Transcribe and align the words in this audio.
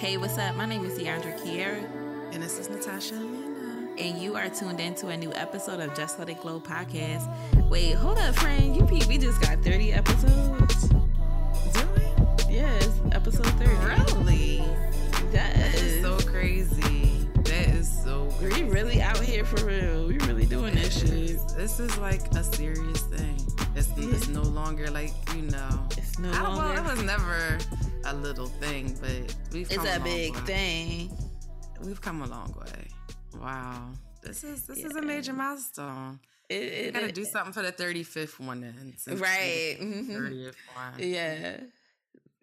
Hey, 0.00 0.16
what's 0.16 0.38
up? 0.38 0.56
My 0.56 0.64
name 0.64 0.82
is 0.86 0.98
Deandra 0.98 1.38
Kiera. 1.38 1.84
And 2.32 2.42
this 2.42 2.58
is 2.58 2.70
Natasha 2.70 3.16
Amanda. 3.16 4.02
And 4.02 4.16
you 4.16 4.34
are 4.34 4.48
tuned 4.48 4.80
into 4.80 5.08
a 5.08 5.16
new 5.18 5.30
episode 5.34 5.78
of 5.78 5.94
Just 5.94 6.18
Let 6.18 6.30
It 6.30 6.40
Glow 6.40 6.58
podcast. 6.58 7.28
Wait, 7.68 7.92
hold 7.96 8.16
up, 8.16 8.34
friend. 8.36 8.74
You 8.74 8.86
peep, 8.86 9.04
we 9.08 9.18
just 9.18 9.42
got 9.42 9.62
30 9.62 9.92
episodes. 9.92 10.88
Do 10.88 11.86
we? 11.94 12.54
Yes, 12.54 12.88
episode 13.12 13.44
30. 13.58 13.74
Really? 13.74 14.64
Yes. 15.32 15.32
That 15.32 15.74
is 15.74 16.00
so 16.00 16.16
crazy. 16.20 17.28
That 17.44 17.68
is 17.68 18.02
so 18.02 18.26
crazy. 18.38 18.64
We 18.64 18.70
really 18.70 19.02
out 19.02 19.18
here 19.18 19.44
for 19.44 19.66
real. 19.66 20.06
We 20.06 20.16
really 20.20 20.46
doing 20.46 20.76
this 20.76 20.98
shit. 20.98 21.40
This 21.58 21.78
is 21.78 21.98
like 21.98 22.22
a 22.34 22.42
serious 22.42 23.02
thing. 23.02 23.36
It's, 23.76 23.88
it's 23.96 24.28
no 24.28 24.42
longer 24.42 24.90
like, 24.90 25.12
you 25.34 25.42
know. 25.42 25.86
It's 25.96 26.18
no 26.18 26.30
I, 26.32 26.42
well, 26.42 26.56
longer. 26.56 26.80
it 26.80 26.84
was 26.84 27.02
never 27.02 27.58
a 28.04 28.14
little 28.14 28.46
thing, 28.46 28.96
but 29.00 29.34
we've 29.52 29.70
It's 29.70 29.84
a 29.84 30.00
big 30.00 30.34
way. 30.34 30.40
thing. 30.42 31.18
We've 31.82 32.00
come 32.00 32.22
a 32.22 32.26
long 32.26 32.54
way. 32.60 32.88
Wow. 33.40 33.90
This 34.22 34.44
is 34.44 34.66
this 34.66 34.78
is 34.78 34.94
a 34.96 35.02
major 35.02 35.32
milestone. 35.32 36.20
It, 36.48 36.60
We 36.60 36.66
it, 36.88 36.94
gotta 36.94 37.12
do 37.12 37.24
something 37.24 37.52
for 37.52 37.62
the 37.62 37.72
35th 37.72 38.38
one 38.40 38.60
then. 38.60 38.94
Right. 39.18 39.76
the 39.78 39.84
mhm. 39.86 40.08
30th 40.10 40.54
one. 40.74 40.94
Yeah. 40.98 41.56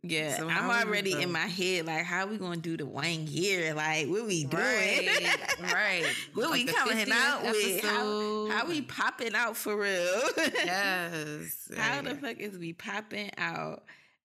Yeah, 0.09 0.37
So 0.37 0.47
I'm 0.49 0.69
already 0.69 1.21
in 1.21 1.31
my 1.31 1.47
head 1.47 1.85
like, 1.85 2.03
how 2.05 2.25
we 2.27 2.37
gonna 2.37 2.57
do 2.57 2.77
the 2.77 2.85
one 2.85 3.27
year? 3.27 3.73
Like, 3.73 4.07
what 4.07 4.25
we 4.25 4.45
doing? 4.45 4.61
Right, 4.63 5.37
right. 5.73 6.05
what 6.33 6.51
we 6.51 6.65
Like 6.65 6.67
the 6.67 6.73
coming 6.73 6.97
50th 6.97 7.11
out 7.11 7.43
with? 7.43 7.83
How, 7.83 8.47
how 8.51 8.65
we 8.67 8.81
popping 8.81 9.35
out 9.35 9.55
for 9.57 9.77
real? 9.77 10.21
Yes. 10.65 11.69
how 11.77 12.01
the 12.01 12.15
fuck 12.15 12.37
is 12.37 12.57
we 12.57 12.73
popping 12.73 13.31
out? 13.37 13.83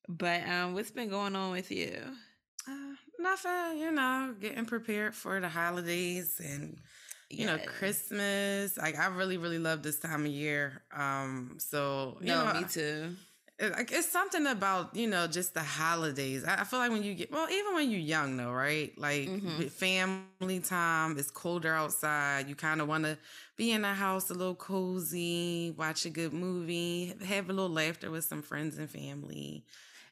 But 0.08 0.46
um, 0.48 0.74
what's 0.74 0.90
been 0.90 1.08
going 1.08 1.36
on 1.36 1.52
with 1.52 1.70
you? 1.70 1.96
Uh, 2.68 2.94
nothing, 3.18 3.78
you 3.78 3.90
know, 3.92 4.34
getting 4.40 4.64
prepared 4.66 5.14
for 5.14 5.40
the 5.40 5.48
holidays 5.48 6.40
and 6.44 6.78
you 7.30 7.46
know 7.46 7.58
Christmas. 7.66 8.76
Like 8.76 8.98
I 8.98 9.06
really, 9.06 9.36
really 9.38 9.58
love 9.58 9.82
this 9.82 9.98
time 9.98 10.22
of 10.26 10.30
year. 10.32 10.82
Um, 10.94 11.56
so 11.58 12.18
you 12.20 12.26
No, 12.28 12.44
know, 12.52 12.60
me 12.60 12.66
too. 12.66 13.14
It's 13.62 14.08
something 14.10 14.46
about 14.46 14.94
you 14.96 15.06
know 15.06 15.26
just 15.26 15.54
the 15.54 15.62
holidays. 15.62 16.44
I, 16.44 16.64
feel 16.64 16.80
like 16.80 16.90
when 16.90 17.02
you 17.02 17.14
get 17.14 17.30
well, 17.30 17.48
even 17.48 17.74
when 17.74 17.90
you're 17.90 18.00
young 18.00 18.36
though, 18.36 18.52
right? 18.52 18.96
Like 18.98 19.28
Mhm. 19.28 19.70
family 19.70 20.60
time, 20.60 21.16
it's 21.16 21.30
colder 21.30 21.72
outside. 21.72 22.48
You 22.48 22.56
kind 22.56 22.80
of 22.80 22.88
want 22.88 23.04
to 23.04 23.18
be 23.56 23.70
in 23.70 23.82
the 23.82 23.94
house 23.94 24.30
a 24.30 24.34
little 24.34 24.56
cozy, 24.56 25.74
watch 25.78 26.04
a 26.06 26.10
good 26.10 26.32
movie, 26.32 27.14
have 27.24 27.48
a 27.48 27.52
little 27.52 27.70
laughter 27.70 28.10
with 28.10 28.24
some 28.24 28.42
friends 28.42 28.78
and 28.78 28.90
family. 28.90 29.64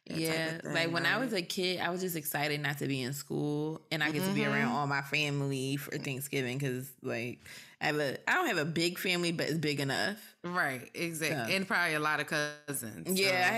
Yeah, 0.07 0.57
of 0.57 0.65
like 0.65 0.85
thing, 0.85 0.93
when 0.93 1.07
I 1.07 1.19
was 1.19 1.33
a 1.33 1.43
kid, 1.43 1.81
I 1.81 1.91
was 1.91 2.01
just 2.01 2.17
excited 2.17 2.61
not 2.61 2.79
to 2.79 2.87
be 2.87 3.03
in 3.03 3.13
school, 3.13 3.81
and 3.93 4.03
I 4.03 4.11
get 4.11 4.25
to 4.25 4.33
be 4.33 4.45
around 4.45 4.69
mm-hmm. 4.69 4.75
all 4.75 4.87
my 4.87 5.03
family 5.03 5.77
for 5.77 5.97
Thanksgiving 5.99 6.59
because, 6.59 6.91
like, 7.03 7.41
I 7.81 7.87
have 7.87 7.99
a 7.99 8.19
I 8.29 8.35
don't 8.35 8.49
have 8.49 8.59
a 8.59 8.65
big 8.65 8.99
family, 8.99 9.33
but 9.33 9.49
it's 9.49 9.59
big 9.59 9.81
enough. 9.81 10.19
Right, 10.43 10.91
exactly. 10.95 11.53
So- 11.53 11.57
And 11.57 11.67
probably 11.67 11.95
a 11.95 12.01
lot 12.01 12.21
of 12.21 12.27
cousins. 12.27 13.19
Yeah, 13.21 13.49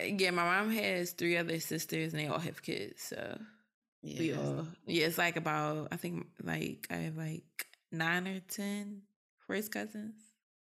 I 0.00 0.04
had. 0.04 0.20
Yeah, 0.20 0.30
my 0.30 0.44
mom 0.44 0.70
has 0.70 1.12
three 1.12 1.36
other 1.36 1.60
sisters, 1.60 2.12
and 2.12 2.22
they 2.22 2.28
all 2.28 2.38
have 2.38 2.62
kids. 2.62 3.02
So 3.02 3.38
we 4.02 4.32
all. 4.34 4.66
Yeah, 4.86 5.06
it's 5.06 5.18
like 5.18 5.36
about. 5.36 5.88
I 5.92 5.96
think 5.96 6.26
like 6.42 6.86
I 6.90 6.96
have 6.96 7.16
like 7.16 7.66
nine 7.92 8.26
or 8.26 8.40
ten 8.48 9.02
first 9.46 9.70
cousins. 9.70 10.14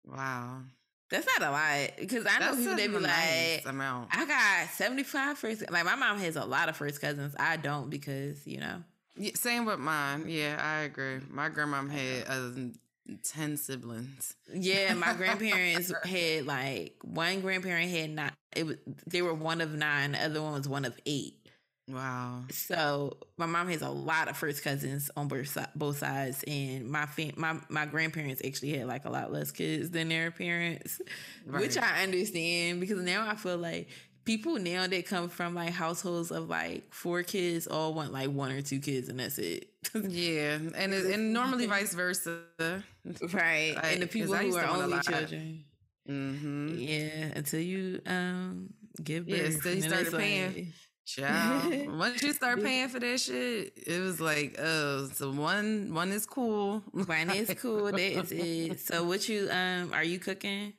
Wow. 0.05 0.62
That's 1.11 1.27
not 1.39 1.48
a 1.48 1.51
lot 1.51 1.91
because 1.98 2.27
I 2.27 2.39
know 2.39 2.55
That's 2.55 2.59
people 2.59 2.77
they 2.77 2.87
be 2.87 2.98
nice 2.98 3.64
like, 3.64 3.75
amount. 3.75 4.09
I 4.12 4.27
got 4.27 4.69
75 4.70 5.39
first. 5.39 5.70
Like 5.70 5.84
my 5.84 5.95
mom 5.95 6.19
has 6.19 6.37
a 6.37 6.45
lot 6.45 6.69
of 6.69 6.77
first 6.77 7.00
cousins. 7.00 7.34
I 7.39 7.56
don't 7.56 7.89
because 7.89 8.47
you 8.47 8.59
know. 8.61 8.83
Yeah, 9.17 9.33
same 9.34 9.65
with 9.65 9.78
mine. 9.78 10.27
Yeah, 10.28 10.61
I 10.62 10.83
agree. 10.83 11.20
My 11.31 11.48
grandmom 11.48 11.91
had 11.91 12.27
uh, 12.28 13.17
10 13.25 13.56
siblings. 13.56 14.37
Yeah, 14.53 14.94
my 14.94 15.12
grandparents 15.16 15.93
had 16.05 16.47
like 16.47 16.97
one 17.03 17.41
grandparent 17.41 17.91
had 17.91 18.10
nine. 18.10 18.33
It 18.54 18.66
was 18.66 18.77
they 19.06 19.22
were 19.22 19.34
one 19.34 19.60
of 19.60 19.72
nine. 19.72 20.12
The 20.12 20.25
other 20.25 20.43
one 20.43 20.53
was 20.53 20.69
one 20.69 20.84
of 20.84 20.99
eight. 21.06 21.38
Wow. 21.88 22.43
So 22.50 23.16
my 23.38 23.47
mom 23.47 23.69
has 23.69 23.81
a 23.81 23.88
lot 23.88 24.28
of 24.28 24.37
first 24.37 24.62
cousins 24.62 25.10
on 25.16 25.26
both 25.28 25.49
si- 25.49 25.60
both 25.75 25.99
sides, 25.99 26.44
and 26.47 26.88
my 26.91 27.06
fam- 27.06 27.32
my 27.37 27.56
my 27.71 27.87
grandparents 27.87 28.43
actually 28.44 28.76
had 28.76 28.87
like 28.87 29.06
a 29.06 29.10
lot 29.10 29.32
less 29.32 29.50
kids 29.53 29.91
than 29.91 30.10
their 30.10 30.31
parents, 30.31 31.00
which 31.47 31.78
I 31.78 32.03
understand 32.03 32.81
because 32.81 32.98
now 33.03 33.27
I 33.27 33.37
feel 33.37 33.56
like 33.56 33.88
people 34.27 34.59
now 34.59 34.87
that 34.87 35.06
come 35.06 35.31
from 35.31 35.54
like 35.54 35.71
households 35.71 36.31
of 36.31 36.50
like 36.50 36.93
four 36.93 37.22
kids 37.22 37.66
all 37.66 37.94
want 37.94 38.12
like 38.12 38.28
one 38.28 38.53
or 38.53 38.60
two 38.60 38.81
kids 38.81 39.09
and 39.09 39.19
that's 39.19 39.38
it, 39.38 39.71
Yeah, 39.94 40.59
and 40.75 40.93
it, 40.93 41.06
and 41.06 41.32
normally 41.32 41.65
vice 41.65 41.94
versa. 41.94 42.43
right? 43.32 43.72
Like, 43.77 43.84
and 43.94 44.03
the 44.03 44.06
people 44.06 44.34
who 44.34 44.56
are 44.56 44.66
only 44.66 45.00
children, 45.00 45.65
Mm-hmm. 46.06 46.78
yeah, 46.78 47.32
until 47.37 47.60
you 47.60 48.00
um 48.06 48.75
give 49.03 49.27
birth, 49.27 49.54
Yeah, 49.54 49.60
so 49.62 49.71
you 49.71 49.81
started 49.82 50.12
paying. 50.12 50.54
like- 50.54 50.66
Child. 51.09 51.99
Once 51.99 52.23
you 52.23 52.35
start 52.35 52.63
paying 52.63 52.89
for 52.89 53.01
that 53.01 53.19
shit, 53.19 53.73
it 53.77 54.01
was 54.03 54.21
like, 54.21 54.57
oh, 54.59 55.09
so 55.15 55.31
one 55.31 55.95
one 55.95 56.13
is 56.13 56.27
cool. 56.27 56.83
One 56.93 57.31
is 57.31 57.55
cool. 57.59 57.87
That 57.87 57.99
is 57.99 58.31
it. 58.31 58.81
So, 58.81 59.05
what 59.05 59.27
you 59.27 59.49
um 59.51 59.95
are 59.95 60.05
you 60.05 60.19
cooking? 60.19 60.75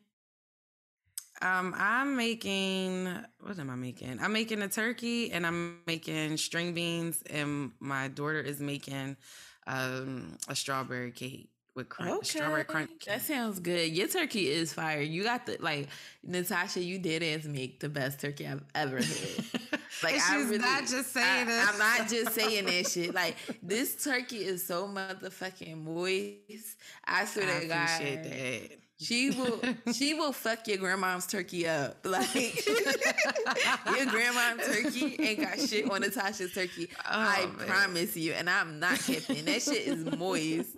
Um, 1.42 1.74
I'm 1.76 2.16
making 2.16 3.06
what 3.40 3.58
am 3.58 3.72
I 3.72 3.76
making? 3.76 4.20
I'm 4.22 4.32
making 4.32 4.62
a 4.62 4.68
turkey 4.68 5.32
and 5.32 5.48
I'm 5.48 5.80
making 5.88 6.38
string 6.38 6.76
beans 6.76 7.24
and 7.28 7.72
my 7.80 8.08
daughter 8.10 8.40
is 8.40 8.60
making 8.60 9.18
um 9.66 10.38
a 10.48 10.56
strawberry 10.56 11.12
cake 11.12 11.50
with 11.80 11.90
crunch, 11.90 12.28
strawberry 12.28 12.64
crunch. 12.64 13.06
That 13.06 13.22
sounds 13.22 13.60
good. 13.60 13.90
Your 13.90 14.08
turkey 14.08 14.50
is 14.50 14.74
fire. 14.74 15.02
You 15.02 15.24
got 15.24 15.46
the 15.46 15.58
like 15.60 15.88
Natasha. 16.24 16.82
You 16.84 17.00
did 17.00 17.24
as 17.24 17.46
make 17.46 17.80
the 17.80 17.90
best 17.90 18.20
turkey 18.22 18.48
I've 18.48 18.64
ever 18.76 18.98
had. 18.98 19.08
Like 20.04 20.14
And 20.14 20.22
I 20.22 20.38
she's 20.38 20.46
really, 20.46 20.58
not 20.60 20.88
just 20.88 21.12
saying 21.12 21.48
I. 21.50 21.68
I'm 21.74 21.80
not 21.80 22.08
just 22.08 22.34
saying 22.34 22.66
that 22.66 22.88
shit. 22.88 23.14
Like 23.14 23.36
this 23.62 24.02
turkey 24.02 24.38
is 24.46 24.66
so 24.66 24.88
motherfucking 24.88 25.84
moist. 25.84 26.78
I 27.06 27.26
swear 27.26 27.50
I 27.54 27.60
to 27.62 27.68
God. 27.68 27.90
appreciate 27.90 28.24
that. 28.24 28.89
She 29.02 29.30
will 29.32 29.62
she 29.94 30.14
will 30.14 30.34
fuck 30.34 30.68
your 30.68 30.78
grandma's 30.78 31.26
turkey 31.26 31.68
up. 31.68 31.98
Like 32.06 32.34
your 32.36 34.06
grandma's 34.08 34.66
turkey 34.68 35.16
ain't 35.20 35.40
got 35.42 35.60
shit 35.60 35.90
on 35.90 36.02
Natasha's 36.02 36.54
turkey. 36.54 36.90
Oh, 37.00 37.04
I 37.10 37.44
Oh, 37.44 37.58
man. 37.58 37.68
promise 37.68 38.18
you. 38.18 38.34
And 38.34 38.50
I'm 38.50 38.80
not 38.80 39.00
kidding. 39.00 39.46
That 39.46 39.62
shit 39.62 39.88
is 39.88 40.04
moist. 40.18 40.76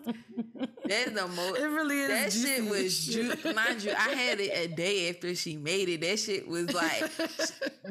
That's 0.85 1.11
the 1.11 1.27
most 1.27 1.59
It 1.59 1.65
really 1.65 1.99
is. 2.01 2.09
that 2.09 2.33
shit 2.47 2.63
was 2.69 2.81
as 2.83 3.05
ju- 3.05 3.35
shit. 3.35 3.55
mind 3.55 3.83
you, 3.83 3.91
I 3.91 4.09
had 4.09 4.39
it 4.39 4.51
a 4.55 4.67
day 4.73 5.09
after 5.09 5.33
she 5.35 5.57
made 5.57 5.89
it. 5.89 6.01
That 6.01 6.19
shit 6.19 6.47
was 6.47 6.71
like 6.73 7.09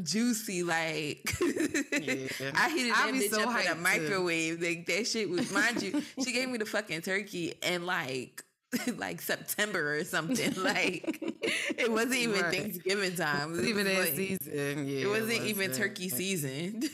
juicy, 0.03 0.63
like 0.63 1.29
Yeah. 1.41 2.53
I 2.55 2.71
heated 2.71 2.93
I 2.95 3.11
that 3.11 3.15
bitch 3.15 3.31
so 3.31 3.43
up 3.51 3.61
in 3.61 3.67
a 3.67 3.75
too. 3.75 3.81
microwave. 3.81 4.63
Like 4.63 4.87
that 4.87 5.07
shit 5.07 5.29
was 5.29 5.51
mind 5.53 5.83
you, 5.83 6.03
she 6.23 6.33
gave 6.33 6.49
me 6.49 6.59
the 6.59 6.67
fucking 6.67 7.03
turkey 7.03 7.55
and 7.63 7.85
like 7.87 8.45
like 8.99 9.21
September 9.21 9.97
or 9.97 10.05
something. 10.05 10.55
Like 10.63 11.19
it 11.43 11.91
wasn't 11.91 12.17
even 12.17 12.41
Right. 12.43 12.55
Thanksgiving 12.55 13.15
time. 13.17 13.59
It 13.59 13.65
even 13.67 13.87
was 13.87 13.95
that 13.95 14.01
like- 14.05 14.15
season. 14.15 14.87
Yeah, 14.87 15.05
It 15.05 15.09
wasn't 15.09 15.43
even 15.47 15.73
turkey 15.73 16.09
season. 16.09 16.81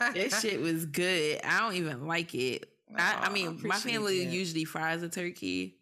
that 0.00 0.38
shit 0.40 0.60
was 0.60 0.86
good. 0.86 1.40
I 1.44 1.60
don't 1.60 1.74
even 1.74 2.06
like 2.06 2.34
it. 2.34 2.68
I, 2.94 3.26
I 3.26 3.32
mean, 3.32 3.60
my 3.64 3.76
family 3.76 4.24
that. 4.24 4.32
usually 4.32 4.64
fries 4.64 5.02
a 5.02 5.08
turkey. 5.08 5.76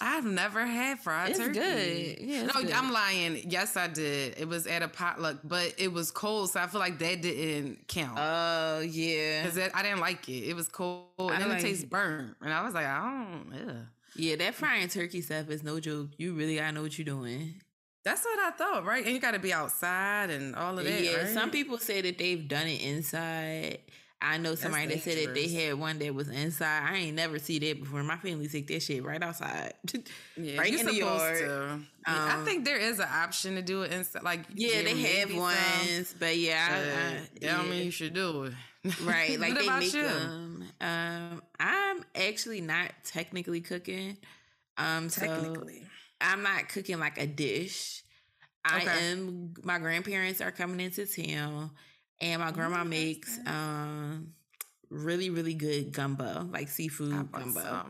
I've 0.00 0.24
never 0.26 0.66
had 0.66 0.98
fried 0.98 1.30
It's 1.30 1.38
turkey. 1.38 1.52
good. 1.58 2.18
Yeah, 2.20 2.44
it's 2.44 2.54
no, 2.54 2.60
good. 2.62 2.72
I'm 2.72 2.92
lying. 2.92 3.40
Yes, 3.48 3.76
I 3.76 3.86
did. 3.86 4.34
It 4.38 4.46
was 4.48 4.66
at 4.66 4.82
a 4.82 4.88
potluck, 4.88 5.38
but 5.44 5.74
it 5.78 5.90
was 5.92 6.10
cold, 6.10 6.50
so 6.50 6.60
I 6.60 6.66
feel 6.66 6.80
like 6.80 6.98
that 6.98 7.22
didn't 7.22 7.86
count. 7.88 8.18
Oh 8.20 8.80
yeah, 8.80 9.44
Because 9.46 9.70
I 9.74 9.82
didn't 9.82 10.00
like 10.00 10.28
it. 10.28 10.48
It 10.48 10.56
was 10.56 10.68
cold, 10.68 11.06
I 11.18 11.34
and 11.34 11.42
then 11.42 11.48
like 11.50 11.58
it 11.60 11.62
tastes 11.62 11.84
burnt. 11.84 12.34
And 12.42 12.52
I 12.52 12.62
was 12.64 12.74
like, 12.74 12.84
I 12.86 12.98
don't. 13.00 13.86
Yeah. 14.16 14.36
That 14.36 14.54
frying 14.54 14.88
turkey 14.88 15.20
stuff 15.20 15.48
is 15.50 15.62
no 15.62 15.80
joke. 15.80 16.08
You 16.18 16.34
really 16.34 16.56
gotta 16.56 16.72
know 16.72 16.82
what 16.82 16.98
you're 16.98 17.04
doing. 17.04 17.60
That's 18.04 18.24
what 18.24 18.38
I 18.38 18.50
thought, 18.52 18.84
right? 18.84 19.04
And 19.04 19.12
you 19.14 19.20
got 19.20 19.32
to 19.32 19.40
be 19.40 19.52
outside 19.52 20.30
and 20.30 20.54
all 20.54 20.78
of 20.78 20.84
that. 20.84 21.02
yeah, 21.02 21.16
right? 21.24 21.28
some 21.28 21.50
people 21.50 21.76
say 21.76 22.00
that 22.02 22.18
they've 22.18 22.46
done 22.46 22.68
it 22.68 22.80
inside. 22.80 23.78
I 24.22 24.38
know 24.38 24.54
somebody 24.54 24.86
that 24.86 25.00
said 25.02 25.18
that 25.26 25.34
they 25.34 25.48
had 25.48 25.74
one 25.74 25.98
that 25.98 26.14
was 26.14 26.28
inside. 26.28 26.84
I 26.88 26.96
ain't 26.98 27.16
never 27.16 27.38
see 27.40 27.58
that 27.58 27.80
before. 27.80 28.02
My 28.04 28.16
family 28.16 28.46
take 28.46 28.68
that 28.68 28.80
shit 28.82 29.04
right 29.04 29.20
outside. 29.22 29.74
Yeah, 30.36 30.58
right 30.58 30.70
you're 30.70 30.80
in 30.80 30.86
the 30.86 30.92
supposed 30.94 31.20
yard. 31.20 31.38
to. 31.40 31.80
Yeah, 32.06 32.24
I 32.28 32.34
Um, 32.36 32.44
think 32.44 32.64
there 32.64 32.78
is 32.78 32.98
an 33.00 33.08
option 33.12 33.56
to 33.56 33.62
do 33.62 33.82
it 33.82 33.92
inside. 33.92 34.22
Like, 34.22 34.44
yeah, 34.54 34.82
they 34.82 34.94
have 35.18 35.28
be 35.28 35.34
some, 35.34 35.42
ones, 35.42 36.14
but 36.18 36.36
yeah, 36.36 36.68
I, 36.70 36.76
I, 36.76 37.20
that 37.40 37.56
don't 37.56 37.70
mean 37.70 37.84
you 37.86 37.90
should 37.90 38.14
do 38.14 38.44
it. 38.44 38.52
right 39.02 39.38
like 39.40 39.50
what 39.54 39.58
they 39.58 39.66
about 39.66 39.80
make 39.80 39.92
you? 39.94 40.02
them 40.04 40.55
um 40.80 41.42
i'm 41.60 42.04
actually 42.14 42.60
not 42.60 42.92
technically 43.04 43.60
cooking 43.60 44.16
um 44.78 45.08
so 45.08 45.26
Technically, 45.26 45.82
i'm 46.20 46.42
not 46.42 46.68
cooking 46.68 46.98
like 46.98 47.18
a 47.18 47.26
dish 47.26 48.02
i 48.64 48.80
am 48.80 49.54
my 49.62 49.78
grandparents 49.78 50.40
are 50.40 50.50
coming 50.50 50.80
into 50.80 51.06
town 51.06 51.70
and 52.20 52.40
my 52.40 52.50
grandma 52.50 52.78
that's 52.78 52.88
makes 52.88 53.38
um 53.46 54.32
really, 54.90 55.30
really 55.30 55.54
good 55.54 55.92
gumbo, 55.92 56.48
like 56.50 56.68
seafood 56.68 57.30
gumbo. 57.32 57.86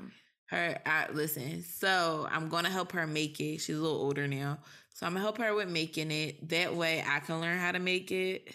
Her, 0.46 0.78
I, 0.86 1.06
listen. 1.12 1.62
So 1.62 2.28
I'm 2.30 2.48
gonna 2.48 2.70
help 2.70 2.92
her 2.92 3.06
make 3.06 3.40
it. 3.40 3.58
She's 3.58 3.76
a 3.76 3.80
little 3.80 3.98
older 3.98 4.28
now, 4.28 4.58
so 4.94 5.06
I'm 5.06 5.12
gonna 5.12 5.22
help 5.22 5.38
her 5.38 5.54
with 5.54 5.68
making 5.68 6.10
it. 6.10 6.48
That 6.48 6.74
way, 6.74 7.04
I 7.06 7.20
can 7.20 7.40
learn 7.40 7.58
how 7.58 7.72
to 7.72 7.80
make 7.80 8.12
it. 8.12 8.54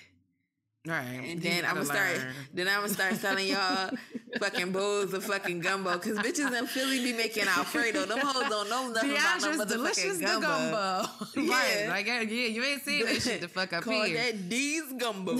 Right. 0.88 1.04
And 1.30 1.40
then 1.40 1.64
I'm 1.64 1.76
gonna 1.76 1.86
start. 1.86 2.18
Then 2.54 2.68
I'm 2.68 2.78
gonna 2.78 2.90
start 2.90 3.14
selling 3.16 3.48
y'all 3.48 3.92
fucking 4.40 4.72
bowls 4.72 5.14
of 5.14 5.24
fucking 5.24 5.60
gumbo 5.60 5.94
because 5.94 6.18
bitches 6.18 6.58
in 6.58 6.66
Philly 6.66 7.04
be 7.04 7.14
making 7.14 7.44
Alfredo. 7.44 8.06
Them 8.06 8.18
hoes 8.24 8.50
don't 8.50 8.68
know 8.68 8.88
nothing 8.92 9.12
about 9.12 9.42
no 9.42 9.66
delicious 9.66 10.18
gumbo. 10.18 10.48
gumbo. 10.48 11.10
yeah. 11.36 11.52
Right. 11.52 11.88
Like 11.88 12.08
yeah, 12.08 12.22
you 12.22 12.64
ain't 12.64 12.82
seen 12.82 13.06
that 13.06 13.22
shit 13.22 13.42
the 13.42 13.48
fuck 13.48 13.74
up 13.74 13.84
Call 13.84 14.04
here. 14.04 14.18
that 14.18 14.50
D's 14.50 14.92
gumbo. 14.98 15.36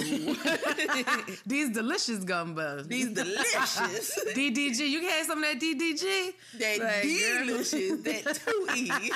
These 1.48 1.72
delicious 1.72 2.24
gumbo. 2.24 2.84
These 2.84 3.10
delicious. 3.10 4.20
DDG. 4.36 4.90
You 4.90 5.02
had 5.10 5.26
some 5.26 5.44
of 5.44 5.50
that 5.50 5.60
DDG? 5.60 6.34
That 6.60 6.80
like, 6.80 7.48
delicious. 7.48 8.02
that 8.04 8.42
two 8.46 8.68
E's. 8.76 9.12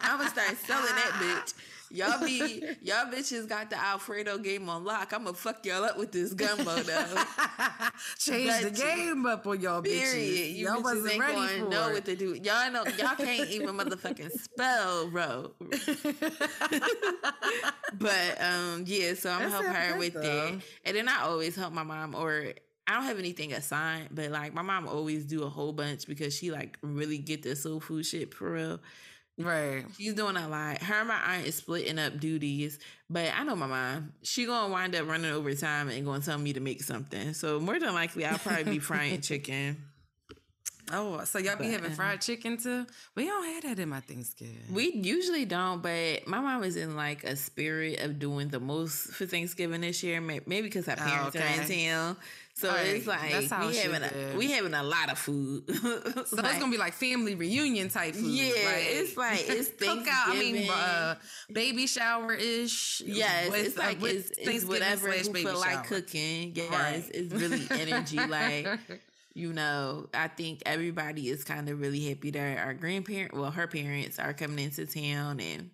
I'm 0.00 0.18
gonna 0.18 0.28
start 0.28 0.58
selling 0.58 0.94
that 0.94 1.12
bitch. 1.20 1.54
Y'all 1.90 2.20
be 2.24 2.62
y'all 2.82 3.06
bitches 3.06 3.48
got 3.48 3.70
the 3.70 3.76
Alfredo 3.76 4.38
game 4.38 4.68
on 4.68 4.84
lock. 4.84 5.12
I'm 5.12 5.24
gonna 5.24 5.36
fuck 5.36 5.64
y'all 5.64 5.84
up 5.84 5.98
with 5.98 6.12
this 6.12 6.32
gumbo 6.34 6.76
though. 6.82 7.24
Change 8.18 8.50
but 8.62 8.62
the 8.62 8.70
game 8.70 9.26
up 9.26 9.46
on 9.46 9.60
y'all 9.60 9.82
period. 9.82 10.04
bitches. 10.14 10.54
You 10.56 10.68
all 10.68 10.76
bitches 10.76 10.82
wasn't 10.82 11.12
ain't 11.12 11.20
ready 11.20 11.60
for 11.60 11.68
know 11.68 11.88
it. 11.88 11.92
what 11.94 12.04
to 12.06 12.16
do. 12.16 12.34
Y'all 12.42 12.70
know 12.70 12.84
y'all 12.98 13.16
can't 13.16 13.50
even 13.50 13.76
motherfucking 13.76 14.30
spell, 14.32 15.08
bro. 15.08 15.52
but 17.98 18.42
um 18.42 18.84
yeah, 18.86 19.14
so 19.14 19.30
I'm 19.30 19.50
gonna 19.50 19.50
help 19.50 19.66
her 19.66 19.98
with 19.98 20.14
though. 20.14 20.20
that. 20.20 20.54
And 20.84 20.96
then 20.96 21.08
I 21.08 21.22
always 21.22 21.56
help 21.56 21.72
my 21.72 21.82
mom 21.82 22.14
or 22.14 22.54
I 22.86 22.94
don't 22.94 23.04
have 23.04 23.18
anything 23.18 23.52
assigned, 23.52 24.08
but 24.10 24.30
like 24.30 24.52
my 24.52 24.62
mom 24.62 24.86
always 24.88 25.24
do 25.24 25.42
a 25.44 25.48
whole 25.48 25.72
bunch 25.72 26.06
because 26.06 26.36
she 26.36 26.50
like 26.50 26.76
really 26.82 27.18
get 27.18 27.42
the 27.42 27.56
soul 27.56 27.80
food 27.80 28.04
shit 28.04 28.34
for 28.34 28.52
real. 28.52 28.80
Right. 29.36 29.84
She's 29.98 30.14
doing 30.14 30.36
a 30.36 30.48
lot. 30.48 30.78
Her 30.78 31.00
and 31.00 31.08
my 31.08 31.20
aunt 31.34 31.46
is 31.46 31.56
splitting 31.56 31.98
up 31.98 32.20
duties, 32.20 32.78
but 33.10 33.32
I 33.36 33.42
know 33.42 33.56
my 33.56 33.66
mom. 33.66 34.12
She 34.22 34.46
gonna 34.46 34.72
wind 34.72 34.94
up 34.94 35.08
running 35.08 35.32
over 35.32 35.52
time 35.54 35.88
and 35.88 36.04
gonna 36.04 36.22
tell 36.22 36.38
me 36.38 36.52
to 36.52 36.60
make 36.60 36.82
something. 36.82 37.34
So 37.34 37.58
more 37.58 37.78
than 37.80 37.94
likely, 37.94 38.24
I'll 38.24 38.38
probably 38.38 38.64
be 38.64 38.78
frying 38.78 39.20
chicken. 39.22 39.76
Oh, 40.92 41.24
so 41.24 41.38
y'all 41.38 41.56
be 41.56 41.70
having 41.70 41.86
uh-huh. 41.86 41.94
fried 41.94 42.20
chicken 42.20 42.58
too? 42.58 42.86
We 43.14 43.24
don't 43.24 43.44
have 43.44 43.62
that 43.64 43.78
in 43.78 43.88
my 43.88 44.00
Thanksgiving. 44.00 44.58
We 44.70 44.92
usually 44.92 45.46
don't, 45.46 45.82
but 45.82 46.26
my 46.26 46.40
mom 46.40 46.62
is 46.62 46.76
in 46.76 46.94
like 46.94 47.24
a 47.24 47.36
spirit 47.36 48.00
of 48.00 48.18
doing 48.18 48.48
the 48.48 48.60
most 48.60 49.08
for 49.12 49.24
Thanksgiving 49.24 49.80
this 49.80 50.02
year. 50.02 50.20
Maybe 50.20 50.62
because 50.62 50.86
her 50.86 50.96
parents 50.96 51.36
oh, 51.36 51.38
okay. 51.38 51.58
are 51.58 51.62
in 51.62 51.88
town. 51.88 52.16
So 52.56 52.68
right. 52.68 52.86
it's 52.86 53.06
like 53.06 53.32
we 53.66 53.76
having 53.76 54.02
a, 54.02 54.36
we 54.36 54.52
having 54.52 54.74
a 54.74 54.82
lot 54.84 55.10
of 55.10 55.18
food. 55.18 55.64
so 55.68 56.36
like, 56.36 56.52
it's 56.52 56.58
gonna 56.60 56.70
be 56.70 56.78
like 56.78 56.92
family 56.92 57.34
reunion 57.34 57.88
type 57.88 58.14
food. 58.14 58.30
Yeah, 58.30 58.64
right? 58.64 58.86
it's 58.86 59.16
like 59.16 59.44
it's 59.48 59.68
Thanksgiving. 59.80 60.06
I 60.06 60.52
mean, 60.52 60.70
uh, 60.70 61.14
baby 61.52 61.88
shower 61.88 62.32
ish. 62.32 63.02
Yes, 63.04 63.50
with, 63.50 63.66
it's 63.66 63.76
like 63.76 64.00
uh, 64.00 64.06
it's, 64.06 64.30
it's 64.38 64.64
whatever 64.64 65.10
who 65.10 65.32
feel 65.32 65.60
shower. 65.60 65.74
like 65.74 65.86
cooking. 65.88 66.52
Yes, 66.54 66.70
right. 66.70 67.10
it's 67.12 67.34
really 67.34 67.66
energy. 67.70 68.24
like 68.24 68.68
you 69.34 69.52
know, 69.52 70.06
I 70.14 70.28
think 70.28 70.62
everybody 70.64 71.28
is 71.28 71.42
kind 71.42 71.68
of 71.68 71.80
really 71.80 72.08
happy 72.08 72.30
that 72.30 72.58
our 72.58 72.72
grandparent, 72.72 73.34
well, 73.34 73.50
her 73.50 73.66
parents 73.66 74.20
are 74.20 74.32
coming 74.32 74.64
into 74.64 74.86
town 74.86 75.40
and 75.40 75.70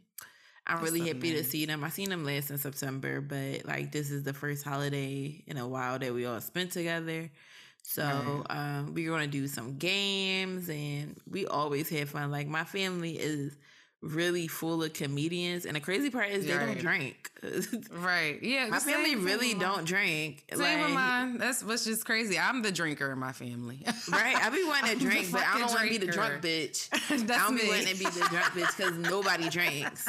I'm 0.67 0.79
That's 0.79 0.91
really 0.91 1.01
so 1.01 1.15
happy 1.15 1.33
nice. 1.33 1.43
to 1.43 1.45
see 1.45 1.67
them. 1.67 1.83
I 1.85 1.89
seen 1.89 2.11
them 2.11 2.25
last 2.25 2.51
in 2.51 2.59
September, 2.59 3.21
but 3.21 3.65
like 3.67 3.93
this 3.93 4.11
is 4.11 4.23
the 4.23 4.33
first 4.33 4.65
holiday 4.65 5.43
in 5.47 5.57
a 5.57 5.67
while 5.67 5.99
that 5.99 6.15
we 6.15 6.27
all 6.27 6.41
spent 6.41 6.73
together. 6.73 7.31
So 7.83 8.03
right. 8.03 8.79
um, 8.79 8.95
we're 8.95 9.11
gonna 9.11 9.27
do 9.27 9.47
some 9.49 9.79
games, 9.79 10.69
and 10.69 11.17
we 11.29 11.47
always 11.47 11.89
have 11.91 12.11
fun. 12.11 12.31
Like 12.31 12.47
my 12.47 12.65
family 12.65 13.19
is 13.19 13.57
really 14.03 14.47
full 14.47 14.83
of 14.83 14.93
comedians, 14.93 15.67
and 15.67 15.77
the 15.77 15.81
crazy 15.81 16.11
part 16.11 16.31
is 16.31 16.47
they 16.47 16.55
right. 16.55 16.67
don't 16.67 16.79
drink. 16.79 17.31
right? 17.93 18.43
Yeah, 18.43 18.69
my 18.69 18.79
family 18.79 19.17
really 19.17 19.55
don't 19.55 19.85
drink. 19.85 20.45
Same 20.51 20.61
like, 20.61 20.87
with 20.87 20.95
mine. 20.95 21.39
That's 21.39 21.63
what's 21.63 21.85
just 21.85 22.05
crazy. 22.05 22.39
I'm 22.39 22.63
the 22.63 22.73
drinker 22.73 23.13
in 23.13 23.19
my 23.19 23.33
family. 23.33 23.83
right? 24.13 24.37
I 24.37 24.51
be 24.51 24.65
wanting 24.65 24.99
to 24.99 25.05
drink, 25.05 25.31
but 25.31 25.43
I 25.43 25.59
don't 25.59 25.71
want 25.71 25.83
to 25.83 25.89
be 25.89 25.99
the 25.99 26.13
drunk 26.13 26.43
bitch. 26.43 26.89
That's 27.09 27.23
I 27.31 27.47
don't 27.47 27.55
me. 27.55 27.63
be 27.63 27.69
wanting 27.69 27.87
to 27.87 27.99
be 27.99 28.05
the 28.05 28.27
drunk 28.31 28.47
bitch 28.53 28.77
because 28.77 28.97
nobody 28.97 29.49
drinks. 29.49 30.07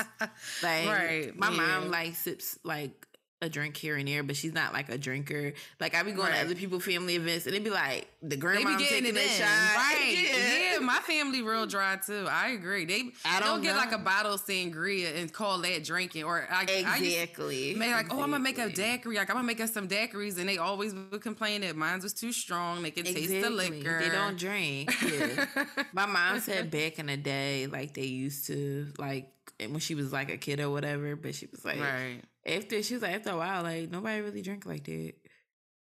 Like, 0.64 0.88
right? 0.88 1.32
My 1.36 1.50
yeah. 1.50 1.58
mom 1.58 1.92
like 1.92 2.16
sips 2.16 2.58
like 2.64 3.08
a 3.42 3.50
drink 3.50 3.76
here 3.76 3.98
and 3.98 4.08
there, 4.08 4.22
but 4.22 4.36
she's 4.36 4.54
not 4.54 4.72
like 4.72 4.90
a 4.90 4.98
drinker. 4.98 5.54
Like 5.80 5.96
I 5.96 6.04
be 6.04 6.12
going 6.12 6.30
right. 6.30 6.40
to 6.40 6.46
other 6.46 6.56
people 6.56 6.80
family 6.80 7.16
events 7.16 7.48
and 7.48 7.56
it'd 7.56 7.64
be 7.64 7.72
like 7.72 8.08
the 8.22 8.38
grandma 8.38 8.78
taking 8.78 9.18
a 9.18 9.20
shot. 9.20 9.48
Right. 9.76 10.28
Yeah. 10.30 10.74
yeah. 10.74 10.80
my 10.80 11.00
family 11.00 11.42
real 11.42 11.66
dry 11.66 11.98
too. 12.06 12.28
I 12.30 12.50
agree. 12.50 12.86
They 12.86 13.12
I 13.26 13.40
don't, 13.40 13.50
don't 13.50 13.62
get 13.64 13.76
like 13.76 13.92
a 13.94 13.98
bottle 13.98 14.36
of 14.36 14.46
sangria 14.46 15.20
and 15.20 15.34
call 15.34 15.58
that 15.60 15.84
drinking 15.84 16.24
or 16.24 16.48
I, 16.52 16.64
exactly. 16.64 16.86
I 16.86 17.00
make 17.00 17.40
like, 17.40 17.52
exactly. 17.52 18.18
oh, 18.18 18.22
I'm 18.22 18.32
gonna 18.32 18.40
make 18.40 18.60
a 18.60 18.70
daiquiri. 18.70 19.16
Like 19.16 19.30
I'm 19.30 19.38
gonna 19.38 19.48
make 19.48 19.60
us 19.60 19.74
some 19.74 19.88
daiquiris, 19.88 20.38
and 20.38 20.48
they 20.48 20.58
always 20.60 20.94
would 20.94 21.22
complain 21.22 21.62
that 21.62 21.76
mine 21.76 22.00
was 22.02 22.14
too 22.14 22.32
strong. 22.32 22.84
They 22.84 22.92
can 22.92 23.08
exactly. 23.08 23.28
taste 23.28 23.48
the 23.48 23.50
liquor. 23.50 24.00
They 24.00 24.10
don't 24.10 24.38
drink. 24.38 24.92
Yeah. 25.12 25.46
my 25.94 26.06
mom 26.06 26.40
said 26.40 26.70
back 26.70 27.00
in 27.00 27.08
the 27.08 27.18
day, 27.18 27.68
like 27.68 27.94
they 27.94 28.06
used 28.06 28.46
to 28.48 28.88
like 28.98 29.30
when 29.60 29.80
she 29.80 29.96
was 29.96 30.14
like 30.14 30.32
a 30.32 30.38
kid 30.38 30.60
or 30.60 30.70
whatever, 30.70 31.16
but 31.16 31.34
she 31.36 31.48
was 31.48 31.66
like, 31.66 31.80
right 31.80 32.22
after 32.46 32.82
she 32.84 32.96
was 32.96 33.04
like 33.04 33.16
after 33.16 33.32
a 33.32 33.38
while, 33.38 33.64
like 33.64 33.90
nobody 33.90 34.22
really 34.22 34.42
drink 34.42 34.66
like 34.66 34.84
that. 34.86 35.14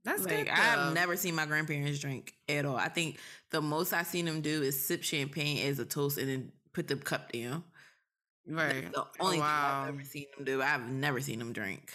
That's 0.04 0.24
like 0.24 0.46
good, 0.46 0.48
I've 0.48 0.94
never 0.94 1.16
seen 1.16 1.34
my 1.34 1.46
grandparents 1.46 2.00
drink 2.00 2.34
at 2.48 2.64
all. 2.64 2.76
I 2.76 2.88
think 2.88 3.18
the 3.50 3.62
most 3.62 3.92
I've 3.92 4.06
seen 4.06 4.24
them 4.24 4.40
do 4.40 4.62
is 4.62 4.84
sip 4.84 5.04
champagne 5.04 5.64
as 5.68 5.78
a 5.78 5.84
toast 5.84 6.18
and 6.18 6.28
then 6.28 6.52
put 6.72 6.88
the 6.88 6.96
cup 6.96 7.30
down. 7.30 7.62
Right. 8.46 8.82
That's 8.82 8.94
the 8.94 9.00
oh, 9.00 9.08
only 9.20 9.38
oh, 9.38 9.40
wow. 9.40 9.84
thing 9.84 9.88
I've 9.88 9.94
ever 9.94 10.04
seen 10.04 10.26
them 10.36 10.44
do. 10.44 10.62
I've 10.62 10.88
never 10.88 11.20
seen 11.20 11.38
them 11.38 11.52
drink. 11.52 11.92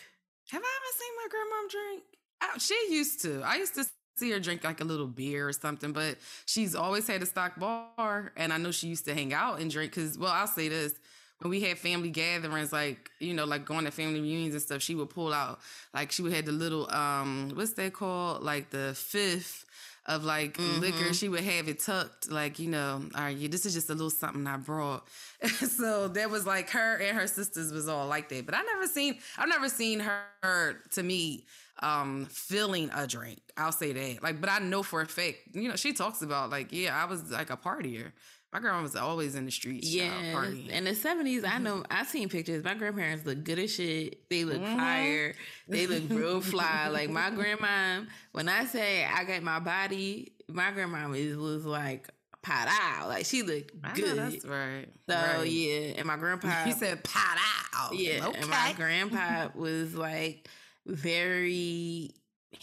Have 0.51 0.61
I 0.63 0.77
ever 0.77 0.93
seen 0.97 1.11
my 1.17 1.27
grandmom 1.33 1.69
drink? 1.69 2.03
I, 2.41 2.57
she 2.57 2.95
used 2.95 3.21
to. 3.23 3.41
I 3.41 3.55
used 3.57 3.75
to 3.75 3.85
see 4.15 4.31
her 4.31 4.39
drink 4.39 4.63
like 4.63 4.79
a 4.79 4.85
little 4.85 5.07
beer 5.07 5.49
or 5.49 5.53
something, 5.53 5.91
but 5.91 6.15
she's 6.45 6.75
always 6.75 7.07
had 7.07 7.21
a 7.21 7.25
stock 7.25 7.59
bar, 7.59 8.31
and 8.37 8.53
I 8.53 8.57
know 8.57 8.71
she 8.71 8.87
used 8.87 9.05
to 9.05 9.13
hang 9.13 9.33
out 9.33 9.59
and 9.59 9.69
drink. 9.69 9.93
Because, 9.93 10.17
well, 10.17 10.31
I'll 10.31 10.47
say 10.47 10.69
this: 10.69 10.93
when 11.39 11.51
we 11.51 11.61
had 11.61 11.77
family 11.77 12.09
gatherings, 12.09 12.73
like, 12.73 13.11
you 13.19 13.33
know, 13.33 13.45
like 13.45 13.65
going 13.65 13.85
to 13.85 13.91
family 13.91 14.19
reunions 14.19 14.53
and 14.53 14.61
stuff, 14.61 14.81
she 14.81 14.95
would 14.95 15.09
pull 15.09 15.33
out, 15.33 15.59
like, 15.93 16.11
she 16.11 16.21
would 16.21 16.33
have 16.33 16.45
the 16.45 16.51
little, 16.51 16.91
um, 16.91 17.51
what's 17.53 17.73
that 17.73 17.93
called? 17.93 18.43
Like 18.43 18.69
the 18.71 18.93
fifth 18.95 19.65
of 20.07 20.23
like 20.23 20.57
mm-hmm. 20.57 20.81
liquor. 20.81 21.13
She 21.13 21.29
would 21.29 21.43
have 21.43 21.67
it 21.67 21.79
tucked, 21.79 22.31
like, 22.31 22.59
you 22.59 22.69
know, 22.69 23.03
all 23.15 23.21
right, 23.21 23.37
yeah, 23.37 23.49
this 23.49 23.65
is 23.65 23.73
just 23.73 23.89
a 23.89 23.93
little 23.93 24.09
something 24.09 24.47
I 24.47 24.57
brought. 24.57 25.07
so 25.47 26.07
that 26.07 26.29
was 26.29 26.45
like 26.45 26.69
her 26.71 26.95
and 26.97 27.17
her 27.17 27.27
sisters 27.27 27.71
was 27.71 27.87
all 27.87 28.07
like 28.07 28.29
that. 28.29 28.45
But 28.45 28.55
I 28.55 28.61
never 28.61 28.87
seen, 28.87 29.19
I've 29.37 29.49
never 29.49 29.69
seen 29.69 29.99
her, 29.99 30.21
her 30.43 30.77
to 30.91 31.03
me, 31.03 31.45
um, 31.79 32.25
feeling 32.31 32.89
a 32.95 33.05
drink. 33.05 33.39
I'll 33.57 33.71
say 33.71 33.93
that. 33.93 34.23
Like, 34.23 34.41
but 34.41 34.49
I 34.49 34.59
know 34.59 34.81
for 34.81 35.01
a 35.01 35.05
fact, 35.05 35.37
you 35.53 35.69
know, 35.69 35.75
she 35.75 35.93
talks 35.93 36.21
about 36.21 36.49
like, 36.49 36.71
yeah, 36.71 36.99
I 36.99 37.05
was 37.05 37.29
like 37.31 37.49
a 37.49 37.57
partier. 37.57 38.11
My 38.57 38.61
grandma 38.61 38.81
was 38.81 38.95
always 38.95 39.35
in 39.35 39.45
the 39.45 39.51
streets. 39.51 39.87
Yeah, 39.87 40.43
in 40.71 40.85
the 40.85 40.95
seventies, 40.95 41.43
I 41.43 41.59
know 41.59 41.83
I 41.91 42.03
seen 42.05 42.27
pictures. 42.27 42.63
My 42.63 42.73
grandparents 42.73 43.23
look 43.23 43.43
good 43.43 43.59
as 43.59 43.71
shit. 43.71 44.27
They 44.31 44.45
look 44.45 44.59
mm-hmm. 44.59 44.77
fire. 44.77 45.35
They 45.67 45.85
look 45.85 46.09
real 46.09 46.41
fly. 46.41 46.87
Like 46.87 47.11
my 47.11 47.29
grandma. 47.29 48.05
When 48.31 48.49
I 48.49 48.65
say 48.65 49.05
I 49.05 49.25
got 49.25 49.43
my 49.43 49.59
body, 49.59 50.31
my 50.47 50.71
grandma 50.71 51.07
was, 51.07 51.37
was 51.37 51.65
like 51.67 52.09
pot 52.41 52.67
out. 52.67 53.09
Like 53.09 53.27
she 53.27 53.43
looked 53.43 53.79
good. 53.93 54.17
that's 54.17 54.43
right. 54.43 54.87
So 55.07 55.15
right. 55.15 55.43
yeah, 55.43 55.93
and 55.97 56.07
my 56.07 56.17
grandpa. 56.17 56.47
He 56.65 56.71
said 56.71 57.03
pot 57.03 57.37
out. 57.75 57.93
Yeah, 57.93 58.25
okay. 58.25 58.39
and 58.39 58.49
my 58.49 58.73
grandpa 58.75 59.49
was 59.53 59.93
like 59.93 60.49
very 60.87 62.09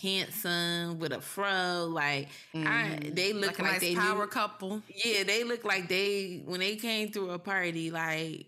handsome 0.00 0.98
with 0.98 1.12
a 1.12 1.20
fro. 1.20 1.88
Like 1.90 2.28
mm. 2.54 2.66
I, 2.66 2.84
mm-hmm. 2.84 3.14
they 3.14 3.32
look 3.32 3.58
like, 3.58 3.60
like 3.60 3.72
nice 3.72 3.80
they 3.80 3.94
power 3.94 4.20
knew, 4.20 4.26
couple. 4.26 4.82
Yeah, 5.04 5.24
they 5.24 5.44
look 5.44 5.64
like 5.64 5.88
they 5.88 6.42
when 6.44 6.60
they 6.60 6.76
came 6.76 7.10
through 7.10 7.30
a 7.30 7.38
party, 7.38 7.90
like 7.90 8.46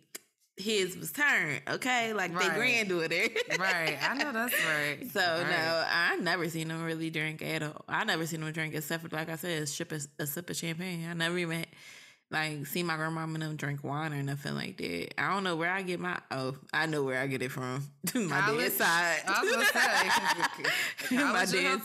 his 0.57 0.97
was 0.97 1.13
turned. 1.13 1.61
Okay, 1.69 2.13
like 2.13 2.35
right. 2.35 2.51
they 2.51 2.57
granddaughter. 2.57 3.29
right, 3.59 3.99
I 4.03 4.15
know 4.15 4.33
that's 4.33 4.55
right. 4.65 5.11
So 5.13 5.21
right. 5.21 5.51
no, 5.51 5.85
I 5.91 6.17
never 6.17 6.49
seen 6.49 6.69
them 6.69 6.83
really 6.83 7.11
drink 7.11 7.43
at 7.43 7.63
all. 7.63 7.85
I 7.89 8.05
never 8.05 8.27
seen 8.27 8.41
them 8.41 8.53
drink 8.53 8.75
except 8.75 9.03
for 9.09 9.15
like 9.15 9.29
I 9.29 9.37
said, 9.37 9.63
a 9.63 9.67
sip 9.67 9.93
of, 9.93 10.07
a 10.19 10.27
sip 10.27 10.49
of 10.51 10.57
champagne. 10.57 11.07
I 11.09 11.15
never 11.15 11.39
even. 11.39 11.65
Like 12.31 12.67
see 12.67 12.83
my 12.83 12.97
grandma 12.97 13.23
and 13.23 13.37
them 13.37 13.57
drink 13.57 13.85
wine 13.85 14.13
or 14.13 14.23
nothing 14.23 14.55
like 14.55 14.77
that. 14.79 15.21
I 15.21 15.33
don't 15.33 15.45
know 15.45 15.55
where 15.55 15.71
I 15.71 15.83
get 15.83 16.01
my 16.01 16.19
oh, 16.33 16.57
I 16.73 16.87
know 16.87 17.05
where 17.05 17.21
I 17.21 17.29
get 17.29 17.41
it 17.41 17.53
from. 17.53 17.89
my 18.15 18.53
dad's 18.53 18.77
side. 18.77 19.21
I 19.29 19.43
was 19.43 19.53
gonna 19.53 19.65
say 19.67 21.17
my 21.17 21.45
dad's 21.45 21.85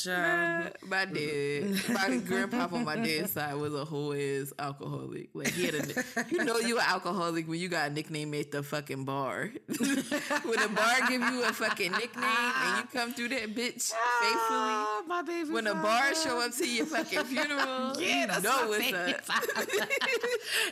side. 0.00 0.74
My, 0.86 1.04
my 1.04 1.04
dad, 1.06 1.80
my 1.88 2.16
grandpa 2.18 2.68
on 2.72 2.84
my 2.84 2.96
dad's 2.96 3.32
side 3.38 3.54
was 3.54 3.74
a 3.74 3.84
whole 3.84 4.12
ass 4.12 4.52
alcoholic. 4.60 5.30
Like 5.34 5.48
he 5.48 5.66
had 5.66 5.74
a, 5.74 6.24
you 6.30 6.44
know 6.44 6.58
you 6.58 6.78
an 6.78 6.84
alcoholic 6.86 7.48
when 7.48 7.58
you 7.58 7.68
got 7.68 7.90
a 7.90 7.92
nickname 7.92 8.34
at 8.34 8.52
the 8.52 8.62
fucking 8.62 9.04
bar. 9.04 9.50
when 9.66 9.76
the 9.76 10.70
bar 10.74 11.08
give 11.08 11.20
you 11.20 11.42
a 11.42 11.52
fucking 11.52 11.92
nickname 11.92 12.24
and 12.24 12.78
you 12.78 13.00
come 13.00 13.12
through 13.12 13.28
that 13.30 13.54
bitch 13.56 13.92
faithfully. 14.20 14.68
Ah, 14.70 15.02
my 15.08 15.22
baby. 15.22 15.50
When 15.50 15.66
a 15.66 15.74
bar 15.74 16.14
show 16.14 16.40
up 16.40 16.52
to 16.52 16.68
your 16.68 16.86
fucking 16.86 17.24
funeral, 17.24 18.00
yeah, 18.00 18.36
you 18.36 18.42
know 18.42 18.68
what's 18.68 18.92
up. 19.28 19.47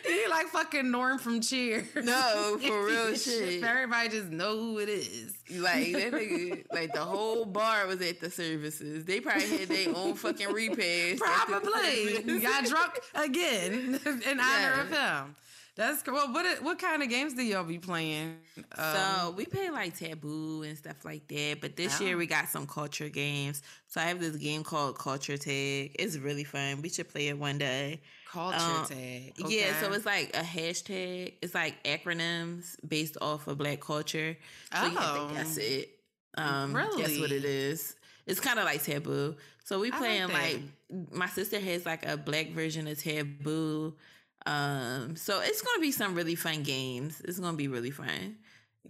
He 0.06 0.26
like 0.28 0.47
fucking 0.49 0.90
Norm 0.90 1.18
from 1.18 1.40
Cheers. 1.40 1.87
No, 2.02 2.59
for 2.61 2.85
real 2.87 3.14
shit. 3.14 3.62
Everybody 3.62 4.09
just 4.09 4.28
know 4.28 4.56
who 4.59 4.78
it 4.78 4.88
is. 4.88 5.35
Like 5.50 5.92
that 5.92 6.12
nigga, 6.12 6.64
like 6.73 6.92
the 6.92 7.00
whole 7.00 7.45
bar 7.45 7.87
was 7.87 8.00
at 8.00 8.21
the 8.21 8.30
services. 8.30 9.04
They 9.04 9.21
probably 9.21 9.59
had 9.59 9.68
their 9.68 9.95
own 9.95 10.14
fucking 10.14 10.52
repast. 10.52 11.21
Probably 11.21 12.40
got 12.40 12.64
drunk 12.64 13.00
again 13.14 14.00
in 14.30 14.40
honor 14.40 14.80
of 14.80 14.90
him. 14.90 15.37
That's 15.76 16.02
cool. 16.02 16.14
Well, 16.14 16.33
what 16.33 16.62
what 16.62 16.78
kind 16.78 17.02
of 17.02 17.11
games 17.11 17.35
do 17.35 17.42
y'all 17.42 17.62
be 17.62 17.78
playing? 17.78 18.38
Um, 18.56 18.95
so 18.95 19.35
we 19.37 19.45
play 19.45 19.68
like 19.68 19.95
Taboo 19.95 20.62
and 20.62 20.76
stuff 20.76 21.04
like 21.04 21.28
that. 21.28 21.59
But 21.61 21.76
this 21.76 22.00
oh. 22.00 22.04
year 22.04 22.16
we 22.16 22.26
got 22.26 22.49
some 22.49 22.66
culture 22.66 23.11
games. 23.11 23.62
So 23.88 24.00
I 24.00 24.04
have 24.04 24.18
this 24.18 24.37
game 24.37 24.64
called 24.64 24.99
Culture 24.99 25.37
Tag. 25.37 25.95
It's 25.99 26.16
really 26.16 26.45
fun. 26.45 26.80
We 26.80 26.88
should 26.88 27.11
play 27.11 27.28
it 27.28 27.38
one 27.38 27.59
day. 27.59 28.00
Culture 28.30 28.59
um, 28.59 28.87
Tag. 28.87 29.35
Okay. 29.40 29.61
Yeah, 29.61 29.80
so 29.80 29.92
it's 29.92 30.06
like 30.06 30.37
a 30.37 30.40
hashtag. 30.40 31.35
It's 31.42 31.54
like 31.54 31.83
acronyms 31.85 32.76
based 32.87 33.16
off 33.21 33.47
of 33.47 33.59
Black 33.59 33.80
culture. 33.80 34.37
So 34.73 34.80
oh. 34.83 34.87
you 34.87 34.97
have 34.97 35.28
to 35.28 35.35
guess 35.35 35.56
it. 35.56 35.90
Um, 36.37 36.75
really? 36.75 37.02
Guess 37.02 37.18
what 37.21 37.33
it 37.33 37.45
is. 37.45 37.97
It's 38.26 38.40
kind 38.40 38.59
of 38.59 38.64
like 38.64 38.83
Taboo. 38.83 39.37
So 39.64 39.80
we 39.80 39.90
playing 39.90 40.28
like, 40.28 40.61
like 40.90 41.12
my 41.12 41.26
sister 41.26 41.59
has 41.59 41.87
like 41.87 42.06
a 42.06 42.16
black 42.16 42.50
version 42.50 42.87
of 42.87 42.99
Taboo 42.99 43.95
um, 44.47 45.16
so 45.16 45.40
it's 45.40 45.61
gonna 45.61 45.80
be 45.80 45.90
some 45.90 46.14
really 46.14 46.37
fun 46.37 46.62
games. 46.62 47.21
It's 47.25 47.38
gonna 47.38 47.56
be 47.56 47.68
really 47.68 47.90
fun. 47.90 48.37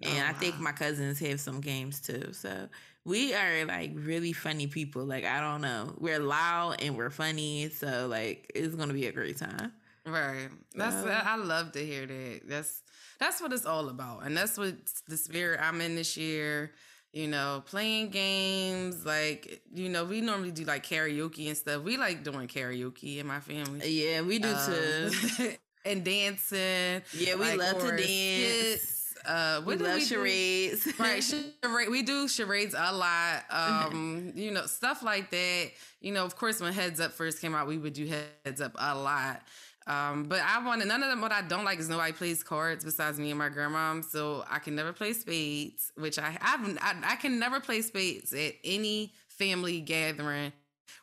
And 0.02 0.22
oh, 0.22 0.28
I 0.28 0.34
think 0.34 0.60
my 0.60 0.72
cousins 0.72 1.18
have 1.20 1.40
some 1.40 1.62
games 1.62 2.00
too. 2.00 2.32
So 2.32 2.68
we 3.06 3.34
are 3.34 3.64
like 3.66 3.92
really 3.94 4.32
funny 4.32 4.66
people. 4.66 5.04
Like 5.04 5.24
I 5.24 5.40
don't 5.40 5.62
know. 5.62 5.94
We're 5.98 6.18
loud 6.18 6.82
and 6.82 6.96
we're 6.96 7.10
funny. 7.10 7.70
So 7.70 8.08
like 8.08 8.50
it's 8.54 8.74
gonna 8.74 8.92
be 8.92 9.06
a 9.06 9.12
great 9.12 9.38
time. 9.38 9.72
Right. 10.04 10.48
That's 10.74 10.96
I 10.96 11.36
love 11.36 11.72
to 11.72 11.78
hear 11.78 12.06
that. 12.06 12.40
That's 12.44 12.82
that's 13.20 13.40
what 13.40 13.52
it's 13.52 13.64
all 13.64 13.88
about. 13.88 14.24
And 14.26 14.36
that's 14.36 14.58
what 14.58 14.74
the 15.08 15.16
spirit 15.16 15.60
I'm 15.62 15.80
in 15.80 15.94
this 15.94 16.16
year 16.16 16.72
you 17.12 17.28
know, 17.28 17.62
playing 17.64 18.10
games. 18.10 19.06
Like, 19.06 19.62
you 19.72 19.88
know, 19.88 20.04
we 20.04 20.20
normally 20.20 20.50
do 20.50 20.64
like 20.64 20.84
karaoke 20.84 21.46
and 21.46 21.56
stuff. 21.56 21.82
We 21.82 21.96
like 21.96 22.22
doing 22.22 22.46
karaoke 22.46 23.16
in 23.16 23.26
my 23.26 23.40
family. 23.40 23.88
Yeah, 23.88 24.20
we 24.20 24.38
do 24.38 24.52
um, 24.52 25.10
too. 25.10 25.52
and 25.86 26.04
dancing. 26.04 27.00
Yeah, 27.14 27.36
we 27.36 27.54
like, 27.54 27.58
love 27.58 27.80
to 27.80 27.96
dance. 27.96 28.95
Uh, 29.26 29.60
we 29.66 29.76
love 29.76 29.96
we 29.96 30.04
charades. 30.04 30.84
Do? 30.84 30.92
Right, 30.98 31.22
charade. 31.22 31.88
We 31.90 32.02
do 32.02 32.28
charades 32.28 32.74
a 32.76 32.92
lot. 32.92 33.44
Um, 33.50 34.32
you 34.36 34.50
know, 34.50 34.66
stuff 34.66 35.02
like 35.02 35.30
that. 35.30 35.70
You 36.00 36.12
know, 36.12 36.24
of 36.24 36.36
course, 36.36 36.60
when 36.60 36.72
Heads 36.72 37.00
Up 37.00 37.12
first 37.12 37.40
came 37.40 37.54
out, 37.54 37.66
we 37.66 37.78
would 37.78 37.92
do 37.92 38.06
Heads 38.06 38.60
Up 38.60 38.72
a 38.78 38.94
lot. 38.94 39.42
Um, 39.86 40.24
but 40.24 40.40
I 40.40 40.64
want 40.64 40.84
none 40.84 41.02
of 41.02 41.08
them. 41.08 41.20
What 41.20 41.32
I 41.32 41.42
don't 41.42 41.64
like 41.64 41.78
is 41.78 41.88
nobody 41.88 42.12
plays 42.12 42.42
cards 42.42 42.84
besides 42.84 43.18
me 43.18 43.30
and 43.30 43.38
my 43.38 43.48
grandma. 43.48 44.00
So 44.00 44.44
I 44.50 44.58
can 44.58 44.74
never 44.74 44.92
play 44.92 45.12
spades, 45.12 45.92
which 45.96 46.18
I 46.18 46.36
I've, 46.40 46.78
I, 46.80 47.12
I 47.12 47.16
can 47.16 47.38
never 47.38 47.60
play 47.60 47.82
spades 47.82 48.32
at 48.32 48.54
any 48.64 49.12
family 49.28 49.80
gathering 49.80 50.52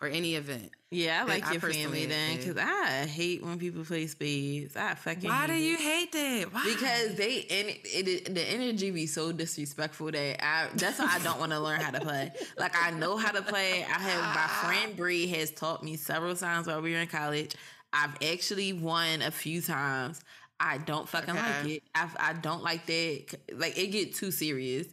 or 0.01 0.07
any 0.07 0.35
event. 0.35 0.71
Yeah, 0.91 1.23
I 1.23 1.27
like 1.27 1.51
your 1.51 1.59
family 1.59 2.05
then 2.05 2.37
because 2.37 2.57
I 2.57 3.05
hate 3.07 3.43
when 3.43 3.57
people 3.57 3.83
play 3.83 4.05
spades. 4.07 4.75
I 4.75 4.93
fucking. 4.93 5.29
Why 5.29 5.47
do 5.47 5.53
you 5.53 5.75
hate 5.77 6.11
that? 6.11 6.53
Why? 6.53 6.63
Because 6.65 7.15
they 7.15 7.33
it, 7.35 7.79
it, 7.83 8.35
the 8.35 8.41
energy 8.41 8.91
be 8.91 9.07
so 9.07 9.31
disrespectful 9.31 10.11
that 10.11 10.45
I. 10.45 10.67
That's 10.75 10.99
why 10.99 11.09
I 11.09 11.19
don't 11.23 11.39
want 11.39 11.51
to 11.51 11.59
learn 11.59 11.81
how 11.81 11.91
to 11.91 12.01
play. 12.01 12.31
Like 12.57 12.73
I 12.79 12.91
know 12.91 13.17
how 13.17 13.31
to 13.31 13.41
play. 13.41 13.83
I 13.83 13.99
have 13.99 14.35
my 14.35 14.47
friend 14.47 14.95
Bree 14.97 15.27
has 15.27 15.51
taught 15.51 15.83
me 15.83 15.95
several 15.95 16.35
times 16.35 16.67
while 16.67 16.81
we 16.81 16.93
were 16.93 16.99
in 16.99 17.07
college. 17.07 17.55
I've 17.91 18.15
actually 18.23 18.73
won 18.73 19.21
a 19.21 19.31
few 19.31 19.61
times. 19.61 20.21
I 20.59 20.77
don't 20.77 21.09
fucking 21.09 21.35
okay. 21.35 21.61
like 21.61 21.71
it. 21.71 21.83
I, 21.95 22.09
I 22.19 22.33
don't 22.33 22.63
like 22.63 22.85
that. 22.85 23.35
Like 23.53 23.77
it 23.77 23.87
get 23.87 24.15
too 24.15 24.31
serious. 24.31 24.87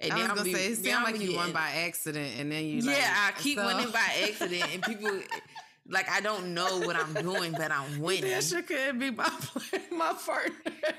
And 0.00 0.12
I 0.12 0.32
was 0.32 0.42
gonna 0.42 0.52
say 0.52 0.66
it 0.66 0.84
sounds 0.84 1.04
like 1.04 1.20
you 1.20 1.36
won 1.36 1.52
by 1.52 1.70
accident, 1.86 2.32
and 2.38 2.50
then 2.50 2.64
you 2.64 2.80
yeah. 2.82 2.90
Like, 2.90 3.36
I 3.36 3.40
keep 3.40 3.58
so. 3.58 3.66
winning 3.66 3.90
by 3.90 3.98
accident, 4.28 4.64
and 4.72 4.82
people 4.82 5.20
like 5.88 6.10
I 6.10 6.20
don't 6.20 6.54
know 6.54 6.80
what 6.80 6.96
I'm 6.96 7.14
doing, 7.14 7.52
but 7.52 7.70
I'm 7.70 8.00
winning. 8.00 8.30
That 8.30 8.44
shit 8.44 8.66
could 8.66 8.98
be 8.98 9.10
my 9.10 9.30
my 9.92 10.14
partner. 10.14 10.54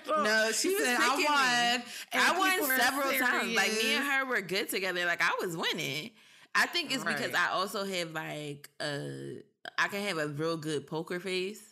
No, 0.07 0.51
she 0.51 0.77
said 0.77 0.97
I 0.99 1.73
won. 1.73 1.83
I 2.13 2.39
won 2.39 2.79
several 2.79 3.09
serious. 3.09 3.27
times. 3.27 3.55
Like 3.55 3.71
me 3.71 3.95
and 3.95 4.05
her 4.05 4.25
were 4.25 4.41
good 4.41 4.69
together. 4.69 5.05
Like 5.05 5.21
I 5.21 5.35
was 5.43 5.57
winning. 5.57 6.11
I 6.53 6.67
think 6.67 6.93
it's 6.93 7.03
right. 7.03 7.17
because 7.17 7.33
I 7.33 7.49
also 7.51 7.83
have 7.83 8.11
like 8.11 8.69
a 8.79 9.41
I 9.77 9.87
can 9.87 10.03
have 10.03 10.17
a 10.17 10.27
real 10.27 10.57
good 10.57 10.87
poker 10.87 11.19
face. 11.19 11.64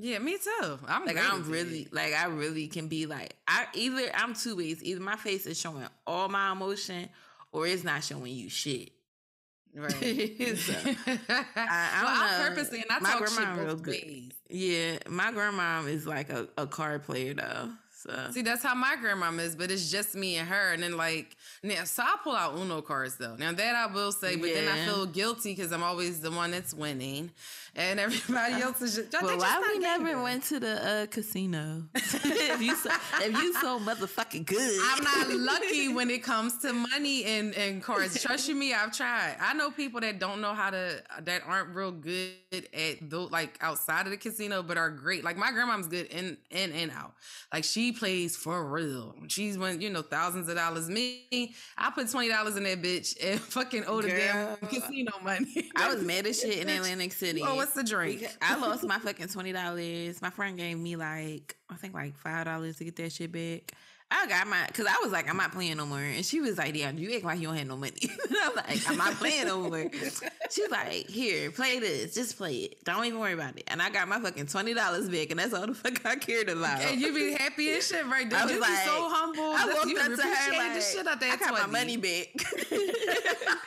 Yeah, 0.00 0.18
me 0.20 0.38
too. 0.38 0.78
I'm 0.86 1.04
like 1.04 1.18
I'm 1.18 1.50
really 1.50 1.88
like 1.90 2.14
I 2.14 2.26
really 2.26 2.68
can 2.68 2.88
be 2.88 3.06
like 3.06 3.34
I 3.48 3.66
either 3.74 4.10
I'm 4.14 4.34
two 4.34 4.56
ways. 4.56 4.82
Either 4.82 5.00
my 5.00 5.16
face 5.16 5.46
is 5.46 5.58
showing 5.58 5.86
all 6.06 6.28
my 6.28 6.52
emotion 6.52 7.08
or 7.52 7.66
it's 7.66 7.84
not 7.84 8.04
showing 8.04 8.32
you 8.32 8.48
shit. 8.48 8.92
Right. 9.74 9.90
so, 10.56 10.72
I, 10.86 11.34
I 11.56 12.02
well, 12.02 12.44
I 12.46 12.48
purposely 12.48 12.82
and 12.82 12.90
I 12.90 13.00
my 13.00 13.10
talk 13.10 13.28
shit 13.28 13.66
both 13.66 13.86
ways. 13.86 14.32
Yeah, 14.48 14.98
my 15.08 15.32
grandma 15.32 15.82
is 15.82 16.06
like 16.06 16.30
a, 16.30 16.48
a 16.56 16.66
card 16.66 17.04
player 17.04 17.34
though. 17.34 17.70
So 17.98 18.30
see, 18.30 18.42
that's 18.42 18.62
how 18.62 18.76
my 18.76 18.94
grandma 19.00 19.30
is, 19.32 19.56
but 19.56 19.72
it's 19.72 19.90
just 19.90 20.14
me 20.14 20.36
and 20.36 20.48
her. 20.48 20.72
And 20.72 20.84
then 20.84 20.96
like 20.96 21.36
now, 21.64 21.82
so 21.82 22.04
I 22.04 22.14
pull 22.22 22.34
out 22.34 22.56
Uno 22.56 22.80
cards 22.80 23.16
though. 23.16 23.34
Now 23.34 23.52
that 23.52 23.74
I 23.74 23.92
will 23.92 24.12
say, 24.12 24.36
but 24.36 24.48
yeah. 24.48 24.54
then 24.54 24.68
I 24.68 24.84
feel 24.84 25.04
guilty 25.04 25.54
because 25.54 25.72
I'm 25.72 25.82
always 25.82 26.20
the 26.20 26.30
one 26.30 26.52
that's 26.52 26.72
winning 26.72 27.32
and 27.78 28.00
everybody 28.00 28.54
else 28.54 28.82
is 28.82 28.96
just. 28.96 29.22
Well, 29.22 29.38
why 29.38 29.62
we 29.72 29.78
never 29.78 30.20
went 30.20 30.42
to 30.44 30.58
the 30.58 30.86
uh, 30.86 31.06
casino? 31.06 31.84
if 31.94 32.60
you 32.60 32.74
so, 32.74 32.90
if 33.20 33.32
you 33.32 33.54
so 33.54 33.78
motherfucking 33.78 34.46
good, 34.46 34.80
I'm 34.82 35.04
not 35.04 35.30
lucky 35.38 35.92
when 35.92 36.10
it 36.10 36.22
comes 36.22 36.58
to 36.58 36.72
money 36.72 37.24
and 37.24 37.54
and 37.54 37.82
cards. 37.82 38.20
Trust 38.20 38.48
you 38.48 38.56
me, 38.56 38.74
I've 38.74 38.94
tried. 38.94 39.36
I 39.40 39.54
know 39.54 39.70
people 39.70 40.00
that 40.00 40.18
don't 40.18 40.40
know 40.40 40.54
how 40.54 40.70
to 40.70 41.02
that 41.22 41.42
aren't 41.46 41.74
real 41.74 41.92
good 41.92 42.32
at 42.52 43.08
those 43.08 43.30
like 43.30 43.56
outside 43.60 44.06
of 44.06 44.10
the 44.10 44.16
casino, 44.16 44.62
but 44.62 44.76
are 44.76 44.90
great. 44.90 45.22
Like 45.22 45.36
my 45.36 45.52
grandma's 45.52 45.86
good 45.86 46.06
in 46.06 46.36
in 46.50 46.72
and 46.72 46.90
out. 46.90 47.14
Like 47.52 47.62
she 47.62 47.92
plays 47.92 48.36
for 48.36 48.66
real. 48.66 49.14
She's 49.28 49.56
won 49.56 49.80
you 49.80 49.90
know 49.90 50.02
thousands 50.02 50.48
of 50.48 50.56
dollars. 50.56 50.88
Me, 50.88 51.54
I 51.76 51.90
put 51.90 52.10
twenty 52.10 52.28
dollars 52.28 52.56
in 52.56 52.64
that 52.64 52.82
bitch 52.82 53.16
and 53.22 53.40
fucking 53.58 53.84
owe 53.86 54.02
the 54.02 54.08
damn 54.08 54.56
casino 54.56 55.12
money. 55.22 55.70
I 55.76 55.94
was 55.94 56.02
mad 56.02 56.26
as 56.26 56.40
shit 56.40 56.58
in 56.58 56.68
Atlantic 56.68 57.12
City. 57.12 57.42
Oh, 57.44 57.67
what's 57.68 57.88
the 57.88 57.96
drink? 57.96 58.26
I 58.40 58.58
lost 58.58 58.84
my 58.84 58.98
fucking 58.98 59.28
twenty 59.28 59.52
dollars. 59.52 60.22
My 60.22 60.30
friend 60.30 60.56
gave 60.56 60.78
me 60.78 60.96
like 60.96 61.56
I 61.68 61.74
think 61.74 61.94
like 61.94 62.16
five 62.16 62.46
dollars 62.46 62.76
to 62.76 62.84
get 62.84 62.96
that 62.96 63.12
shit 63.12 63.30
back. 63.32 63.72
I 64.10 64.26
got 64.26 64.46
my 64.46 64.66
because 64.66 64.86
I 64.86 64.98
was 65.02 65.12
like, 65.12 65.28
I'm 65.28 65.36
not 65.36 65.52
playing 65.52 65.76
no 65.76 65.84
more, 65.84 65.98
and 65.98 66.24
she 66.24 66.40
was 66.40 66.56
like, 66.56 66.72
"Damn, 66.72 66.96
you 66.96 67.14
act 67.14 67.24
like 67.24 67.40
you 67.40 67.48
don't 67.48 67.56
have 67.56 67.66
no 67.66 67.76
money." 67.76 67.92
I'm 68.42 68.54
like, 68.56 68.88
I'm 68.88 68.96
not 68.96 69.14
playing 69.14 69.46
no 69.46 69.68
more. 69.68 69.90
She's 70.50 70.70
like, 70.70 71.08
"Here, 71.08 71.50
play 71.50 71.78
this. 71.78 72.14
Just 72.14 72.38
play 72.38 72.54
it. 72.56 72.84
Don't 72.84 73.04
even 73.04 73.20
worry 73.20 73.34
about 73.34 73.58
it." 73.58 73.64
And 73.68 73.82
I 73.82 73.90
got 73.90 74.08
my 74.08 74.18
fucking 74.18 74.46
twenty 74.46 74.72
dollars 74.72 75.10
back, 75.10 75.30
and 75.30 75.38
that's 75.38 75.52
all 75.52 75.66
the 75.66 75.74
fuck 75.74 76.06
I 76.06 76.16
cared 76.16 76.48
about. 76.48 76.80
And 76.80 76.98
you 76.98 77.12
be 77.12 77.34
happy 77.34 77.70
and 77.72 77.82
shit, 77.82 78.06
right? 78.06 78.28
There. 78.28 78.38
I 78.38 78.44
was 78.44 78.54
you 78.54 78.60
like, 78.60 78.78
so 78.78 79.08
humble. 79.10 79.42
I 79.42 79.66
walked 79.66 79.98
up 79.98 80.16
to 80.16 80.22
her 80.22 80.56
like, 80.56 80.74
the 80.74 80.80
shit 80.80 81.06
out 81.06 81.22
I 81.22 81.36
got 81.36 81.48
20. 81.48 81.54
my 81.54 81.66
money 81.66 81.96
back. 81.98 82.28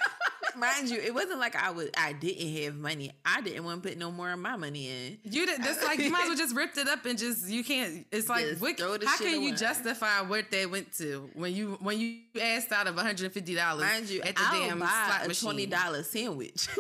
mind 0.62 0.90
you, 0.90 1.00
it 1.00 1.14
wasn't 1.14 1.40
like 1.40 1.56
I 1.56 1.72
was 1.72 1.90
I 1.98 2.14
didn't 2.14 2.64
have 2.64 2.76
money. 2.76 3.12
I 3.26 3.42
didn't 3.42 3.66
want 3.66 3.84
to 3.84 3.90
put 3.90 3.98
no 3.98 4.12
more 4.12 4.32
of 4.32 4.40
my 4.40 4.56
money 4.56 4.90
in. 4.90 5.18
You 5.24 5.46
did 5.46 5.62
that's 5.62 5.84
like 5.84 6.00
you 6.00 6.12
might 6.12 6.24
as 6.24 6.28
well 6.30 6.38
just 6.38 6.56
ripped 6.56 6.78
it 6.78 6.88
up 6.88 7.06
and 7.06 7.18
just 7.18 7.50
you 7.50 7.64
can't 7.64 8.06
it's 8.12 8.30
like 8.30 8.46
what, 8.60 8.80
how 8.80 9.18
can 9.18 9.36
away. 9.36 9.38
you 9.38 9.56
justify 9.56 10.22
what 10.32 10.50
they 10.50 10.66
went 10.66 10.94
to 10.94 11.30
when 11.34 11.54
you 11.54 11.78
when 11.82 12.00
you 12.00 12.20
asked 12.42 12.72
out 12.72 12.88
of 12.88 12.96
$150 12.96 13.80
mind 13.80 14.10
you, 14.10 14.22
at 14.22 14.34
the 14.34 14.42
I'll 14.42 14.68
damn 14.70 14.80
buy 14.80 15.20
a 15.24 15.28
$20 15.28 16.06
sandwich. 16.06 16.68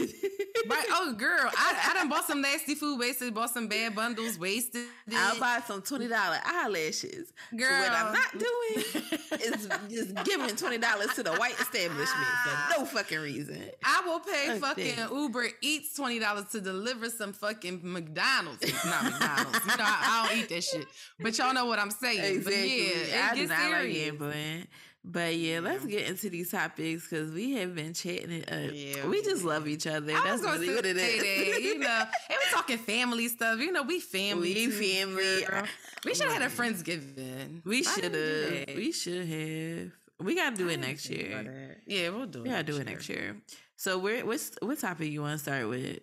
Right. 0.69 0.85
Oh, 0.89 1.13
girl, 1.13 1.49
I, 1.57 1.89
I 1.89 1.93
done 1.93 2.09
bought 2.09 2.25
some 2.25 2.41
nasty 2.41 2.75
food 2.75 2.99
wasted, 2.99 3.33
bought 3.33 3.49
some 3.49 3.67
bad 3.67 3.95
bundles 3.95 4.37
wasted. 4.37 4.85
I'll 5.13 5.39
buy 5.39 5.61
some 5.65 5.81
$20 5.81 6.11
eyelashes. 6.45 7.33
Girl. 7.55 7.69
So 7.69 7.79
what 7.79 7.91
I'm 7.91 8.13
not 8.13 8.31
doing 8.31 9.03
is 9.41 9.69
just 9.89 10.25
giving 10.25 10.49
$20 10.49 11.15
to 11.15 11.23
the 11.23 11.33
white 11.33 11.59
establishment 11.59 12.27
for 12.43 12.79
no 12.79 12.85
fucking 12.85 13.19
reason. 13.19 13.61
I 13.83 14.01
will 14.05 14.19
pay 14.19 14.59
fucking 14.59 14.95
Uber 15.11 15.47
Eats 15.61 15.97
$20 15.97 16.51
to 16.51 16.61
deliver 16.61 17.09
some 17.09 17.33
fucking 17.33 17.81
McDonald's. 17.83 18.61
Not 18.85 19.03
McDonald's. 19.03 19.59
you 19.65 19.77
know, 19.77 19.83
I, 19.83 20.23
I, 20.23 20.27
don't 20.27 20.37
eat 20.37 20.49
that 20.49 20.63
shit. 20.63 20.85
But 21.19 21.37
y'all 21.37 21.53
know 21.53 21.65
what 21.65 21.79
I'm 21.79 21.91
saying. 21.91 22.35
Exactly. 22.35 22.43
But 22.43 22.53
yeah, 22.53 23.27
it 23.27 23.31
I 23.31 23.35
gets 23.47 23.61
serious. 23.61 24.19
Like 24.19 24.67
but 25.03 25.35
yeah, 25.35 25.53
yeah, 25.53 25.59
let's 25.61 25.85
get 25.85 26.07
into 26.07 26.29
these 26.29 26.51
topics 26.51 27.07
because 27.09 27.31
we 27.33 27.53
have 27.53 27.73
been 27.73 27.93
chatting 27.93 28.31
it 28.31 28.51
up. 28.51 28.71
Yeah, 28.71 29.07
we 29.07 29.23
just 29.23 29.43
love 29.43 29.67
each 29.67 29.87
other. 29.87 30.13
I 30.13 30.23
That's 30.23 30.43
really 30.43 30.75
what 30.75 30.85
it 30.85 30.95
is. 30.95 31.21
That, 31.21 31.61
you 31.61 31.79
know, 31.79 31.87
and 31.87 32.07
we 32.29 32.51
talking 32.51 32.77
family 32.77 33.27
stuff. 33.27 33.59
You 33.59 33.71
know, 33.71 33.81
we 33.81 33.99
family. 33.99 34.53
We 34.53 34.69
family. 34.69 35.43
Girl. 35.43 35.63
Uh, 35.63 35.67
we 36.05 36.13
should 36.13 36.27
have 36.27 36.41
had 36.41 36.51
a 36.51 36.53
friendsgiving. 36.53 37.65
We 37.65 37.83
should 37.83 38.13
have. 38.13 38.75
We 38.75 38.91
should 38.91 39.27
have. 39.27 39.91
We 40.19 40.35
gotta 40.35 40.55
do 40.55 40.69
it 40.69 40.79
next 40.79 41.09
year. 41.09 41.77
Yeah, 41.87 42.09
we'll 42.09 42.27
do 42.27 42.39
it. 42.39 42.43
We 42.43 42.49
gotta 42.49 42.63
do 42.63 42.77
it 42.77 42.85
next 42.85 43.09
year. 43.09 43.37
So, 43.77 43.97
where 43.97 44.23
what's 44.23 44.51
what 44.61 44.77
topic 44.77 45.11
you 45.11 45.21
want 45.21 45.33
to 45.33 45.39
start 45.39 45.67
with? 45.67 45.99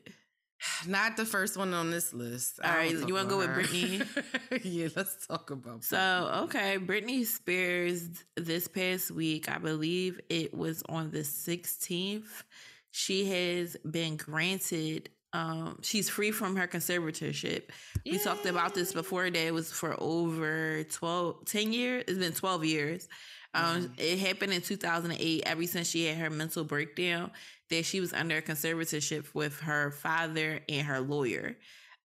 Not 0.86 1.16
the 1.16 1.24
first 1.24 1.56
one 1.56 1.72
on 1.74 1.90
this 1.90 2.12
list. 2.12 2.60
All 2.62 2.70
right, 2.70 2.90
you 2.90 3.14
want 3.14 3.28
to 3.28 3.34
go 3.34 3.38
with 3.38 3.50
Britney? 3.50 4.64
yeah, 4.64 4.88
let's 4.96 5.26
talk 5.26 5.50
about. 5.50 5.80
Britney. 5.80 5.84
So, 5.84 6.30
okay, 6.44 6.78
Britney 6.78 7.24
Spears 7.24 8.08
this 8.36 8.68
past 8.68 9.10
week, 9.10 9.50
I 9.50 9.58
believe 9.58 10.20
it 10.28 10.54
was 10.54 10.82
on 10.88 11.10
the 11.10 11.20
16th. 11.20 12.42
She 12.90 13.26
has 13.26 13.76
been 13.88 14.16
granted 14.16 15.10
um 15.34 15.78
she's 15.82 16.08
free 16.08 16.30
from 16.30 16.56
her 16.56 16.66
conservatorship. 16.66 17.64
Yay. 18.04 18.12
We 18.12 18.18
talked 18.18 18.46
about 18.46 18.74
this 18.74 18.94
before 18.94 19.30
that 19.30 19.36
it 19.36 19.52
was 19.52 19.70
for 19.70 19.94
over 19.98 20.84
12 20.84 21.44
10 21.44 21.72
years. 21.72 22.04
It's 22.08 22.18
been 22.18 22.32
12 22.32 22.64
years. 22.64 23.08
Um, 23.54 23.64
mm-hmm. 23.82 23.92
It 23.98 24.18
happened 24.18 24.52
in 24.52 24.60
2008. 24.60 25.42
Ever 25.46 25.66
since 25.66 25.88
she 25.88 26.06
had 26.06 26.18
her 26.18 26.30
mental 26.30 26.64
breakdown, 26.64 27.30
that 27.70 27.84
she 27.84 28.00
was 28.00 28.12
under 28.12 28.38
a 28.38 28.42
conservatorship 28.42 29.34
with 29.34 29.60
her 29.60 29.90
father 29.90 30.60
and 30.68 30.86
her 30.86 31.00
lawyer. 31.00 31.56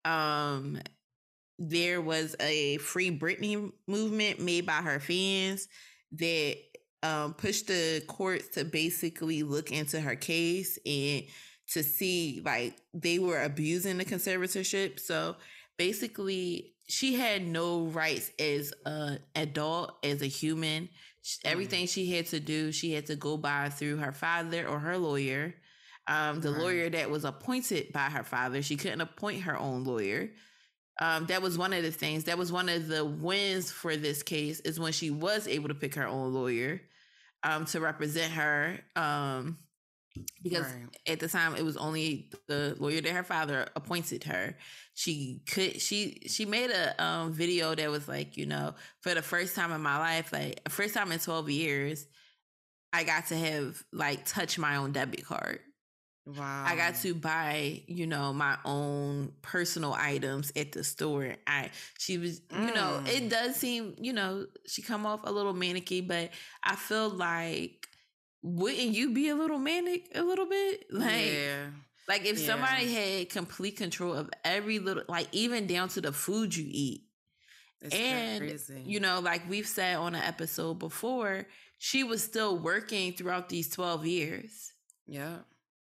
Um, 0.05 0.79
there 1.59 2.01
was 2.01 2.35
a 2.39 2.77
free 2.77 3.17
Britney 3.17 3.71
movement 3.87 4.39
made 4.39 4.65
by 4.65 4.81
her 4.81 4.99
fans 4.99 5.67
that 6.13 6.57
um, 7.03 7.33
pushed 7.33 7.67
the 7.67 8.03
courts 8.07 8.49
to 8.49 8.65
basically 8.65 9.43
look 9.43 9.71
into 9.71 9.99
her 9.99 10.15
case 10.15 10.77
and 10.85 11.23
to 11.69 11.83
see 11.83 12.41
like 12.43 12.75
they 12.93 13.19
were 13.19 13.41
abusing 13.41 13.97
the 13.97 14.05
conservatorship. 14.05 14.99
So 14.99 15.35
basically, 15.77 16.73
she 16.87 17.13
had 17.15 17.45
no 17.45 17.85
rights 17.85 18.31
as 18.37 18.73
an 18.85 19.19
adult, 19.35 19.93
as 20.03 20.21
a 20.21 20.27
human. 20.27 20.89
Everything 21.45 21.85
she 21.85 22.11
had 22.11 22.27
to 22.27 22.39
do, 22.39 22.71
she 22.71 22.93
had 22.93 23.05
to 23.07 23.15
go 23.15 23.37
by 23.37 23.69
through 23.69 23.97
her 23.97 24.11
father 24.11 24.67
or 24.67 24.79
her 24.79 24.97
lawyer. 24.97 25.53
Um, 26.07 26.41
the 26.41 26.51
right. 26.51 26.61
lawyer 26.61 26.89
that 26.89 27.11
was 27.11 27.25
appointed 27.25 27.93
by 27.93 28.09
her 28.09 28.23
father, 28.23 28.61
she 28.61 28.75
couldn't 28.75 29.01
appoint 29.01 29.43
her 29.43 29.57
own 29.57 29.83
lawyer. 29.83 30.31
Um, 30.99 31.25
that 31.27 31.41
was 31.41 31.57
one 31.57 31.73
of 31.73 31.83
the 31.83 31.91
things. 31.91 32.25
That 32.25 32.37
was 32.37 32.51
one 32.51 32.69
of 32.69 32.87
the 32.87 33.05
wins 33.05 33.71
for 33.71 33.95
this 33.95 34.23
case 34.23 34.59
is 34.61 34.79
when 34.79 34.93
she 34.93 35.09
was 35.09 35.47
able 35.47 35.69
to 35.69 35.75
pick 35.75 35.95
her 35.95 36.07
own 36.07 36.33
lawyer 36.33 36.81
um, 37.43 37.65
to 37.65 37.79
represent 37.79 38.33
her. 38.33 38.79
Um, 38.95 39.57
because 40.43 40.65
right. 40.65 40.89
at 41.07 41.19
the 41.19 41.27
time 41.27 41.55
it 41.55 41.63
was 41.63 41.77
only 41.77 42.29
the 42.47 42.75
lawyer 42.79 43.01
that 43.01 43.11
her 43.11 43.23
father 43.23 43.67
appointed 43.75 44.23
her 44.23 44.55
she 44.93 45.41
could 45.49 45.79
she 45.81 46.21
she 46.27 46.45
made 46.45 46.69
a 46.69 47.03
um 47.03 47.31
video 47.31 47.73
that 47.73 47.89
was 47.89 48.07
like 48.07 48.35
you 48.37 48.45
know 48.45 48.73
for 48.99 49.13
the 49.13 49.21
first 49.21 49.55
time 49.55 49.71
in 49.71 49.81
my 49.81 49.97
life 49.97 50.33
like 50.33 50.59
first 50.69 50.93
time 50.93 51.11
in 51.11 51.19
12 51.19 51.49
years 51.49 52.07
i 52.91 53.03
got 53.03 53.27
to 53.27 53.37
have 53.37 53.81
like 53.93 54.25
touch 54.25 54.57
my 54.57 54.75
own 54.75 54.91
debit 54.91 55.25
card 55.25 55.59
Wow. 56.25 56.65
I 56.67 56.75
got 56.75 56.95
to 56.97 57.15
buy, 57.15 57.81
you 57.87 58.05
know, 58.05 58.31
my 58.31 58.55
own 58.63 59.31
personal 59.41 59.93
items 59.93 60.51
at 60.55 60.71
the 60.71 60.83
store. 60.83 61.35
I 61.47 61.71
she 61.97 62.19
was, 62.19 62.41
mm. 62.41 62.67
you 62.67 62.73
know, 62.75 63.01
it 63.07 63.23
mm. 63.23 63.29
does 63.29 63.55
seem, 63.55 63.95
you 63.97 64.13
know, 64.13 64.45
she 64.67 64.83
come 64.83 65.07
off 65.07 65.21
a 65.23 65.31
little 65.31 65.53
manicky, 65.53 66.07
but 66.07 66.29
I 66.63 66.75
feel 66.75 67.09
like 67.09 67.87
wouldn't 68.43 68.93
you 68.93 69.13
be 69.13 69.29
a 69.29 69.35
little 69.35 69.59
manic 69.59 70.09
a 70.15 70.21
little 70.21 70.47
bit? 70.47 70.85
Like 70.91 71.33
yeah. 71.33 71.65
Like 72.07 72.25
if 72.25 72.39
yeah. 72.39 72.47
somebody 72.47 72.93
had 72.93 73.29
complete 73.29 73.77
control 73.77 74.13
of 74.13 74.29
every 74.43 74.79
little 74.79 75.03
like 75.07 75.27
even 75.31 75.67
down 75.67 75.89
to 75.89 76.01
the 76.01 76.11
food 76.11 76.55
you 76.55 76.65
eat. 76.67 77.03
It's 77.81 77.95
and 77.95 78.39
crazy. 78.39 78.83
you 78.85 78.99
know, 78.99 79.19
like 79.19 79.49
we've 79.49 79.67
said 79.67 79.95
on 79.95 80.13
an 80.13 80.21
episode 80.21 80.75
before, 80.75 81.47
she 81.79 82.03
was 82.03 82.23
still 82.23 82.57
working 82.59 83.13
throughout 83.13 83.49
these 83.49 83.69
12 83.69 84.05
years. 84.05 84.71
Yeah. 85.07 85.37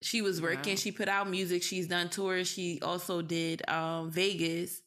She 0.03 0.21
was 0.21 0.41
working. 0.41 0.73
Wow. 0.73 0.77
She 0.77 0.93
put 0.93 1.09
out 1.09 1.31
music. 1.31 1.63
She's 1.63 1.89
done 1.89 2.09
tours. 2.09 2.47
She 2.47 2.79
also 2.83 3.23
did 3.23 3.69
um, 3.69 4.11
Vegas, 4.11 4.81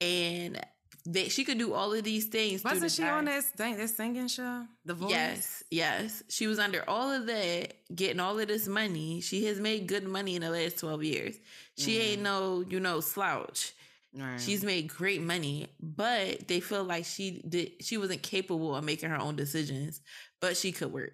and 0.00 0.60
that 1.06 1.30
she 1.32 1.44
could 1.44 1.58
do 1.58 1.72
all 1.72 1.92
of 1.92 2.04
these 2.04 2.26
things. 2.26 2.62
Wasn't 2.62 2.90
she 2.92 3.04
on 3.04 3.26
that 3.26 3.44
this 3.56 3.96
singing 3.96 4.28
show? 4.28 4.64
The 4.84 4.94
Voice. 4.94 5.10
Yes, 5.10 5.62
yes. 5.70 6.22
She 6.28 6.46
was 6.46 6.58
under 6.58 6.88
all 6.88 7.10
of 7.10 7.26
that, 7.26 7.74
getting 7.94 8.20
all 8.20 8.38
of 8.38 8.48
this 8.48 8.68
money. 8.68 9.20
She 9.20 9.46
has 9.46 9.60
made 9.60 9.86
good 9.86 10.04
money 10.04 10.36
in 10.36 10.42
the 10.42 10.50
last 10.50 10.78
twelve 10.78 11.02
years. 11.02 11.36
She 11.78 11.96
mm. 11.96 12.00
ain't 12.00 12.22
no, 12.22 12.64
you 12.68 12.80
know, 12.80 13.00
slouch. 13.00 13.72
Right. 14.14 14.40
She's 14.40 14.64
made 14.64 14.88
great 14.88 15.20
money, 15.20 15.66
but 15.80 16.48
they 16.48 16.60
feel 16.60 16.84
like 16.84 17.04
she 17.04 17.42
did. 17.48 17.82
She 17.84 17.98
wasn't 17.98 18.22
capable 18.22 18.74
of 18.74 18.84
making 18.84 19.10
her 19.10 19.18
own 19.18 19.36
decisions, 19.36 20.00
but 20.40 20.56
she 20.56 20.72
could 20.72 20.92
work 20.92 21.12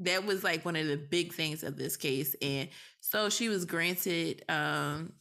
that 0.00 0.24
was 0.24 0.44
like 0.44 0.64
one 0.64 0.76
of 0.76 0.86
the 0.86 0.96
big 0.96 1.32
things 1.32 1.62
of 1.62 1.76
this 1.76 1.96
case 1.96 2.36
and 2.40 2.68
so 3.00 3.28
she 3.28 3.48
was 3.48 3.64
granted 3.64 4.44
um 4.48 5.12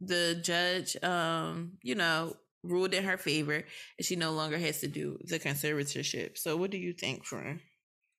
the 0.00 0.40
judge 0.42 0.96
um 1.02 1.72
you 1.82 1.94
know 1.94 2.34
ruled 2.62 2.94
in 2.94 3.04
her 3.04 3.16
favor 3.16 3.54
and 3.98 4.06
she 4.06 4.16
no 4.16 4.32
longer 4.32 4.58
has 4.58 4.80
to 4.80 4.88
do 4.88 5.18
the 5.24 5.38
conservatorship. 5.38 6.36
So 6.38 6.56
what 6.56 6.70
do 6.70 6.78
you 6.78 6.92
think 6.92 7.24
friend? 7.24 7.60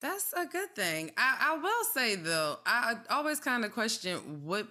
That's 0.01 0.33
a 0.33 0.45
good 0.45 0.75
thing. 0.75 1.11
I 1.17 1.37
i 1.41 1.57
will 1.57 1.85
say 1.93 2.15
though 2.15 2.57
i 2.65 2.95
always 3.09 3.39
kind 3.39 3.65
of 3.65 3.73
question 3.73 4.17
what 4.43 4.67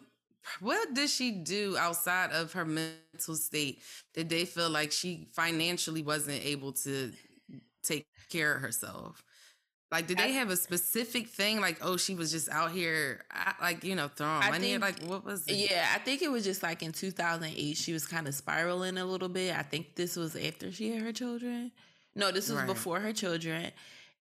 what 0.61 0.95
did 0.95 1.11
she 1.11 1.33
do 1.33 1.77
outside 1.77 2.31
of 2.33 2.53
her 2.53 2.65
mental 2.65 3.35
state 3.35 3.83
that 4.15 4.29
they 4.29 4.45
feel 4.45 4.71
like 4.71 4.93
she 4.93 5.29
financially 5.35 6.03
wasn't 6.03 6.45
able 6.45 6.73
to 6.73 7.13
take 7.83 8.07
care 8.31 8.55
of 8.55 8.63
herself 8.63 9.23
like, 9.91 10.07
did 10.07 10.19
they 10.19 10.33
have 10.33 10.51
a 10.51 10.57
specific 10.57 11.29
thing? 11.29 11.61
Like, 11.61 11.79
oh, 11.81 11.97
she 11.97 12.15
was 12.15 12.31
just 12.31 12.51
out 12.51 12.73
here, 12.73 13.25
like 13.61 13.85
you 13.85 13.95
know, 13.95 14.09
throwing 14.09 14.43
I 14.43 14.51
money. 14.51 14.73
Think, 14.73 14.83
like, 14.83 15.03
what 15.05 15.25
was? 15.25 15.47
It? 15.47 15.55
Yeah, 15.55 15.87
I 15.95 15.99
think 15.99 16.21
it 16.21 16.31
was 16.31 16.45
just 16.45 16.63
like 16.63 16.83
in 16.83 16.93
2008, 16.93 17.77
she 17.77 17.95
was 17.95 18.07
kind 18.07 18.29
of 18.29 18.35
spiraling 18.35 18.99
a 18.99 19.05
little 19.07 19.31
bit. 19.31 19.57
I 19.57 19.63
think 19.63 19.95
this 19.95 20.17
was 20.17 20.37
after 20.37 20.71
she 20.71 20.91
had 20.91 21.03
her 21.03 21.13
children. 21.13 21.73
No, 22.15 22.31
this 22.31 22.51
was 22.51 22.59
right. 22.59 22.67
before 22.67 23.01
her 23.01 23.15
children. 23.15 23.71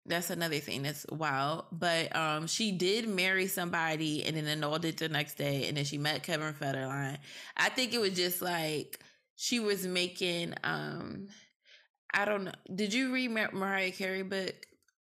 That's 0.07 0.31
another 0.31 0.59
thing 0.61 0.83
that's 0.83 1.05
wild. 1.11 1.65
But 1.73 2.15
um, 2.15 2.47
she 2.47 2.71
did 2.71 3.09
marry 3.09 3.49
somebody 3.49 4.25
and 4.25 4.37
then 4.37 4.47
annulled 4.47 4.85
it 4.85 4.99
the 4.99 5.09
next 5.09 5.35
day, 5.35 5.67
and 5.67 5.77
then 5.77 5.85
she 5.85 5.99
met 5.99 6.23
Kevin 6.23 6.55
Federline. 6.55 7.19
I 7.57 7.71
think 7.71 7.93
it 7.93 8.01
was 8.01 8.15
just 8.15 8.41
like 8.41 9.01
she 9.35 9.59
was 9.59 9.85
making. 9.85 10.55
um 10.63 11.27
I 12.13 12.25
don't 12.25 12.45
know. 12.45 12.53
Did 12.73 12.93
you 12.93 13.13
read 13.13 13.31
Mar- 13.31 13.53
Mariah 13.53 13.93
Carey 13.93 14.23
book? 14.23 14.55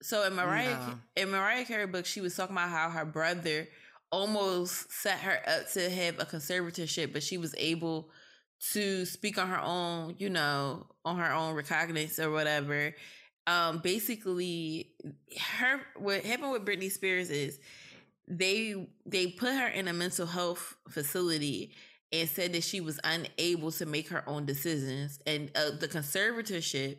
So 0.02 0.26
in 0.26 0.36
Mariah 0.36 0.78
no. 0.78 1.00
in 1.16 1.32
Mariah 1.32 1.66
Carey 1.66 1.88
book, 1.88 2.06
she 2.06 2.22
was 2.22 2.36
talking 2.36 2.56
about 2.56 2.70
how 2.70 2.90
her 2.90 3.06
brother 3.06 3.68
almost 4.12 4.92
set 4.92 5.20
her 5.20 5.42
up 5.48 5.70
to 5.72 5.90
have 5.90 6.20
a 6.20 6.26
conservatorship, 6.26 7.14
but 7.14 7.24
she 7.24 7.38
was 7.38 7.54
able 7.58 8.10
to 8.74 9.06
speak 9.06 9.38
on 9.38 9.50
her 9.50 9.60
own, 9.60 10.16
you 10.18 10.30
know, 10.30 10.88
on 11.04 11.18
her 11.18 11.32
own 11.32 11.54
recognizance 11.56 12.20
or 12.20 12.32
whatever. 12.32 12.94
Um, 13.46 13.80
basically, 13.80 14.92
her 15.40 15.82
what 15.98 16.24
happened 16.24 16.52
with 16.52 16.66
Britney 16.66 16.92
Spears 16.92 17.30
is 17.30 17.60
they 18.28 18.88
they 19.06 19.28
put 19.28 19.54
her 19.54 19.68
in 19.68 19.88
a 19.88 19.94
mental 19.94 20.26
health 20.26 20.76
facility 20.90 21.74
and 22.12 22.28
said 22.30 22.54
that 22.54 22.64
she 22.64 22.82
was 22.82 23.00
unable 23.04 23.72
to 23.72 23.86
make 23.86 24.10
her 24.10 24.28
own 24.28 24.46
decisions, 24.46 25.20
and 25.26 25.50
uh, 25.56 25.72
the 25.80 25.88
conservatorship 25.88 26.98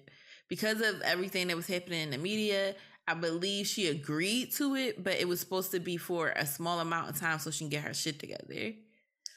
because 0.48 0.80
of 0.80 1.00
everything 1.02 1.48
that 1.48 1.56
was 1.56 1.66
happening 1.66 2.00
in 2.00 2.10
the 2.10 2.18
media, 2.18 2.74
I 3.08 3.14
believe 3.14 3.66
she 3.66 3.88
agreed 3.88 4.52
to 4.52 4.74
it, 4.74 5.02
but 5.02 5.14
it 5.14 5.26
was 5.26 5.40
supposed 5.40 5.70
to 5.70 5.80
be 5.80 5.96
for 5.96 6.28
a 6.36 6.44
small 6.44 6.78
amount 6.78 7.08
of 7.08 7.18
time 7.18 7.38
so 7.38 7.50
she 7.50 7.60
can 7.60 7.70
get 7.70 7.82
her 7.84 7.94
shit 7.94 8.18
together. 8.18 8.74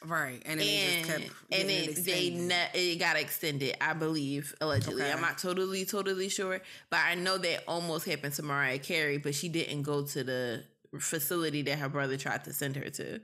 Right, 0.04 0.42
and, 0.46 0.60
and, 0.60 1.06
kept, 1.06 1.24
and 1.52 1.70
it, 1.70 1.96
they 2.04 2.32
ne- 2.32 2.70
it 2.74 3.00
got 3.00 3.16
extended. 3.16 3.78
I 3.80 3.94
believe 3.94 4.54
allegedly. 4.60 5.04
Okay. 5.04 5.12
I'm 5.12 5.22
not 5.22 5.38
totally 5.38 5.86
totally 5.86 6.28
sure, 6.28 6.60
but 6.90 7.00
I 7.06 7.16
know 7.16 7.38
that 7.38 7.64
almost 7.66 8.08
happened 8.08 8.34
to 8.34 8.44
Mariah 8.44 8.80
Carey, 8.80 9.20
but 9.20 9.36
she 9.36 9.48
didn't 9.48 9.84
go 9.84 10.04
to 10.04 10.24
the 10.24 10.64
facility 11.00 11.62
that 11.62 11.78
her 11.78 11.88
brother 11.88 12.18
tried 12.18 12.44
to 12.46 12.54
send 12.54 12.76
her 12.76 12.90
to. 12.90 13.22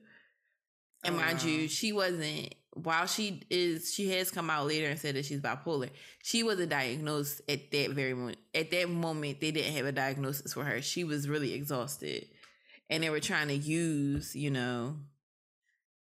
And 1.03 1.15
oh, 1.15 1.17
mind 1.17 1.39
wow. 1.39 1.47
you, 1.49 1.67
she 1.67 1.91
wasn't 1.91 2.53
while 2.83 3.05
she 3.05 3.41
is 3.49 3.93
she 3.93 4.09
has 4.11 4.31
come 4.31 4.49
out 4.49 4.67
later 4.67 4.87
and 4.87 4.99
said 4.99 5.15
that 5.15 5.25
she's 5.25 5.41
bipolar 5.41 5.89
she 6.21 6.43
wasn't 6.43 6.69
diagnosed 6.69 7.41
at 7.49 7.71
that 7.71 7.91
very 7.91 8.13
moment 8.13 8.37
at 8.53 8.71
that 8.71 8.89
moment 8.89 9.39
they 9.39 9.51
didn't 9.51 9.73
have 9.73 9.85
a 9.85 9.91
diagnosis 9.91 10.53
for 10.53 10.63
her. 10.63 10.81
She 10.81 11.03
was 11.03 11.29
really 11.29 11.53
exhausted. 11.53 12.27
And 12.89 13.03
they 13.03 13.09
were 13.09 13.19
trying 13.19 13.49
to 13.49 13.55
use 13.55 14.35
you 14.35 14.49
know 14.49 14.97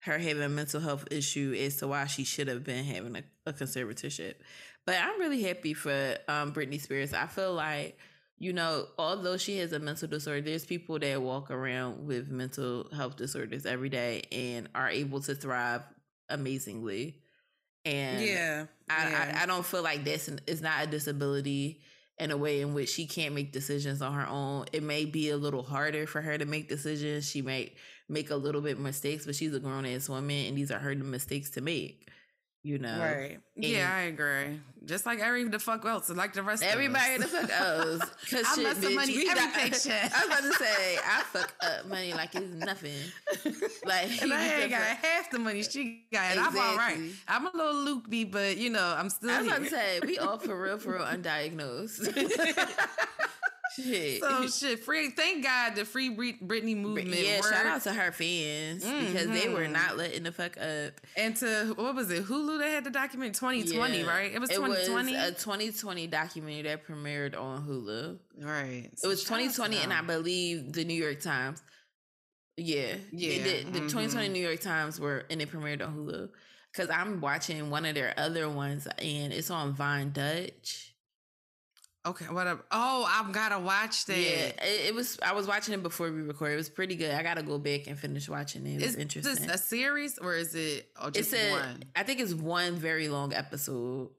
her 0.00 0.18
having 0.18 0.42
a 0.42 0.48
mental 0.48 0.80
health 0.80 1.06
issue 1.10 1.54
as 1.58 1.76
to 1.76 1.88
why 1.88 2.06
she 2.06 2.24
should 2.24 2.48
have 2.48 2.64
been 2.64 2.84
having 2.84 3.16
a, 3.16 3.22
a 3.44 3.52
conservatorship. 3.52 4.34
But 4.84 4.96
i'm 5.02 5.18
really 5.18 5.42
happy 5.42 5.74
for 5.74 6.16
um, 6.28 6.52
britney 6.52 6.80
spears. 6.80 7.12
I 7.12 7.26
feel 7.26 7.54
like 7.54 7.98
you 8.38 8.52
know, 8.52 8.86
although 8.98 9.38
she 9.38 9.56
has 9.58 9.72
a 9.72 9.78
mental 9.78 10.08
disorder, 10.08 10.42
there's 10.42 10.66
people 10.66 10.98
that 10.98 11.22
walk 11.22 11.50
around 11.50 12.06
with 12.06 12.30
mental 12.30 12.86
health 12.94 13.16
disorders 13.16 13.64
every 13.64 13.88
day 13.88 14.24
and 14.30 14.68
are 14.74 14.90
able 14.90 15.20
to 15.22 15.34
thrive 15.34 15.82
amazingly. 16.28 17.22
And 17.84 18.20
yeah, 18.20 18.66
I, 18.90 19.10
yeah. 19.10 19.34
I, 19.36 19.42
I 19.42 19.46
don't 19.46 19.64
feel 19.64 19.82
like 19.82 20.04
this 20.04 20.28
is 20.46 20.60
not 20.60 20.84
a 20.84 20.86
disability 20.86 21.80
in 22.18 22.30
a 22.30 22.36
way 22.36 22.60
in 22.60 22.74
which 22.74 22.88
she 22.88 23.06
can't 23.06 23.34
make 23.34 23.52
decisions 23.52 24.02
on 24.02 24.14
her 24.14 24.26
own. 24.26 24.66
It 24.72 24.82
may 24.82 25.04
be 25.04 25.30
a 25.30 25.36
little 25.36 25.62
harder 25.62 26.06
for 26.06 26.20
her 26.20 26.36
to 26.36 26.46
make 26.46 26.68
decisions. 26.68 27.28
She 27.28 27.42
may 27.42 27.74
make 28.08 28.30
a 28.30 28.36
little 28.36 28.60
bit 28.60 28.78
mistakes, 28.78 29.26
but 29.26 29.34
she's 29.34 29.54
a 29.54 29.60
grown 29.60 29.86
ass 29.86 30.08
woman 30.08 30.46
and 30.46 30.56
these 30.56 30.70
are 30.70 30.78
her 30.78 30.94
mistakes 30.94 31.50
to 31.50 31.60
make 31.60 32.08
you 32.66 32.78
know. 32.78 32.98
Right. 32.98 33.38
Yeah, 33.54 33.88
I 33.94 34.00
agree. 34.02 34.60
Just 34.84 35.06
like 35.06 35.20
every 35.20 35.44
the 35.44 35.58
fuck 35.58 35.84
else, 35.84 36.10
like 36.10 36.32
the 36.32 36.42
rest 36.42 36.64
of 36.64 36.68
everybody 36.68 37.14
of 37.14 37.22
the 37.22 37.28
fuck 37.28 37.50
else. 37.50 38.00
Cause 38.30 38.44
I 38.44 38.54
shit, 38.54 38.76
bitch, 38.78 38.94
money 38.94 39.24
every 39.28 39.52
paycheck. 39.52 40.12
I 40.16 40.26
was 40.26 40.38
about 40.38 40.42
to 40.42 40.52
say 40.64 40.98
I 40.98 41.22
fuck 41.32 41.54
up 41.60 41.86
money 41.86 42.12
like 42.12 42.34
it's 42.34 42.52
nothing. 42.52 42.92
Like 43.84 44.22
and 44.22 44.32
I 44.32 44.62
ain't 44.62 44.70
got 44.70 44.82
half 44.82 45.30
the 45.30 45.38
money 45.38 45.62
she 45.62 46.06
got. 46.12 46.32
Exactly. 46.32 46.60
I'm 46.60 46.70
all 46.70 46.76
right. 46.76 46.98
I'm 47.28 47.46
a 47.46 47.50
little 47.54 47.74
loopy, 47.84 48.24
but 48.24 48.56
you 48.56 48.70
know 48.70 48.94
I'm 48.98 49.10
still. 49.10 49.30
I 49.30 49.38
was 49.38 49.46
here. 49.46 49.56
about 49.56 49.64
to 49.64 49.70
say 49.70 50.00
we 50.04 50.18
all 50.18 50.38
for 50.38 50.60
real, 50.60 50.78
for 50.78 50.94
real 50.94 51.04
undiagnosed 51.04 52.12
shit. 53.76 54.22
So 54.22 54.46
shit, 54.48 54.80
free. 54.80 55.10
Thank 55.10 55.44
God 55.44 55.74
the 55.76 55.84
free 55.84 56.14
Britney 56.14 56.76
movement. 56.76 57.08
Yeah, 57.08 57.40
worked. 57.40 57.54
shout 57.54 57.66
out 57.66 57.82
to 57.82 57.92
her 57.92 58.12
fans 58.12 58.84
mm-hmm. 58.84 59.06
because 59.06 59.28
they 59.28 59.48
were 59.48 59.60
mm-hmm. 59.60 59.72
not 59.72 59.96
letting 59.96 60.22
the 60.22 60.32
fuck 60.32 60.56
up. 60.56 61.00
And 61.16 61.36
to 61.36 61.74
what 61.76 61.94
was 61.94 62.10
it? 62.10 62.24
Hulu 62.24 62.58
that 62.58 62.70
had 62.70 62.84
the 62.84 62.90
document 62.90 63.34
2020, 63.34 64.00
yeah. 64.00 64.06
right? 64.06 64.32
It 64.32 64.40
was 64.40 64.50
2020. 64.50 65.12
It 65.12 65.16
was 65.16 65.30
a 65.30 65.32
2020 65.32 66.06
documentary 66.06 66.62
that 66.62 66.86
premiered 66.86 67.38
on 67.38 67.66
Hulu. 67.66 68.18
Right. 68.40 68.90
So 68.96 69.08
it 69.08 69.10
was 69.10 69.24
2020, 69.24 69.78
and 69.78 69.92
I 69.92 70.02
believe 70.02 70.72
the 70.72 70.84
New 70.84 70.94
York 70.94 71.20
Times. 71.20 71.62
Yeah, 72.56 72.94
yeah. 73.12 73.42
Did, 73.42 73.66
the 73.66 73.80
mm-hmm. 73.80 73.88
2020 73.88 74.28
New 74.30 74.40
York 74.40 74.60
Times 74.60 74.98
were 74.98 75.24
and 75.28 75.42
it 75.42 75.52
premiered 75.52 75.86
on 75.86 75.94
Hulu 75.94 76.30
because 76.72 76.90
I'm 76.90 77.20
watching 77.20 77.70
one 77.70 77.84
of 77.84 77.94
their 77.94 78.14
other 78.16 78.48
ones 78.48 78.86
and 78.98 79.32
it's 79.32 79.50
on 79.50 79.74
Vine 79.74 80.12
Dutch. 80.12 80.94
Okay, 82.06 82.26
what 82.26 82.46
up? 82.46 82.64
Oh, 82.70 83.04
I've 83.10 83.32
gotta 83.32 83.58
watch 83.58 84.04
that. 84.04 84.16
Yeah, 84.16 84.64
it, 84.64 84.88
it, 84.88 84.94
was. 84.94 85.18
I 85.26 85.32
was 85.32 85.48
watching 85.48 85.74
it 85.74 85.82
before 85.82 86.12
we 86.12 86.22
recorded. 86.22 86.54
It 86.54 86.58
was 86.58 86.70
pretty 86.70 86.94
good. 86.94 87.10
I 87.10 87.24
gotta 87.24 87.42
go 87.42 87.58
back 87.58 87.88
and 87.88 87.98
finish 87.98 88.28
watching 88.28 88.64
it. 88.64 88.74
It 88.74 88.82
was 88.82 88.94
is 88.94 88.96
interesting. 88.96 89.46
This 89.46 89.54
a 89.54 89.58
series 89.58 90.16
or 90.18 90.36
is 90.36 90.54
it 90.54 90.88
just 91.12 91.32
it's 91.32 91.34
a, 91.34 91.50
one? 91.50 91.82
I 91.96 92.04
think 92.04 92.20
it's 92.20 92.32
one 92.32 92.76
very 92.76 93.08
long 93.08 93.34
episode. 93.34 94.10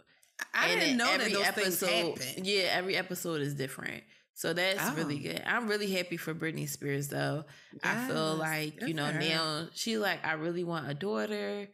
I 0.54 0.68
and 0.68 0.82
didn't 0.82 0.98
know 0.98 1.18
that 1.18 1.32
those 1.32 1.46
episode, 1.46 1.88
things 1.88 2.26
happen. 2.26 2.46
Yeah, 2.46 2.64
every 2.74 2.98
episode 2.98 3.40
is 3.40 3.56
different. 3.56 4.04
So 4.34 4.52
that's 4.52 4.82
oh. 4.84 4.94
really 4.96 5.20
good. 5.20 5.42
I'm 5.48 5.70
really 5.70 5.90
happy 5.90 6.18
for 6.18 6.34
Britney 6.36 6.68
Spears 6.68 7.08
though. 7.08 7.46
Yes, 7.72 7.82
I 7.84 8.08
feel 8.08 8.36
like, 8.36 8.82
you 8.82 8.94
know, 8.96 9.12
now 9.12 9.68
she's 9.74 9.98
like, 9.98 10.26
I 10.26 10.34
really 10.34 10.66
want 10.66 10.90
a 10.90 10.94
daughter. 10.94 11.68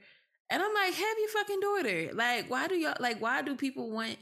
And 0.49 0.61
I'm 0.61 0.73
like, 0.73 0.93
have 0.93 1.17
your 1.19 1.29
fucking 1.29 1.59
daughter. 1.59 2.09
Like, 2.13 2.51
why 2.51 2.67
do 2.67 2.75
y'all 2.75 2.95
like 2.99 3.19
why 3.19 3.41
do 3.41 3.55
people 3.55 3.89
want 3.89 4.17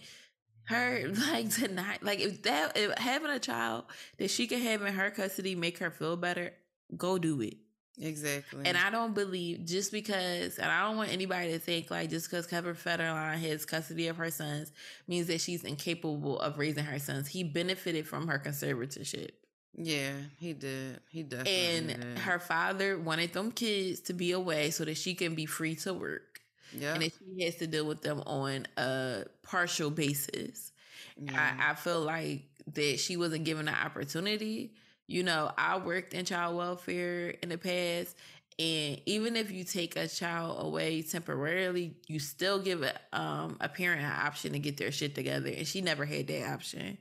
her 0.65 1.07
like 1.31 1.49
to 1.55 1.67
not 1.67 2.03
like 2.03 2.19
if 2.19 2.43
that 2.43 2.77
if 2.77 2.97
having 2.97 3.29
a 3.31 3.39
child 3.39 3.85
that 4.17 4.29
she 4.29 4.47
can 4.47 4.61
have 4.61 4.81
in 4.81 4.93
her 4.93 5.11
custody 5.11 5.55
make 5.55 5.77
her 5.79 5.91
feel 5.91 6.15
better, 6.15 6.53
go 6.95 7.17
do 7.17 7.41
it. 7.41 7.55
Exactly. 7.99 8.63
And 8.65 8.77
I 8.77 8.89
don't 8.89 9.13
believe 9.13 9.65
just 9.65 9.91
because, 9.91 10.57
and 10.57 10.71
I 10.71 10.87
don't 10.87 10.97
want 10.97 11.11
anybody 11.11 11.51
to 11.51 11.59
think 11.59 11.91
like 11.91 12.09
just 12.09 12.29
because 12.29 12.47
Kevin 12.47 12.73
Federline 12.73 13.37
has 13.39 13.65
custody 13.65 14.07
of 14.07 14.17
her 14.17 14.31
sons 14.31 14.71
means 15.07 15.27
that 15.27 15.41
she's 15.41 15.63
incapable 15.63 16.39
of 16.39 16.57
raising 16.57 16.85
her 16.85 16.97
sons. 16.99 17.27
He 17.27 17.43
benefited 17.43 18.07
from 18.07 18.27
her 18.27 18.39
conservatorship. 18.39 19.31
Yeah, 19.75 20.13
he 20.39 20.53
did. 20.53 20.99
He 21.11 21.23
definitely 21.23 21.53
And 21.53 21.87
did. 21.87 22.19
her 22.19 22.39
father 22.39 22.97
wanted 22.97 23.33
them 23.33 23.51
kids 23.51 23.99
to 24.01 24.13
be 24.13 24.31
away 24.31 24.71
so 24.71 24.83
that 24.85 24.97
she 24.97 25.13
can 25.13 25.35
be 25.35 25.45
free 25.45 25.75
to 25.75 25.93
work. 25.93 26.30
Yeah. 26.77 26.95
And 26.95 27.03
she 27.03 27.43
has 27.45 27.55
to 27.55 27.67
deal 27.67 27.85
with 27.85 28.01
them 28.01 28.21
on 28.25 28.67
a 28.77 29.25
partial 29.43 29.89
basis. 29.89 30.71
Yeah. 31.19 31.55
I, 31.59 31.71
I 31.71 31.75
feel 31.75 32.01
like 32.01 32.43
that 32.73 32.99
she 32.99 33.17
wasn't 33.17 33.43
given 33.43 33.65
the 33.65 33.73
opportunity. 33.73 34.73
You 35.07 35.23
know, 35.23 35.51
I 35.57 35.77
worked 35.77 36.13
in 36.13 36.25
child 36.25 36.55
welfare 36.55 37.29
in 37.41 37.49
the 37.49 37.57
past, 37.57 38.15
and 38.57 39.01
even 39.05 39.35
if 39.35 39.51
you 39.51 39.63
take 39.63 39.95
a 39.95 40.07
child 40.07 40.65
away 40.65 41.01
temporarily, 41.01 41.95
you 42.07 42.19
still 42.19 42.59
give 42.59 42.83
a, 42.83 42.93
um, 43.11 43.57
a 43.59 43.67
parent 43.67 44.01
an 44.01 44.11
option 44.11 44.53
to 44.53 44.59
get 44.59 44.77
their 44.77 44.91
shit 44.91 45.15
together. 45.15 45.49
And 45.49 45.67
she 45.67 45.81
never 45.81 46.05
had 46.05 46.27
that 46.27 46.49
option. 46.49 46.97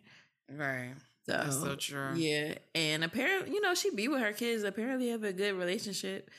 Right. 0.52 0.94
So, 1.26 1.32
That's 1.32 1.60
so 1.60 1.74
true. 1.76 2.14
Yeah. 2.16 2.54
And 2.74 3.04
apparently, 3.04 3.52
you 3.52 3.60
know, 3.60 3.74
she 3.74 3.90
be 3.90 4.08
with 4.08 4.20
her 4.22 4.32
kids, 4.32 4.64
apparently 4.64 5.08
have 5.10 5.22
a 5.22 5.32
good 5.32 5.54
relationship. 5.54 6.30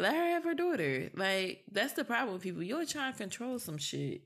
Let 0.00 0.14
her 0.14 0.28
have 0.28 0.44
her 0.44 0.54
daughter. 0.54 1.10
Like 1.14 1.64
that's 1.70 1.94
the 1.94 2.04
problem 2.04 2.34
with 2.34 2.42
people. 2.42 2.62
You're 2.62 2.86
trying 2.86 3.12
to 3.12 3.18
control 3.18 3.58
some 3.58 3.78
shit. 3.78 4.22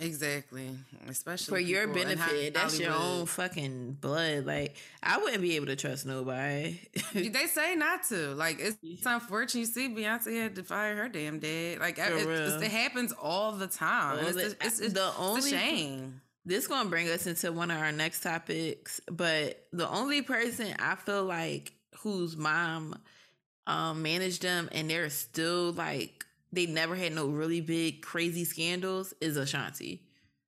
Exactly, 0.00 0.70
especially 1.08 1.52
for 1.52 1.60
your 1.60 1.86
benefit. 1.86 2.54
That's 2.54 2.78
your 2.78 2.92
own 2.92 3.26
fucking 3.26 3.98
blood. 4.00 4.44
Like 4.44 4.76
I 5.02 5.18
wouldn't 5.18 5.42
be 5.42 5.56
able 5.56 5.66
to 5.66 5.76
trust 5.76 6.06
nobody. 6.06 6.80
they 7.14 7.46
say 7.46 7.76
not 7.76 8.02
to. 8.08 8.34
Like 8.34 8.58
it's, 8.58 8.76
it's 8.82 9.06
unfortunate. 9.06 9.60
You 9.60 9.66
see, 9.66 9.88
Beyonce 9.88 10.42
had 10.42 10.56
to 10.56 10.64
fire 10.64 10.96
her 10.96 11.08
damn 11.08 11.38
dad. 11.38 11.78
Like 11.78 11.98
it, 11.98 12.02
it, 12.02 12.70
happens 12.70 13.12
all 13.12 13.52
the 13.52 13.68
time. 13.68 14.16
Well, 14.16 14.36
it's, 14.36 14.56
it's, 14.60 14.80
it's, 14.80 14.92
the 14.92 15.12
only 15.18 15.50
shame. 15.50 16.20
This 16.44 16.66
gonna 16.66 16.88
bring 16.88 17.08
us 17.08 17.26
into 17.26 17.52
one 17.52 17.70
of 17.70 17.78
our 17.78 17.92
next 17.92 18.22
topics, 18.22 19.00
but 19.10 19.66
the 19.72 19.88
only 19.88 20.22
person 20.22 20.74
I 20.78 20.96
feel 20.96 21.24
like 21.24 21.72
whose 21.98 22.36
mom 22.36 22.98
um, 23.66 24.02
managed 24.02 24.42
them, 24.42 24.68
and 24.72 24.88
they're 24.88 25.10
still 25.10 25.72
like 25.72 26.24
they 26.52 26.66
never 26.66 26.94
had 26.94 27.12
no 27.12 27.26
really 27.26 27.60
big 27.60 28.02
crazy 28.02 28.44
scandals. 28.44 29.14
Is 29.20 29.36
Ashanti? 29.36 30.02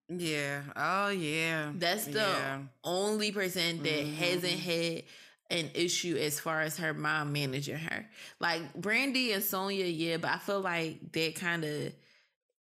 Yeah. 0.08 0.62
Oh 0.74 1.08
yeah. 1.08 1.72
That's 1.74 2.06
the 2.06 2.20
yeah. 2.20 2.58
only 2.84 3.32
person 3.32 3.82
that 3.82 3.92
mm-hmm. 3.92 4.14
hasn't 4.14 4.58
had 4.60 5.02
an 5.50 5.70
issue 5.74 6.16
as 6.16 6.40
far 6.40 6.60
as 6.60 6.78
her 6.78 6.94
mom 6.94 7.32
managing 7.32 7.76
her. 7.76 8.06
Like 8.40 8.74
Brandy 8.74 9.32
and 9.32 9.42
Sonja, 9.42 9.92
yeah, 9.94 10.18
but 10.18 10.30
I 10.30 10.38
feel 10.38 10.60
like 10.60 11.12
they 11.12 11.32
kind 11.32 11.64
of 11.64 11.92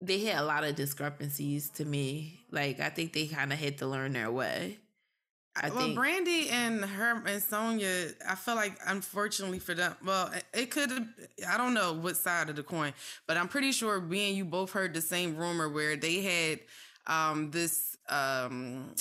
they 0.01 0.19
had 0.25 0.41
a 0.41 0.45
lot 0.45 0.63
of 0.63 0.75
discrepancies 0.75 1.69
to 1.71 1.85
me. 1.85 2.39
Like 2.51 2.79
I 2.79 2.89
think 2.89 3.13
they 3.13 3.27
kind 3.27 3.53
of 3.53 3.59
had 3.59 3.79
to 3.79 3.87
learn 3.87 4.13
their 4.13 4.31
way. 4.31 4.77
I 5.55 5.69
well, 5.69 5.79
think. 5.79 5.95
Brandy 5.95 6.49
and 6.49 6.83
her 6.83 7.15
and 7.15 7.41
Sonja, 7.41 8.13
I 8.27 8.35
feel 8.35 8.55
like 8.55 8.77
unfortunately 8.87 9.59
for 9.59 9.75
them, 9.75 9.95
well, 10.03 10.31
it 10.53 10.71
could 10.71 10.89
have, 10.89 11.07
I 11.47 11.57
don't 11.57 11.75
know 11.75 11.93
what 11.93 12.17
side 12.17 12.49
of 12.49 12.55
the 12.55 12.63
coin, 12.63 12.93
but 13.27 13.37
I'm 13.37 13.47
pretty 13.47 13.71
sure 13.71 14.01
me 14.01 14.29
and 14.29 14.37
you 14.37 14.45
both 14.45 14.71
heard 14.71 14.93
the 14.93 15.01
same 15.01 15.37
rumor 15.37 15.69
where 15.69 15.95
they 15.95 16.21
had 16.21 16.59
um, 17.05 17.51
this, 17.51 17.97
um, 18.09 18.95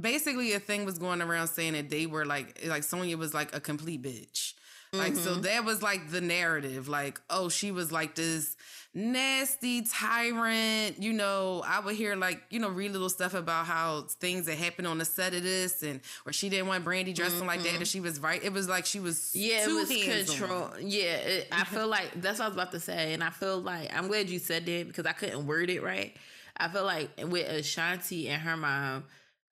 basically 0.00 0.52
a 0.52 0.60
thing 0.60 0.84
was 0.84 0.98
going 0.98 1.20
around 1.20 1.48
saying 1.48 1.72
that 1.72 1.90
they 1.90 2.06
were 2.06 2.24
like, 2.24 2.60
like 2.66 2.82
Sonja 2.82 3.16
was 3.16 3.34
like 3.34 3.54
a 3.54 3.60
complete 3.60 4.02
bitch. 4.02 4.54
Like, 4.92 5.14
mm-hmm. 5.14 5.24
so 5.24 5.34
that 5.36 5.64
was 5.64 5.82
like 5.82 6.10
the 6.10 6.20
narrative. 6.20 6.86
Like, 6.86 7.20
oh, 7.28 7.48
she 7.48 7.72
was 7.72 7.90
like 7.90 8.14
this 8.14 8.56
nasty 8.94 9.82
tyrant. 9.82 11.02
You 11.02 11.12
know, 11.12 11.62
I 11.66 11.80
would 11.80 11.96
hear 11.96 12.14
like, 12.14 12.42
you 12.50 12.60
know, 12.60 12.68
read 12.68 12.92
little 12.92 13.08
stuff 13.08 13.34
about 13.34 13.66
how 13.66 14.02
things 14.02 14.46
that 14.46 14.56
happened 14.56 14.86
on 14.86 14.98
the 14.98 15.04
set 15.04 15.34
of 15.34 15.42
this 15.42 15.82
and 15.82 16.00
where 16.22 16.32
she 16.32 16.48
didn't 16.48 16.68
want 16.68 16.84
Brandy 16.84 17.12
dressing 17.12 17.38
mm-hmm. 17.38 17.48
like 17.48 17.62
that 17.62 17.70
and 17.70 17.76
mm-hmm. 17.78 17.84
she 17.84 18.00
was 18.00 18.20
right. 18.20 18.42
It 18.42 18.52
was 18.52 18.68
like 18.68 18.86
she 18.86 19.00
was 19.00 19.34
Yeah, 19.34 19.64
it 19.68 19.72
was 19.72 19.88
control. 19.88 20.70
Yeah, 20.80 21.16
it, 21.16 21.48
I 21.50 21.64
feel 21.64 21.88
like 21.88 22.20
that's 22.20 22.38
what 22.38 22.46
I 22.46 22.48
was 22.48 22.56
about 22.56 22.72
to 22.72 22.80
say. 22.80 23.12
And 23.12 23.24
I 23.24 23.30
feel 23.30 23.60
like 23.60 23.94
I'm 23.94 24.06
glad 24.06 24.30
you 24.30 24.38
said 24.38 24.64
that 24.66 24.86
because 24.86 25.06
I 25.06 25.12
couldn't 25.12 25.46
word 25.46 25.70
it 25.70 25.82
right. 25.82 26.16
I 26.56 26.68
feel 26.68 26.84
like 26.84 27.10
with 27.18 27.48
Ashanti 27.48 28.28
and 28.28 28.40
her 28.40 28.56
mom, 28.56 29.04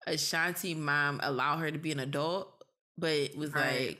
Ashanti 0.06 0.74
mom 0.74 1.20
allowed 1.22 1.58
her 1.58 1.70
to 1.70 1.78
be 1.78 1.92
an 1.92 2.00
adult, 2.00 2.52
but 2.98 3.10
it 3.10 3.38
was 3.38 3.54
right. 3.54 3.88
like 3.88 3.98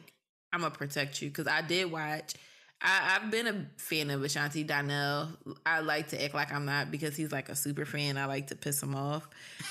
I'm 0.53 0.61
gonna 0.61 0.75
protect 0.75 1.23
you 1.23 1.29
because 1.29 1.47
I 1.47 1.63
did 1.63 1.91
watch. 1.91 2.35
I, 2.83 3.19
have 3.21 3.31
been 3.31 3.47
a 3.47 3.67
fan 3.77 4.11
of 4.11 4.23
Ashanti 4.23 4.65
Donnell. 4.65 5.29
I 5.67 5.81
like 5.81 6.09
to 6.09 6.25
act 6.25 6.35
like 6.35 6.53
I'm 6.53 6.65
not 6.65 6.91
because 6.91 7.15
he's 7.15 7.31
like 7.31 7.49
a 7.49 7.55
super 7.57 7.85
fan. 7.85 8.17
I 8.17 8.25
like 8.25 8.47
to 8.49 8.57
piss 8.57 8.83
him 8.83 8.95
off, 8.95 9.29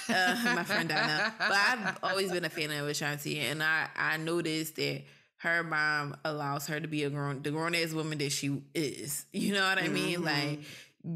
uh, 0.10 0.42
my 0.56 0.64
friend 0.64 0.90
Donnell. 0.90 1.32
But 1.40 1.52
I've 1.52 1.98
always 2.04 2.32
been 2.32 2.46
a 2.46 2.50
fan 2.50 2.72
of 2.72 2.88
Ashanti, 2.88 3.40
and 3.40 3.64
I 3.64 3.88
I 3.96 4.18
noticed 4.18 4.76
that 4.76 5.04
her 5.38 5.64
mom 5.64 6.18
allows 6.24 6.68
her 6.68 6.80
to 6.80 6.88
be 6.88 7.04
a 7.04 7.10
grown 7.10 7.42
the 7.42 7.52
grown 7.52 7.74
ass 7.74 7.94
woman 7.94 8.18
that 8.20 8.32
she 8.32 8.62
is. 8.76 9.26
You 9.34 9.54
know 9.54 9.68
what 9.68 9.82
I 9.82 9.88
mean? 9.88 10.22
Mm-hmm. 10.22 10.26
Like 10.26 10.60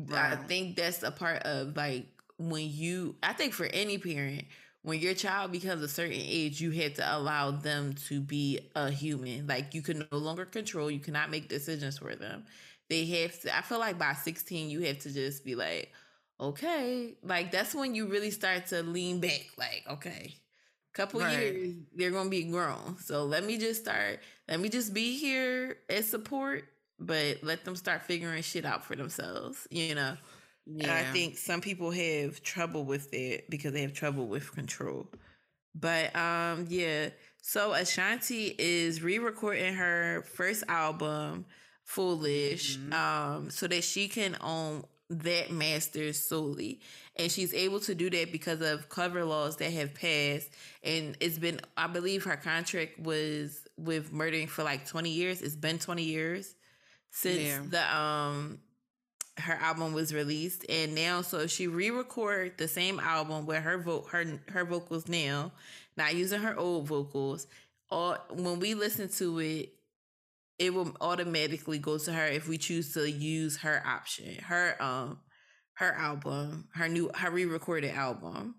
right. 0.09 0.33
I 0.33 0.35
think 0.35 0.75
that's 0.75 1.03
a 1.03 1.11
part 1.11 1.43
of 1.43 1.75
like 1.75 2.07
when 2.37 2.69
you 2.69 3.15
I 3.21 3.33
think 3.33 3.53
for 3.53 3.65
any 3.65 3.97
parent, 3.97 4.45
when 4.83 4.99
your 4.99 5.13
child 5.13 5.51
becomes 5.51 5.81
a 5.81 5.87
certain 5.87 6.13
age, 6.13 6.61
you 6.61 6.71
have 6.71 6.93
to 6.95 7.17
allow 7.17 7.51
them 7.51 7.93
to 8.07 8.21
be 8.21 8.59
a 8.75 8.91
human. 8.91 9.47
Like 9.47 9.73
you 9.73 9.81
can 9.81 10.05
no 10.11 10.17
longer 10.17 10.45
control, 10.45 10.91
you 10.91 10.99
cannot 10.99 11.31
make 11.31 11.49
decisions 11.49 11.97
for 11.97 12.15
them. 12.15 12.45
They 12.89 13.05
have 13.05 13.39
to 13.41 13.57
I 13.57 13.61
feel 13.61 13.79
like 13.79 13.97
by 13.97 14.13
16 14.13 14.69
you 14.69 14.81
have 14.81 14.99
to 14.99 15.13
just 15.13 15.43
be 15.43 15.55
like, 15.55 15.91
okay. 16.39 17.15
Like 17.23 17.51
that's 17.51 17.73
when 17.73 17.95
you 17.95 18.07
really 18.07 18.31
start 18.31 18.67
to 18.67 18.83
lean 18.83 19.19
back, 19.19 19.47
like, 19.57 19.83
okay 19.89 20.35
couple 20.93 21.19
right. 21.19 21.39
years 21.39 21.73
they're 21.95 22.11
gonna 22.11 22.29
be 22.29 22.43
grown 22.43 22.95
so 22.99 23.23
let 23.25 23.43
me 23.43 23.57
just 23.57 23.81
start 23.81 24.19
let 24.47 24.59
me 24.59 24.69
just 24.69 24.93
be 24.93 25.17
here 25.17 25.77
as 25.89 26.07
support 26.07 26.65
but 26.99 27.37
let 27.41 27.65
them 27.65 27.75
start 27.75 28.03
figuring 28.03 28.43
shit 28.43 28.63
out 28.63 28.85
for 28.85 28.95
themselves 28.95 29.67
you 29.71 29.95
know 29.95 30.15
yeah. 30.65 30.83
and 30.83 30.91
i 30.91 31.03
think 31.11 31.37
some 31.37 31.61
people 31.61 31.91
have 31.91 32.41
trouble 32.43 32.83
with 32.83 33.13
it 33.13 33.49
because 33.49 33.73
they 33.73 33.81
have 33.81 33.93
trouble 33.93 34.27
with 34.27 34.53
control 34.53 35.07
but 35.75 36.15
um 36.15 36.65
yeah 36.69 37.09
so 37.41 37.73
ashanti 37.73 38.55
is 38.57 39.01
re-recording 39.01 39.73
her 39.73 40.23
first 40.33 40.63
album 40.69 41.45
foolish 41.83 42.77
mm-hmm. 42.77 42.93
um 42.93 43.49
so 43.49 43.67
that 43.67 43.83
she 43.83 44.07
can 44.07 44.37
own 44.41 44.83
that 45.09 45.51
master 45.51 46.13
solely 46.13 46.79
and 47.17 47.31
she's 47.31 47.53
able 47.53 47.79
to 47.79 47.93
do 47.93 48.09
that 48.09 48.31
because 48.31 48.61
of 48.61 48.89
cover 48.89 49.23
laws 49.23 49.57
that 49.57 49.71
have 49.71 49.93
passed 49.93 50.49
and 50.83 51.17
it's 51.19 51.37
been 51.37 51.59
i 51.77 51.87
believe 51.87 52.23
her 52.23 52.37
contract 52.37 52.97
was 52.99 53.67
with 53.77 54.13
Murder 54.13 54.37
Inc 54.37 54.49
for 54.49 54.63
like 54.63 54.87
20 54.87 55.09
years 55.09 55.41
it's 55.41 55.55
been 55.55 55.77
20 55.77 56.03
years 56.03 56.55
since 57.11 57.39
yeah. 57.39 57.59
the 57.69 57.95
um 57.95 58.59
her 59.37 59.53
album 59.53 59.93
was 59.93 60.13
released 60.13 60.65
and 60.69 60.93
now 60.93 61.21
so 61.21 61.47
she 61.47 61.67
re-record 61.67 62.57
the 62.57 62.67
same 62.67 62.99
album 62.99 63.45
with 63.45 63.63
her 63.63 63.77
vote 63.79 64.05
her 64.11 64.39
her 64.49 64.63
vocals 64.63 65.07
now 65.07 65.51
not 65.97 66.15
using 66.15 66.39
her 66.39 66.57
old 66.57 66.87
vocals 66.87 67.47
or 67.89 68.19
when 68.31 68.59
we 68.59 68.73
listen 68.75 69.09
to 69.09 69.39
it 69.39 69.73
it 70.59 70.71
will 70.73 70.95
automatically 71.01 71.79
go 71.79 71.97
to 71.97 72.13
her 72.13 72.27
if 72.27 72.47
we 72.47 72.57
choose 72.57 72.93
to 72.93 73.09
use 73.09 73.57
her 73.57 73.81
option 73.85 74.35
her 74.43 74.75
um 74.79 75.19
her 75.75 75.93
album, 75.93 76.67
her 76.73 76.87
new 76.87 77.09
her 77.15 77.31
re-recorded 77.31 77.91
album. 77.91 78.55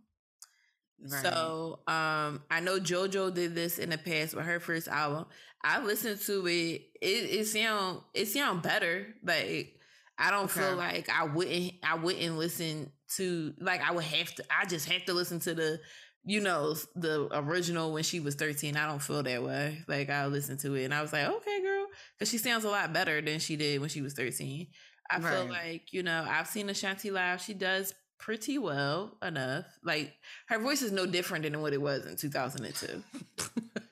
Right. 1.01 1.23
So 1.23 1.81
um 1.87 2.43
I 2.51 2.61
know 2.61 2.79
JoJo 2.79 3.35
did 3.35 3.55
this 3.55 3.79
in 3.79 3.91
the 3.91 3.99
past 3.99 4.35
with 4.35 4.45
her 4.45 4.61
first 4.61 4.89
album. 4.89 5.27
I 5.63 5.83
listened 5.83 6.21
to 6.23 6.47
it. 6.47 6.83
It 7.01 7.07
it 7.41 7.47
sound 7.47 8.01
it 8.15 8.27
sound 8.27 8.63
better. 8.63 9.15
Like 9.23 9.79
I 10.18 10.31
don't 10.31 10.44
okay. 10.44 10.61
feel 10.61 10.77
like 10.77 11.09
I 11.09 11.24
wouldn't 11.24 11.74
I 11.83 11.96
wouldn't 11.96 12.38
listen 12.38 12.92
to 13.16 13.55
like 13.59 13.83
I 13.83 13.92
would 13.92 14.05
have 14.05 14.35
to 14.37 14.44
I 14.50 14.66
just 14.66 14.88
have 14.88 15.05
to 15.07 15.12
listen 15.12 15.40
to 15.40 15.55
the 15.55 15.81
you 16.24 16.40
know 16.40 16.74
the 16.94 17.29
original 17.33 17.92
when 17.92 18.03
she 18.03 18.18
was 18.18 18.35
13 18.35 18.79
i 18.79 18.87
don't 18.87 19.03
feel 19.03 19.22
that 19.22 19.42
way 19.42 19.83
like 19.87 20.09
i 20.09 20.24
listened 20.24 20.59
to 20.59 20.74
it 20.74 20.85
and 20.85 20.94
i 20.94 21.03
was 21.03 21.12
like 21.12 21.27
okay 21.27 21.61
girl 21.61 21.85
because 22.18 22.31
she 22.31 22.38
sounds 22.38 22.64
a 22.64 22.70
lot 22.70 22.94
better 22.94 23.20
than 23.20 23.38
she 23.38 23.57
did 23.57 23.79
when 23.79 23.90
she 23.90 24.00
was 24.00 24.14
13 24.14 24.66
I 25.11 25.18
right. 25.18 25.35
feel 25.35 25.46
like, 25.46 25.92
you 25.92 26.03
know, 26.03 26.27
I've 26.29 26.46
seen 26.46 26.68
Ashanti 26.68 27.11
live. 27.11 27.40
She 27.40 27.55
does 27.55 27.94
pretty 28.18 28.59
well 28.59 29.16
enough. 29.22 29.66
Like 29.83 30.14
her 30.48 30.59
voice 30.59 30.83
is 30.83 30.92
no 30.92 31.07
different 31.07 31.44
than 31.44 31.61
what 31.61 31.72
it 31.72 31.81
was 31.81 32.07
in 32.07 32.16
2002. 32.16 33.03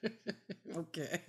okay. 0.76 1.20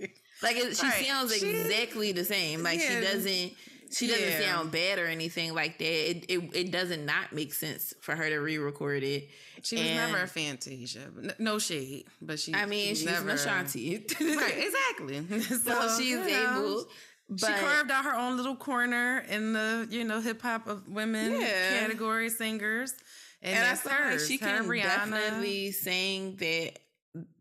Like 0.42 0.56
it, 0.58 0.78
she 0.78 0.88
right. 0.88 1.06
sounds 1.06 1.38
she, 1.38 1.50
exactly 1.50 2.12
the 2.12 2.24
same. 2.24 2.64
Like 2.64 2.80
yeah. 2.80 2.90
she 2.90 3.06
doesn't 3.06 3.54
she 3.94 4.08
doesn't 4.08 4.24
yeah. 4.24 4.42
sound 4.42 4.72
bad 4.72 5.00
or 5.00 5.06
anything 5.06 5.54
like 5.54 5.78
that. 5.78 6.10
It, 6.10 6.26
it 6.28 6.56
it 6.56 6.72
doesn't 6.72 7.06
not 7.06 7.32
make 7.32 7.54
sense 7.54 7.94
for 8.02 8.16
her 8.16 8.30
to 8.30 8.38
re-record 8.38 9.04
it. 9.04 9.30
She 9.62 9.76
was 9.76 9.86
and, 9.86 10.12
never 10.12 10.24
a 10.24 10.28
Fantasia. 10.28 11.10
No 11.40 11.60
shade, 11.60 12.06
but 12.22 12.40
she. 12.40 12.54
I 12.54 12.66
mean, 12.66 12.96
she's 12.96 13.06
never, 13.06 13.30
an 13.30 13.36
Ashanti. 13.36 14.06
right, 14.20 14.58
exactly. 14.58 15.24
So, 15.64 15.88
so 15.88 16.02
she's 16.02 16.18
able 16.18 16.86
but, 17.30 17.40
she 17.40 17.54
carved 17.54 17.92
out 17.92 18.06
her 18.06 18.16
own 18.16 18.38
little 18.38 18.56
corner 18.56 19.20
in 19.30 19.54
the 19.54 19.88
you 19.90 20.04
know 20.04 20.20
hip 20.20 20.42
hop 20.42 20.68
of 20.68 20.88
women 20.88 21.40
yeah. 21.40 21.80
category 21.80 22.30
singers, 22.30 22.94
and, 23.42 23.56
and 23.56 23.80
I 23.86 24.10
like 24.10 24.20
she 24.20 24.38
can 24.38 24.66
Rihanna. 24.66 24.84
definitely 24.84 25.72
sing 25.72 26.36
that 26.38 26.80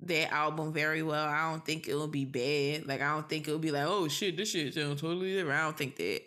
that 0.02 0.32
album 0.32 0.72
very 0.72 1.02
well. 1.02 1.26
I 1.26 1.50
don't 1.50 1.64
think 1.64 1.88
it 1.88 1.94
will 1.94 2.08
be 2.08 2.24
bad. 2.24 2.86
Like 2.86 3.00
I 3.00 3.12
don't 3.14 3.28
think 3.28 3.48
it'll 3.48 3.58
be 3.58 3.70
like, 3.70 3.86
oh 3.86 4.08
shit, 4.08 4.36
this 4.36 4.50
shit 4.50 4.74
sounds 4.74 5.00
totally 5.00 5.34
different. 5.34 5.58
I 5.58 5.62
don't 5.64 5.76
think 5.76 5.96
that. 5.96 6.22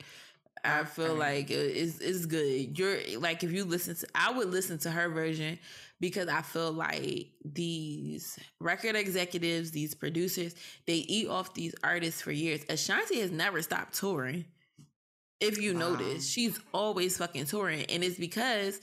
I 0.64 0.84
feel 0.84 1.14
like 1.14 1.52
it's 1.52 2.00
it's 2.00 2.26
good. 2.26 2.78
You're 2.78 2.98
like 3.20 3.44
if 3.44 3.52
you 3.52 3.66
listen 3.66 3.96
to, 3.96 4.08
I 4.16 4.32
would 4.32 4.50
listen 4.50 4.80
to 4.80 4.90
her 4.90 5.10
version 5.10 5.60
because 6.00 6.28
I 6.28 6.42
feel 6.42 6.72
like 6.72 7.28
these 7.44 8.38
record 8.60 8.96
executives, 8.96 9.72
these 9.72 9.94
producers, 9.94 10.56
they 10.88 10.96
eat 10.96 11.30
off 11.30 11.54
these 11.54 11.76
artists 11.84 12.22
for 12.22 12.32
years. 12.32 12.66
Ashanti 12.68 13.20
has 13.22 13.32
never 13.32 13.62
stopped 13.62 13.94
touring. 13.94 14.46
If 15.40 15.62
you 15.62 15.74
wow. 15.74 15.92
notice, 15.92 16.28
she's 16.28 16.60
always 16.74 17.18
fucking 17.18 17.46
touring. 17.46 17.86
And 17.86 18.04
it's 18.04 18.18
because 18.18 18.82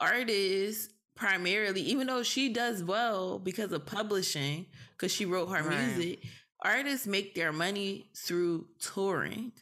artists 0.00 0.92
primarily, 1.14 1.80
even 1.82 2.06
though 2.06 2.22
she 2.22 2.48
does 2.48 2.82
well 2.82 3.38
because 3.38 3.72
of 3.72 3.86
publishing, 3.86 4.66
because 4.96 5.12
she 5.12 5.24
wrote 5.24 5.46
her 5.46 5.62
right. 5.62 5.86
music, 5.86 6.24
artists 6.64 7.06
make 7.06 7.34
their 7.34 7.52
money 7.52 8.10
through 8.16 8.66
touring. 8.80 9.52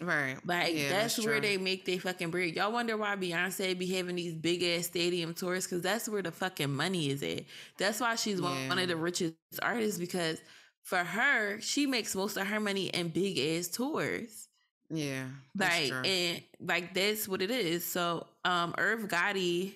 Right. 0.00 0.36
Like 0.44 0.74
yeah, 0.74 0.90
that's, 0.90 1.16
that's 1.16 1.26
where 1.26 1.40
they 1.40 1.56
make 1.56 1.84
their 1.84 1.98
fucking 1.98 2.30
bread. 2.30 2.54
Y'all 2.54 2.70
wonder 2.70 2.96
why 2.96 3.16
Beyonce 3.16 3.76
be 3.76 3.86
having 3.86 4.14
these 4.14 4.34
big 4.34 4.62
ass 4.62 4.86
stadium 4.86 5.34
tours 5.34 5.64
because 5.64 5.82
that's 5.82 6.08
where 6.08 6.22
the 6.22 6.30
fucking 6.30 6.72
money 6.72 7.10
is 7.10 7.22
at. 7.22 7.42
That's 7.78 8.00
why 8.00 8.14
she's 8.14 8.40
yeah. 8.40 8.68
one 8.68 8.78
of 8.78 8.86
the 8.86 8.96
richest 8.96 9.34
artists 9.60 9.98
because 9.98 10.40
for 10.84 10.98
her, 10.98 11.60
she 11.60 11.86
makes 11.86 12.14
most 12.14 12.36
of 12.36 12.46
her 12.46 12.60
money 12.60 12.86
in 12.86 13.08
big 13.08 13.38
ass 13.38 13.68
tours. 13.68 14.48
Yeah. 14.88 15.24
Like 15.56 15.92
and 15.92 16.42
like 16.60 16.94
that's 16.94 17.26
what 17.26 17.42
it 17.42 17.50
is. 17.50 17.84
So 17.84 18.26
um 18.44 18.74
Irv 18.78 19.08
Gotti 19.08 19.74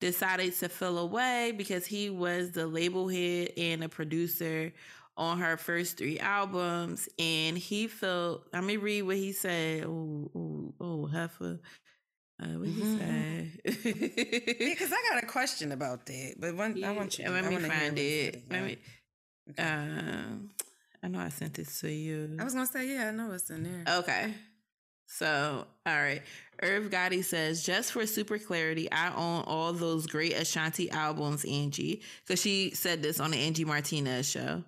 decided 0.00 0.54
to 0.56 0.68
fill 0.68 0.98
away 0.98 1.52
because 1.56 1.86
he 1.86 2.10
was 2.10 2.52
the 2.52 2.66
label 2.66 3.08
head 3.08 3.50
and 3.56 3.82
a 3.84 3.88
producer 3.88 4.72
on 5.16 5.38
her 5.38 5.56
first 5.56 5.96
three 5.96 6.18
albums, 6.18 7.08
and 7.18 7.56
he 7.56 7.86
felt. 7.86 8.46
Let 8.52 8.64
me 8.64 8.76
read 8.76 9.02
what 9.02 9.16
he 9.16 9.32
said. 9.32 9.84
Oh, 9.84 10.30
oh, 10.34 10.74
oh, 10.80 11.06
heifer. 11.06 11.58
Uh, 12.38 12.46
what 12.48 12.68
mm-hmm. 12.68 12.98
he 13.64 13.72
say? 13.72 14.58
Because 14.58 14.92
I 14.92 15.02
got 15.10 15.22
a 15.22 15.26
question 15.26 15.72
about 15.72 16.04
that, 16.06 16.34
but 16.38 16.54
one, 16.54 16.76
yeah, 16.76 16.90
I 16.90 16.92
want 16.92 17.18
you. 17.18 17.30
Let 17.30 17.44
me 17.46 17.56
find 17.56 17.98
it. 17.98 18.44
Let 18.50 18.64
me. 18.64 18.76
Okay. 19.50 19.62
Um, 19.62 20.50
I 21.02 21.08
know 21.08 21.20
I 21.20 21.30
sent 21.30 21.54
this 21.54 21.80
to 21.80 21.90
you. 21.90 22.36
I 22.38 22.44
was 22.44 22.52
gonna 22.52 22.66
say, 22.66 22.92
yeah, 22.92 23.08
I 23.08 23.10
know 23.12 23.32
it's 23.32 23.48
in 23.48 23.62
there. 23.62 23.98
Okay. 24.00 24.34
So, 25.06 25.66
all 25.86 25.94
right. 25.94 26.22
Irv 26.62 26.90
Gotti 26.90 27.22
says, 27.22 27.62
just 27.64 27.92
for 27.92 28.06
super 28.06 28.38
clarity, 28.38 28.90
I 28.90 29.14
own 29.14 29.44
all 29.46 29.72
those 29.72 30.06
great 30.06 30.32
Ashanti 30.32 30.90
albums, 30.90 31.44
Angie. 31.44 32.02
Because 32.24 32.40
she 32.40 32.70
said 32.74 33.02
this 33.02 33.20
on 33.20 33.30
the 33.30 33.38
Angie 33.38 33.64
Martinez 33.64 34.28
show. 34.28 34.62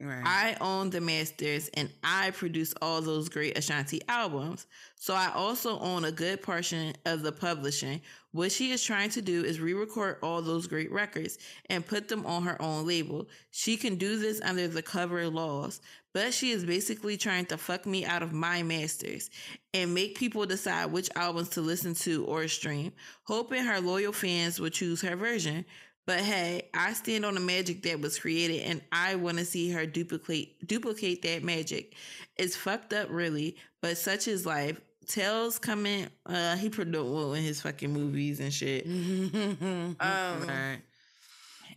Right. 0.00 0.22
I 0.24 0.56
own 0.60 0.90
the 0.90 1.00
masters 1.00 1.68
and 1.74 1.90
I 2.04 2.30
produce 2.30 2.74
all 2.82 3.00
those 3.00 3.28
great 3.28 3.56
Ashanti 3.56 4.00
albums. 4.08 4.66
So 4.96 5.14
I 5.14 5.30
also 5.34 5.78
own 5.78 6.04
a 6.04 6.12
good 6.12 6.42
portion 6.42 6.94
of 7.06 7.22
the 7.22 7.32
publishing. 7.32 8.00
What 8.32 8.52
she 8.52 8.72
is 8.72 8.82
trying 8.82 9.10
to 9.10 9.22
do 9.22 9.44
is 9.44 9.60
re 9.60 9.72
record 9.72 10.18
all 10.22 10.42
those 10.42 10.66
great 10.66 10.92
records 10.92 11.38
and 11.70 11.86
put 11.86 12.08
them 12.08 12.26
on 12.26 12.42
her 12.42 12.60
own 12.60 12.86
label. 12.86 13.26
She 13.50 13.76
can 13.76 13.96
do 13.96 14.18
this 14.18 14.40
under 14.42 14.68
the 14.68 14.82
cover 14.82 15.28
laws, 15.28 15.80
but 16.12 16.34
she 16.34 16.50
is 16.50 16.64
basically 16.64 17.16
trying 17.16 17.46
to 17.46 17.56
fuck 17.56 17.86
me 17.86 18.04
out 18.04 18.22
of 18.22 18.32
my 18.32 18.62
masters 18.62 19.30
and 19.72 19.94
make 19.94 20.18
people 20.18 20.44
decide 20.44 20.92
which 20.92 21.08
albums 21.16 21.50
to 21.50 21.60
listen 21.62 21.94
to 21.94 22.24
or 22.26 22.46
stream, 22.48 22.92
hoping 23.24 23.64
her 23.64 23.80
loyal 23.80 24.12
fans 24.12 24.60
will 24.60 24.70
choose 24.70 25.00
her 25.00 25.16
version. 25.16 25.64
But 26.06 26.20
hey, 26.20 26.68
I 26.72 26.92
stand 26.92 27.24
on 27.24 27.34
the 27.34 27.40
magic 27.40 27.82
that 27.82 28.00
was 28.00 28.18
created 28.18 28.62
and 28.62 28.80
I 28.92 29.16
want 29.16 29.38
to 29.38 29.44
see 29.44 29.70
her 29.72 29.86
duplicate 29.86 30.66
duplicate 30.66 31.22
that 31.22 31.42
magic. 31.42 31.94
It's 32.36 32.54
fucked 32.54 32.92
up 32.92 33.08
really, 33.10 33.56
but 33.82 33.98
such 33.98 34.28
is 34.28 34.46
life. 34.46 34.80
Tales 35.06 35.58
coming 35.58 36.08
uh 36.24 36.56
he 36.56 36.68
produced 36.68 37.36
in 37.36 37.42
his 37.42 37.60
fucking 37.60 37.92
movies 37.92 38.40
and 38.40 38.52
shit. 38.52 38.86
um 38.86 39.96
right 40.00 40.78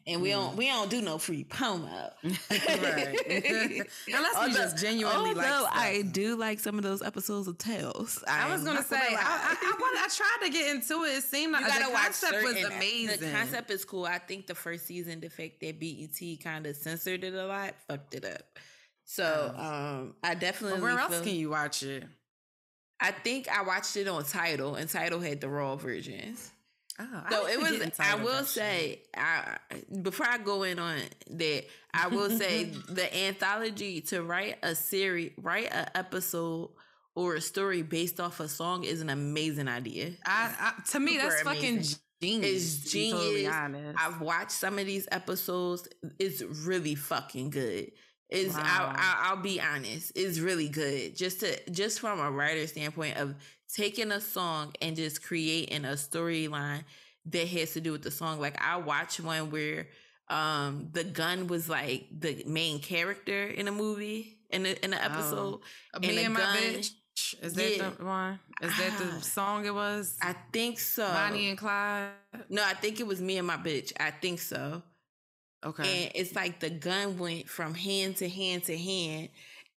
and 0.09 0.21
we 0.21 0.31
don't 0.31 0.55
we 0.55 0.67
don't 0.67 0.89
do 0.89 1.01
no 1.01 1.17
free 1.17 1.43
promo. 1.43 2.11
right. 2.23 3.87
Unless 4.07 4.35
although, 4.35 4.47
we 4.47 4.53
just 4.53 4.77
genuinely 4.77 5.29
although 5.29 5.63
like 5.63 5.75
I 5.75 6.01
do 6.01 6.35
like 6.35 6.59
some 6.59 6.77
of 6.77 6.83
those 6.83 7.01
episodes 7.01 7.47
of 7.47 7.57
Tales. 7.57 8.23
I, 8.27 8.47
I 8.47 8.51
was 8.51 8.63
gonna 8.63 8.83
say 8.83 8.97
I, 8.97 9.11
I, 9.11 9.57
I, 9.61 10.05
I, 10.05 10.07
tried 10.09 10.47
to 10.47 10.51
get 10.51 10.75
into 10.75 11.03
it. 11.03 11.17
It 11.17 11.23
seemed 11.23 11.53
like 11.53 11.65
the 11.65 11.93
concept 11.93 12.43
was 12.43 12.63
amazing. 12.63 13.19
The 13.19 13.31
concept 13.31 13.69
is 13.69 13.85
cool. 13.85 14.05
I 14.05 14.17
think 14.17 14.47
the 14.47 14.55
first 14.55 14.87
season, 14.87 15.19
the 15.19 15.29
fact 15.29 15.61
that 15.61 15.79
BET 15.79 16.43
kind 16.43 16.65
of 16.65 16.75
censored 16.75 17.23
it 17.23 17.33
a 17.33 17.45
lot, 17.45 17.75
fucked 17.87 18.15
it 18.15 18.25
up. 18.25 18.41
So 19.05 19.53
um, 19.55 20.15
I 20.23 20.35
definitely. 20.35 20.81
Well, 20.81 20.95
where 20.95 20.99
else 20.99 21.21
can 21.21 21.35
you 21.35 21.51
watch 21.51 21.83
it? 21.83 22.03
I 22.99 23.11
think 23.11 23.47
I 23.47 23.63
watched 23.63 23.95
it 23.95 24.07
on 24.07 24.23
Tidal, 24.25 24.75
and 24.75 24.89
Tidal 24.89 25.19
had 25.21 25.39
the 25.39 25.49
raw 25.49 25.75
versions. 25.75 26.51
Oh, 26.99 27.23
so 27.29 27.47
it 27.47 27.59
was. 27.59 27.99
I 27.99 28.15
will 28.15 28.43
say, 28.43 29.03
I, 29.15 29.57
before 30.01 30.27
I 30.27 30.37
go 30.37 30.63
in 30.63 30.79
on 30.79 30.97
that, 31.31 31.65
I 31.93 32.07
will 32.07 32.29
say 32.29 32.65
the 32.89 33.15
anthology 33.25 34.01
to 34.01 34.21
write 34.21 34.57
a 34.63 34.75
series, 34.75 35.31
write 35.37 35.69
an 35.71 35.87
episode 35.95 36.69
or 37.15 37.35
a 37.35 37.41
story 37.41 37.81
based 37.81 38.19
off 38.19 38.39
a 38.39 38.47
song 38.47 38.83
is 38.83 39.01
an 39.01 39.09
amazing 39.09 39.67
idea. 39.67 40.11
I, 40.25 40.53
I 40.59 40.81
to 40.91 40.99
me, 40.99 41.13
Super 41.13 41.29
that's 41.29 41.41
amazing. 41.41 41.77
fucking 41.77 41.97
genius. 42.21 42.83
It's 42.83 42.91
genius. 42.91 43.53
Totally 43.53 43.93
I've 43.97 44.21
watched 44.21 44.51
some 44.51 44.77
of 44.77 44.85
these 44.85 45.07
episodes. 45.11 45.87
It's 46.17 46.41
really 46.41 46.95
fucking 46.95 47.49
good. 47.51 47.91
Is 48.29 48.53
wow. 48.53 48.63
I'll, 48.63 48.95
I'll, 48.95 49.31
I'll 49.31 49.41
be 49.41 49.59
honest, 49.59 50.11
it's 50.15 50.39
really 50.39 50.69
good. 50.69 51.15
Just 51.15 51.39
to 51.39 51.71
just 51.71 51.99
from 51.99 52.19
a 52.19 52.29
writer 52.29 52.67
standpoint 52.67 53.17
of 53.17 53.33
taking 53.73 54.11
a 54.11 54.21
song 54.21 54.73
and 54.81 54.95
just 54.95 55.23
creating 55.23 55.85
a 55.85 55.93
storyline 55.93 56.83
that 57.25 57.47
has 57.47 57.73
to 57.73 57.81
do 57.81 57.91
with 57.91 58.03
the 58.03 58.11
song. 58.11 58.39
Like 58.39 58.61
I 58.61 58.77
watched 58.77 59.19
one 59.19 59.49
where 59.49 59.87
um 60.27 60.89
the 60.91 61.03
gun 61.03 61.47
was 61.47 61.67
like 61.67 62.05
the 62.15 62.43
main 62.45 62.79
character 62.79 63.47
in 63.47 63.67
a 63.67 63.71
movie 63.71 64.37
in 64.51 64.63
the 64.63 64.83
in 64.83 64.91
the 64.91 65.03
episode. 65.03 65.61
Oh. 65.93 65.99
Me 65.99 66.09
and, 66.09 66.19
and 66.19 66.33
my 66.35 66.39
bitch. 66.39 66.91
Is 67.41 67.53
that 67.55 67.77
yeah. 67.77 67.89
the 67.97 68.05
one? 68.05 68.39
Is 68.61 68.77
that 68.77 68.97
the 68.97 69.21
song 69.21 69.65
it 69.65 69.73
was? 69.73 70.17
I 70.21 70.35
think 70.53 70.79
so. 70.79 71.05
Bonnie 71.05 71.49
and 71.49 71.57
Clyde. 71.57 72.11
No, 72.47 72.63
I 72.63 72.73
think 72.75 72.99
it 72.99 73.07
was 73.07 73.21
me 73.21 73.37
and 73.37 73.47
my 73.47 73.57
bitch. 73.57 73.91
I 73.99 74.11
think 74.11 74.39
so. 74.39 74.81
Okay. 75.65 76.03
And 76.03 76.11
it's 76.15 76.35
like 76.35 76.59
the 76.59 76.69
gun 76.69 77.17
went 77.17 77.49
from 77.49 77.73
hand 77.73 78.17
to 78.17 78.29
hand 78.29 78.63
to 78.65 78.77
hand. 78.77 79.29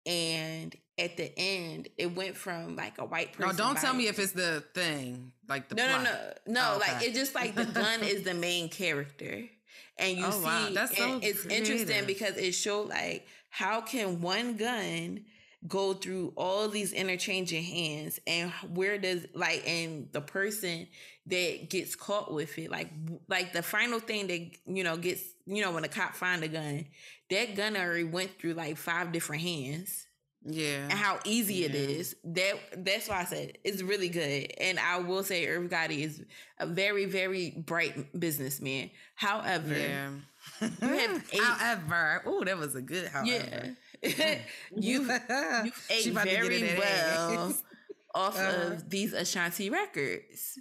And 0.06 0.76
at 0.98 1.18
the 1.18 1.32
end, 1.38 1.88
it 1.98 2.15
went 2.15 2.36
from 2.36 2.76
like 2.76 2.98
a 2.98 3.06
white 3.06 3.34
person. 3.34 3.56
No, 3.56 3.63
don't 3.63 3.78
tell 3.78 3.94
me 3.94 4.08
if 4.08 4.20
it's 4.20 4.34
the 4.34 4.63
thing. 4.74 5.32
Like 5.48 5.70
the 5.70 5.76
No, 5.76 5.88
plot. 5.88 6.04
no, 6.04 6.12
no. 6.12 6.32
No, 6.54 6.70
oh, 6.74 6.78
okay. 6.78 6.94
like 6.94 7.04
it's 7.04 7.18
just 7.18 7.36
like 7.36 7.56
the 7.56 7.65
gun 7.65 8.02
is 8.04 8.24
the 8.24 8.34
main 8.34 8.70
character. 8.70 9.44
And 9.98 10.18
you 10.18 10.26
oh, 10.26 10.32
see 10.32 10.44
wow. 10.44 10.70
That's 10.74 10.98
so 10.98 11.20
it's 11.22 11.42
creative. 11.44 11.52
interesting 11.52 12.06
because 12.06 12.38
it 12.38 12.54
showed 12.54 12.89
like 12.89 13.28
how 13.50 13.82
can 13.82 14.22
one 14.22 14.58
gun 14.58 15.26
go 15.68 15.94
through 15.94 16.32
all 16.38 16.70
these 16.70 16.94
interchanging 16.94 17.63
hands 17.63 18.18
and 18.26 18.50
where 18.74 18.98
does 18.98 19.26
like 19.34 19.62
and 19.68 20.08
the 20.13 20.22
person 20.22 20.88
that 21.26 21.70
gets 21.70 21.96
caught 21.96 22.34
with 22.34 22.58
it 22.58 22.72
like 22.72 22.89
like 23.28 23.52
the 23.52 23.62
final 23.62 24.00
thing 24.00 24.28
that 24.28 24.52
you 24.74 24.86
know 24.86 24.96
gets 24.96 25.22
you 25.50 25.64
know 25.64 25.72
when 25.72 25.84
a 25.84 25.88
cop 25.88 26.16
find 26.16 26.44
a 26.44 26.48
gun 26.48 26.86
that 27.30 27.56
gun 27.56 27.76
already 27.76 28.04
went 28.04 28.40
through 28.40 28.54
like 28.54 28.78
five 28.78 29.12
different 29.12 29.42
hands 29.42 30.08
yeah 30.44 30.84
and 30.84 30.94
how 30.94 31.20
easy 31.26 31.56
yeah. 31.56 31.68
it 31.68 31.76
is 31.76 32.16
that 32.24 32.54
that's 32.78 33.10
why 33.10 33.22
i 33.22 33.26
said 33.26 33.58
it's 33.64 33.82
really 33.82 34.08
good 34.10 34.52
and 34.60 34.80
i 34.80 34.98
will 34.98 35.24
say 35.24 35.46
irv 35.48 35.70
gotti 35.70 36.00
is 36.00 36.24
a 36.60 36.66
very 36.66 37.06
very 37.06 37.52
bright 37.66 38.18
businessman 38.18 38.90
however 39.16 39.78
yeah. 39.78 40.12
you 40.62 40.70
have 40.88 41.30
eight, 41.34 41.42
however 41.42 42.22
oh 42.26 42.44
that 42.46 42.58
was 42.58 42.76
a 42.76 42.82
good 42.82 43.08
however 43.08 43.28
yeah 43.28 43.70
you 44.76 45.02
you 45.02 45.12
ate 45.90 46.14
very 46.14 46.78
well 46.78 47.54
off 48.16 48.38
uh-huh. 48.38 48.74
of 48.74 48.90
these 48.90 49.14
Ashanti 49.14 49.70
records. 49.70 50.60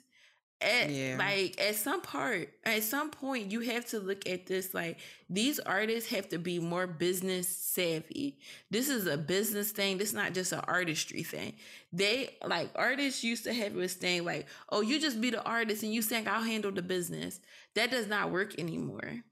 At, 0.60 0.90
yeah. 0.90 1.14
like 1.16 1.60
at 1.60 1.76
some 1.76 2.00
part 2.00 2.48
at 2.64 2.82
some 2.82 3.10
point 3.10 3.52
you 3.52 3.60
have 3.60 3.86
to 3.90 4.00
look 4.00 4.28
at 4.28 4.46
this 4.46 4.74
like 4.74 4.98
these 5.30 5.60
artists 5.60 6.10
have 6.10 6.28
to 6.30 6.38
be 6.38 6.58
more 6.58 6.88
business 6.88 7.46
savvy 7.46 8.38
this 8.68 8.88
is 8.88 9.06
a 9.06 9.16
business 9.16 9.70
thing 9.70 9.98
this 9.98 10.08
is 10.08 10.14
not 10.14 10.34
just 10.34 10.52
an 10.52 10.58
artistry 10.66 11.22
thing 11.22 11.52
they 11.92 12.30
like 12.44 12.70
artists 12.74 13.22
used 13.22 13.44
to 13.44 13.52
have 13.52 13.72
this 13.74 13.94
thing 13.94 14.24
like 14.24 14.48
oh 14.70 14.80
you 14.80 15.00
just 15.00 15.20
be 15.20 15.30
the 15.30 15.44
artist 15.44 15.84
and 15.84 15.94
you 15.94 16.02
think 16.02 16.26
i'll 16.26 16.42
handle 16.42 16.72
the 16.72 16.82
business 16.82 17.38
that 17.76 17.92
does 17.92 18.08
not 18.08 18.32
work 18.32 18.58
anymore 18.58 19.22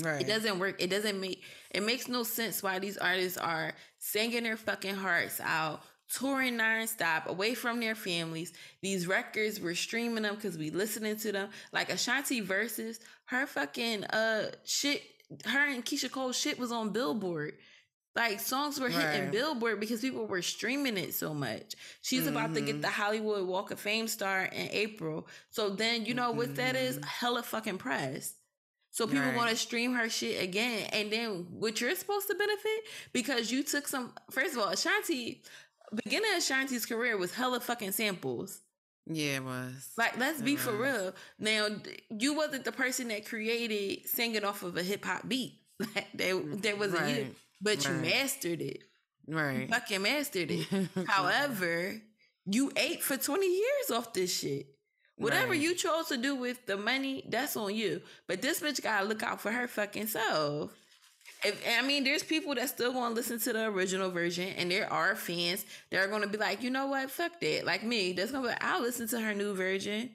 Right. 0.00 0.20
It 0.20 0.26
doesn't 0.26 0.58
work. 0.58 0.80
It 0.80 0.90
doesn't 0.90 1.20
make 1.20 1.42
it 1.70 1.82
makes 1.82 2.08
no 2.08 2.22
sense 2.22 2.62
why 2.62 2.78
these 2.78 2.96
artists 2.96 3.36
are 3.36 3.74
singing 3.98 4.44
their 4.44 4.56
fucking 4.56 4.94
hearts 4.94 5.40
out, 5.40 5.82
touring 6.12 6.58
nonstop, 6.58 7.26
away 7.26 7.54
from 7.54 7.80
their 7.80 7.94
families. 7.94 8.52
These 8.80 9.06
records, 9.06 9.60
we're 9.60 9.74
streaming 9.74 10.22
them 10.22 10.34
because 10.34 10.56
we 10.56 10.70
listening 10.70 11.16
to 11.18 11.32
them. 11.32 11.50
Like 11.72 11.90
Ashanti 11.90 12.40
versus 12.40 13.00
her 13.26 13.46
fucking 13.46 14.04
uh 14.04 14.50
shit, 14.64 15.02
her 15.46 15.68
and 15.68 15.84
Keyshia 15.84 16.10
Cole 16.10 16.32
shit 16.32 16.58
was 16.58 16.72
on 16.72 16.90
Billboard. 16.90 17.54
Like 18.16 18.40
songs 18.40 18.80
were 18.80 18.88
hitting 18.88 19.24
right. 19.24 19.32
Billboard 19.32 19.78
because 19.78 20.00
people 20.00 20.26
were 20.26 20.42
streaming 20.42 20.96
it 20.96 21.14
so 21.14 21.32
much. 21.32 21.74
She's 22.02 22.20
mm-hmm. 22.20 22.36
about 22.36 22.54
to 22.54 22.60
get 22.60 22.72
mm-hmm. 22.72 22.80
the 22.80 22.88
Hollywood 22.88 23.46
Walk 23.46 23.70
of 23.70 23.78
Fame 23.78 24.08
star 24.08 24.44
in 24.44 24.68
April. 24.72 25.28
So 25.50 25.70
then 25.70 26.04
you 26.04 26.14
know 26.14 26.30
mm-hmm. 26.30 26.38
what 26.38 26.56
that 26.56 26.74
is? 26.74 26.96
Mm-hmm. 26.96 27.04
Hella 27.04 27.42
fucking 27.44 27.78
press. 27.78 28.34
So 28.90 29.06
people 29.06 29.26
right. 29.26 29.36
want 29.36 29.50
to 29.50 29.56
stream 29.56 29.94
her 29.94 30.08
shit 30.08 30.42
again. 30.42 30.88
And 30.92 31.12
then 31.12 31.46
what 31.50 31.80
you're 31.80 31.94
supposed 31.94 32.26
to 32.26 32.34
benefit 32.34 32.80
because 33.12 33.52
you 33.52 33.62
took 33.62 33.86
some 33.86 34.12
first 34.32 34.54
of 34.54 34.58
all, 34.60 34.68
Ashanti 34.70 35.42
beginning 35.92 36.30
of 36.32 36.38
Ashanti's 36.38 36.86
career 36.86 37.16
was 37.16 37.34
hella 37.34 37.60
fucking 37.60 37.92
samples. 37.92 38.60
Yeah, 39.06 39.36
it 39.36 39.44
was. 39.44 39.90
Like, 39.96 40.18
let's 40.18 40.40
it 40.40 40.44
be 40.44 40.54
was. 40.54 40.62
for 40.62 40.72
real. 40.72 41.14
Now, 41.38 41.68
you 42.10 42.34
wasn't 42.34 42.64
the 42.64 42.72
person 42.72 43.08
that 43.08 43.26
created 43.26 44.06
singing 44.06 44.44
off 44.44 44.62
of 44.62 44.76
a 44.76 44.82
hip 44.82 45.04
hop 45.04 45.26
beat. 45.26 45.54
that, 46.14 46.62
that 46.62 46.78
wasn't 46.78 47.02
right. 47.02 47.16
you. 47.16 47.34
But 47.60 47.86
right. 47.86 47.94
you 47.94 48.00
mastered 48.02 48.60
it. 48.60 48.82
Right. 49.26 49.60
You 49.60 49.68
fucking 49.68 50.02
mastered 50.02 50.50
it. 50.50 50.88
However, 51.06 52.00
you 52.46 52.72
ate 52.76 53.02
for 53.02 53.16
20 53.16 53.46
years 53.46 53.90
off 53.92 54.12
this 54.12 54.38
shit. 54.38 54.66
Whatever 55.16 55.50
right. 55.50 55.60
you 55.60 55.74
chose 55.74 56.06
to 56.08 56.16
do 56.16 56.36
with 56.36 56.64
the 56.66 56.76
money, 56.76 57.24
that's 57.28 57.56
on 57.56 57.74
you. 57.74 58.00
But 58.28 58.40
this 58.40 58.60
bitch 58.60 58.82
gotta 58.82 59.04
look 59.04 59.22
out 59.22 59.40
for 59.40 59.50
her 59.50 59.66
fucking 59.66 60.06
self. 60.06 60.72
If, 61.44 61.62
I 61.78 61.82
mean, 61.82 62.04
there's 62.04 62.22
people 62.22 62.54
that 62.56 62.68
still 62.68 62.92
want 62.92 63.14
to 63.14 63.16
listen 63.16 63.38
to 63.40 63.52
the 63.52 63.66
original 63.66 64.10
version, 64.10 64.48
and 64.56 64.70
there 64.70 64.92
are 64.92 65.14
fans 65.14 65.64
that 65.90 66.04
are 66.04 66.08
going 66.08 66.22
to 66.22 66.28
be 66.28 66.38
like, 66.38 66.62
you 66.62 66.70
know 66.70 66.86
what, 66.86 67.10
fuck 67.10 67.40
that. 67.40 67.64
Like 67.64 67.84
me, 67.84 68.12
that's 68.12 68.32
gonna 68.32 68.42
be. 68.42 68.48
Like, 68.48 68.64
I'll 68.64 68.82
listen 68.82 69.06
to 69.08 69.20
her 69.20 69.34
new 69.34 69.54
version. 69.54 70.10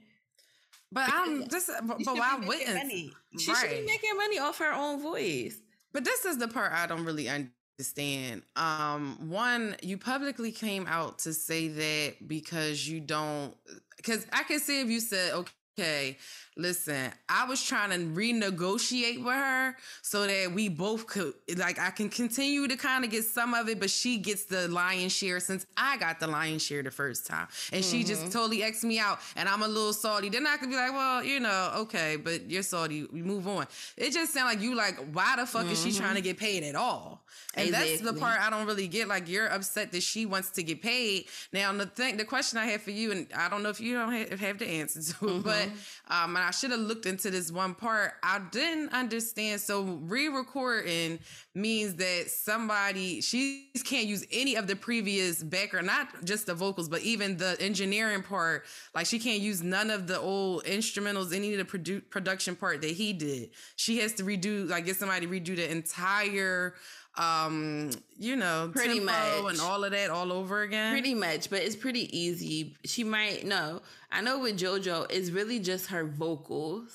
But 0.92 1.10
I'm 1.12 1.48
just, 1.48 1.70
but, 1.86 1.98
but 2.06 2.16
why 2.16 2.40
wouldn't 2.46 2.76
money? 2.76 3.12
She 3.40 3.52
right. 3.52 3.60
should 3.60 3.70
be 3.70 3.86
making 3.86 4.16
money 4.16 4.38
off 4.38 4.60
her 4.60 4.72
own 4.72 5.02
voice. 5.02 5.58
But 5.92 6.06
this 6.06 6.26
is 6.26 6.38
the 6.38 6.48
part 6.48 6.72
I 6.72 6.86
don't 6.86 7.04
really 7.04 7.28
understand. 7.30 8.44
Um, 8.56 9.30
one, 9.30 9.76
you 9.82 9.98
publicly 9.98 10.52
came 10.52 10.86
out 10.88 11.20
to 11.20 11.34
say 11.34 11.68
that 11.68 12.28
because 12.28 12.88
you 12.88 13.00
don't 13.00 13.56
because 13.98 14.28
I 14.32 14.44
can 14.44 14.60
see 14.60 14.82
if 14.82 14.90
you 14.90 15.00
said, 15.00 15.34
okay, 15.34 16.18
listen, 16.56 17.12
I 17.30 17.46
was 17.46 17.64
trying 17.64 17.90
to 17.92 17.98
renegotiate 17.98 19.24
with 19.24 19.34
her 19.34 19.76
so 20.02 20.28
that 20.28 20.52
we 20.54 20.70
both 20.70 21.08
could, 21.08 21.34
like, 21.58 21.80
I 21.80 21.90
can 21.90 22.10
continue 22.10 22.68
to 22.68 22.76
kind 22.76 23.04
of 23.04 23.12
get 23.12 23.24
some 23.24 23.54
of 23.54 23.70
it, 23.70 23.80
but 23.80 23.90
she 23.90 24.18
gets 24.18 24.46
the 24.46 24.68
lion's 24.68 25.12
share 25.12 25.40
since 25.40 25.66
I 25.78 25.98
got 25.98 26.20
the 26.20 26.28
lion's 26.28 26.64
share 26.64 26.84
the 26.84 26.92
first 26.92 27.28
time. 27.28 27.48
And 27.72 27.84
mm-hmm. 27.84 27.92
she 27.92 28.04
just 28.04 28.22
mm-hmm. 28.22 28.32
totally 28.32 28.64
X 28.64 28.84
me 28.84 29.00
out 29.00 29.20
and 29.36 29.50
I'm 29.50 29.64
a 29.64 29.68
little 29.68 29.94
salty. 29.94 30.30
Then 30.30 30.46
I 30.48 30.58
could 30.58 30.70
be 30.70 30.76
like, 30.76 30.94
well, 30.94 31.24
you 31.24 31.40
know, 31.40 31.72
okay, 31.78 32.18
but 32.18 32.50
you're 32.50 32.64
salty. 32.64 33.06
We 33.12 33.22
move 33.22 33.48
on. 33.48 33.68
It 33.98 34.12
just 34.12 34.34
sounds 34.34 34.54
like 34.54 34.64
you 34.64 34.76
like, 34.76 34.98
why 35.14 35.36
the 35.38 35.46
fuck 35.46 35.64
mm-hmm. 35.64 35.72
is 35.72 35.84
she 35.84 35.92
trying 35.92 36.16
to 36.16 36.22
mm-hmm. 36.22 36.28
get 36.30 36.38
paid 36.38 36.64
at 36.64 36.76
all? 36.76 37.24
And 37.56 37.68
exactly. 37.68 37.98
that's 37.98 38.02
the 38.12 38.20
part 38.20 38.40
I 38.42 38.50
don't 38.50 38.66
really 38.66 38.88
get. 38.88 39.08
Like 39.08 39.28
you're 39.28 39.48
upset 39.48 39.92
that 39.92 40.04
she 40.04 40.26
wants 40.26 40.52
to 40.52 40.64
get 40.64 40.82
paid. 40.82 41.26
Now 41.52 41.72
the 41.74 41.86
thing, 41.86 42.18
the 42.18 42.26
question 42.26 42.58
I 42.58 42.66
have 42.68 42.82
for 42.82 42.92
you, 42.92 43.12
and 43.12 43.28
I 43.36 43.50
don't 43.50 43.64
know 43.64 43.70
if 43.70 43.80
you 43.80 43.96
don't 43.96 44.12
have, 44.12 44.40
have 44.40 44.58
the 44.60 44.68
answer 44.68 45.02
to 45.02 45.26
it, 45.26 45.30
mm-hmm. 45.30 45.42
but 45.42 45.68
um, 46.08 46.36
and 46.36 46.43
I 46.44 46.52
should 46.52 46.72
have 46.72 46.80
looked 46.80 47.06
into 47.06 47.32
this 47.32 47.52
one 47.52 47.74
part. 47.74 48.14
I 48.22 48.42
didn't 48.52 48.94
understand. 48.94 49.62
So 49.62 49.84
re-recording 50.04 51.20
means 51.56 51.96
that 51.96 52.30
somebody 52.30 53.22
she 53.22 53.72
can't 53.86 54.08
use 54.08 54.26
any 54.32 54.56
of 54.56 54.68
the 54.68 54.76
previous 54.76 55.44
background, 55.44 55.88
not 55.88 56.26
just 56.26 56.46
the 56.46 56.54
vocals, 56.54 56.90
but 56.90 57.02
even 57.02 57.38
the 57.38 57.56
engineering 57.60 58.24
part. 58.24 58.66
Like 58.94 59.06
she 59.06 59.20
can't 59.20 59.42
use 59.42 59.64
none 59.64 59.90
of 59.90 60.08
the 60.08 60.20
old 60.20 60.64
instrumentals, 60.66 61.34
any 61.34 61.54
of 61.54 61.68
the 61.68 61.78
produ- 61.78 62.10
production 62.10 62.56
part 62.56 62.82
that 62.82 62.92
he 62.92 63.14
did. 63.14 63.50
She 63.76 64.00
has 64.00 64.14
to 64.14 64.24
redo, 64.24 64.70
like 64.70 64.86
get 64.86 64.98
somebody 64.98 65.26
to 65.26 65.32
redo 65.32 65.56
the 65.56 65.70
entire 65.70 66.76
um 67.16 67.92
you 68.18 68.36
know 68.36 68.72
pretty 68.74 69.00
much 69.00 69.16
and 69.50 69.62
all 69.62 69.84
of 69.84 69.92
that 69.92 70.10
all 70.10 70.32
over 70.32 70.64
again 70.64 70.92
pretty 70.92 71.14
much 71.14 71.50
but 71.50 71.62
it's 71.62 71.76
pretty 71.76 72.16
easy 72.18 72.76
she 72.86 73.04
might 73.04 73.46
know 73.46 73.82
i 74.12 74.20
know 74.20 74.40
with 74.40 74.58
jojo 74.58 75.06
it's 75.12 75.30
really 75.30 75.60
just 75.60 75.88
her 75.88 76.06
vocals 76.06 76.92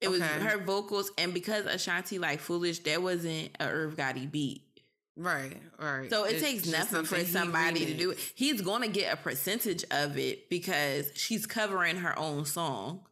it 0.00 0.08
okay. 0.08 0.18
was 0.18 0.22
her 0.22 0.58
vocals 0.58 1.10
and 1.18 1.34
because 1.34 1.66
ashanti 1.66 2.20
like 2.20 2.38
foolish 2.38 2.78
that 2.80 3.02
wasn't 3.02 3.50
a 3.58 3.66
irv 3.66 3.96
gotti 3.96 4.30
beat 4.30 4.62
Right, 5.14 5.60
right. 5.78 6.08
So 6.08 6.24
it 6.24 6.34
it's 6.34 6.42
takes 6.42 6.66
nothing 6.66 7.04
for 7.04 7.22
somebody 7.24 7.84
to 7.84 7.94
do 7.94 8.12
it. 8.12 8.18
He's 8.34 8.62
going 8.62 8.80
to 8.82 8.88
get 8.88 9.12
a 9.12 9.16
percentage 9.16 9.84
of 9.90 10.16
it 10.16 10.48
because 10.48 11.10
she's 11.14 11.44
covering 11.44 11.96
her 11.96 12.18
own 12.18 12.46
song. 12.46 13.02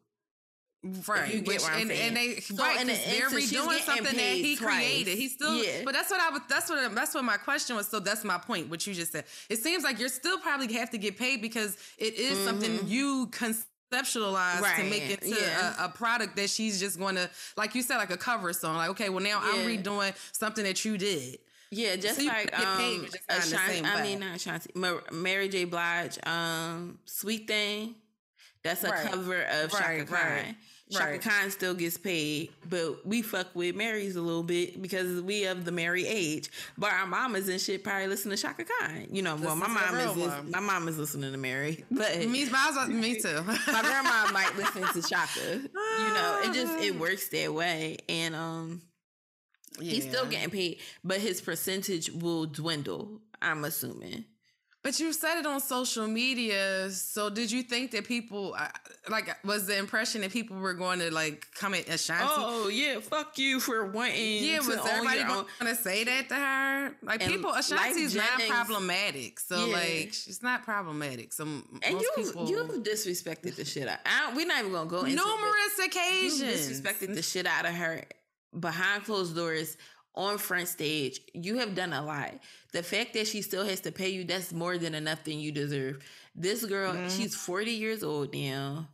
Right, 0.82 1.34
you 1.34 1.42
get 1.42 1.60
Which, 1.60 1.70
and, 1.74 1.92
and, 1.92 2.16
they 2.16 2.36
so 2.36 2.56
right 2.56 2.86
because 2.86 3.04
they're 3.04 3.28
redoing 3.28 3.80
something 3.80 4.04
that 4.04 4.14
he 4.14 4.56
twice. 4.56 4.78
created. 4.78 5.18
He 5.18 5.28
still, 5.28 5.62
yeah. 5.62 5.82
but 5.84 5.92
that's 5.92 6.10
what 6.10 6.22
I 6.22 6.30
was. 6.30 6.40
That's 6.48 6.70
what 6.70 6.94
that's 6.94 7.14
what 7.14 7.22
my 7.22 7.36
question 7.36 7.76
was. 7.76 7.86
So 7.86 8.00
that's 8.00 8.24
my 8.24 8.38
point. 8.38 8.70
What 8.70 8.86
you 8.86 8.94
just 8.94 9.12
said. 9.12 9.24
It 9.50 9.58
seems 9.58 9.84
like 9.84 9.98
you're 9.98 10.08
still 10.08 10.38
probably 10.38 10.72
have 10.72 10.88
to 10.90 10.98
get 10.98 11.18
paid 11.18 11.42
because 11.42 11.76
it 11.98 12.14
is 12.14 12.38
mm-hmm. 12.38 12.46
something 12.46 12.80
you 12.86 13.28
conceptualize 13.30 14.62
right. 14.62 14.76
to 14.78 14.84
make 14.84 15.10
it 15.10 15.20
to 15.20 15.28
yeah. 15.28 15.74
a, 15.80 15.84
a, 15.84 15.88
product 15.90 16.36
that 16.36 16.48
she's 16.48 16.80
just 16.80 16.98
going 16.98 17.16
to, 17.16 17.28
like 17.58 17.74
you 17.74 17.82
said, 17.82 17.98
like 17.98 18.10
a 18.10 18.16
cover 18.16 18.50
song. 18.54 18.76
Like, 18.76 18.88
okay, 18.90 19.10
well 19.10 19.22
now 19.22 19.42
yeah. 19.44 19.52
I'm 19.60 19.66
redoing 19.66 20.14
something 20.32 20.64
that 20.64 20.82
you 20.82 20.96
did. 20.96 21.40
Yeah, 21.70 21.96
just 21.96 22.18
so 22.18 22.26
like 22.26 22.58
um, 22.58 23.06
Ashanti, 23.28 23.84
I 23.84 24.02
mean 24.02 24.20
not 24.20 24.36
Ashanti, 24.36 24.70
Mary 25.12 25.50
J. 25.50 25.64
Blige, 25.64 26.18
um, 26.26 26.98
"Sweet 27.04 27.46
Thing." 27.46 27.96
That's 28.62 28.84
a 28.84 28.90
right. 28.90 29.10
cover 29.10 29.42
of 29.42 29.70
Chaka 29.70 29.84
right, 29.84 30.06
Khan. 30.06 30.18
Right. 30.18 30.54
Chaka 30.90 31.10
right. 31.12 31.22
Khan 31.22 31.50
still 31.50 31.74
gets 31.74 31.96
paid, 31.96 32.50
but 32.68 33.06
we 33.06 33.22
fuck 33.22 33.54
with 33.54 33.76
Mary's 33.76 34.16
a 34.16 34.20
little 34.20 34.42
bit 34.42 34.82
because 34.82 35.22
we 35.22 35.44
of 35.44 35.64
the 35.64 35.70
Mary 35.70 36.06
age. 36.06 36.50
But 36.76 36.92
our 36.92 37.06
mamas 37.06 37.48
and 37.48 37.60
shit 37.60 37.84
probably 37.84 38.08
listen 38.08 38.30
to 38.30 38.36
Chaka 38.36 38.64
Khan. 38.64 39.06
You 39.10 39.22
know, 39.22 39.36
well, 39.36 39.54
my 39.54 39.68
mom 39.68 39.96
is 39.96 40.14
this, 40.14 40.52
my 40.52 40.60
mom 40.60 40.88
is 40.88 40.98
listening 40.98 41.30
to 41.30 41.38
Mary, 41.38 41.84
but 41.90 42.18
me, 42.18 42.48
my, 42.50 42.86
me 42.88 43.20
too. 43.20 43.42
my 43.44 43.82
grandma 43.82 44.32
might 44.32 44.52
listen 44.56 44.82
to 44.82 45.08
Chaka. 45.08 45.60
You 45.62 46.14
know, 46.14 46.40
it 46.44 46.54
just 46.54 46.78
it 46.80 46.94
works 46.98 47.28
that 47.28 47.54
way, 47.54 47.98
and 48.08 48.34
um, 48.34 48.82
yeah. 49.78 49.92
he's 49.92 50.08
still 50.08 50.26
getting 50.26 50.50
paid, 50.50 50.78
but 51.04 51.18
his 51.18 51.40
percentage 51.40 52.10
will 52.10 52.46
dwindle. 52.46 53.20
I'm 53.40 53.64
assuming. 53.64 54.24
But 54.82 54.98
you 54.98 55.12
said 55.12 55.38
it 55.38 55.44
on 55.44 55.60
social 55.60 56.06
media. 56.06 56.90
So 56.90 57.28
did 57.28 57.52
you 57.52 57.62
think 57.62 57.90
that 57.90 58.06
people 58.06 58.56
like 59.10 59.36
was 59.44 59.66
the 59.66 59.76
impression 59.76 60.22
that 60.22 60.32
people 60.32 60.56
were 60.56 60.72
going 60.72 61.00
to 61.00 61.12
like 61.12 61.46
come 61.54 61.74
at 61.74 61.86
Ashanti? 61.86 62.24
Uh, 62.24 62.28
oh 62.38 62.68
yeah, 62.68 62.98
fuck 63.00 63.36
you 63.38 63.60
for 63.60 63.84
wanting. 63.84 64.42
Yeah, 64.42 64.58
was 64.60 64.78
everybody 64.78 65.22
going 65.24 65.46
to 65.60 65.74
say 65.74 66.04
that 66.04 66.30
to 66.30 66.34
her? 66.34 66.96
Like 67.02 67.22
and 67.22 67.30
people, 67.30 67.50
Ashanti's 67.50 68.16
like 68.16 68.26
not 68.38 68.48
problematic. 68.48 69.38
So 69.38 69.66
yeah. 69.66 69.74
like 69.74 70.14
she's 70.14 70.42
not 70.42 70.64
problematic. 70.64 71.34
So 71.34 71.44
and 71.44 72.00
you 72.00 72.10
people, 72.16 72.48
you 72.48 72.82
disrespected 72.82 73.56
the 73.56 73.66
shit 73.66 73.86
out. 73.86 73.98
I, 74.06 74.32
we're 74.34 74.46
not 74.46 74.60
even 74.60 74.72
gonna 74.72 74.88
go 74.88 75.00
into 75.04 75.16
numerous 75.16 75.78
occasions. 75.84 76.40
You 76.40 76.46
disrespected 76.76 77.14
the 77.14 77.22
shit 77.22 77.44
out 77.46 77.66
of 77.66 77.74
her 77.74 78.02
behind 78.58 79.04
closed 79.04 79.36
doors 79.36 79.76
on 80.14 80.38
front 80.38 80.68
stage. 80.68 81.20
You 81.34 81.58
have 81.58 81.74
done 81.74 81.92
a 81.92 82.04
lot. 82.04 82.34
The 82.72 82.82
fact 82.82 83.14
that 83.14 83.26
she 83.26 83.42
still 83.42 83.64
has 83.64 83.80
to 83.80 83.92
pay 83.92 84.08
you, 84.08 84.24
that's 84.24 84.52
more 84.52 84.78
than 84.78 84.94
enough 84.94 85.24
than 85.24 85.38
you 85.38 85.52
deserve. 85.52 86.04
This 86.34 86.64
girl, 86.64 86.92
mm-hmm. 86.92 87.08
she's 87.08 87.34
40 87.34 87.70
years 87.70 88.02
old 88.02 88.34
now. 88.34 88.88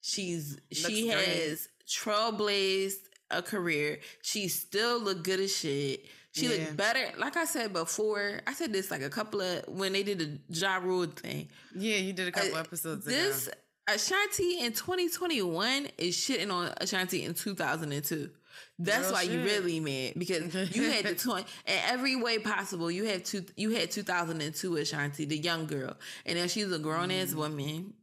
She's 0.00 0.58
Looks 0.70 0.86
she 0.86 1.10
great. 1.10 1.26
has 1.26 1.68
trailblazed 1.88 3.08
a 3.30 3.42
career. 3.42 3.98
She 4.22 4.48
still 4.48 5.00
look 5.00 5.24
good 5.24 5.40
as 5.40 5.56
shit. 5.56 6.04
She 6.32 6.46
yeah. 6.46 6.64
looked 6.64 6.76
better. 6.76 7.12
Like 7.18 7.36
I 7.36 7.44
said 7.44 7.72
before, 7.72 8.40
I 8.46 8.52
said 8.52 8.72
this 8.72 8.90
like 8.90 9.02
a 9.02 9.08
couple 9.08 9.40
of 9.40 9.64
when 9.68 9.92
they 9.92 10.02
did 10.02 10.18
the 10.18 10.38
Ja 10.48 10.76
Rule 10.76 11.06
thing. 11.06 11.48
Yeah, 11.74 11.96
you 11.96 12.12
did 12.12 12.28
a 12.28 12.32
couple 12.32 12.56
uh, 12.56 12.60
episodes 12.60 13.04
this, 13.04 13.46
ago. 13.46 13.56
Ashanti 13.88 14.60
in 14.60 14.72
2021 14.72 15.88
is 15.98 16.14
shitting 16.16 16.52
on 16.52 16.72
Ashanti 16.80 17.24
in 17.24 17.34
2002. 17.34 18.30
That's 18.78 19.04
Real 19.04 19.12
why 19.12 19.22
shit. 19.22 19.32
you 19.32 19.42
really 19.42 19.80
mad 19.80 20.14
because 20.18 20.54
you 20.76 20.90
had 20.90 21.06
the 21.06 21.14
twenty 21.18 21.46
in 21.66 21.78
every 21.86 22.16
way 22.16 22.38
possible. 22.38 22.90
You 22.90 23.04
had 23.04 23.24
two. 23.24 23.44
You 23.56 23.70
had 23.70 23.90
two 23.90 24.02
thousand 24.02 24.42
and 24.42 24.54
two 24.54 24.76
Ashanti, 24.76 25.24
the 25.24 25.38
young 25.38 25.66
girl, 25.66 25.96
and 26.26 26.36
then 26.36 26.48
she's 26.48 26.70
a 26.70 26.78
grown 26.78 27.10
ass 27.10 27.32
mm. 27.32 27.36
woman. 27.36 27.94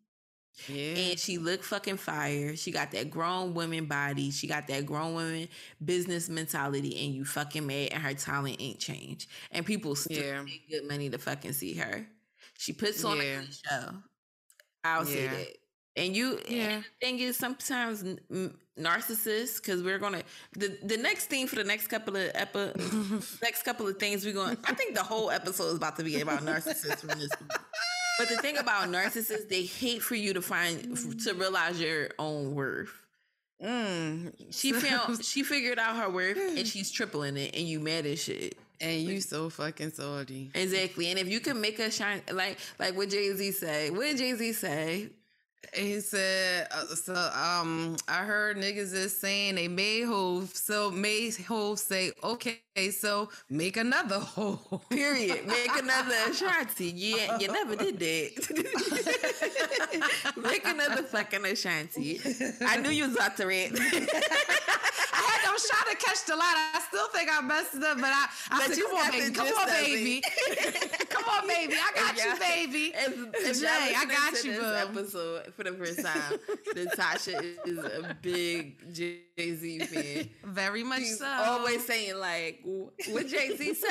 Yeah. 0.68 0.96
And 0.96 1.20
she 1.20 1.40
looked 1.40 1.66
fucking 1.66 1.98
fire. 1.98 2.56
She 2.56 2.72
got 2.72 2.92
that 2.92 3.10
grown 3.10 3.54
woman 3.54 3.86
body. 3.86 4.32
She 4.32 4.48
got 4.48 4.68
that 4.68 4.86
grown 4.86 5.14
woman 5.16 5.48
business 5.84 6.30
mentality. 6.30 7.04
And 7.04 7.14
you 7.14 7.26
fucking 7.26 7.66
mad 7.66 7.90
and 7.92 8.04
her 8.04 8.14
talent 8.14 8.58
ain't 8.60 8.80
changed. 8.80 9.30
And 9.52 9.66
people 9.66 9.96
still 9.96 10.24
yeah. 10.24 10.44
pay 10.46 10.62
good 10.70 10.88
money 10.88 11.10
to 11.10 11.18
fucking 11.18 11.54
see 11.54 11.74
her. 11.74 12.06
She 12.58 12.72
puts 12.72 13.04
on 13.04 13.18
yeah. 13.18 13.24
a 13.24 13.40
good 13.40 13.56
show. 13.68 13.90
I'll 14.84 15.06
yeah. 15.06 15.14
say 15.14 15.28
that. 15.28 15.48
And 15.96 16.16
you, 16.16 16.40
yeah. 16.48 16.64
And 16.64 16.84
the 16.84 17.06
thing 17.06 17.20
is, 17.20 17.38
sometimes 17.38 18.04
narcissists, 18.80 19.58
because 19.58 19.84
we're 19.84 20.00
gonna 20.00 20.24
the 20.54 20.78
the 20.84 20.98
next 20.98 21.26
thing 21.26 21.48
for 21.48 21.56
the 21.56 21.64
next 21.64 21.88
couple 21.88 22.16
of 22.16 22.32
epi, 22.34 22.72
next 23.44 23.64
couple 23.64 23.88
of 23.88 23.98
things 23.98 24.26
we're 24.26 24.34
going. 24.34 24.58
I 24.66 24.74
think 24.74 24.96
the 24.96 25.04
whole 25.04 25.30
episode 25.30 25.68
is 25.68 25.76
about 25.76 25.96
to 25.98 26.04
be 26.04 26.20
about 26.22 26.42
narcissists 26.42 27.00
from 27.00 27.20
this. 27.20 27.30
But 28.20 28.30
the 28.30 28.38
thing 28.38 28.58
about 28.58 28.90
narcissists, 28.90 29.50
they 29.50 29.64
hate 29.64 30.04
for 30.04 30.14
you 30.14 30.34
to 30.34 30.42
find 30.42 30.96
to 31.24 31.34
realize 31.34 31.82
your 31.82 32.10
own 32.20 32.54
worth. 32.54 32.94
Mm. 33.60 34.34
She 34.52 34.72
found 34.72 35.26
she 35.26 35.42
figured 35.42 35.80
out 35.80 35.96
her 35.96 36.10
worth 36.10 36.38
and 36.38 36.68
she's 36.68 36.92
tripling 36.92 37.38
it, 37.38 37.56
and 37.56 37.68
you 37.68 37.80
mad 37.80 38.06
as 38.06 38.22
shit. 38.22 38.58
And 38.82 39.02
you 39.02 39.22
so 39.22 39.50
fucking 39.50 39.92
salty. 39.92 40.52
Exactly. 40.54 41.10
And 41.10 41.18
if 41.18 41.28
you 41.28 41.40
can 41.40 41.60
make 41.60 41.80
a 41.80 41.90
shine 41.90 42.22
like 42.32 42.60
like 42.78 42.96
what 42.96 43.10
Jay 43.10 43.34
Z 43.34 43.52
say, 43.54 43.90
what 43.90 44.02
did 44.02 44.18
Jay 44.18 44.34
Z 44.36 44.54
say? 44.54 45.10
He 45.76 46.00
said, 46.02 46.68
uh, 46.72 46.86
"So 46.96 47.14
um, 47.16 47.98
I 48.08 48.24
heard 48.26 48.58
niggas 48.58 48.94
is 48.94 49.18
saying 49.18 49.56
they 49.56 49.68
made 49.68 50.06
Hov, 50.06 50.50
so 50.56 50.92
made 50.92 51.36
Hov 51.38 51.80
say, 51.80 52.12
okay, 52.24 52.62
so 52.92 53.30
make 53.50 53.78
another 53.78 54.20
Hov. 54.20 54.90
Period. 54.90 55.46
Make 55.48 55.76
another 55.78 56.16
Ashanti. 56.30 56.92
Yeah, 56.96 57.38
you 57.40 57.48
never 57.50 57.76
did 57.76 58.00
that. 58.00 58.34
make 60.44 60.66
another 60.66 61.04
fucking 61.04 61.46
Ashanti. 61.46 62.20
I 62.66 62.78
knew 62.78 62.90
you 62.90 63.06
was 63.06 63.16
about 63.16 63.38
to 63.38 63.46
rant. 63.46 63.80
I 65.54 65.56
was 65.56 65.70
trying 65.70 65.96
to 65.96 66.04
catch 66.04 66.26
the 66.26 66.36
light. 66.36 66.72
I 66.74 66.80
still 66.88 67.08
think 67.10 67.30
I 67.32 67.42
messed 67.42 67.76
up, 67.76 67.98
but 67.98 68.06
I, 68.06 68.26
I 68.50 68.58
but 68.58 68.74
said, 68.74 68.84
come 68.84 68.96
on, 68.98 69.12
baby. 69.12 69.34
Come 69.36 69.48
on, 69.48 69.68
baby. 69.68 70.22
come 71.10 71.24
on, 71.26 71.48
baby. 71.48 71.74
I 71.76 71.92
got 71.94 72.18
you, 72.18 72.40
baby. 72.40 72.94
If, 72.96 73.14
if 73.36 73.62
Jay, 73.62 73.94
I 73.96 74.06
got 74.06 74.44
you, 74.44 74.60
boo. 74.60 74.74
episode 74.74 75.54
for 75.56 75.64
the 75.64 75.74
first 75.74 76.02
time, 76.04 76.40
Natasha 76.76 77.40
is 77.68 77.78
a 77.78 78.18
big 78.22 78.92
Jay 78.92 79.20
Z 79.38 79.80
fan. 79.86 80.30
Very 80.44 80.84
much 80.84 81.00
She's 81.00 81.20
so. 81.20 81.28
always 81.28 81.86
saying, 81.86 82.18
like, 82.18 82.62
what 82.64 83.28
Jay 83.28 83.56
Z 83.56 83.74
say? 83.74 83.88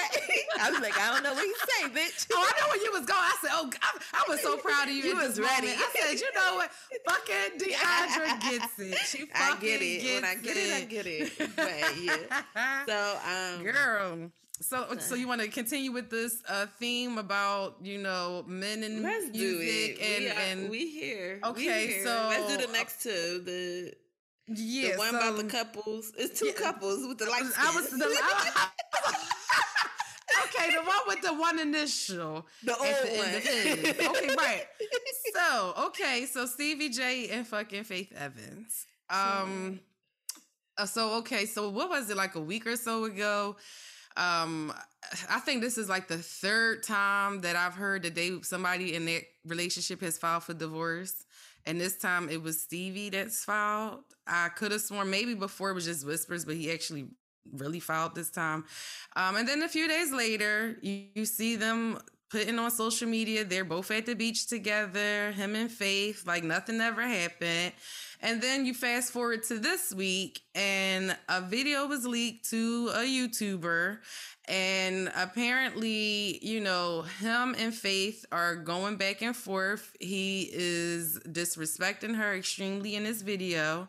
I 0.61 0.71
was 0.71 0.81
like, 0.81 0.99
I 0.99 1.13
don't 1.13 1.23
know 1.23 1.35
what 1.35 1.45
he 1.45 1.53
say, 1.53 1.89
bitch. 1.89 2.27
Oh, 2.33 2.37
I 2.37 2.61
know 2.61 2.69
where 2.69 2.85
you 2.85 2.93
was 2.93 3.07
going. 3.07 3.21
I 3.21 3.37
said, 3.41 3.51
oh, 3.53 3.71
I, 3.83 3.99
I 4.15 4.25
was 4.29 4.41
so 4.41 4.57
proud 4.57 4.89
of 4.89 4.95
you. 4.95 5.03
You 5.03 5.17
was 5.17 5.39
ready. 5.39 5.69
Moment. 5.69 5.83
I 5.95 6.01
said, 6.01 6.21
you 6.21 6.35
know 6.35 6.57
what? 6.57 6.71
Fucking 7.07 7.59
Deandra 7.59 8.41
gets 8.41 8.79
it. 8.79 8.99
She 9.07 9.19
fucking 9.27 9.33
I 9.35 9.61
get 9.61 9.83
it. 9.83 10.15
when 10.15 10.25
I 10.25 10.35
get 10.35 10.57
it, 10.57 10.61
it, 10.61 10.75
I 10.75 10.85
get 10.85 11.07
it 11.07 11.33
but 11.57 12.03
yeah. 12.03 12.85
So, 12.87 13.19
um, 13.27 13.65
girl. 13.65 14.31
So, 14.61 14.97
so 14.99 15.17
you 15.17 15.27
want 15.27 15.41
to 15.41 15.49
continue 15.49 15.91
with 15.91 16.09
this 16.09 16.41
uh, 16.49 16.67
theme 16.79 17.19
about 17.19 17.77
you 17.83 17.99
know 17.99 18.45
men 18.47 18.85
and 18.85 19.03
let's 19.03 19.37
music 19.37 20.01
and 20.01 20.23
we, 20.23 20.31
are, 20.31 20.35
and 20.35 20.71
we 20.71 20.91
here. 20.91 21.41
Okay, 21.45 21.87
we 21.87 21.93
here. 21.95 22.05
so 22.05 22.27
let's 22.29 22.57
do 22.57 22.67
the 22.67 22.73
next 22.73 23.03
two. 23.03 23.43
The 23.45 23.95
yeah, 24.49 24.93
the 24.93 24.99
one 24.99 25.11
so, 25.11 25.17
about 25.17 25.37
the 25.37 25.45
couples. 25.45 26.13
It's 26.17 26.39
two 26.39 26.47
yeah, 26.47 26.53
couples 26.53 27.07
with 27.07 27.19
the 27.19 27.27
light. 27.27 27.45
I 27.59 27.75
was 27.75 27.91
the. 27.91 28.05
I, 28.05 28.69
okay, 30.45 30.75
the 30.75 30.83
one 30.83 30.97
with 31.07 31.23
the 31.23 31.35
one 31.35 31.59
initial. 31.59 32.47
The 32.65 32.77
old 32.77 32.87
the 32.87 34.05
one. 34.05 34.17
okay, 34.17 34.35
right. 34.35 34.67
So, 35.35 35.73
okay, 35.87 36.27
so 36.27 36.45
Stevie 36.45 36.91
J 36.91 37.29
and 37.31 37.47
fucking 37.47 37.85
Faith 37.85 38.13
Evans. 38.15 38.87
Um, 39.09 39.81
uh, 40.77 40.85
so 40.85 41.15
okay, 41.19 41.47
so 41.47 41.71
what 41.71 41.89
was 41.89 42.11
it 42.11 42.17
like 42.17 42.35
a 42.35 42.41
week 42.41 42.67
or 42.67 42.77
so 42.77 43.05
ago? 43.05 43.57
Um, 44.17 44.73
I 45.31 45.41
think 45.41 45.63
this 45.63 45.79
is 45.79 45.89
like 45.89 46.09
the 46.09 46.19
third 46.19 46.83
time 46.83 47.41
that 47.41 47.57
I've 47.57 47.75
heard 47.75 48.03
that 48.03 48.15
they 48.15 48.41
somebody 48.43 48.95
in 48.95 49.07
their 49.07 49.23
relationship 49.47 50.01
has 50.03 50.19
filed 50.19 50.45
for 50.45 50.55
divorce, 50.55 51.25
and 51.67 51.81
this 51.81 51.99
time 51.99 52.29
it 52.29 52.43
was 52.43 52.61
Stevie 52.61 53.11
that's 53.11 53.45
filed. 53.45 54.01
I 54.27 54.49
could 54.49 54.73
have 54.73 54.81
sworn 54.81 55.11
maybe 55.11 55.35
before 55.35 55.71
it 55.71 55.75
was 55.75 55.85
just 55.85 56.07
whispers, 56.07 56.45
but 56.45 56.57
he 56.57 56.73
actually 56.73 57.07
really 57.53 57.81
filed 57.81 58.15
this 58.15 58.31
time. 58.31 58.65
Um, 59.17 59.37
and 59.37 59.49
then 59.49 59.63
a 59.63 59.69
few 59.69 59.89
days 59.89 60.13
later, 60.13 60.77
you, 60.81 61.05
you 61.15 61.25
see 61.25 61.57
them 61.57 61.99
putting 62.31 62.59
on 62.59 62.71
social 62.71 63.09
media. 63.09 63.45
They're 63.45 63.65
both 63.65 63.91
at 63.91 64.07
the 64.07 64.15
beach 64.15 64.47
together, 64.47 65.33
him 65.33 65.55
and 65.55 65.71
Faith, 65.71 66.27
like 66.27 66.45
nothing 66.45 66.81
ever 66.81 67.03
happened. 67.03 67.73
And 68.25 68.41
then 68.41 68.65
you 68.65 68.73
fast 68.73 69.13
forward 69.13 69.43
to 69.45 69.59
this 69.59 69.93
week, 69.93 70.43
and 70.55 71.17
a 71.29 71.41
video 71.41 71.89
was 71.89 72.07
leaked 72.07 72.49
to 72.51 72.91
a 72.95 73.01
YouTuber, 73.01 73.99
And 74.49 75.13
apparently, 75.17 76.39
you 76.45 76.61
know, 76.61 77.03
him 77.03 77.55
and 77.57 77.73
Faith 77.73 78.25
are 78.33 78.57
going 78.57 78.97
back 78.97 79.23
and 79.23 79.37
forth. 79.37 79.97
He 80.01 80.51
is 80.53 81.19
disrespecting 81.29 82.17
her 82.17 82.35
extremely 82.35 82.97
in 82.97 83.05
this 83.05 83.23
video. 83.23 83.89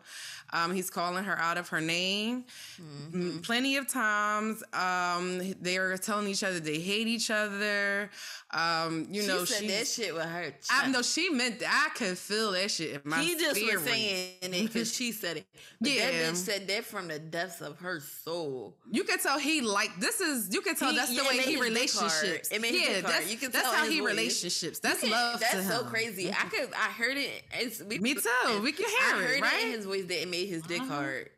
Um, 0.54 0.72
he's 0.72 0.88
calling 0.88 1.24
her 1.24 1.36
out 1.36 1.58
of 1.58 1.68
her 1.70 1.80
name. 1.80 2.44
Mm-hmm. 2.80 3.40
Plenty 3.40 3.76
of 3.76 3.88
times, 3.88 4.62
um, 4.72 5.54
they 5.60 5.76
are 5.78 5.96
telling 5.96 6.28
each 6.28 6.44
other 6.44 6.60
they 6.60 6.78
hate 6.78 7.08
each 7.08 7.28
other. 7.30 8.08
Um, 8.52 9.08
you 9.10 9.26
know, 9.26 9.44
she 9.44 9.66
know, 9.66 9.68
said 9.68 9.70
that 9.70 9.86
shit 9.88 10.14
with 10.14 10.24
her. 10.24 10.54
I 10.70 10.88
know 10.88 11.02
she 11.02 11.28
meant 11.28 11.58
that. 11.58 11.88
I 11.88 11.98
could 11.98 12.16
feel 12.16 12.52
that 12.52 12.70
shit 12.70 12.92
in 12.92 13.00
my 13.04 13.20
He 13.20 13.34
just 13.34 13.56
spirit. 13.56 13.74
was 13.74 13.90
saying 13.90 14.30
it 14.42 14.50
because 14.62 14.94
she 14.94 15.10
said 15.10 15.38
it. 15.38 15.46
But 15.80 15.90
yeah, 15.90 16.10
that 16.10 16.32
bitch 16.32 16.36
said 16.36 16.68
that 16.68 16.84
from 16.84 17.08
the 17.08 17.18
depths 17.18 17.60
of 17.60 17.78
her 17.80 17.98
soul. 17.98 18.76
You 18.92 19.02
can 19.02 19.18
tell 19.18 19.40
he 19.40 19.60
like 19.60 19.90
this 19.98 20.20
is. 20.20 20.54
You 20.54 20.60
can 20.60 20.76
tell 20.76 20.90
he, 20.90 20.96
that's 20.96 21.16
the 21.16 21.24
way 21.24 21.38
he 21.38 21.60
relationships. 21.60 22.48
It 22.52 22.62
yeah, 22.62 23.00
that's, 23.00 23.30
you 23.30 23.36
can 23.36 23.50
that's 23.50 23.66
how 23.66 23.86
he 23.86 23.98
voice. 23.98 24.10
relationships. 24.10 24.78
That's 24.78 25.00
can, 25.00 25.10
love. 25.10 25.40
That's 25.40 25.66
so 25.66 25.82
crazy. 25.84 26.30
I 26.30 26.44
could. 26.48 26.68
I 26.74 26.90
heard 26.90 27.16
it. 27.16 27.42
It's, 27.54 27.82
we, 27.82 27.98
Me 27.98 28.14
too. 28.14 28.60
We 28.62 28.70
can 28.70 28.86
hear 28.88 29.16
I 29.16 29.34
it. 29.36 29.42
right? 29.42 29.60
It 29.62 29.66
in 29.66 29.72
his 29.72 29.84
voice 29.84 30.04
that 30.04 30.22
it 30.22 30.28
made 30.28 30.43
his 30.46 30.62
dick 30.62 30.80
uh-huh. 30.80 30.94
hard. 30.94 31.30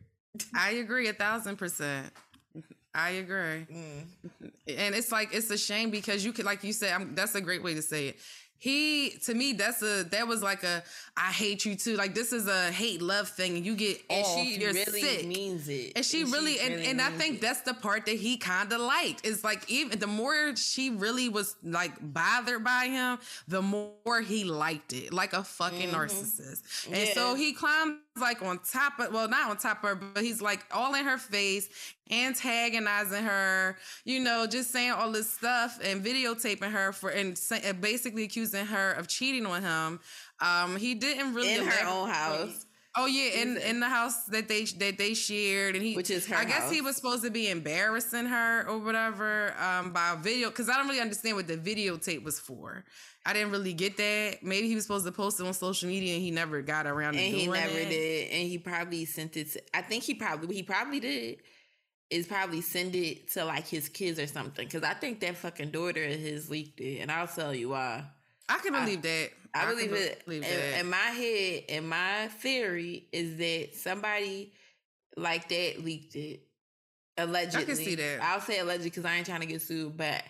I 0.55 0.73
agree 0.73 1.09
a 1.09 1.13
thousand 1.13 1.57
percent. 1.57 2.13
I 2.95 3.11
agree. 3.11 3.67
Mm. 3.71 4.07
And 4.69 4.95
it's 4.95 5.13
like 5.13 5.35
it's 5.35 5.51
a 5.51 5.59
shame 5.59 5.91
because 5.91 6.25
you 6.25 6.33
could, 6.33 6.47
like 6.47 6.65
you 6.65 6.73
said, 6.73 6.93
I'm, 6.93 7.15
that's 7.15 7.35
a 7.35 7.41
great 7.41 7.63
way 7.63 7.75
to 7.75 7.83
say 7.83 8.09
it 8.09 8.17
he 8.59 9.11
to 9.25 9.35
me 9.35 9.53
that's 9.53 9.83
a 9.83 10.05
that 10.05 10.27
was 10.27 10.43
like 10.43 10.63
a 10.63 10.83
I 11.19 11.33
hate 11.33 11.65
you 11.65 11.75
too. 11.75 11.97
Like 11.97 12.15
this 12.15 12.33
is 12.33 12.47
a 12.47 12.71
hate 12.71 13.01
love 13.01 13.29
thing, 13.29 13.57
and 13.57 13.65
you 13.65 13.75
get 13.75 14.03
and 14.11 14.25
off. 14.25 14.37
She 14.37 14.59
You're 14.59 14.73
really 14.73 15.01
sick. 15.01 15.27
means 15.27 15.69
it, 15.69 15.93
and 15.97 16.05
she 16.05 16.23
and 16.23 16.33
really 16.33 16.61
and, 16.61 16.75
really 16.75 16.87
and 16.89 17.01
I 17.01 17.11
think 17.11 17.37
it. 17.37 17.41
that's 17.41 17.63
the 17.63 17.73
part 17.73 18.05
that 18.07 18.17
he 18.17 18.37
kind 18.37 18.71
of 18.71 18.81
liked. 18.81 19.27
Is 19.27 19.43
like 19.43 19.69
even 19.71 19.99
the 19.99 20.07
more 20.07 20.55
she 20.57 20.91
really 20.91 21.31
was 21.31 21.57
like 21.65 21.93
bothered 22.01 22.63
by 22.63 22.89
him, 22.89 23.19
the 23.49 23.63
more 23.63 24.21
he 24.21 24.45
liked 24.45 24.93
it, 24.93 25.13
like 25.13 25.33
a 25.33 25.43
fucking 25.43 25.89
mm-hmm. 25.89 25.97
narcissist. 25.97 26.87
And 26.89 27.09
yeah. 27.09 27.15
so 27.15 27.35
he 27.35 27.55
climbs 27.55 27.99
like 28.21 28.43
on 28.43 28.59
top 28.59 28.99
of 28.99 29.13
well 29.13 29.29
not 29.29 29.51
on 29.51 29.57
top 29.57 29.83
of 29.83 29.91
her 29.91 29.95
but 29.95 30.23
he's 30.23 30.41
like 30.41 30.65
all 30.73 30.95
in 30.95 31.05
her 31.05 31.19
face 31.19 31.69
antagonizing 32.11 33.23
her 33.23 33.77
you 34.05 34.21
know 34.21 34.47
just 34.47 34.71
saying 34.71 34.93
all 34.93 35.11
this 35.11 35.29
stuff 35.29 35.79
and 35.83 36.05
videotaping 36.05 36.71
her 36.71 36.93
for 36.93 37.11
and 37.11 37.41
basically 37.81 38.25
accusing 38.25 38.65
her 38.65 38.93
of 38.93 39.09
cheating 39.09 39.45
on 39.45 39.63
him 39.63 40.01
um 40.41 40.77
he 40.77 40.95
didn't 40.95 41.35
really 41.35 41.55
in 41.55 41.67
her 41.67 41.89
own 41.89 42.09
house 42.09 42.67
Oh 42.99 43.05
yeah, 43.05 43.43
in 43.43 43.59
in 43.59 43.79
the 43.79 43.89
house 43.89 44.25
that 44.27 44.49
they 44.49 44.65
that 44.65 44.97
they 44.97 45.13
shared, 45.13 45.75
and 45.75 45.85
he 45.85 45.95
which 45.95 46.11
is 46.11 46.27
her. 46.29 46.37
I 46.37 46.47
guess 46.47 46.71
he 46.71 46.81
was 46.81 46.97
supposed 46.97 47.23
to 47.25 47.31
be 47.31 47.51
embarrassing 47.51 48.25
her 48.25 48.67
or 48.67 48.79
whatever 48.79 49.55
um, 49.61 49.93
by 49.93 50.17
video 50.19 50.49
because 50.49 50.71
I 50.71 50.79
don't 50.79 50.89
really 50.89 51.03
understand 51.03 51.37
what 51.37 51.47
the 51.47 51.59
videotape 51.59 52.25
was 52.25 52.41
for. 52.41 52.87
I 53.27 53.35
didn't 53.35 53.51
really 53.51 53.75
get 53.75 53.99
that. 53.99 54.43
Maybe 54.43 54.69
he 54.69 54.75
was 54.75 54.85
supposed 54.85 55.05
to 55.05 55.13
post 55.13 55.41
it 55.41 55.47
on 55.47 55.53
social 55.53 55.89
media 55.89 56.15
and 56.15 56.23
he 56.23 56.31
never 56.31 56.63
got 56.63 56.87
around 56.87 57.17
and 57.17 57.19
to 57.19 57.31
doing 57.33 57.35
it. 57.35 57.59
And 57.59 57.71
he 57.71 57.77
never 57.77 57.91
did. 57.91 58.31
And 58.31 58.49
he 58.49 58.59
probably 58.59 59.05
sent 59.05 59.37
it. 59.37 59.53
To, 59.53 59.63
I 59.75 59.83
think 59.83 60.05
he 60.05 60.15
probably 60.15 60.55
he 60.55 60.63
probably 60.63 61.01
did 61.01 61.43
is 62.09 62.27
probably 62.27 62.63
send 62.63 62.95
it 62.95 63.31
to 63.33 63.45
like 63.45 63.67
his 63.67 63.91
kids 63.91 64.19
or 64.19 64.27
something. 64.27 64.67
Because 64.67 64.85
I 64.85 64.95
think 64.95 65.21
that 65.21 65.37
fucking 65.37 65.71
daughter 65.71 66.03
of 66.03 66.13
his 66.13 66.49
leaked 66.49 66.81
it, 66.81 67.01
and 67.01 67.13
I'll 67.13 67.27
tell 67.27 67.55
you 67.55 67.71
why. 67.71 68.05
I 68.49 68.59
can 68.59 68.73
believe 68.73 68.99
I, 68.99 69.03
that. 69.03 69.31
I, 69.55 69.65
I 69.65 69.71
believe 69.71 69.93
it. 69.93 70.25
Believe 70.25 70.45
in, 70.45 70.81
in 70.81 70.91
my 70.91 70.97
head, 70.97 71.65
and 71.69 71.89
my 71.89 72.29
theory 72.39 73.07
is 73.13 73.37
that 73.37 73.75
somebody 73.75 74.53
like 75.17 75.49
that 75.49 75.85
leaked 75.85 76.17
it. 76.17 76.43
Allegedly, 77.19 77.63
I 77.63 77.65
can 77.65 77.77
see 77.77 77.95
that. 77.95 78.23
I'll 78.23 78.41
say 78.41 78.59
allegedly 78.59 78.91
because 78.91 79.07
I 79.07 79.17
ain't 79.17 79.27
trying 79.27 79.41
to 79.41 79.47
get 79.47 79.63
sued, 79.63 79.97
but 79.97 80.23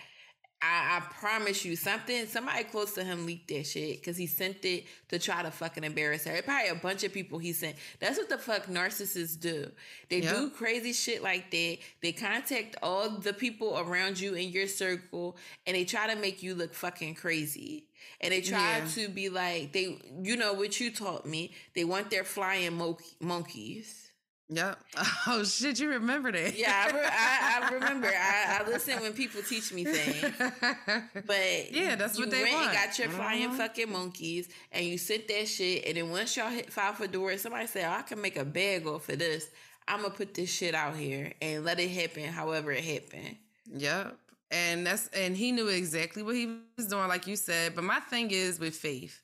I, 0.62 0.96
I, 0.96 1.00
promise 1.00 1.64
you 1.64 1.76
something. 1.76 2.26
Somebody 2.26 2.64
close 2.64 2.94
to 2.94 3.04
him 3.04 3.26
leaked 3.26 3.48
that 3.48 3.66
shit 3.66 4.00
because 4.00 4.16
he 4.16 4.26
sent 4.26 4.64
it 4.64 4.84
to 5.08 5.18
try 5.18 5.42
to 5.42 5.50
fucking 5.50 5.84
embarrass 5.84 6.24
her. 6.24 6.34
It 6.34 6.46
probably 6.46 6.70
a 6.70 6.74
bunch 6.74 7.04
of 7.04 7.12
people 7.12 7.38
he 7.38 7.52
sent. 7.52 7.76
That's 8.00 8.16
what 8.16 8.30
the 8.30 8.38
fuck 8.38 8.66
narcissists 8.66 9.38
do. 9.38 9.70
They 10.08 10.20
yep. 10.20 10.34
do 10.34 10.50
crazy 10.50 10.94
shit 10.94 11.22
like 11.22 11.50
that. 11.50 11.78
They 12.00 12.12
contact 12.12 12.76
all 12.82 13.10
the 13.10 13.34
people 13.34 13.78
around 13.78 14.18
you 14.18 14.34
in 14.34 14.48
your 14.48 14.66
circle 14.66 15.36
and 15.66 15.76
they 15.76 15.84
try 15.84 16.12
to 16.12 16.18
make 16.18 16.42
you 16.42 16.54
look 16.54 16.72
fucking 16.72 17.16
crazy. 17.16 17.84
And 18.20 18.32
they 18.32 18.40
try 18.40 18.78
yeah. 18.78 18.86
to 18.94 19.08
be 19.08 19.28
like 19.28 19.72
they, 19.72 19.98
you 20.22 20.36
know 20.36 20.54
what 20.54 20.80
you 20.80 20.90
taught 20.90 21.26
me. 21.26 21.52
They 21.74 21.84
want 21.84 22.10
their 22.10 22.24
flying 22.24 22.76
mo- 22.76 22.98
monkeys. 23.20 24.06
Yep. 24.48 24.78
Oh 25.28 25.42
shit, 25.42 25.80
you 25.80 25.88
remember 25.90 26.30
that? 26.30 26.56
Yeah, 26.56 26.86
I, 26.86 26.92
re- 26.92 27.04
I, 27.04 27.60
I 27.60 27.74
remember. 27.74 28.06
I, 28.06 28.60
I, 28.60 28.68
listen 28.68 29.00
when 29.00 29.12
people 29.12 29.42
teach 29.42 29.72
me 29.72 29.84
things. 29.84 30.32
But 31.26 31.72
yeah, 31.72 31.96
that's 31.96 32.16
what 32.16 32.30
they 32.30 32.44
went 32.44 32.54
want. 32.54 32.68
And 32.68 32.74
got 32.76 32.98
your 32.98 33.08
flying 33.08 33.46
uh-huh. 33.46 33.56
fucking 33.56 33.90
monkeys, 33.90 34.48
and 34.70 34.86
you 34.86 34.98
sent 34.98 35.26
that 35.28 35.48
shit, 35.48 35.84
and 35.84 35.96
then 35.96 36.10
once 36.10 36.36
y'all 36.36 36.48
hit 36.48 36.72
file 36.72 36.92
for 36.92 37.08
divorce, 37.08 37.42
somebody 37.42 37.66
said, 37.66 37.86
oh, 37.86 37.98
"I 37.98 38.02
can 38.02 38.20
make 38.20 38.36
a 38.36 38.44
bag 38.44 38.86
off 38.86 39.08
of 39.08 39.18
this. 39.18 39.48
I'm 39.88 40.02
gonna 40.02 40.14
put 40.14 40.34
this 40.34 40.48
shit 40.48 40.76
out 40.76 40.94
here 40.94 41.32
and 41.42 41.64
let 41.64 41.80
it 41.80 41.90
happen, 41.90 42.26
however 42.26 42.70
it 42.70 42.84
happened." 42.84 43.36
Yep. 43.74 44.16
And 44.50 44.86
that's 44.86 45.08
and 45.08 45.36
he 45.36 45.52
knew 45.52 45.68
exactly 45.68 46.22
what 46.22 46.36
he 46.36 46.58
was 46.76 46.86
doing, 46.86 47.08
like 47.08 47.26
you 47.26 47.36
said. 47.36 47.74
But 47.74 47.84
my 47.84 48.00
thing 48.00 48.30
is 48.30 48.60
with 48.60 48.76
Faith. 48.76 49.20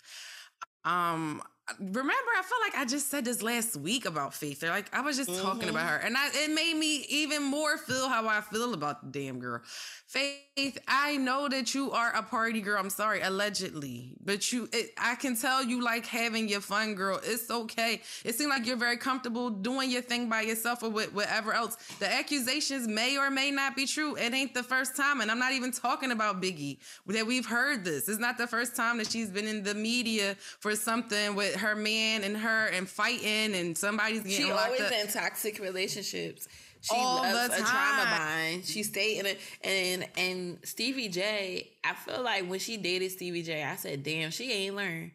Um, 0.85 1.43
remember 1.79 2.13
i 2.39 2.43
feel 2.43 2.59
like 2.65 2.75
i 2.77 2.85
just 2.85 3.11
said 3.11 3.25
this 3.25 3.43
last 3.43 3.77
week 3.77 4.05
about 4.05 4.35
faith 4.35 4.61
they're 4.61 4.71
like 4.71 4.93
i 4.95 5.01
was 5.01 5.17
just 5.17 5.31
mm-hmm. 5.31 5.43
talking 5.43 5.69
about 5.69 5.87
mm-hmm. 5.87 5.89
her. 5.89 6.07
And 6.07 6.17
I, 6.17 6.29
it 6.33 6.51
made 6.55 6.77
me 6.77 7.05
even 7.09 7.43
more 7.43 7.79
feel 7.79 8.09
how 8.09 8.29
i 8.29 8.41
feel 8.41 8.75
about 8.75 9.13
the 9.13 9.21
damn 9.21 9.39
girl. 9.39 9.61
Faith 10.07 10.79
i 10.87 11.17
know 11.17 11.49
that 11.49 11.75
you 11.75 11.93
are 11.93 12.15
a 12.15 12.23
party 12.23 12.61
girl. 12.61 12.79
I'm 12.79 12.91
sorry 12.91 13.21
allegedly. 13.23 14.15
But 14.25 14.53
you 14.53 14.69
it, 14.73 14.91
i 14.99 15.15
can 15.15 15.37
tell 15.37 15.65
you 15.65 15.83
like 15.83 16.07
having 16.07 16.49
your 16.49 16.61
fun 16.61 16.95
girl. 16.95 17.21
It's 17.23 17.51
okay. 17.51 18.03
It 18.25 18.35
seems 18.35 18.51
like 18.51 18.67
you're 18.67 18.77
very 18.77 18.97
comfortable 18.97 19.51
doing 19.51 19.91
your 19.91 20.03
thing 20.03 20.29
by 20.29 20.43
yourself 20.43 20.83
or 20.83 20.91
with 20.91 21.15
whatever 21.15 21.53
else. 21.53 21.77
The 21.99 22.13
accusations 22.13 22.87
may 22.87 23.17
or 23.17 23.31
may 23.31 23.51
not 23.51 23.77
be 23.77 23.87
true. 23.87 24.17
It 24.17 24.35
ain't 24.35 24.55
the 24.55 24.63
first 24.63 24.97
time. 24.97 25.21
And 25.21 25.31
i'm 25.31 25.39
not 25.39 25.53
even 25.53 25.73
talking 25.73 26.11
about 26.11 26.43
biggie 26.43 26.79
that 27.07 27.27
we've 27.27 27.47
heard 27.47 27.85
this. 27.85 28.09
It's 28.09 28.19
not 28.21 28.39
the 28.39 28.47
first 28.47 28.77
time 28.77 28.99
that 28.99 29.11
she's 29.11 29.31
been 29.31 29.47
in 29.47 29.63
the 29.63 29.75
media 29.75 30.37
for 30.61 30.77
something 30.77 31.35
with 31.35 31.55
her 31.63 31.75
man 31.75 32.23
and 32.25 32.37
her 32.37 32.67
and 32.67 32.89
fighting 32.89 33.55
and 33.55 33.77
somebody's 33.77 34.23
getting 34.23 34.47
she 34.47 34.51
always 34.53 34.81
up. 34.81 34.93
in 34.93 35.09
toxic 35.09 35.59
relationships. 35.59 36.49
She 36.83 36.97
All 36.97 37.23
loves 37.23 37.55
a 37.55 37.63
trauma 37.63 38.05
bind. 38.11 38.65
She 38.65 38.83
stayed 38.83 39.21
in 39.21 39.27
it, 39.27 39.39
and 39.63 40.07
and 40.17 40.59
Stevie 40.65 41.09
J. 41.09 41.71
I 41.85 41.95
feel 41.95 42.23
like 42.23 42.49
when 42.49 42.59
she 42.59 42.77
dated 42.77 43.13
Stevie 43.13 43.45
J, 43.45 43.63
I 43.63 43.77
said, 43.77 44.03
"Damn, 44.03 44.33
she 44.33 44.51
ain't 44.53 44.75
learned." 44.75 45.13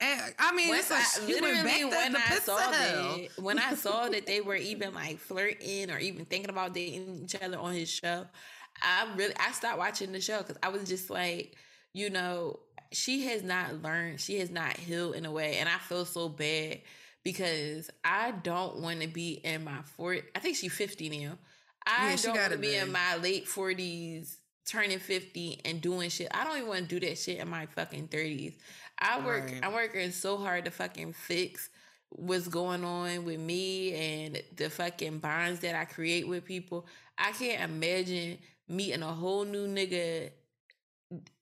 And, 0.00 0.34
I 0.38 0.52
mean, 0.52 0.74
it's 0.74 0.90
like 0.90 1.04
I, 1.22 1.26
literally 1.26 1.84
when 1.84 2.16
I 2.16 2.38
saw 2.38 2.56
that, 2.56 3.28
when 3.38 3.58
I 3.58 3.74
saw 3.74 4.08
that 4.10 4.26
they 4.26 4.40
were 4.40 4.56
even 4.56 4.94
like 4.94 5.18
flirting 5.18 5.90
or 5.90 5.98
even 5.98 6.24
thinking 6.24 6.50
about 6.50 6.74
dating 6.74 7.20
each 7.24 7.40
other 7.40 7.58
on 7.58 7.74
his 7.74 7.90
show, 7.90 8.26
I 8.82 9.06
really 9.14 9.34
I 9.38 9.52
stopped 9.52 9.78
watching 9.78 10.10
the 10.10 10.20
show 10.20 10.38
because 10.38 10.56
I 10.62 10.70
was 10.70 10.88
just 10.88 11.10
like, 11.10 11.54
you 11.92 12.10
know, 12.10 12.58
she 12.92 13.26
has 13.26 13.42
not 13.42 13.82
learned, 13.82 14.20
she 14.20 14.38
has 14.38 14.50
not 14.50 14.76
healed 14.76 15.14
in 15.14 15.24
a 15.24 15.30
way. 15.30 15.58
And 15.58 15.68
I 15.68 15.78
feel 15.78 16.04
so 16.04 16.28
bad 16.28 16.80
because 17.22 17.90
I 18.04 18.32
don't 18.32 18.78
want 18.78 19.02
to 19.02 19.08
be 19.08 19.34
in 19.44 19.64
my 19.64 19.78
40s. 19.98 20.24
I 20.34 20.40
think 20.40 20.56
she's 20.56 20.72
50 20.72 21.24
now. 21.24 21.38
I 21.86 22.10
yeah, 22.10 22.16
don't 22.16 22.36
want 22.36 22.52
to 22.52 22.58
be 22.58 22.74
in 22.76 22.92
my 22.92 23.16
late 23.16 23.46
40s, 23.46 24.36
turning 24.66 24.98
50 24.98 25.60
and 25.64 25.80
doing 25.80 26.10
shit. 26.10 26.28
I 26.32 26.44
don't 26.44 26.56
even 26.56 26.68
want 26.68 26.88
to 26.88 27.00
do 27.00 27.06
that 27.06 27.18
shit 27.18 27.38
in 27.38 27.48
my 27.48 27.66
fucking 27.66 28.08
30s. 28.08 28.54
I 28.98 29.24
work, 29.24 29.44
right. 29.44 29.60
I'm 29.62 29.72
working 29.72 30.10
so 30.10 30.36
hard 30.36 30.66
to 30.66 30.70
fucking 30.70 31.14
fix 31.14 31.70
what's 32.10 32.48
going 32.48 32.84
on 32.84 33.24
with 33.24 33.38
me 33.38 33.94
and 33.94 34.42
the 34.56 34.68
fucking 34.68 35.20
bonds 35.20 35.60
that 35.60 35.74
I 35.74 35.84
create 35.84 36.28
with 36.28 36.44
people. 36.44 36.86
I 37.16 37.32
can't 37.32 37.70
imagine 37.70 38.38
meeting 38.68 39.02
a 39.02 39.12
whole 39.12 39.44
new 39.44 39.66
nigga 39.66 40.30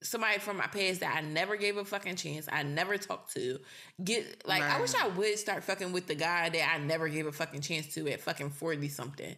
somebody 0.02 0.38
from 0.38 0.56
my 0.56 0.66
past 0.66 1.00
that 1.00 1.14
I 1.16 1.20
never 1.20 1.56
gave 1.56 1.76
a 1.76 1.84
fucking 1.84 2.16
chance. 2.16 2.48
I 2.50 2.62
never 2.62 2.96
talked 2.96 3.34
to. 3.34 3.58
Get 4.02 4.46
like 4.46 4.62
right. 4.62 4.76
I 4.76 4.80
wish 4.80 4.94
I 4.94 5.08
would 5.08 5.38
start 5.38 5.64
fucking 5.64 5.92
with 5.92 6.06
the 6.06 6.14
guy 6.14 6.48
that 6.48 6.74
I 6.74 6.78
never 6.78 7.08
gave 7.08 7.26
a 7.26 7.32
fucking 7.32 7.60
chance 7.60 7.92
to 7.94 8.08
at 8.08 8.20
fucking 8.20 8.50
40 8.50 8.88
something. 8.88 9.36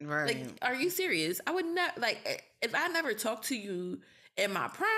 Right. 0.00 0.26
Like, 0.26 0.46
are 0.62 0.74
you 0.74 0.90
serious? 0.90 1.40
I 1.46 1.52
would 1.52 1.66
not 1.66 1.98
like 1.98 2.44
if 2.62 2.74
I 2.74 2.88
never 2.88 3.14
talked 3.14 3.48
to 3.48 3.56
you 3.56 4.00
in 4.36 4.52
my 4.52 4.68
prime, 4.68 4.88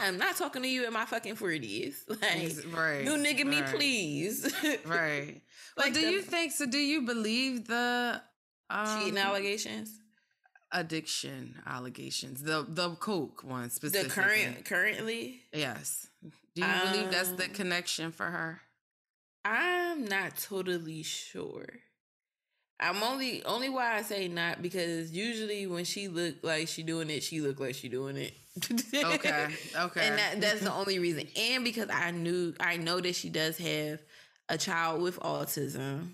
I 0.00 0.06
am 0.06 0.18
not 0.18 0.36
talking 0.36 0.62
to 0.62 0.68
you 0.68 0.86
in 0.86 0.92
my 0.92 1.04
fucking 1.04 1.36
40s. 1.36 1.94
Like 2.08 2.76
right. 2.76 3.04
new 3.04 3.16
nigga 3.16 3.46
me, 3.46 3.62
please. 3.62 4.52
right. 4.86 5.40
like 5.76 5.94
do 5.94 6.00
the, 6.00 6.10
you 6.10 6.22
think 6.22 6.52
so 6.52 6.66
do 6.66 6.78
you 6.78 7.02
believe 7.02 7.66
the 7.66 8.20
um, 8.70 8.86
cheating 8.98 9.18
allegations? 9.18 10.00
Addiction 10.74 11.54
allegations. 11.66 12.42
The 12.42 12.66
the 12.68 12.90
coke 12.96 13.42
one 13.42 13.70
specifically. 13.70 14.08
The 14.08 14.14
current 14.14 14.64
currently. 14.66 15.40
Yes. 15.52 16.08
Do 16.54 16.62
you 16.62 16.66
um, 16.66 16.92
believe 16.92 17.10
that's 17.10 17.30
the 17.30 17.44
um, 17.44 17.50
connection 17.50 18.12
for 18.12 18.26
her? 18.26 18.60
I'm 19.44 20.04
not 20.04 20.36
totally 20.36 21.02
sure. 21.02 21.66
I'm 22.80 23.02
only 23.02 23.44
only 23.44 23.68
why 23.68 23.96
I 23.96 24.02
say 24.02 24.28
not 24.28 24.60
because 24.60 25.12
usually 25.12 25.66
when 25.66 25.84
she 25.84 26.08
look 26.08 26.36
like 26.42 26.68
she 26.68 26.82
doing 26.82 27.08
it, 27.08 27.22
she 27.22 27.40
look 27.40 27.60
like 27.60 27.74
she 27.74 27.88
doing 27.88 28.16
it. 28.16 28.34
okay, 28.94 29.48
okay, 29.78 30.08
and 30.08 30.18
that, 30.18 30.40
that's 30.40 30.60
the 30.60 30.72
only 30.74 30.98
reason. 30.98 31.26
And 31.36 31.64
because 31.64 31.88
I 31.90 32.10
knew 32.10 32.54
I 32.58 32.76
know 32.76 33.00
that 33.00 33.14
she 33.14 33.30
does 33.30 33.56
have 33.58 34.00
a 34.48 34.58
child 34.58 35.02
with 35.02 35.18
autism. 35.20 36.08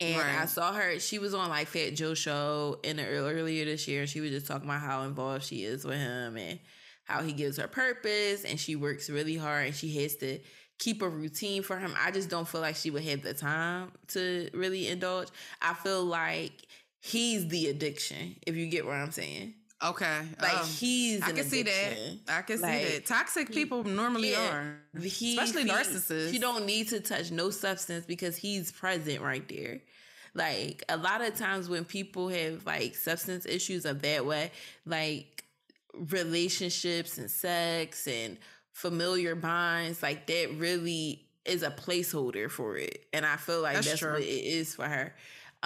And 0.00 0.18
right. 0.18 0.42
I 0.42 0.46
saw 0.46 0.72
her. 0.74 0.98
She 0.98 1.18
was 1.18 1.32
on 1.32 1.48
like 1.48 1.68
Fat 1.68 1.94
Joe 1.94 2.14
show 2.14 2.78
in 2.82 2.96
the 2.96 3.06
earlier 3.06 3.64
this 3.64 3.88
year. 3.88 4.02
And 4.02 4.10
she 4.10 4.20
was 4.20 4.30
just 4.30 4.46
talking 4.46 4.68
about 4.68 4.80
how 4.80 5.02
involved 5.02 5.44
she 5.44 5.64
is 5.64 5.84
with 5.84 5.98
him 5.98 6.36
and 6.36 6.58
how 7.04 7.22
he 7.22 7.32
gives 7.32 7.56
her 7.56 7.68
purpose. 7.68 8.44
And 8.44 8.60
she 8.60 8.76
works 8.76 9.08
really 9.08 9.36
hard 9.36 9.66
and 9.66 9.74
she 9.74 10.02
has 10.02 10.16
to 10.16 10.38
keep 10.78 11.00
a 11.00 11.08
routine 11.08 11.62
for 11.62 11.78
him. 11.78 11.94
I 11.98 12.10
just 12.10 12.28
don't 12.28 12.46
feel 12.46 12.60
like 12.60 12.76
she 12.76 12.90
would 12.90 13.04
have 13.04 13.22
the 13.22 13.32
time 13.32 13.92
to 14.08 14.50
really 14.52 14.88
indulge. 14.88 15.28
I 15.62 15.72
feel 15.74 16.04
like 16.04 16.52
he's 17.00 17.48
the 17.48 17.68
addiction, 17.68 18.36
if 18.46 18.56
you 18.56 18.66
get 18.66 18.84
what 18.84 18.96
I'm 18.96 19.12
saying. 19.12 19.54
Okay. 19.84 20.20
Like 20.40 20.58
um, 20.58 20.66
he's 20.66 21.22
I 21.22 21.26
can 21.26 21.38
addiction. 21.38 21.50
see 21.50 21.62
that. 21.64 22.18
I 22.28 22.42
can 22.42 22.60
like, 22.60 22.86
see 22.86 22.94
that. 22.94 23.06
Toxic 23.06 23.52
people 23.52 23.84
normally 23.84 24.30
yeah, 24.30 24.50
are. 24.50 25.00
He, 25.02 25.36
especially 25.36 25.64
he, 25.64 25.68
narcissists. 25.68 26.32
You 26.32 26.40
don't 26.40 26.64
need 26.64 26.88
to 26.88 27.00
touch 27.00 27.30
no 27.30 27.50
substance 27.50 28.06
because 28.06 28.36
he's 28.36 28.72
present 28.72 29.20
right 29.20 29.46
there. 29.48 29.80
Like 30.34 30.84
a 30.88 30.96
lot 30.96 31.20
of 31.20 31.34
times 31.34 31.68
when 31.68 31.84
people 31.84 32.28
have 32.28 32.64
like 32.64 32.94
substance 32.94 33.44
issues 33.44 33.84
of 33.84 34.02
that 34.02 34.24
way, 34.24 34.50
like 34.86 35.44
relationships 36.10 37.18
and 37.18 37.30
sex 37.30 38.06
and 38.06 38.38
familiar 38.72 39.34
bonds, 39.34 40.02
like 40.02 40.26
that 40.26 40.54
really 40.56 41.26
is 41.44 41.62
a 41.62 41.70
placeholder 41.70 42.50
for 42.50 42.76
it. 42.76 43.06
And 43.12 43.24
I 43.24 43.36
feel 43.36 43.62
like 43.62 43.74
that's, 43.74 43.88
that's 43.88 44.02
what 44.02 44.20
it 44.20 44.24
is 44.24 44.74
for 44.74 44.86
her. 44.86 45.14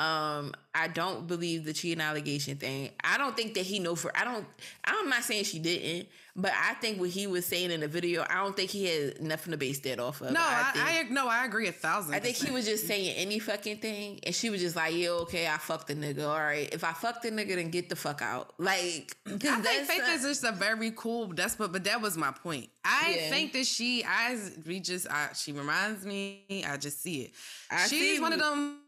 Um, 0.01 0.55
I 0.75 0.89
don't 0.89 1.27
believe 1.27 1.67
the 1.67 1.75
cheating 1.75 2.01
allegation 2.01 2.57
thing. 2.57 2.89
I 3.05 3.19
don't 3.19 3.37
think 3.37 3.53
that 3.53 3.67
he 3.67 3.81
know 3.81 3.95
for 3.95 4.11
I 4.17 4.25
don't 4.25 4.47
I'm 4.83 5.11
not 5.11 5.25
saying 5.25 5.45
she 5.45 5.59
didn't, 5.59 6.09
but 6.35 6.53
I 6.59 6.73
think 6.75 6.99
what 6.99 7.11
he 7.11 7.27
was 7.27 7.45
saying 7.45 7.71
in 7.71 7.81
the 7.81 7.89
video, 7.89 8.25
I 8.31 8.37
don't 8.37 8.57
think 8.57 8.71
he 8.71 8.87
had 8.87 9.21
nothing 9.21 9.51
to 9.51 9.59
base 9.59 9.79
that 9.81 10.01
off 10.01 10.23
of. 10.23 10.33
No, 10.33 10.41
I, 10.41 10.73
I, 10.75 11.07
I 11.07 11.13
no, 11.13 11.29
I 11.29 11.45
agree 11.45 11.69
a 11.69 11.73
thousand. 11.73 12.15
I 12.15 12.21
think 12.21 12.37
he 12.37 12.51
was 12.51 12.65
just 12.65 12.87
saying 12.87 13.15
any 13.15 13.39
fucking 13.41 13.77
thing, 13.77 14.21
and 14.23 14.35
she 14.35 14.49
was 14.49 14.63
just 14.63 14.75
like, 14.75 14.95
"Yeah, 14.95 15.11
okay, 15.11 15.47
I 15.47 15.59
fucked 15.59 15.89
the 15.89 15.95
nigga. 15.95 16.27
All 16.27 16.39
right, 16.39 16.73
if 16.73 16.83
I 16.83 16.93
fucked 16.95 17.25
the 17.25 17.31
nigga, 17.31 17.57
then 17.57 17.69
get 17.69 17.91
the 17.91 17.97
fuck 17.97 18.23
out." 18.23 18.55
Like, 18.57 19.15
I 19.27 19.37
think 19.37 19.87
Faith 19.87 20.09
is 20.09 20.23
just 20.23 20.45
a 20.45 20.53
very 20.53 20.93
cool. 20.93 21.27
That's 21.27 21.57
but 21.57 21.73
but 21.73 21.85
that 21.85 22.01
was 22.01 22.17
my 22.17 22.31
point. 22.31 22.71
I 22.87 23.19
yeah. 23.19 23.29
think 23.29 23.53
that 23.53 23.67
she, 23.67 24.03
I 24.05 24.39
we 24.67 24.81
just, 24.81 25.07
I, 25.11 25.31
she 25.35 25.53
reminds 25.53 26.07
me. 26.07 26.65
I 26.67 26.79
just 26.79 27.03
see 27.03 27.23
it. 27.23 27.33
I 27.71 27.87
She's 27.87 28.19
one 28.19 28.33
of 28.33 28.39
them 28.39 28.80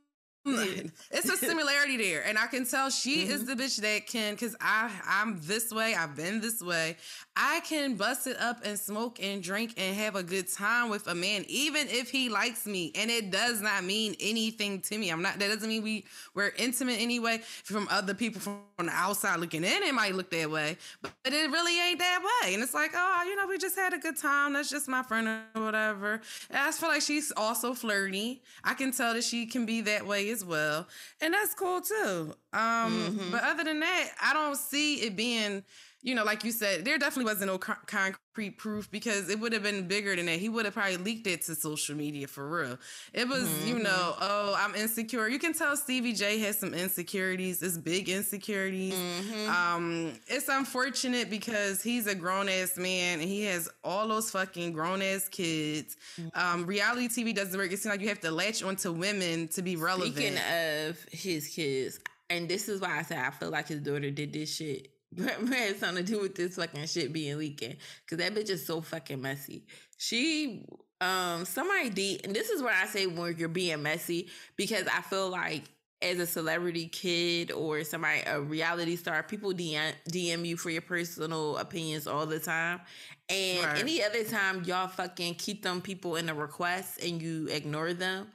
it's 1.10 1.28
a 1.28 1.36
similarity 1.36 1.96
there. 1.96 2.24
And 2.26 2.36
i 2.36 2.46
can 2.46 2.66
tell 2.66 2.90
she 2.90 3.22
mm-hmm. 3.22 3.32
is 3.32 3.46
the 3.46 3.54
bitch 3.54 3.80
that 3.80 4.06
can 4.08 4.34
because 4.34 4.56
i 4.60 4.90
i'm 5.06 5.40
this 5.42 5.70
way 5.72 5.94
i've 5.94 6.16
been 6.16 6.40
this 6.40 6.60
way. 6.60 6.96
I 7.34 7.60
can 7.60 7.94
bust 7.94 8.26
it 8.26 8.38
up 8.38 8.60
and 8.62 8.78
smoke 8.78 9.18
and 9.22 9.42
drink 9.42 9.72
and 9.78 9.96
have 9.96 10.16
a 10.16 10.22
good 10.22 10.52
time 10.52 10.90
with 10.90 11.06
a 11.06 11.14
man 11.14 11.46
even 11.48 11.86
if 11.88 12.10
he 12.10 12.28
likes 12.28 12.66
me. 12.66 12.92
And 12.94 13.10
it 13.10 13.30
does 13.30 13.62
not 13.62 13.84
mean 13.84 14.14
anything 14.20 14.80
to 14.82 14.98
me. 14.98 15.10
I'm 15.10 15.22
not 15.22 15.38
that 15.38 15.48
doesn't 15.48 15.68
mean 15.68 15.82
we 15.82 16.04
we're 16.34 16.52
intimate 16.58 17.00
anyway 17.00 17.40
from 17.64 17.86
other 17.90 18.12
people 18.12 18.40
from 18.40 18.60
the 18.78 18.92
outside 18.92 19.38
looking 19.38 19.64
in. 19.64 19.82
It 19.82 19.94
might 19.94 20.14
look 20.14 20.30
that 20.30 20.50
way 20.50 20.76
but 21.02 21.32
it 21.32 21.50
really 21.50 21.80
ain't 21.80 22.00
that 22.00 22.20
way. 22.20 22.54
And 22.54 22.62
it's 22.62 22.74
like 22.74 22.90
oh 22.94 23.22
you 23.26 23.36
know 23.36 23.46
we 23.46 23.58
just 23.58 23.76
had 23.76 23.94
a 23.94 23.98
good 23.98 24.16
time. 24.16 24.54
That's 24.54 24.68
just 24.68 24.88
my 24.88 25.02
friend 25.04 25.28
or 25.54 25.62
whatever. 25.62 26.20
And 26.50 26.58
i 26.58 26.70
feel 26.72 26.88
like 26.88 27.02
she's 27.02 27.32
also 27.36 27.74
flirty. 27.74 28.42
I 28.64 28.74
can 28.74 28.92
tell 28.92 29.14
that 29.14 29.24
she 29.24 29.46
can 29.46 29.64
be 29.64 29.82
that 29.82 30.06
way 30.06 30.31
as 30.32 30.44
well, 30.44 30.88
and 31.20 31.34
that's 31.34 31.54
cool 31.54 31.80
too. 31.80 32.34
Um, 32.52 32.60
mm-hmm. 32.60 33.30
But 33.30 33.44
other 33.44 33.64
than 33.64 33.80
that, 33.80 34.10
I 34.20 34.32
don't 34.32 34.56
see 34.56 34.96
it 34.96 35.14
being, 35.16 35.62
you 36.02 36.16
know, 36.16 36.24
like 36.24 36.42
you 36.42 36.50
said, 36.50 36.84
there 36.84 36.98
definitely 36.98 37.30
wasn't 37.30 37.46
no 37.46 37.58
co- 37.58 37.74
concrete 37.86 38.58
proof 38.58 38.90
because 38.90 39.28
it 39.30 39.38
would 39.38 39.52
have 39.52 39.62
been 39.62 39.86
bigger 39.86 40.16
than 40.16 40.26
that. 40.26 40.40
He 40.40 40.48
would 40.48 40.64
have 40.64 40.74
probably 40.74 40.96
leaked 40.96 41.28
it 41.28 41.42
to 41.42 41.54
social 41.54 41.94
media 41.94 42.26
for 42.26 42.48
real. 42.48 42.78
It 43.12 43.28
was, 43.28 43.44
mm-hmm. 43.44 43.68
you 43.68 43.78
know, 43.78 44.14
oh, 44.20 44.56
I'm 44.58 44.74
insecure. 44.74 45.28
You 45.28 45.38
can 45.38 45.52
tell 45.52 45.76
Stevie 45.76 46.12
J 46.12 46.38
has 46.40 46.58
some 46.58 46.74
insecurities. 46.74 47.62
It's 47.62 47.78
big 47.78 48.08
insecurities. 48.08 48.94
Mm-hmm. 48.94 49.50
Um, 49.50 50.12
it's 50.26 50.48
unfortunate 50.48 51.30
because 51.30 51.80
he's 51.80 52.08
a 52.08 52.16
grown 52.16 52.48
ass 52.48 52.76
man 52.76 53.20
and 53.20 53.28
he 53.28 53.44
has 53.44 53.68
all 53.84 54.08
those 54.08 54.28
fucking 54.28 54.72
grown 54.72 55.02
ass 55.02 55.28
kids. 55.28 55.96
Mm-hmm. 56.20 56.38
Um, 56.38 56.66
reality 56.66 57.06
TV 57.06 57.32
doesn't 57.32 57.56
work. 57.56 57.70
It 57.70 57.78
seems 57.78 57.92
like 57.94 58.00
you 58.00 58.08
have 58.08 58.20
to 58.20 58.32
latch 58.32 58.64
onto 58.64 58.90
women 58.90 59.46
to 59.48 59.62
be 59.62 59.76
relevant. 59.76 60.16
Speaking 60.16 60.38
of 60.38 60.98
his 61.12 61.46
kids, 61.46 62.00
and 62.28 62.48
this 62.48 62.68
is 62.68 62.80
why 62.80 62.98
I 62.98 63.02
say 63.02 63.16
I 63.16 63.30
feel 63.30 63.50
like 63.50 63.68
his 63.68 63.80
daughter 63.80 64.10
did 64.10 64.32
this 64.32 64.52
shit. 64.52 64.91
Has 65.18 65.78
something 65.78 66.04
to 66.04 66.12
do 66.12 66.20
with 66.20 66.34
this 66.34 66.56
fucking 66.56 66.86
shit 66.86 67.12
being 67.12 67.38
leaking. 67.38 67.76
Cause 68.08 68.18
that 68.18 68.34
bitch 68.34 68.50
is 68.50 68.66
so 68.66 68.80
fucking 68.80 69.20
messy. 69.20 69.64
She 69.98 70.64
um 71.00 71.44
somebody 71.44 71.90
de- 71.90 72.20
and 72.24 72.34
this 72.34 72.50
is 72.50 72.62
where 72.62 72.74
I 72.74 72.86
say 72.86 73.06
when 73.06 73.36
you're 73.36 73.48
being 73.48 73.82
messy, 73.82 74.28
because 74.56 74.86
I 74.86 75.02
feel 75.02 75.28
like 75.28 75.64
as 76.00 76.18
a 76.18 76.26
celebrity 76.26 76.88
kid 76.88 77.52
or 77.52 77.84
somebody 77.84 78.22
a 78.26 78.40
reality 78.40 78.96
star, 78.96 79.22
people 79.22 79.52
DM, 79.52 79.92
DM 80.08 80.44
you 80.44 80.56
for 80.56 80.70
your 80.70 80.82
personal 80.82 81.56
opinions 81.58 82.06
all 82.06 82.26
the 82.26 82.40
time. 82.40 82.80
And 83.28 83.64
right. 83.64 83.78
any 83.78 84.02
other 84.02 84.24
time 84.24 84.64
y'all 84.64 84.88
fucking 84.88 85.36
keep 85.36 85.62
them 85.62 85.80
people 85.80 86.16
in 86.16 86.26
the 86.26 86.34
request 86.34 87.02
and 87.02 87.22
you 87.22 87.46
ignore 87.48 87.94
them 87.94 88.28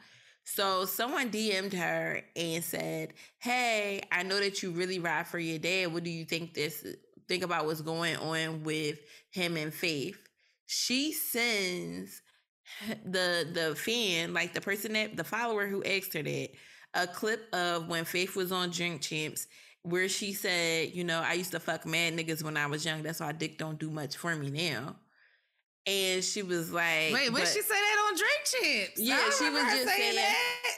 so 0.55 0.85
someone 0.85 1.29
DM'd 1.29 1.73
her 1.73 2.21
and 2.35 2.63
said, 2.63 3.13
"Hey, 3.39 4.01
I 4.09 4.23
know 4.23 4.39
that 4.39 4.63
you 4.63 4.71
really 4.71 4.97
ride 4.99 5.27
for 5.27 5.39
your 5.39 5.59
dad. 5.59 5.93
What 5.93 6.05
do 6.05 6.09
you 6.09 6.23
think 6.23 6.53
this 6.53 6.85
think 7.27 7.43
about 7.43 7.65
what's 7.65 7.81
going 7.81 8.15
on 8.15 8.63
with 8.63 8.99
him 9.31 9.57
and 9.57 9.73
Faith?" 9.73 10.17
She 10.65 11.11
sends 11.11 12.21
the 13.05 13.45
the 13.51 13.75
fan, 13.75 14.33
like 14.33 14.53
the 14.53 14.61
person 14.61 14.93
that 14.93 15.17
the 15.17 15.25
follower 15.25 15.67
who 15.67 15.83
asked 15.83 16.13
her 16.13 16.23
that, 16.23 16.49
a 16.93 17.07
clip 17.07 17.53
of 17.53 17.89
when 17.89 18.05
Faith 18.05 18.37
was 18.37 18.53
on 18.53 18.69
Drink 18.69 19.01
Champs 19.01 19.47
where 19.83 20.09
she 20.09 20.33
said, 20.33 20.93
you 20.93 21.03
know, 21.05 21.21
I 21.21 21.33
used 21.33 21.51
to 21.51 21.61
fuck 21.61 21.85
mad 21.85 22.13
niggas 22.13 22.43
when 22.43 22.57
I 22.57 22.67
was 22.67 22.83
young. 22.83 23.03
That's 23.03 23.21
why 23.21 23.31
dick 23.31 23.57
don't 23.57 23.79
do 23.79 23.89
much 23.89 24.17
for 24.17 24.35
me 24.35 24.49
now. 24.49 24.97
And 25.87 26.21
she 26.21 26.43
was 26.43 26.71
like, 26.71 27.13
"Wait, 27.13 27.31
when 27.31 27.45
she 27.45 27.61
say 27.61 27.75
that 27.75 28.07
on 28.09 28.17
Drink 28.17 28.41
Champs?" 28.43 28.99
Yeah, 28.99 29.17
she 29.37 29.49
was 29.49 29.63
just 29.63 29.87
saying, 29.87 30.15
that. 30.15 30.35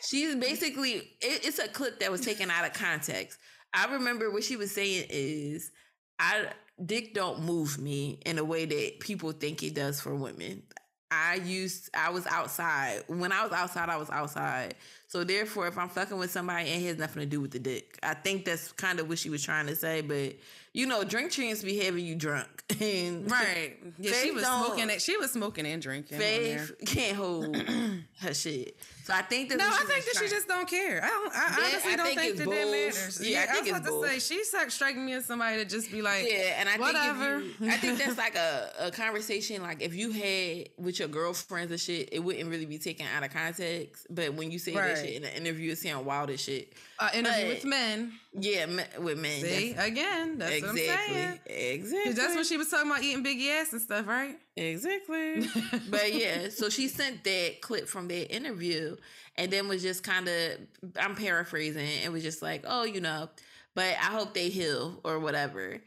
She's 0.07 0.35
basically 0.35 0.93
it, 1.19 1.45
it's 1.45 1.57
a 1.57 1.67
clip 1.67 1.99
that 1.99 2.11
was 2.11 2.21
taken 2.21 2.51
out 2.51 2.63
of 2.63 2.73
context. 2.73 3.39
I 3.73 3.91
remember 3.91 4.29
what 4.29 4.43
she 4.43 4.55
was 4.55 4.71
saying 4.71 5.07
is, 5.09 5.71
"I 6.19 6.49
dick 6.85 7.15
don't 7.15 7.43
move 7.43 7.79
me 7.79 8.19
in 8.23 8.37
a 8.37 8.43
way 8.43 8.65
that 8.65 8.99
people 8.99 9.31
think 9.31 9.63
it 9.63 9.73
does 9.73 9.99
for 9.99 10.13
women." 10.13 10.61
I 11.11 11.35
used 11.35 11.89
I 11.95 12.11
was 12.11 12.27
outside. 12.27 13.03
When 13.07 13.31
I 13.31 13.43
was 13.43 13.51
outside, 13.51 13.89
I 13.89 13.97
was 13.97 14.11
outside. 14.11 14.75
So 15.07 15.23
therefore, 15.23 15.67
if 15.67 15.77
I'm 15.77 15.89
fucking 15.89 16.19
with 16.19 16.29
somebody, 16.29 16.69
it 16.69 16.83
has 16.83 16.97
nothing 16.99 17.21
to 17.21 17.25
do 17.25 17.41
with 17.41 17.49
the 17.49 17.57
dick. 17.59 17.97
I 18.03 18.13
think 18.13 18.45
that's 18.45 18.71
kind 18.73 18.99
of 18.99 19.09
what 19.09 19.17
she 19.17 19.31
was 19.31 19.43
trying 19.43 19.65
to 19.67 19.75
say, 19.75 20.01
but 20.01 20.35
you 20.79 20.85
know, 20.85 21.03
drink 21.03 21.31
champs 21.31 21.61
be 21.61 21.77
having 21.77 22.05
you 22.05 22.15
drunk. 22.15 22.47
And 22.79 23.29
right. 23.29 23.77
Yeah, 23.97 24.11
Faith 24.11 24.23
she 24.23 24.31
was 24.31 24.45
smoking 24.45 24.89
it. 24.91 25.01
She 25.01 25.17
was 25.17 25.31
smoking 25.31 25.65
and 25.65 25.81
drinking. 25.81 26.19
Faith 26.19 26.71
can't 26.85 27.17
hold 27.17 27.57
her 28.19 28.33
shit. 28.33 28.77
So 29.03 29.13
I 29.15 29.23
think 29.23 29.49
that 29.49 29.57
no, 29.57 29.67
I 29.67 29.85
think 29.85 30.05
that 30.05 30.15
she 30.21 30.29
just 30.29 30.47
don't 30.47 30.69
care. 30.69 31.03
I 31.03 31.07
don't. 31.07 31.35
I 31.35 31.65
honestly 31.67 31.93
I 31.93 31.95
don't 31.95 32.05
think, 32.05 32.19
think 32.19 32.37
that 32.37 32.49
that 32.49 32.71
matters. 32.71 33.19
Yeah, 33.21 33.29
yeah, 33.29 33.41
I, 33.41 33.53
think 33.53 33.67
I 33.69 33.71
was 33.71 33.81
about 33.81 33.89
both. 33.89 34.05
to 34.05 34.19
say 34.19 34.35
she's 34.35 34.53
like 34.53 34.69
striking 34.69 35.03
me 35.03 35.13
as 35.13 35.25
somebody 35.25 35.57
to 35.57 35.65
just 35.65 35.91
be 35.91 36.03
like, 36.03 36.27
yeah, 36.29 36.59
and 36.59 36.69
I 36.69 36.77
whatever. 36.77 37.41
think 37.41 37.59
you, 37.59 37.71
I 37.71 37.77
think 37.77 37.97
that's 37.97 38.17
like 38.25 38.35
a, 38.35 38.71
a 38.79 38.91
conversation. 38.91 39.63
Like 39.63 39.81
if 39.81 39.95
you 39.95 40.11
had 40.11 40.69
with 40.77 40.99
your 40.99 41.07
girlfriends 41.07 41.71
and 41.71 41.81
shit, 41.81 42.09
it 42.11 42.19
wouldn't 42.19 42.49
really 42.51 42.67
be 42.67 42.77
taken 42.77 43.07
out 43.17 43.23
of 43.23 43.33
context. 43.33 44.05
But 44.11 44.35
when 44.35 44.51
you 44.51 44.59
say 44.59 44.75
right. 44.75 44.95
that 44.95 45.03
shit 45.03 45.15
in 45.15 45.23
an 45.23 45.33
interview, 45.33 45.71
it's 45.71 45.81
saying 45.81 46.05
wild 46.05 46.29
as 46.29 46.39
shit. 46.39 46.71
Uh, 47.01 47.09
interview 47.13 47.45
but, 47.45 47.47
with 47.47 47.65
men. 47.65 48.11
Yeah, 48.37 48.65
with 48.99 49.17
men. 49.17 49.41
See 49.41 49.71
again, 49.71 50.37
that's 50.37 50.55
exactly, 50.55 50.87
what 50.87 50.99
I'm 50.99 51.07
saying. 51.07 51.39
Exactly. 51.45 52.11
That's 52.13 52.35
what 52.35 52.45
she 52.45 52.57
was 52.57 52.69
talking 52.69 52.91
about 52.91 53.03
eating 53.03 53.23
big 53.23 53.41
ass 53.41 53.71
and 53.71 53.81
stuff, 53.81 54.05
right? 54.05 54.37
Exactly. 54.57 55.47
but 55.89 56.13
yeah, 56.13 56.49
so 56.49 56.67
she 56.67 56.89
sent 56.89 57.23
that 57.23 57.61
clip 57.61 57.87
from 57.87 58.09
that 58.09 58.35
interview 58.35 58.97
and 59.37 59.49
then 59.49 59.69
was 59.69 59.81
just 59.81 60.03
kind 60.03 60.27
of 60.27 60.57
I'm 60.99 61.15
paraphrasing. 61.15 61.87
It 62.03 62.11
was 62.11 62.21
just 62.21 62.41
like, 62.41 62.65
oh, 62.67 62.83
you 62.83 62.99
know, 62.99 63.29
but 63.75 63.95
I 63.95 64.11
hope 64.11 64.33
they 64.33 64.49
heal 64.49 64.99
or 65.05 65.19
whatever. 65.19 65.81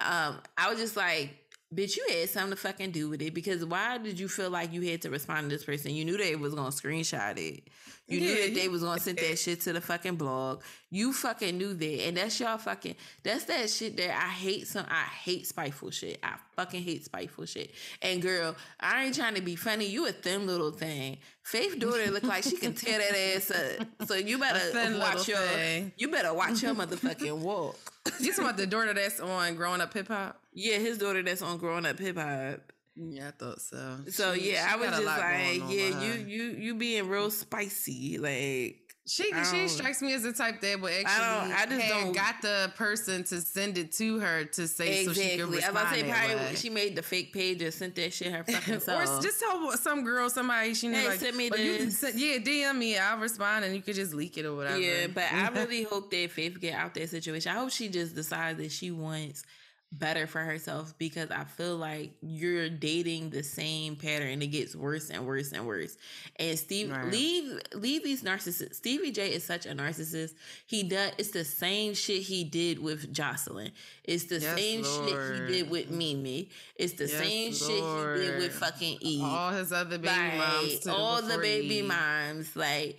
Um, 0.00 0.40
I 0.56 0.70
was 0.70 0.80
just 0.80 0.96
like, 0.96 1.36
bitch, 1.74 1.96
you 1.96 2.06
had 2.10 2.28
something 2.30 2.50
to 2.50 2.56
fucking 2.56 2.90
do 2.90 3.08
with 3.08 3.22
it 3.22 3.34
because 3.34 3.64
why 3.64 3.98
did 3.98 4.18
you 4.18 4.28
feel 4.28 4.50
like 4.50 4.72
you 4.72 4.82
had 4.82 5.02
to 5.02 5.10
respond 5.10 5.48
to 5.48 5.56
this 5.56 5.64
person? 5.64 5.94
You 5.94 6.04
knew 6.04 6.16
they 6.16 6.34
was 6.34 6.54
gonna 6.54 6.70
screenshot 6.70 7.38
it. 7.38 7.68
You 8.08 8.20
yeah. 8.20 8.26
knew 8.26 8.42
that 8.42 8.54
they 8.54 8.68
was 8.68 8.82
gonna 8.82 8.98
send 8.98 9.18
that 9.18 9.38
shit 9.38 9.60
to 9.62 9.74
the 9.74 9.82
fucking 9.82 10.16
blog. 10.16 10.62
You 10.90 11.12
fucking 11.12 11.58
knew 11.58 11.74
that, 11.74 12.06
and 12.06 12.16
that's 12.16 12.40
y'all 12.40 12.56
fucking. 12.56 12.96
That's 13.22 13.44
that 13.44 13.68
shit 13.68 13.98
that 13.98 14.16
I 14.16 14.28
hate. 14.30 14.66
Some 14.66 14.86
I 14.88 15.02
hate 15.02 15.46
spiteful 15.46 15.90
shit. 15.90 16.18
I 16.22 16.36
fucking 16.56 16.82
hate 16.82 17.04
spiteful 17.04 17.44
shit. 17.44 17.70
And 18.00 18.22
girl, 18.22 18.56
I 18.80 19.04
ain't 19.04 19.14
trying 19.14 19.34
to 19.34 19.42
be 19.42 19.56
funny. 19.56 19.86
You 19.86 20.06
a 20.06 20.12
thin 20.12 20.46
little 20.46 20.70
thing. 20.70 21.18
Faith 21.42 21.78
daughter 21.78 22.10
look 22.10 22.22
like 22.24 22.44
she 22.44 22.56
can 22.56 22.72
tear 22.74 22.98
that 22.98 23.36
ass 23.36 23.50
up. 23.50 24.08
So 24.08 24.14
you 24.14 24.38
better 24.38 24.98
watch 24.98 25.28
your. 25.28 25.38
Thing. 25.38 25.92
You 25.98 26.08
better 26.08 26.32
watch 26.32 26.62
your 26.62 26.74
motherfucking 26.74 27.36
walk. 27.38 27.78
You 28.20 28.30
talking 28.30 28.44
about 28.44 28.56
the 28.56 28.66
daughter 28.66 28.94
that's 28.94 29.20
on 29.20 29.54
Growing 29.54 29.82
Up 29.82 29.92
Hip 29.92 30.08
Hop? 30.08 30.40
Yeah, 30.54 30.78
his 30.78 30.96
daughter 30.96 31.22
that's 31.22 31.42
on 31.42 31.58
Growing 31.58 31.84
Up 31.84 31.98
Hip 31.98 32.16
Hop. 32.16 32.72
Yeah, 33.00 33.28
I 33.28 33.30
thought 33.30 33.60
so. 33.60 33.98
So 34.08 34.34
she, 34.34 34.52
yeah, 34.52 34.66
she 34.66 34.74
I 34.74 34.76
was 34.76 34.90
just 34.90 35.04
like, 35.04 35.70
yeah, 35.70 36.02
you 36.02 36.12
you 36.26 36.42
you 36.58 36.74
being 36.74 37.08
real 37.08 37.30
spicy, 37.30 38.18
like. 38.18 38.84
She 39.06 39.32
she 39.50 39.68
strikes 39.68 40.02
me 40.02 40.12
as 40.12 40.22
the 40.22 40.34
type 40.34 40.60
that 40.60 40.82
would 40.82 40.92
actually 40.92 41.24
I, 41.24 41.64
don't, 41.64 41.74
I 41.74 41.78
just 41.78 41.88
don't 41.88 42.12
got 42.12 42.42
the 42.42 42.70
person 42.76 43.24
to 43.24 43.40
send 43.40 43.78
it 43.78 43.92
to 43.92 44.18
her 44.18 44.44
to 44.44 44.68
say 44.68 45.00
exactly. 45.00 45.14
so 45.14 45.30
she 45.30 45.36
could 45.38 45.48
respond. 45.48 45.78
I 45.78 45.82
was 45.82 46.00
say 46.00 46.10
probably 46.10 46.56
she 46.56 46.68
made 46.68 46.94
the 46.94 47.02
fake 47.02 47.32
page 47.32 47.62
and 47.62 47.72
sent 47.72 47.94
that 47.94 48.12
shit 48.12 48.30
her 48.30 48.44
fucking 48.48 48.80
self. 48.80 49.18
or 49.18 49.22
just 49.22 49.40
tell 49.40 49.72
some 49.78 50.04
girl 50.04 50.28
somebody 50.28 50.74
she 50.74 50.88
knew 50.88 50.96
hey, 50.98 51.08
like 51.08 51.20
send 51.20 51.38
me 51.38 51.48
oh, 51.50 51.56
this. 51.56 52.00
Send, 52.00 52.20
yeah, 52.20 52.36
DM 52.36 52.76
me. 52.76 52.98
I'll 52.98 53.16
respond 53.16 53.64
and 53.64 53.74
you 53.74 53.80
could 53.80 53.94
just 53.94 54.12
leak 54.12 54.36
it 54.36 54.44
or 54.44 54.54
whatever. 54.54 54.78
Yeah, 54.78 55.06
but 55.06 55.24
I 55.32 55.48
really 55.54 55.84
hope 55.84 56.10
that 56.10 56.30
Faith 56.30 56.60
get 56.60 56.74
out 56.74 56.92
that 56.92 57.08
situation. 57.08 57.50
I 57.50 57.60
hope 57.60 57.70
she 57.70 57.88
just 57.88 58.14
decides 58.14 58.58
that 58.58 58.72
she 58.72 58.90
wants 58.90 59.42
better 59.90 60.26
for 60.26 60.40
herself 60.40 60.92
because 60.98 61.30
I 61.30 61.44
feel 61.44 61.76
like 61.76 62.12
you're 62.20 62.68
dating 62.68 63.30
the 63.30 63.42
same 63.42 63.96
pattern 63.96 64.28
and 64.28 64.42
it 64.42 64.48
gets 64.48 64.76
worse 64.76 65.08
and 65.08 65.26
worse 65.26 65.52
and 65.52 65.66
worse. 65.66 65.96
And 66.36 66.58
Steve 66.58 66.90
right. 66.90 67.10
leave 67.10 67.58
leave 67.74 68.04
these 68.04 68.22
narcissists. 68.22 68.76
Stevie 68.76 69.12
J 69.12 69.32
is 69.32 69.44
such 69.44 69.64
a 69.64 69.70
narcissist. 69.70 70.34
He 70.66 70.82
does 70.82 71.12
it's 71.16 71.30
the 71.30 71.44
same 71.44 71.94
shit 71.94 72.22
he 72.22 72.44
did 72.44 72.78
with 72.78 73.12
Joseline. 73.14 73.72
It's 74.04 74.24
the 74.24 74.38
yes, 74.40 74.56
same 74.56 74.82
Lord. 74.82 75.08
shit 75.08 75.40
he 75.40 75.52
did 75.52 75.70
with 75.70 75.90
Mimi. 75.90 76.50
It's 76.76 76.94
the 76.94 77.06
yes, 77.06 77.12
same 77.12 77.52
Lord. 77.52 78.18
shit 78.18 78.26
he 78.26 78.30
did 78.30 78.38
with 78.42 78.52
fucking 78.52 78.98
Eve. 79.00 79.24
All 79.24 79.50
his 79.52 79.72
other 79.72 79.98
baby 79.98 80.08
like, 80.08 80.36
moms 80.36 80.86
All 80.86 81.22
the 81.22 81.38
baby 81.38 81.76
Eve. 81.76 81.86
moms. 81.86 82.54
Like 82.54 82.98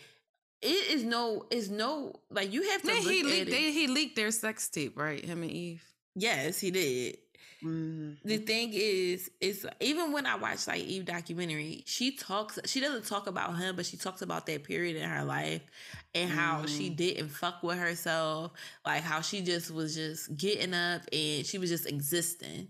it 0.62 0.92
is 0.92 1.04
no 1.04 1.46
is 1.52 1.70
no 1.70 2.20
like 2.32 2.52
you 2.52 2.64
have 2.72 2.82
to 2.82 2.88
then 2.88 2.98
he 2.98 3.24
leaked, 3.24 3.52
they, 3.52 3.72
he 3.72 3.88
leaked 3.88 4.16
their 4.16 4.32
sex 4.32 4.68
tape, 4.70 4.98
right? 4.98 5.24
Him 5.24 5.44
and 5.44 5.52
Eve. 5.52 5.84
Yes, 6.16 6.60
he 6.60 6.72
did. 6.72 7.18
Mm-hmm. 7.64 8.28
The 8.28 8.38
thing 8.38 8.70
is, 8.74 9.30
is 9.42 9.68
even 9.82 10.14
when 10.14 10.26
I 10.26 10.36
watch 10.36 10.66
like 10.68 10.82
Eve 10.82 11.06
documentary, 11.06 11.84
she 11.86 12.16
talks. 12.16 12.58
She 12.66 12.80
doesn't 12.80 13.06
talk 13.06 13.28
about 13.28 13.58
him, 13.58 13.76
but 13.76 13.86
she 13.86 13.98
talks 13.98 14.22
about 14.22 14.46
that 14.46 14.64
period 14.64 14.96
in 14.96 15.10
her 15.10 15.26
life 15.26 15.62
and 16.16 16.30
how 16.30 16.60
mm-hmm. 16.60 16.68
she 16.68 16.90
didn't 16.90 17.30
fuck 17.30 17.62
with 17.62 17.78
herself, 17.78 18.54
like 18.86 19.04
how 19.04 19.20
she 19.20 19.42
just 19.42 19.72
was 19.72 19.96
just 19.96 20.36
getting 20.38 20.74
up 20.74 21.02
and 21.12 21.46
she 21.46 21.58
was 21.58 21.70
just 21.70 21.86
existing 21.86 22.70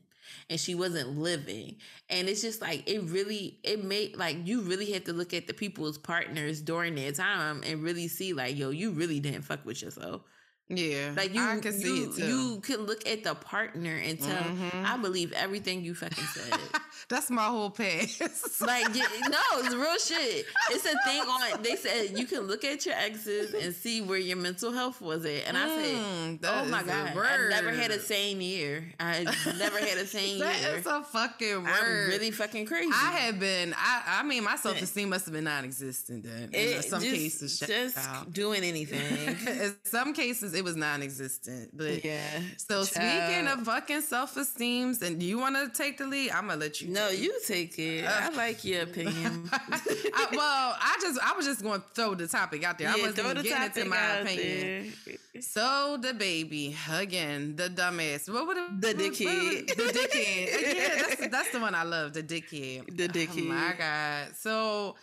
and 0.50 0.60
she 0.60 0.76
wasn't 0.76 1.18
living 1.18 1.76
and 2.10 2.28
it's 2.28 2.42
just 2.42 2.62
like 2.62 2.88
it 2.88 3.02
really 3.10 3.60
it 3.64 3.84
made 3.84 4.16
like 4.16 4.38
you 4.46 4.62
really 4.62 4.92
have 4.92 5.04
to 5.04 5.14
look 5.14 5.34
at 5.34 5.48
the 5.48 5.54
people's 5.54 5.98
partners 5.98 6.62
during 6.62 6.96
that 6.96 7.16
time 7.16 7.62
and 7.66 7.84
really 7.84 8.08
see 8.08 8.34
like 8.34 8.58
yo 8.58 8.70
you 8.70 8.92
really 8.92 9.20
didn't 9.20 9.42
fuck 9.42 9.66
with 9.66 9.82
yourself 9.82 10.22
yeah, 10.70 11.14
like 11.18 11.34
you, 11.34 11.42
I 11.42 11.58
can 11.60 11.74
you, 11.74 11.80
see 11.80 12.04
it 12.04 12.16
too. 12.16 12.26
You 12.28 12.60
can 12.62 12.86
look 12.86 13.08
at 13.08 13.24
the 13.24 13.34
partner 13.34 13.96
and 13.96 14.20
tell. 14.20 14.44
Mm-hmm. 14.44 14.86
I 14.86 14.98
believe 14.98 15.34
everything 15.34 15.84
you 15.84 15.96
fucking 15.96 16.24
said. 16.24 16.54
That's 17.08 17.30
my 17.30 17.46
whole 17.46 17.70
pass. 17.70 18.20
like, 18.62 18.94
no, 18.94 19.40
it's 19.56 19.76
real 19.76 19.98
shit. 19.98 20.46
It's 20.72 20.86
a 20.86 20.96
thing 21.06 21.22
on. 21.22 21.62
They 21.62 21.76
said 21.76 22.18
you 22.18 22.26
can 22.26 22.42
look 22.42 22.64
at 22.64 22.86
your 22.86 22.96
exes 22.96 23.54
and 23.54 23.74
see 23.74 24.02
where 24.02 24.18
your 24.18 24.38
mental 24.38 24.72
health 24.72 25.02
was 25.02 25.26
at, 25.26 25.48
and 25.48 25.58
I 25.58 25.68
said, 25.68 25.96
mm, 25.96 26.40
"Oh 26.44 26.66
my 26.66 26.84
god, 26.84 27.18
I 27.18 27.50
never 27.50 27.72
had 27.72 27.92
a 27.92 28.00
sane 28.00 28.42
year. 28.42 28.84
I 29.00 29.24
never 29.58 29.80
had 29.80 29.98
a 29.98 30.06
sane 30.06 30.40
that 30.40 30.60
year. 30.62 30.72
That 30.72 30.80
is 30.80 30.86
a 30.86 31.04
fucking 31.04 31.64
word. 31.64 31.70
I'm 31.70 32.10
really 32.10 32.32
fucking 32.32 32.66
crazy. 32.66 32.92
I 32.94 33.12
have 33.12 33.40
been. 33.40 33.74
I, 33.78 34.20
I 34.20 34.24
mean, 34.24 34.44
my 34.44 34.56
self 34.56 34.82
esteem 34.82 35.10
must 35.10 35.26
have 35.26 35.34
been 35.34 35.46
non-existent 35.46 36.24
then. 36.24 36.50
In 36.54 36.82
some 36.82 37.02
just, 37.02 37.16
cases, 37.16 37.60
just 37.60 38.34
doing 38.34 38.64
anything. 38.64 39.38
in 39.48 39.76
some 39.84 40.14
cases 40.14 40.54
it 40.54 40.64
was 40.64 40.76
non-existent. 40.76 41.72
But 41.74 42.04
yeah. 42.04 42.40
So 42.58 42.86
Child. 42.86 42.88
speaking 42.88 43.48
of 43.48 43.62
fucking 43.66 44.02
self-esteems, 44.02 45.02
and 45.02 45.22
you 45.22 45.40
want 45.40 45.56
to 45.56 45.70
take 45.76 45.98
the 45.98 46.08
lead, 46.08 46.32
I'm 46.32 46.48
gonna 46.48 46.60
let 46.60 46.82
you. 46.82 46.89
No, 46.90 47.10
you 47.10 47.40
take 47.46 47.78
it. 47.78 48.06
Uh, 48.06 48.12
I 48.12 48.30
like 48.30 48.64
your 48.64 48.82
opinion. 48.90 49.50
I, 49.52 50.28
well, 50.32 50.76
I 50.80 50.98
just 51.02 51.20
I 51.22 51.34
was 51.36 51.46
just 51.46 51.62
going 51.62 51.82
to 51.82 51.88
throw 51.94 52.16
the 52.16 52.28
topic 52.28 52.64
out 52.64 52.78
there. 52.78 52.90
Yeah, 52.90 52.96
I 53.04 53.08
wasn't 53.08 53.20
even 53.20 53.44
getting 53.44 53.64
into 53.66 53.86
my 53.86 54.18
opinion. 54.18 54.94
There. 55.06 55.42
So 55.42 55.98
DaBaby 56.02 56.76
again, 57.00 57.56
the 57.56 57.70
dumbass. 57.70 58.32
What 58.32 58.48
would 58.48 58.58
it, 58.58 58.82
the 58.82 58.94
dickhead? 58.94 59.68
the 59.68 59.84
dickhead. 59.84 60.62
yeah, 60.76 61.04
that's 61.08 61.28
that's 61.28 61.52
the 61.52 61.60
one 61.60 61.76
I 61.76 61.84
love. 61.84 62.14
The 62.14 62.24
dickhead. 62.24 62.98
The 62.98 63.08
dickhead. 63.08 63.50
Oh 63.50 63.54
my 63.54 63.74
god. 63.78 64.36
So 64.36 64.96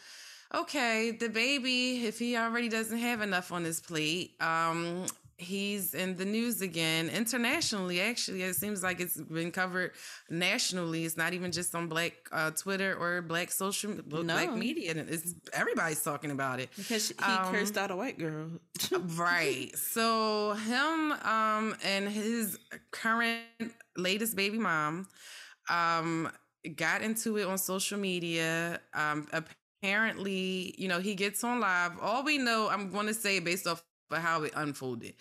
okay, 0.54 1.16
DaBaby, 1.18 2.04
if 2.04 2.18
he 2.18 2.36
already 2.36 2.68
doesn't 2.68 2.98
have 2.98 3.20
enough 3.20 3.52
on 3.52 3.64
his 3.64 3.80
plate, 3.80 4.32
um, 4.40 5.06
he's 5.38 5.94
in 5.94 6.16
the 6.16 6.24
news 6.24 6.60
again. 6.60 7.08
Internationally 7.08 8.00
actually 8.00 8.42
it 8.42 8.56
seems 8.56 8.82
like 8.82 9.00
it's 9.00 9.20
been 9.20 9.50
covered 9.50 9.92
nationally. 10.30 11.04
It's 11.04 11.16
not 11.16 11.34
even 11.34 11.52
just 11.52 11.74
on 11.74 11.88
black 11.88 12.14
uh, 12.32 12.50
twitter 12.52 12.96
or 12.98 13.22
black 13.22 13.50
social 13.50 13.90
no. 13.90 14.22
black 14.22 14.52
media. 14.54 14.92
It's 14.96 15.34
everybody's 15.52 16.02
talking 16.02 16.30
about 16.30 16.60
it. 16.60 16.70
Because 16.76 17.08
he 17.08 17.24
um, 17.24 17.52
cursed 17.52 17.76
out 17.76 17.90
a 17.90 17.96
white 17.96 18.18
girl. 18.18 18.48
right. 19.16 19.76
So 19.76 20.52
him 20.52 21.12
um 21.12 21.76
and 21.84 22.08
his 22.08 22.58
current 22.90 23.42
latest 23.96 24.36
baby 24.36 24.58
mom 24.58 25.06
um 25.68 26.30
got 26.76 27.02
into 27.02 27.36
it 27.36 27.46
on 27.46 27.58
social 27.58 27.98
media. 27.98 28.80
Um 28.94 29.28
apparently 29.32 30.74
you 30.78 30.88
know 30.88 30.98
he 30.98 31.14
gets 31.14 31.44
on 31.44 31.60
live. 31.60 31.92
All 32.00 32.24
we 32.24 32.38
know 32.38 32.68
i'm 32.70 32.90
going 32.90 33.06
to 33.06 33.14
say 33.14 33.38
based 33.38 33.66
off 33.66 33.82
for 34.08 34.16
how 34.18 34.42
it 34.42 34.52
unfolded. 34.54 35.14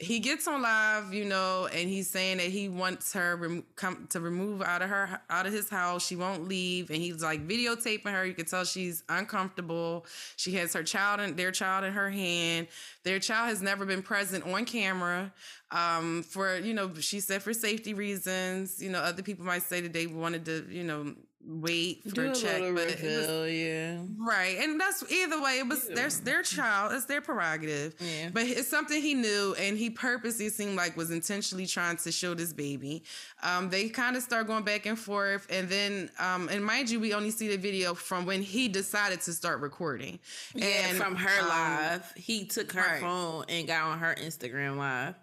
He 0.00 0.20
gets 0.20 0.46
on 0.46 0.62
live, 0.62 1.12
you 1.12 1.24
know, 1.24 1.66
and 1.72 1.88
he's 1.88 2.08
saying 2.08 2.36
that 2.36 2.46
he 2.46 2.68
wants 2.68 3.12
her 3.14 3.34
rem- 3.34 3.64
come 3.74 4.06
to 4.10 4.20
remove 4.20 4.62
out 4.62 4.80
of 4.80 4.88
her 4.90 5.20
out 5.28 5.44
of 5.46 5.52
his 5.52 5.68
house. 5.68 6.06
She 6.06 6.14
won't 6.14 6.46
leave, 6.46 6.90
and 6.90 7.02
he's 7.02 7.20
like 7.20 7.48
videotaping 7.48 8.12
her. 8.12 8.24
You 8.24 8.32
can 8.32 8.44
tell 8.46 8.64
she's 8.64 9.02
uncomfortable. 9.08 10.06
She 10.36 10.52
has 10.52 10.72
her 10.74 10.84
child 10.84 11.18
and 11.18 11.36
their 11.36 11.50
child 11.50 11.84
in 11.84 11.92
her 11.94 12.10
hand. 12.10 12.68
Their 13.02 13.18
child 13.18 13.48
has 13.48 13.60
never 13.60 13.84
been 13.84 14.02
present 14.02 14.46
on 14.46 14.66
camera 14.66 15.32
um, 15.70 16.22
for 16.22 16.56
you 16.58 16.74
know 16.74 16.94
she 16.94 17.20
said 17.20 17.42
for 17.42 17.52
safety 17.52 17.92
reasons 17.94 18.82
you 18.82 18.90
know 18.90 19.00
other 19.00 19.22
people 19.22 19.44
might 19.44 19.62
say 19.62 19.80
that 19.80 19.92
they 19.92 20.06
wanted 20.06 20.44
to 20.46 20.66
you 20.70 20.84
know 20.84 21.14
wait 21.48 22.02
for 22.04 22.14
Do 22.14 22.30
a 22.30 22.34
check 22.34 22.60
but 22.74 23.02
was, 23.02 23.50
yeah. 23.50 23.98
Right 24.18 24.58
and 24.60 24.78
that's 24.78 25.02
either 25.10 25.40
way 25.40 25.58
it 25.58 25.66
was 25.66 25.88
their 25.88 26.10
their 26.10 26.42
child 26.42 26.92
it's 26.92 27.06
their 27.06 27.22
prerogative. 27.22 27.94
Yeah. 27.98 28.28
but 28.32 28.42
it's 28.44 28.68
something 28.68 29.00
he 29.00 29.14
knew 29.14 29.54
and 29.58 29.78
he 29.78 29.88
purposely 29.88 30.50
seemed 30.50 30.76
like 30.76 30.94
was 30.96 31.10
intentionally 31.10 31.66
trying 31.66 31.96
to 31.98 32.12
show 32.12 32.34
this 32.34 32.52
baby. 32.52 33.02
Um, 33.42 33.70
they 33.70 33.88
kind 33.88 34.14
of 34.14 34.22
start 34.22 34.46
going 34.46 34.64
back 34.64 34.84
and 34.84 34.98
forth 34.98 35.46
and 35.48 35.70
then 35.70 36.10
um, 36.18 36.50
and 36.50 36.62
mind 36.62 36.90
you 36.90 37.00
we 37.00 37.14
only 37.14 37.30
see 37.30 37.48
the 37.48 37.56
video 37.56 37.94
from 37.94 38.26
when 38.26 38.42
he 38.42 38.68
decided 38.68 39.22
to 39.22 39.32
start 39.32 39.60
recording. 39.60 40.18
Yeah 40.54 40.66
and 40.66 40.98
from 40.98 41.16
her 41.16 41.42
um, 41.42 41.48
live. 41.48 42.12
He 42.14 42.44
took 42.44 42.72
her 42.72 42.80
right. 42.80 43.00
phone 43.00 43.44
and 43.48 43.66
got 43.66 43.84
on 43.84 43.98
her 44.00 44.14
instagram 44.20 44.76
live 44.76 45.14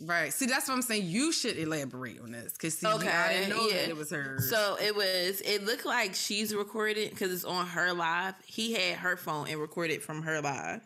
Right. 0.00 0.32
See, 0.32 0.46
that's 0.46 0.68
what 0.68 0.74
I'm 0.74 0.82
saying. 0.82 1.06
You 1.06 1.30
should 1.30 1.56
elaborate 1.56 2.20
on 2.20 2.32
this 2.32 2.52
because 2.52 2.82
okay, 2.82 3.08
I 3.08 3.32
didn't 3.32 3.50
know 3.50 3.68
yeah. 3.68 3.76
that 3.76 3.88
it 3.90 3.96
was 3.96 4.10
her. 4.10 4.40
So 4.40 4.76
it 4.82 4.94
was. 4.94 5.40
It 5.40 5.64
looked 5.64 5.86
like 5.86 6.14
she's 6.14 6.54
recorded 6.54 7.10
because 7.10 7.32
it's 7.32 7.44
on 7.44 7.66
her 7.68 7.92
live. 7.92 8.34
He 8.44 8.72
had 8.72 8.98
her 8.98 9.16
phone 9.16 9.48
and 9.48 9.60
recorded 9.60 10.02
from 10.02 10.22
her 10.22 10.40
live. 10.40 10.82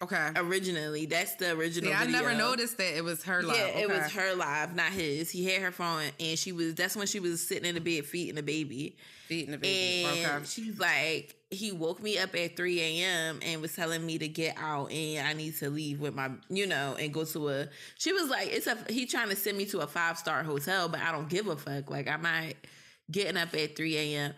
Okay. 0.00 0.30
Originally, 0.36 1.06
that's 1.06 1.34
the 1.34 1.52
original. 1.52 1.90
Yeah, 1.90 2.00
I 2.00 2.06
never 2.06 2.32
noticed 2.32 2.78
that 2.78 2.96
it 2.96 3.02
was 3.02 3.24
her 3.24 3.42
live. 3.42 3.56
Yeah, 3.56 3.64
okay. 3.64 3.82
it 3.82 3.88
was 3.88 4.12
her 4.12 4.34
live, 4.36 4.76
not 4.76 4.92
his. 4.92 5.28
He 5.28 5.46
had 5.46 5.60
her 5.60 5.72
phone, 5.72 6.04
and 6.20 6.38
she 6.38 6.52
was. 6.52 6.74
That's 6.76 6.94
when 6.94 7.08
she 7.08 7.18
was 7.18 7.46
sitting 7.46 7.64
in 7.64 7.74
the 7.74 7.80
bed, 7.80 8.06
feeding 8.06 8.36
the 8.36 8.42
baby. 8.42 8.96
Feeding 9.26 9.50
the 9.50 9.58
baby. 9.58 10.04
And 10.04 10.36
okay. 10.36 10.44
she's 10.44 10.78
like, 10.78 11.34
he 11.50 11.72
woke 11.72 12.00
me 12.00 12.16
up 12.18 12.34
at 12.36 12.56
3 12.56 12.80
a.m. 12.80 13.40
and 13.42 13.60
was 13.60 13.74
telling 13.74 14.06
me 14.06 14.18
to 14.18 14.28
get 14.28 14.56
out 14.56 14.92
and 14.92 15.26
I 15.26 15.32
need 15.32 15.56
to 15.58 15.68
leave 15.68 16.00
with 16.00 16.14
my, 16.14 16.30
you 16.48 16.66
know, 16.66 16.94
and 16.98 17.12
go 17.12 17.24
to 17.24 17.48
a. 17.48 17.66
She 17.96 18.12
was 18.12 18.30
like, 18.30 18.48
it's 18.52 18.68
a. 18.68 18.78
He 18.88 19.04
trying 19.04 19.30
to 19.30 19.36
send 19.36 19.58
me 19.58 19.66
to 19.66 19.80
a 19.80 19.86
five 19.88 20.16
star 20.16 20.44
hotel, 20.44 20.88
but 20.88 21.00
I 21.00 21.10
don't 21.10 21.28
give 21.28 21.48
a 21.48 21.56
fuck. 21.56 21.90
Like 21.90 22.06
I'm 22.06 22.22
not 22.22 22.54
getting 23.10 23.36
up 23.36 23.52
at 23.52 23.76
3 23.76 23.96
a.m. 23.96 24.34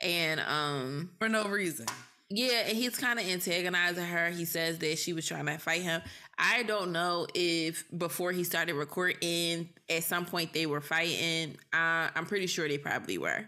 and 0.00 0.40
um 0.40 1.10
for 1.18 1.28
no 1.28 1.44
reason. 1.44 1.86
Yeah, 2.34 2.62
and 2.68 2.76
he's 2.76 2.96
kind 2.96 3.18
of 3.18 3.26
antagonizing 3.26 4.04
her. 4.04 4.30
He 4.30 4.46
says 4.46 4.78
that 4.78 4.98
she 4.98 5.12
was 5.12 5.26
trying 5.26 5.46
to 5.46 5.58
fight 5.58 5.82
him. 5.82 6.00
I 6.38 6.62
don't 6.62 6.92
know 6.92 7.26
if 7.34 7.84
before 7.96 8.32
he 8.32 8.42
started 8.42 8.74
recording, 8.74 9.68
at 9.90 10.04
some 10.04 10.24
point 10.24 10.54
they 10.54 10.64
were 10.64 10.80
fighting. 10.80 11.56
Uh, 11.72 12.08
I'm 12.14 12.24
pretty 12.26 12.46
sure 12.46 12.66
they 12.66 12.78
probably 12.78 13.18
were. 13.18 13.46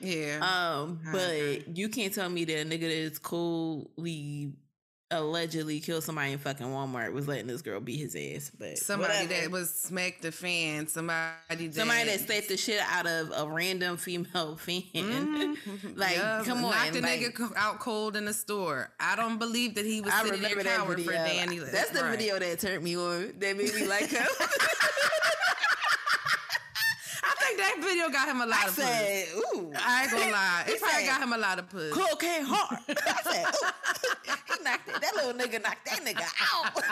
Yeah. 0.00 0.40
Um, 0.42 1.00
but 1.10 1.76
you 1.76 1.88
can't 1.88 2.12
tell 2.12 2.28
me 2.28 2.44
that 2.44 2.60
a 2.60 2.64
nigga 2.64 2.80
that 2.80 2.90
is 2.90 3.18
coolly 3.18 4.52
allegedly 5.10 5.80
killed 5.80 6.04
somebody 6.04 6.32
in 6.32 6.38
fucking 6.38 6.66
Walmart 6.66 7.12
was 7.12 7.26
letting 7.26 7.46
this 7.46 7.62
girl 7.62 7.80
beat 7.80 7.98
his 7.98 8.14
ass. 8.14 8.50
But 8.56 8.78
somebody 8.78 9.26
whatever. 9.26 9.42
that 9.42 9.50
was 9.50 9.70
smacked 9.70 10.22
the 10.22 10.32
fan, 10.32 10.86
somebody 10.86 11.32
that 11.48 11.74
somebody 11.74 12.04
that 12.04 12.20
slapped 12.20 12.48
the 12.48 12.56
shit 12.56 12.80
out 12.80 13.06
of 13.06 13.32
a 13.34 13.50
random 13.50 13.96
female 13.96 14.56
fan. 14.60 14.82
Mm-hmm. 14.94 15.98
like, 15.98 16.16
come 16.44 16.64
on, 16.64 16.70
knocked 16.72 16.92
the 16.92 17.00
like, 17.00 17.20
nigga 17.20 17.52
out 17.56 17.80
cold 17.80 18.16
in 18.16 18.26
the 18.26 18.34
store. 18.34 18.90
I 19.00 19.16
don't 19.16 19.38
believe 19.38 19.76
that 19.76 19.86
he 19.86 20.00
was 20.00 20.12
I 20.12 20.24
sitting 20.24 20.42
there 20.42 20.56
coward 20.56 21.00
for 21.02 21.12
Dani. 21.12 21.70
That's 21.70 21.90
the 21.90 22.02
right. 22.02 22.10
video 22.10 22.38
that 22.38 22.60
turned 22.60 22.84
me 22.84 22.96
on. 22.96 23.34
That 23.38 23.56
made 23.56 23.74
me 23.74 23.86
like 23.86 24.08
him. 24.08 24.26
that 27.80 27.88
video 27.88 28.08
got 28.10 28.28
him 28.28 28.40
a 28.40 28.46
lot 28.46 28.64
I 28.64 28.68
of 28.68 28.74
said, 28.74 29.26
puss. 29.32 29.54
Ooh. 29.54 29.72
I 29.76 30.02
ain't 30.02 30.12
gonna 30.12 30.32
lie. 30.32 30.64
It 30.66 30.80
probably 30.80 31.06
got 31.06 31.22
him 31.22 31.32
a 31.32 31.38
lot 31.38 31.58
of 31.58 31.68
puss. 31.68 31.92
Cocaine 31.92 32.44
hard. 32.44 32.80
I 32.88 33.22
said, 33.22 33.46
ooh. 33.46 34.32
he 34.58 34.64
knocked 34.64 34.88
it. 34.88 35.00
That 35.00 35.14
little 35.14 35.32
nigga 35.32 35.62
knocked 35.62 35.86
that 35.86 36.00
nigga 36.04 36.24
out. 36.54 36.72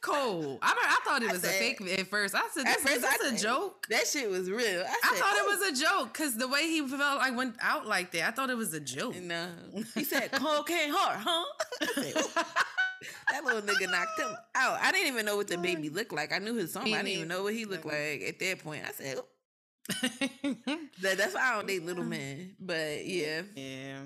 Cold. 0.00 0.58
I, 0.62 0.74
I 0.74 1.00
thought 1.04 1.22
it 1.22 1.30
was 1.30 1.42
said, 1.42 1.54
a 1.54 1.58
fake 1.58 1.98
at 1.98 2.06
first. 2.08 2.34
I 2.34 2.48
said, 2.52 2.66
this, 2.66 2.84
is 2.84 3.02
this 3.02 3.32
a 3.32 3.36
joke? 3.36 3.86
That 3.88 4.06
shit 4.06 4.28
was 4.28 4.50
real. 4.50 4.60
I, 4.60 4.64
said, 4.64 4.84
I 5.04 5.16
thought 5.16 5.36
it 5.36 5.46
was 5.46 5.80
a 5.80 5.84
joke 5.84 6.12
because 6.12 6.36
the 6.36 6.48
way 6.48 6.62
he 6.62 6.86
felt 6.86 7.18
like 7.18 7.36
went 7.36 7.54
out 7.60 7.86
like 7.86 8.10
that, 8.12 8.28
I 8.28 8.30
thought 8.32 8.50
it 8.50 8.56
was 8.56 8.74
a 8.74 8.80
joke. 8.80 9.20
No. 9.20 9.48
He 9.94 10.04
said, 10.04 10.32
cocaine 10.32 10.92
hard, 10.92 11.18
huh? 11.20 11.44
that 13.30 13.44
little 13.44 13.62
nigga 13.62 13.90
knocked 13.90 14.20
him 14.20 14.34
out. 14.54 14.78
I 14.80 14.92
didn't 14.92 15.08
even 15.08 15.26
know 15.26 15.36
what 15.36 15.48
DaBaby 15.48 15.94
looked 15.94 16.12
like. 16.12 16.32
I 16.32 16.38
knew 16.38 16.54
his 16.54 16.72
song. 16.72 16.84
I 16.84 16.96
didn't 16.98 17.08
even 17.08 17.28
know 17.28 17.44
what 17.44 17.54
he 17.54 17.64
looked 17.64 17.86
like 17.86 18.22
at 18.22 18.38
that 18.38 18.58
point. 18.62 18.84
I 18.86 18.92
said, 18.92 19.18
that, 20.02 21.16
that's 21.16 21.34
why 21.34 21.40
I 21.42 21.56
don't 21.56 21.66
date 21.66 21.84
little 21.84 22.04
men. 22.04 22.54
But 22.60 23.04
yeah. 23.06 23.42
Yeah. 23.56 23.98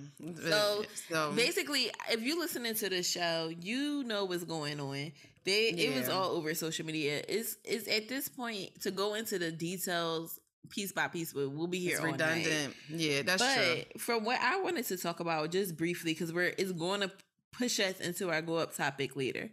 So, 0.43 0.85
so, 1.11 1.33
basically, 1.33 1.91
if 2.11 2.23
you're 2.23 2.39
listening 2.39 2.75
to 2.77 2.89
the 2.89 3.03
show, 3.03 3.53
you 3.61 4.03
know 4.05 4.25
what's 4.25 4.45
going 4.45 4.81
on. 4.81 5.13
They 5.45 5.73
yeah. 5.73 5.89
it 5.89 5.97
was 5.97 6.09
all 6.09 6.31
over 6.31 6.55
social 6.55 6.87
media. 6.87 7.23
It's 7.29 7.57
it's 7.65 7.89
at 7.89 8.09
this 8.09 8.29
point 8.29 8.83
to 8.83 8.91
go 8.91 9.15
into 9.15 9.39
the 9.39 9.53
details 9.53 10.41
piece 10.71 10.93
by 10.93 11.09
piece, 11.09 11.33
but 11.33 11.51
we'll 11.51 11.67
be 11.67 11.79
here. 11.79 11.97
It's 11.97 12.05
redundant. 12.05 12.75
Night. 12.91 13.01
Yeah, 13.01 13.23
that's 13.23 13.43
but 13.43 13.55
true. 13.55 13.83
From 13.99 14.25
what 14.25 14.41
I 14.41 14.61
wanted 14.61 14.87
to 14.87 14.97
talk 14.97 15.21
about 15.21 15.53
just 15.53 15.77
briefly, 15.77 16.13
because 16.13 16.33
we're 16.33 16.53
it's 16.59 16.73
going 16.73 17.03
to 17.03 17.13
push 17.53 17.79
us 17.81 18.01
into 18.01 18.31
our 18.31 18.43
go 18.43 18.57
up 18.57 18.75
topic 18.75 19.15
later. 19.15 19.51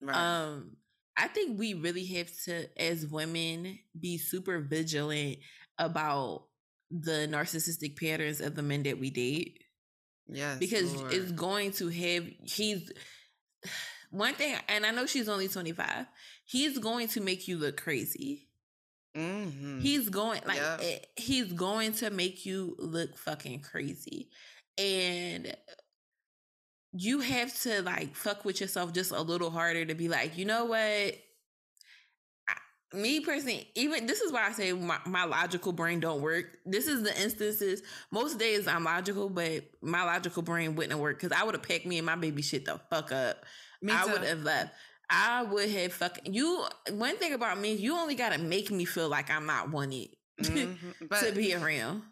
Right. 0.00 0.16
Um, 0.16 0.76
I 1.16 1.28
think 1.28 1.58
we 1.58 1.74
really 1.74 2.04
have 2.06 2.30
to, 2.44 2.66
as 2.80 3.06
women, 3.06 3.78
be 3.98 4.18
super 4.18 4.60
vigilant 4.60 5.38
about 5.78 6.44
the 6.90 7.28
narcissistic 7.30 7.98
patterns 7.98 8.40
of 8.40 8.54
the 8.54 8.62
men 8.62 8.82
that 8.84 8.98
we 8.98 9.10
date. 9.10 9.62
Yes. 10.28 10.58
Because 10.58 10.94
Lord. 10.94 11.12
it's 11.12 11.32
going 11.32 11.72
to 11.72 11.88
have, 11.88 12.26
he's, 12.44 12.92
one 14.10 14.34
thing, 14.34 14.56
and 14.68 14.84
I 14.84 14.90
know 14.90 15.06
she's 15.06 15.28
only 15.28 15.48
25, 15.48 16.06
he's 16.44 16.78
going 16.78 17.08
to 17.08 17.20
make 17.20 17.48
you 17.48 17.58
look 17.58 17.76
crazy. 17.76 18.48
Mm-hmm. 19.16 19.80
He's 19.80 20.10
going, 20.10 20.42
like, 20.46 20.58
yep. 20.58 20.80
Eh, 20.82 20.98
he's 21.16 21.52
going 21.52 21.94
to 21.94 22.10
make 22.10 22.44
you 22.44 22.76
look 22.78 23.16
fucking 23.16 23.60
crazy. 23.60 24.28
And 24.76 25.56
you 26.98 27.20
have 27.20 27.54
to 27.62 27.82
like 27.82 28.14
fuck 28.14 28.44
with 28.44 28.60
yourself 28.60 28.92
just 28.92 29.10
a 29.10 29.20
little 29.20 29.50
harder 29.50 29.84
to 29.84 29.94
be 29.94 30.08
like, 30.08 30.38
you 30.38 30.44
know 30.44 30.64
what? 30.64 30.78
I, 30.78 31.14
me 32.94 33.20
personally, 33.20 33.68
even 33.74 34.06
this 34.06 34.20
is 34.20 34.32
why 34.32 34.46
I 34.46 34.52
say 34.52 34.72
my, 34.72 34.98
my, 35.04 35.24
logical 35.24 35.72
brain 35.72 36.00
don't 36.00 36.22
work. 36.22 36.46
This 36.64 36.86
is 36.86 37.02
the 37.02 37.20
instances. 37.20 37.82
Most 38.10 38.38
days 38.38 38.66
I'm 38.66 38.84
logical, 38.84 39.28
but 39.28 39.64
my 39.82 40.04
logical 40.04 40.42
brain 40.42 40.74
wouldn't 40.74 40.98
work 40.98 41.20
because 41.20 41.38
I 41.38 41.44
would 41.44 41.54
have 41.54 41.62
packed 41.62 41.86
me 41.86 41.98
and 41.98 42.06
my 42.06 42.16
baby 42.16 42.42
shit 42.42 42.64
the 42.64 42.80
fuck 42.88 43.12
up. 43.12 43.44
Me 43.82 43.92
I 43.92 44.06
would 44.06 44.22
have 44.22 44.42
left. 44.42 44.72
I 45.10 45.42
would 45.42 45.68
have 45.68 45.92
fucking 45.92 46.32
you. 46.32 46.64
One 46.90 47.16
thing 47.16 47.34
about 47.34 47.60
me, 47.60 47.74
you 47.74 47.94
only 47.94 48.14
gotta 48.14 48.38
make 48.38 48.70
me 48.70 48.86
feel 48.86 49.08
like 49.08 49.30
I'm 49.30 49.46
not 49.46 49.70
wanted 49.70 50.08
mm-hmm. 50.40 51.06
to 51.26 51.32
be 51.32 51.54
around 51.54 52.02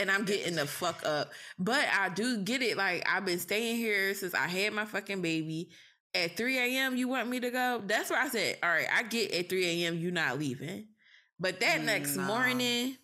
and 0.00 0.10
I'm 0.10 0.24
getting 0.24 0.56
the 0.56 0.66
fuck 0.66 1.04
up. 1.04 1.32
But 1.58 1.84
I 1.92 2.08
do 2.08 2.38
get 2.38 2.62
it. 2.62 2.76
Like 2.76 3.06
I've 3.08 3.24
been 3.24 3.38
staying 3.38 3.76
here 3.76 4.14
since 4.14 4.34
I 4.34 4.48
had 4.48 4.72
my 4.72 4.84
fucking 4.84 5.22
baby. 5.22 5.70
At 6.12 6.36
3 6.36 6.58
a.m. 6.58 6.96
you 6.96 7.06
want 7.06 7.28
me 7.28 7.38
to 7.38 7.50
go? 7.50 7.82
That's 7.86 8.10
why 8.10 8.24
I 8.24 8.28
said, 8.28 8.58
all 8.64 8.70
right, 8.70 8.88
I 8.92 9.04
get 9.04 9.30
at 9.30 9.48
3 9.48 9.84
a.m. 9.84 9.96
you 9.96 10.10
not 10.10 10.40
leaving. 10.40 10.86
But 11.38 11.60
that 11.60 11.82
next 11.82 12.16
no. 12.16 12.24
morning, 12.24 12.96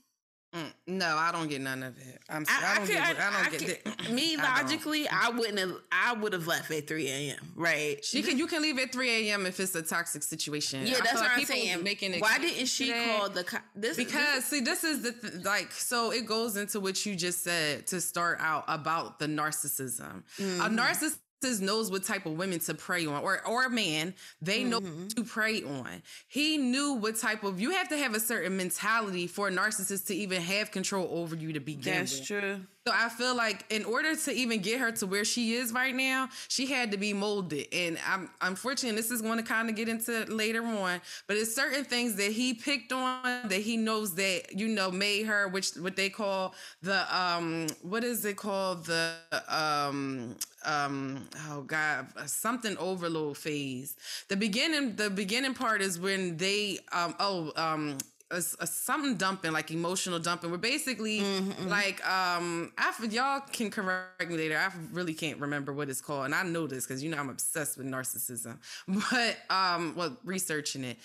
Mm, 0.56 0.72
no, 0.86 1.16
I 1.16 1.32
don't 1.32 1.48
get 1.48 1.60
none 1.60 1.82
of 1.82 1.98
it. 1.98 2.18
I'm. 2.30 2.46
I, 2.48 2.60
I 2.64 2.74
don't 2.76 2.84
I 2.84 2.86
get. 2.86 3.02
I, 3.02 3.10
I 3.20 3.30
don't 3.30 3.46
I 3.46 3.56
get 3.56 3.84
that. 3.84 4.10
Me 4.10 4.36
logically, 4.36 5.06
I, 5.08 5.28
wouldn't 5.30 5.58
have. 5.58 5.76
I 5.92 6.14
would 6.14 6.32
have 6.32 6.46
left 6.46 6.70
at 6.70 6.86
three 6.86 7.08
a.m. 7.08 7.52
Right? 7.54 8.02
She 8.02 8.22
can. 8.22 8.38
You 8.38 8.46
can 8.46 8.62
leave 8.62 8.78
at 8.78 8.92
three 8.92 9.28
a.m. 9.30 9.44
if 9.44 9.60
it's 9.60 9.74
a 9.74 9.82
toxic 9.82 10.22
situation. 10.22 10.86
Yeah, 10.86 10.94
that's 10.94 11.14
what 11.14 11.24
like 11.24 11.38
I'm 11.38 11.44
saying. 11.44 11.82
Making 11.82 12.14
it. 12.14 12.22
Why 12.22 12.38
didn't 12.38 12.66
she 12.66 12.86
today, 12.86 13.16
call 13.18 13.28
the 13.28 13.60
this? 13.74 13.96
Because 13.96 14.36
this, 14.36 14.44
see, 14.46 14.60
this 14.60 14.84
is 14.84 15.02
the 15.02 15.12
th- 15.12 15.44
like. 15.44 15.72
So 15.72 16.10
it 16.10 16.24
goes 16.24 16.56
into 16.56 16.80
what 16.80 17.04
you 17.04 17.16
just 17.16 17.42
said 17.44 17.86
to 17.88 18.00
start 18.00 18.38
out 18.40 18.64
about 18.68 19.18
the 19.18 19.26
narcissism. 19.26 20.22
Mm-hmm. 20.38 20.60
A 20.62 20.82
narcissist 20.82 21.18
knows 21.60 21.90
what 21.90 22.04
type 22.04 22.26
of 22.26 22.32
women 22.32 22.58
to 22.58 22.74
prey 22.74 23.06
on 23.06 23.22
or 23.22 23.46
or 23.46 23.64
a 23.64 23.70
man 23.70 24.14
they 24.40 24.64
know 24.64 24.80
mm-hmm. 24.80 25.06
to 25.08 25.24
prey 25.24 25.62
on 25.62 26.02
he 26.28 26.56
knew 26.56 26.94
what 26.94 27.16
type 27.16 27.44
of 27.44 27.60
you 27.60 27.70
have 27.70 27.88
to 27.88 27.96
have 27.96 28.14
a 28.14 28.20
certain 28.20 28.56
mentality 28.56 29.26
for 29.26 29.48
a 29.48 29.50
narcissist 29.50 30.06
to 30.06 30.14
even 30.14 30.40
have 30.40 30.70
control 30.70 31.08
over 31.10 31.34
you 31.34 31.52
to 31.52 31.60
begin 31.60 31.94
that's 31.94 32.18
with. 32.18 32.28
true 32.28 32.60
so 32.86 32.92
I 32.94 33.08
feel 33.08 33.34
like 33.34 33.64
in 33.68 33.84
order 33.84 34.14
to 34.14 34.32
even 34.32 34.60
get 34.60 34.78
her 34.78 34.92
to 34.92 35.08
where 35.08 35.24
she 35.24 35.54
is 35.54 35.72
right 35.72 35.92
now, 35.92 36.28
she 36.46 36.66
had 36.66 36.92
to 36.92 36.96
be 36.96 37.12
molded. 37.12 37.66
And 37.72 37.98
I'm 38.06 38.30
unfortunately, 38.40 38.96
this 38.96 39.10
is 39.10 39.22
going 39.22 39.38
to 39.38 39.42
kind 39.42 39.68
of 39.68 39.74
get 39.74 39.88
into 39.88 40.24
later 40.26 40.64
on, 40.64 41.00
but 41.26 41.36
it's 41.36 41.52
certain 41.52 41.84
things 41.84 42.14
that 42.14 42.30
he 42.30 42.54
picked 42.54 42.92
on 42.92 43.48
that 43.48 43.60
he 43.60 43.76
knows 43.76 44.14
that, 44.14 44.56
you 44.56 44.68
know, 44.68 44.92
made 44.92 45.26
her, 45.26 45.48
which 45.48 45.70
what 45.72 45.96
they 45.96 46.08
call 46.08 46.54
the 46.80 47.04
um 47.16 47.66
what 47.82 48.04
is 48.04 48.24
it 48.24 48.36
called? 48.36 48.86
The 48.86 49.14
um 49.48 50.36
um 50.66 51.26
oh 51.48 51.62
god 51.62 52.06
something 52.26 52.76
overload 52.78 53.36
phase 53.36 53.96
the 54.28 54.36
beginning 54.36 54.96
the 54.96 55.08
beginning 55.08 55.54
part 55.54 55.80
is 55.80 55.98
when 55.98 56.36
they 56.36 56.78
um 56.92 57.14
oh 57.20 57.52
um 57.56 57.96
a, 58.30 58.42
a, 58.60 58.66
something 58.66 59.16
dumping, 59.16 59.52
like 59.52 59.70
emotional 59.70 60.18
dumping. 60.18 60.50
We're 60.50 60.56
basically 60.56 61.20
mm-hmm. 61.20 61.68
like 61.68 62.06
um 62.08 62.72
after 62.76 63.06
y'all 63.06 63.40
can 63.52 63.70
correct 63.70 64.28
me 64.28 64.36
later. 64.36 64.58
I 64.58 64.70
really 64.92 65.14
can't 65.14 65.38
remember 65.38 65.72
what 65.72 65.88
it's 65.88 66.00
called, 66.00 66.24
and 66.26 66.34
I 66.34 66.42
know 66.42 66.66
this 66.66 66.86
because 66.86 67.02
you 67.02 67.10
know 67.10 67.18
I'm 67.18 67.30
obsessed 67.30 67.78
with 67.78 67.86
narcissism. 67.86 68.58
But 69.10 69.36
um, 69.50 69.94
well, 69.96 70.16
researching 70.24 70.84
it, 70.84 70.98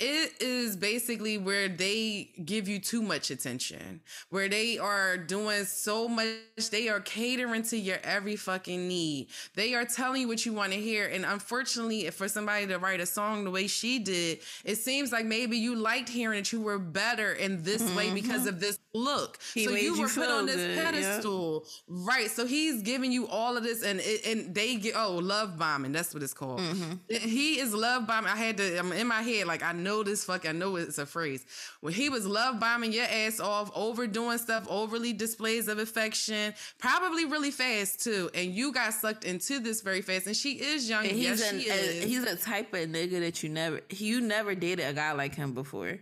it 0.00 0.32
is 0.40 0.76
basically 0.76 1.38
where 1.38 1.68
they 1.68 2.30
give 2.44 2.68
you 2.68 2.78
too 2.80 3.00
much 3.00 3.30
attention, 3.30 4.00
where 4.28 4.48
they 4.48 4.76
are 4.78 5.16
doing 5.16 5.64
so 5.64 6.08
much, 6.08 6.36
they 6.70 6.88
are 6.88 7.00
catering 7.00 7.62
to 7.64 7.76
your 7.76 7.98
every 8.02 8.34
fucking 8.34 8.88
need. 8.88 9.28
They 9.54 9.74
are 9.74 9.84
telling 9.84 10.22
you 10.22 10.28
what 10.28 10.44
you 10.44 10.52
want 10.52 10.72
to 10.72 10.80
hear. 10.80 11.06
And 11.06 11.24
unfortunately, 11.24 12.10
for 12.10 12.28
somebody 12.28 12.66
to 12.66 12.78
write 12.78 13.00
a 13.00 13.06
song 13.06 13.44
the 13.44 13.50
way 13.50 13.66
she 13.68 14.00
did, 14.00 14.40
it 14.64 14.76
seems 14.76 15.12
like 15.12 15.26
maybe 15.26 15.58
you 15.58 15.76
liked 15.76 16.08
hearing 16.08 16.40
that 16.40 16.52
you 16.52 16.60
were 16.60 16.78
better 16.78 17.32
in 17.32 17.62
this 17.62 17.82
mm-hmm. 17.82 17.96
way 17.96 18.12
because 18.12 18.46
of 18.46 18.58
this 18.58 18.80
look. 18.94 19.38
He 19.54 19.64
so 19.64 19.70
you 19.72 20.00
were 20.00 20.08
put 20.08 20.28
on 20.28 20.46
this 20.46 20.56
good, 20.56 20.78
pedestal. 20.78 21.66
Right. 21.86 22.30
So 22.30 22.46
he's 22.46 22.82
giving 22.82 23.12
you 23.12 23.28
all 23.28 23.56
of 23.56 23.62
this 23.62 23.84
and 23.84 24.00
and 24.26 24.54
they 24.54 24.76
get, 24.76 24.94
oh, 24.96 25.16
love 25.16 25.56
bombing. 25.56 25.92
That's 25.92 26.12
what 26.12 26.22
it's 26.22 26.34
called. 26.34 26.60
Mm-hmm. 26.60 27.28
He 27.28 27.60
is 27.60 27.72
love 27.72 28.08
bombing. 28.08 28.30
I 28.30 28.36
had 28.36 28.56
to, 28.56 28.78
I'm 28.78 28.92
in 28.92 29.06
my 29.06 29.22
head, 29.22 29.46
like, 29.46 29.62
I 29.62 29.72
know 29.84 30.02
this 30.02 30.24
fuck. 30.24 30.48
I 30.48 30.52
know 30.52 30.76
it's 30.76 30.98
a 30.98 31.06
phrase. 31.06 31.44
When 31.80 31.92
he 31.92 32.08
was 32.08 32.26
love 32.26 32.58
bombing 32.58 32.92
your 32.92 33.04
ass 33.04 33.38
off, 33.38 33.70
overdoing 33.74 34.38
stuff, 34.38 34.66
overly 34.68 35.12
displays 35.12 35.68
of 35.68 35.78
affection, 35.78 36.54
probably 36.78 37.24
really 37.24 37.50
fast 37.50 38.02
too. 38.02 38.30
And 38.34 38.52
you 38.52 38.72
got 38.72 38.94
sucked 38.94 39.24
into 39.24 39.60
this 39.60 39.82
very 39.82 40.02
fast. 40.02 40.26
And 40.26 40.36
she 40.36 40.54
is 40.54 40.88
young. 40.88 41.04
And 41.04 41.12
he's 41.12 41.40
yes, 41.40 41.52
an, 41.52 41.60
she 41.60 41.68
is. 41.68 42.04
he's 42.04 42.24
a 42.24 42.36
type 42.36 42.72
of 42.74 42.88
nigga 42.88 43.20
that 43.20 43.42
you 43.42 43.50
never 43.50 43.80
you 43.90 44.20
never 44.20 44.54
dated 44.54 44.86
a 44.86 44.92
guy 44.92 45.12
like 45.12 45.34
him 45.34 45.52
before. 45.52 45.98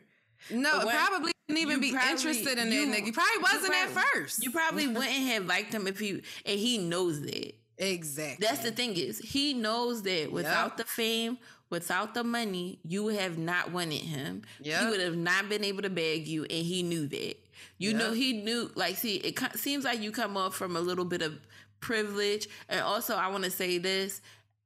No, 0.50 0.78
when, 0.78 0.88
probably 0.88 1.32
didn't 1.48 1.62
even 1.62 1.80
be 1.80 1.92
probably, 1.92 2.10
interested 2.10 2.58
in 2.58 2.72
you, 2.72 2.86
that 2.86 2.96
nigga. 2.96 3.04
He 3.06 3.12
probably 3.12 3.42
wasn't 3.42 3.72
probably, 3.72 3.96
at 3.96 4.06
first. 4.14 4.44
You 4.44 4.50
probably 4.50 4.86
wouldn't 4.88 5.06
have 5.06 5.46
liked 5.46 5.72
him 5.72 5.86
if 5.86 5.98
he 5.98 6.10
and 6.10 6.58
he 6.58 6.78
knows 6.78 7.20
that. 7.22 7.54
Exactly. 7.78 8.46
That's 8.46 8.62
the 8.62 8.70
thing 8.70 8.96
is 8.96 9.18
he 9.18 9.54
knows 9.54 10.02
that 10.02 10.30
without 10.30 10.70
yep. 10.70 10.76
the 10.76 10.84
fame, 10.84 11.38
without 11.72 12.12
the 12.12 12.22
money, 12.22 12.78
you 12.86 13.02
would 13.02 13.16
have 13.16 13.38
not 13.38 13.72
wanted 13.72 14.02
him. 14.02 14.42
Yep. 14.60 14.80
He 14.80 14.86
would 14.90 15.00
have 15.00 15.16
not 15.16 15.48
been 15.48 15.64
able 15.64 15.82
to 15.82 15.90
beg 15.90 16.28
you, 16.28 16.42
and 16.42 16.52
he 16.64 16.82
knew 16.84 17.08
that. 17.08 17.36
You 17.78 17.90
yep. 17.90 17.98
know, 17.98 18.12
he 18.12 18.34
knew. 18.34 18.70
Like, 18.76 18.96
see, 18.96 19.16
it 19.16 19.40
seems 19.56 19.84
like 19.84 20.00
you 20.00 20.12
come 20.12 20.36
off 20.36 20.54
from 20.54 20.76
a 20.76 20.80
little 20.80 21.06
bit 21.06 21.22
of 21.22 21.34
privilege, 21.80 22.46
and 22.68 22.80
also 22.82 23.16
I 23.16 23.28
want 23.28 23.44
to 23.44 23.50
say 23.50 23.78
this. 23.78 24.20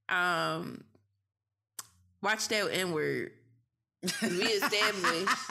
Um, 0.09 0.85
watch 2.23 2.49
that 2.49 2.69
N 2.71 2.93
word. 2.93 3.31
We 4.21 4.43
established. 4.43 5.33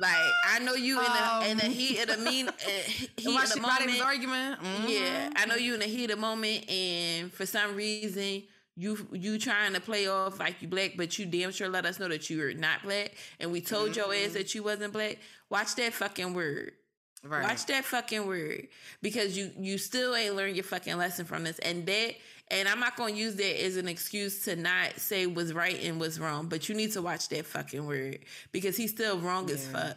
Like 0.00 0.14
I 0.48 0.60
know 0.60 0.74
you 0.74 0.96
in 0.96 1.04
the 1.04 1.28
um, 1.28 1.42
in 1.42 1.56
the 1.56 1.64
heat 1.64 2.00
of 2.00 2.06
the 2.16 2.18
mean 2.18 2.48
uh, 2.48 2.52
heat 3.16 3.42
of 3.42 3.52
the 3.52 3.60
moment. 3.60 4.00
argument. 4.00 4.62
Mm-hmm. 4.62 4.86
Yeah, 4.86 5.30
I 5.34 5.44
know 5.46 5.56
you 5.56 5.74
in 5.74 5.80
the 5.80 5.86
heat 5.86 6.04
of 6.04 6.10
the 6.10 6.22
moment, 6.22 6.70
and 6.70 7.32
for 7.32 7.44
some 7.44 7.74
reason 7.74 8.44
you 8.78 9.08
you 9.12 9.38
trying 9.38 9.74
to 9.74 9.80
play 9.80 10.06
off 10.06 10.38
like 10.38 10.62
you 10.62 10.68
black, 10.68 10.92
but 10.96 11.18
you 11.18 11.26
damn 11.26 11.50
sure 11.50 11.68
let 11.68 11.84
us 11.84 11.98
know 11.98 12.06
that 12.08 12.30
you're 12.30 12.54
not 12.54 12.84
black, 12.84 13.12
and 13.40 13.50
we 13.50 13.60
told 13.60 13.90
mm-hmm. 13.90 13.98
your 13.98 14.14
ass 14.14 14.26
mm-hmm. 14.26 14.34
that 14.34 14.54
you 14.54 14.62
wasn't 14.62 14.92
black. 14.92 15.18
Watch 15.50 15.74
that 15.74 15.92
fucking 15.92 16.32
word. 16.32 16.72
Right. 17.24 17.42
Watch 17.42 17.66
that 17.66 17.84
fucking 17.84 18.24
word 18.24 18.68
because 19.02 19.36
you 19.36 19.50
you 19.58 19.78
still 19.78 20.14
ain't 20.14 20.36
learned 20.36 20.54
your 20.54 20.62
fucking 20.62 20.96
lesson 20.96 21.24
from 21.24 21.42
this, 21.42 21.58
and 21.58 21.84
that 21.86 22.14
and 22.52 22.68
I'm 22.68 22.78
not 22.78 22.96
gonna 22.96 23.12
use 23.12 23.34
that 23.34 23.64
as 23.64 23.76
an 23.76 23.88
excuse 23.88 24.44
to 24.44 24.54
not 24.54 25.00
say 25.00 25.26
what's 25.26 25.52
right 25.52 25.82
and 25.82 25.98
what's 25.98 26.20
wrong, 26.20 26.46
but 26.46 26.68
you 26.68 26.76
need 26.76 26.92
to 26.92 27.02
watch 27.02 27.28
that 27.30 27.46
fucking 27.46 27.84
word 27.84 28.20
because 28.52 28.76
he's 28.76 28.92
still 28.92 29.18
wrong 29.18 29.48
yeah. 29.48 29.54
as 29.54 29.66
fuck. 29.66 29.96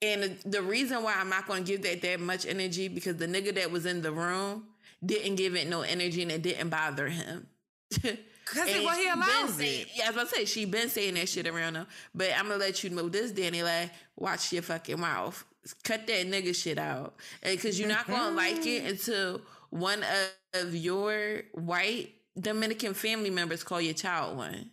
And 0.00 0.38
the 0.46 0.62
reason 0.62 1.02
why 1.02 1.14
I'm 1.16 1.28
not 1.28 1.46
gonna 1.46 1.60
give 1.60 1.82
that 1.82 2.00
that 2.00 2.18
much 2.18 2.46
energy 2.46 2.88
because 2.88 3.16
the 3.16 3.26
nigga 3.26 3.54
that 3.56 3.70
was 3.70 3.84
in 3.84 4.00
the 4.00 4.10
room 4.10 4.68
didn't 5.04 5.36
give 5.36 5.54
it 5.54 5.68
no 5.68 5.82
energy 5.82 6.22
and 6.22 6.32
it 6.32 6.40
didn't 6.40 6.70
bother 6.70 7.08
him. 7.08 7.46
Cause 8.46 8.66
well, 8.66 8.96
he 8.96 9.08
allows 9.08 9.54
saying, 9.54 9.82
it. 9.82 9.88
Yeah, 9.94 10.04
as 10.04 10.08
I 10.08 10.10
was 10.10 10.16
about 10.16 10.28
to 10.30 10.36
say 10.36 10.44
she 10.44 10.64
been 10.66 10.90
saying 10.90 11.14
that 11.14 11.28
shit 11.28 11.46
around 11.46 11.76
him. 11.76 11.86
But 12.14 12.28
I'm 12.36 12.48
gonna 12.48 12.58
let 12.58 12.84
you 12.84 12.90
know 12.90 13.08
this, 13.08 13.32
Dani. 13.32 13.62
Like, 13.62 13.90
watch 14.16 14.52
your 14.52 14.62
fucking 14.62 15.00
mouth. 15.00 15.42
Cut 15.82 16.06
that 16.06 16.26
nigga 16.26 16.54
shit 16.54 16.78
out. 16.78 17.14
And 17.42 17.58
cause 17.58 17.78
you're 17.78 17.88
not 17.88 18.06
gonna 18.06 18.36
like 18.36 18.66
it 18.66 18.84
until 18.84 19.40
one 19.70 20.02
of 20.02 20.30
of 20.54 20.74
your 20.74 21.42
white 21.52 22.14
Dominican 22.38 22.94
family 22.94 23.30
members 23.30 23.62
call 23.62 23.80
your 23.80 23.94
child 23.94 24.36
one. 24.36 24.70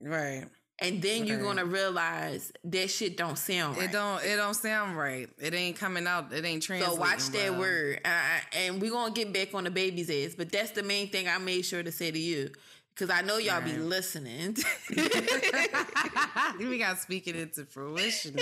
Right. 0.00 0.46
And 0.80 1.00
then 1.00 1.20
right. 1.20 1.28
you're 1.28 1.42
gonna 1.42 1.64
realize 1.64 2.52
that 2.64 2.90
shit 2.90 3.16
don't 3.16 3.38
sound 3.38 3.76
right. 3.76 3.88
It 3.88 3.92
don't. 3.92 4.24
It 4.24 4.36
don't 4.36 4.54
sound 4.54 4.98
right. 4.98 5.28
It 5.38 5.54
ain't 5.54 5.76
coming 5.76 6.06
out. 6.06 6.32
It 6.32 6.44
ain't 6.44 6.64
translating. 6.64 6.96
So 6.96 7.00
watch 7.00 7.28
that 7.28 7.52
well. 7.52 7.60
word, 7.60 8.00
uh, 8.04 8.58
and 8.58 8.82
we 8.82 8.90
gonna 8.90 9.14
get 9.14 9.32
back 9.32 9.54
on 9.54 9.64
DaBaby's 9.66 10.10
ass. 10.10 10.34
But 10.36 10.50
that's 10.50 10.72
the 10.72 10.82
main 10.82 11.08
thing 11.08 11.28
I 11.28 11.38
made 11.38 11.64
sure 11.64 11.84
to 11.84 11.92
say 11.92 12.10
to 12.10 12.18
you, 12.18 12.50
because 12.92 13.08
I 13.08 13.22
know 13.22 13.38
y'all 13.38 13.60
right. 13.60 13.72
be 13.72 13.78
listening. 13.78 14.56
we 16.58 16.78
got 16.78 16.98
speaking 16.98 17.36
into 17.36 17.64
fruition. 17.66 18.36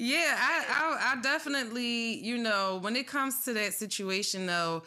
Yeah, 0.00 0.36
I, 0.38 0.64
I, 0.68 1.12
I 1.12 1.20
definitely, 1.22 2.24
you 2.24 2.38
know, 2.38 2.78
when 2.80 2.94
it 2.94 3.08
comes 3.08 3.42
to 3.46 3.52
that 3.54 3.72
situation 3.72 4.46
though, 4.46 4.84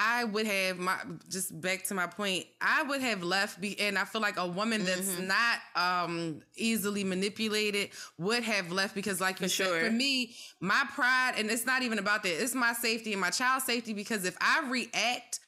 I 0.00 0.22
would 0.22 0.46
have 0.46 0.78
my 0.78 0.96
just 1.28 1.60
back 1.60 1.82
to 1.86 1.94
my 1.94 2.06
point. 2.06 2.46
I 2.60 2.84
would 2.84 3.00
have 3.00 3.24
left, 3.24 3.60
be, 3.60 3.78
and 3.80 3.98
I 3.98 4.04
feel 4.04 4.20
like 4.20 4.36
a 4.36 4.46
woman 4.46 4.84
that's 4.84 5.10
mm-hmm. 5.10 5.26
not 5.26 5.58
um 5.74 6.40
easily 6.56 7.02
manipulated 7.02 7.90
would 8.16 8.44
have 8.44 8.70
left 8.70 8.94
because, 8.94 9.20
like 9.20 9.40
you 9.40 9.46
for 9.46 9.52
said, 9.52 9.66
sure. 9.66 9.80
for 9.80 9.90
me, 9.90 10.36
my 10.60 10.84
pride, 10.94 11.34
and 11.36 11.50
it's 11.50 11.66
not 11.66 11.82
even 11.82 11.98
about 11.98 12.22
that. 12.22 12.40
It's 12.40 12.54
my 12.54 12.74
safety 12.74 13.12
and 13.12 13.20
my 13.20 13.30
child's 13.30 13.64
safety 13.64 13.92
because 13.92 14.24
if 14.24 14.36
I 14.40 14.68
react 14.70 15.40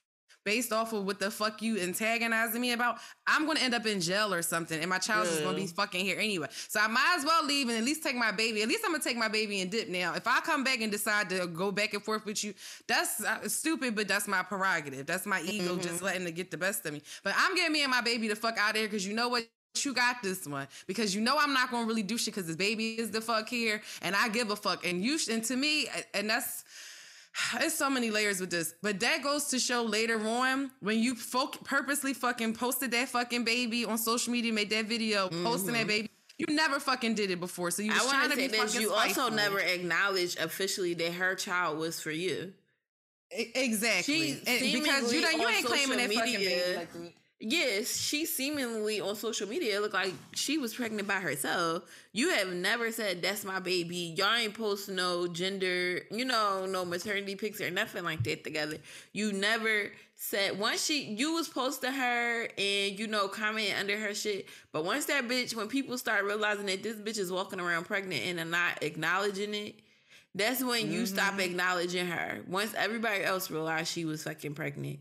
based 0.45 0.73
off 0.73 0.93
of 0.93 1.05
what 1.05 1.19
the 1.19 1.31
fuck 1.31 1.63
you 1.63 1.79
antagonizing 1.81 2.61
me 2.61 2.73
about, 2.73 2.99
I'm 3.27 3.47
gonna 3.47 3.61
end 3.61 3.75
up 3.75 3.87
in 3.87 4.01
jail 4.01 4.33
or 4.33 4.43
something, 4.43 4.81
and 4.81 4.89
my 4.89 4.99
child's 4.99 5.31
just 5.31 5.43
gonna 5.43 5.57
be 5.57 5.67
fucking 5.67 6.05
here 6.05 6.19
anyway. 6.19 6.49
So 6.69 6.81
I 6.81 6.87
might 6.87 7.17
as 7.19 7.25
well 7.25 7.45
leave 7.45 7.69
and 7.69 7.79
at 7.79 7.85
least 7.85 8.03
take 8.03 8.17
my 8.17 8.33
baby. 8.33 8.63
At 8.63 8.69
least 8.69 8.83
I'm 8.85 8.93
gonna 8.93 9.05
take 9.05 9.17
my 9.17 9.29
baby 9.29 9.61
and 9.61 9.71
dip 9.71 9.89
now. 9.89 10.15
If 10.15 10.27
I 10.27 10.41
come 10.41 10.65
back 10.65 10.81
and 10.81 10.91
decide 10.91 11.31
to 11.31 11.47
go 11.47 11.71
back 11.73 11.95
and 11.95 12.03
forth 12.03 12.25
with 12.25 12.43
you, 12.43 12.55
that's 12.87 13.23
uh, 13.23 13.49
stupid, 13.49 13.95
but 13.95 14.09
that's 14.09 14.29
my 14.29 14.43
prerogative. 14.43 15.07
That's 15.07 15.27
my 15.27 15.41
ego 15.43 15.73
mm-hmm. 15.73 15.83
just 15.83 16.03
letting 16.03 16.27
it 16.27 16.35
get 16.35 16.51
the 16.51 16.59
best 16.59 16.85
of 16.87 16.93
me. 16.93 17.03
But 17.23 17.35
I'm 17.37 17.55
getting 17.55 17.73
me 17.73 17.83
and 17.83 17.91
my 17.91 18.01
baby 18.01 18.29
the 18.29 18.37
fuck 18.37 18.59
out 18.59 18.71
of 18.71 18.77
here 18.77 18.87
because 18.87 19.07
you 19.07 19.15
know 19.15 19.29
what? 19.29 19.47
you 19.85 19.95
got 19.95 20.17
this 20.23 20.47
one 20.47 20.67
because 20.87 21.15
you 21.15 21.21
know 21.21 21.37
I'm 21.39 21.55
not 21.55 21.71
gonna 21.71 21.87
really 21.87 22.03
do 22.03 22.19
shit 22.19 22.35
because 22.35 22.47
this 22.47 22.57
baby 22.57 22.95
is 22.95 23.11
the 23.11 23.21
fuck 23.21 23.49
here 23.49 23.81
and 24.03 24.17
I 24.17 24.29
give 24.29 24.51
a 24.51 24.57
fuck 24.57 24.85
and 24.85 25.03
you 25.03 25.17
sh- 25.17 25.29
and 25.29 25.45
to 25.45 25.57
me 25.57 25.87
and 26.13 26.29
that's 26.29 26.65
There's 27.59 27.75
so 27.75 27.91
many 27.91 28.11
layers 28.11 28.41
with 28.41 28.51
this, 28.51 28.75
but 28.83 29.01
that 29.01 29.23
goes 29.23 29.47
to 29.47 29.59
show 29.59 29.83
later 29.83 30.21
on 30.27 30.71
when 30.81 30.99
you 30.99 31.15
folk 31.15 31.63
purposely 31.65 32.15
fucking 32.15 32.55
posted 32.55 32.91
that 32.93 33.09
fucking 33.09 33.45
baby 33.45 33.85
on 33.85 33.99
social 33.99 34.33
media, 34.33 34.53
made 34.53 34.71
that 34.71 34.87
video, 34.87 35.29
mm-hmm. 35.29 35.45
posting 35.45 35.73
that 35.73 35.81
mm-hmm. 35.81 35.89
baby. 35.89 36.11
You 36.39 36.55
never 36.55 36.81
fucking 36.81 37.15
did 37.15 37.31
it 37.31 37.39
before, 37.39 37.71
so 37.71 37.83
you 37.83 37.93
I 37.93 37.99
trying 37.99 38.31
to 38.31 38.37
be 38.37 38.49
fucking. 38.49 38.81
You 38.81 38.89
spiteful. 38.89 39.25
also 39.25 39.35
never 39.35 39.59
acknowledged 39.59 40.39
officially 40.39 40.95
that 40.95 41.13
her 41.13 41.35
child 41.35 41.79
was 41.79 42.01
for 42.01 42.11
you. 42.11 42.55
Exactly, 43.31 44.41
because 44.45 45.13
you, 45.13 45.21
you 45.21 45.49
ain't 45.49 45.67
claiming 45.67 45.99
that 45.99 46.13
fucking 46.13 46.35
baby 46.35 46.77
like 46.77 46.89
Yes, 47.43 47.97
she 47.97 48.27
seemingly 48.27 49.01
on 49.01 49.17
social 49.17 49.49
media 49.49 49.81
looked 49.81 49.95
like 49.95 50.13
she 50.35 50.59
was 50.59 50.75
pregnant 50.75 51.09
by 51.09 51.21
herself. 51.21 51.85
You 52.13 52.29
have 52.33 52.49
never 52.49 52.93
said 52.93 53.23
that's 53.23 53.47
my 53.47 53.59
baby. 53.59 54.15
Y'all 54.15 54.35
ain't 54.35 54.53
post 54.53 54.91
no 54.91 55.27
gender, 55.27 56.03
you 56.11 56.27
know, 56.27 56.67
no 56.67 56.85
maternity 56.85 57.37
pics 57.37 57.63
or 57.63 57.71
nothing 57.71 58.05
like 58.05 58.23
that 58.25 58.45
together. 58.45 58.77
You 59.15 59.33
never 59.33 59.91
said 60.17 60.59
once 60.59 60.85
she 60.85 61.05
you 61.15 61.33
was 61.33 61.49
posting 61.49 61.93
her 61.93 62.47
and 62.59 62.99
you 62.99 63.07
know 63.07 63.27
comment 63.27 63.73
under 63.79 63.99
her 63.99 64.13
shit. 64.13 64.47
But 64.71 64.85
once 64.85 65.07
that 65.07 65.27
bitch, 65.27 65.57
when 65.57 65.69
people 65.69 65.97
start 65.97 66.25
realizing 66.25 66.67
that 66.67 66.83
this 66.83 66.97
bitch 66.97 67.19
is 67.19 67.33
walking 67.33 67.59
around 67.59 67.85
pregnant 67.85 68.23
and 68.23 68.51
not 68.51 68.83
acknowledging 68.83 69.55
it, 69.55 69.77
that's 70.35 70.63
when 70.63 70.83
mm-hmm. 70.83 70.93
you 70.93 71.07
stop 71.07 71.33
mm-hmm. 71.33 71.41
acknowledging 71.41 72.07
her. 72.07 72.41
Once 72.47 72.75
everybody 72.75 73.25
else 73.25 73.51
realized 73.51 73.91
she 73.91 74.05
was 74.05 74.25
fucking 74.25 74.53
pregnant 74.53 74.99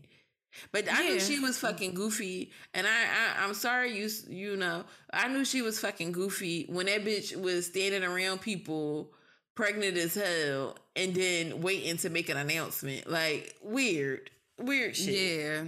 but 0.72 0.90
I 0.90 1.02
yeah. 1.02 1.10
knew 1.10 1.20
she 1.20 1.38
was 1.40 1.58
fucking 1.58 1.94
goofy, 1.94 2.50
and 2.74 2.86
I, 2.86 3.40
I 3.40 3.44
am 3.44 3.54
sorry 3.54 3.96
you 3.96 4.08
you 4.28 4.56
know 4.56 4.84
I 5.12 5.28
knew 5.28 5.44
she 5.44 5.62
was 5.62 5.80
fucking 5.80 6.12
goofy 6.12 6.66
when 6.68 6.86
that 6.86 7.04
bitch 7.04 7.36
was 7.36 7.66
standing 7.66 8.04
around 8.04 8.40
people 8.40 9.12
pregnant 9.54 9.96
as 9.96 10.14
hell 10.14 10.76
and 10.96 11.14
then 11.14 11.60
waiting 11.60 11.96
to 11.98 12.10
make 12.10 12.28
an 12.28 12.36
announcement 12.36 13.10
like 13.10 13.54
weird 13.62 14.30
weird 14.58 14.96
shit. 14.96 15.40
Yeah, 15.40 15.64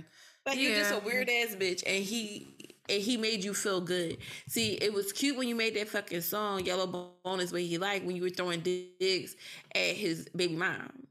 like 0.47 0.57
yeah. 0.57 0.69
you're 0.69 0.79
just 0.79 0.95
a 0.95 0.99
weird 0.99 1.29
ass 1.29 1.57
bitch, 1.57 1.83
and 1.87 2.05
he 2.05 2.57
and 2.89 3.03
he 3.03 3.17
made 3.17 3.45
you 3.45 3.55
feel 3.55 3.81
good. 3.81 4.19
See, 4.49 4.73
it 4.75 4.93
was 4.93 5.13
cute 5.13 5.37
when 5.37 5.49
you 5.49 5.55
made 5.55 5.75
that 5.77 5.89
fucking 5.89 6.21
song 6.21 6.65
"Yellow 6.65 7.15
Bonus" 7.25 7.53
way 7.53 7.67
he 7.67 7.79
liked 7.79 8.05
when 8.05 8.17
you 8.17 8.23
were 8.23 8.31
throwing 8.31 8.61
digs 8.61 9.37
at 9.75 9.97
his 9.97 10.29
baby 10.35 10.57
mom. 10.57 11.02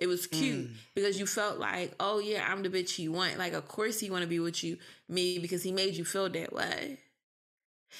It 0.00 0.06
was 0.06 0.26
cute 0.26 0.70
mm. 0.70 0.74
because 0.94 1.20
you 1.20 1.26
felt 1.26 1.58
like, 1.58 1.94
oh 2.00 2.20
yeah, 2.20 2.46
I'm 2.50 2.62
the 2.62 2.70
bitch 2.70 2.94
he 2.94 3.08
want. 3.08 3.36
Like, 3.38 3.52
of 3.52 3.68
course 3.68 4.00
he 4.00 4.10
want 4.10 4.22
to 4.22 4.28
be 4.28 4.40
with 4.40 4.64
you, 4.64 4.78
me, 5.08 5.38
because 5.38 5.62
he 5.62 5.72
made 5.72 5.94
you 5.94 6.06
feel 6.06 6.30
that 6.30 6.52
way. 6.54 6.98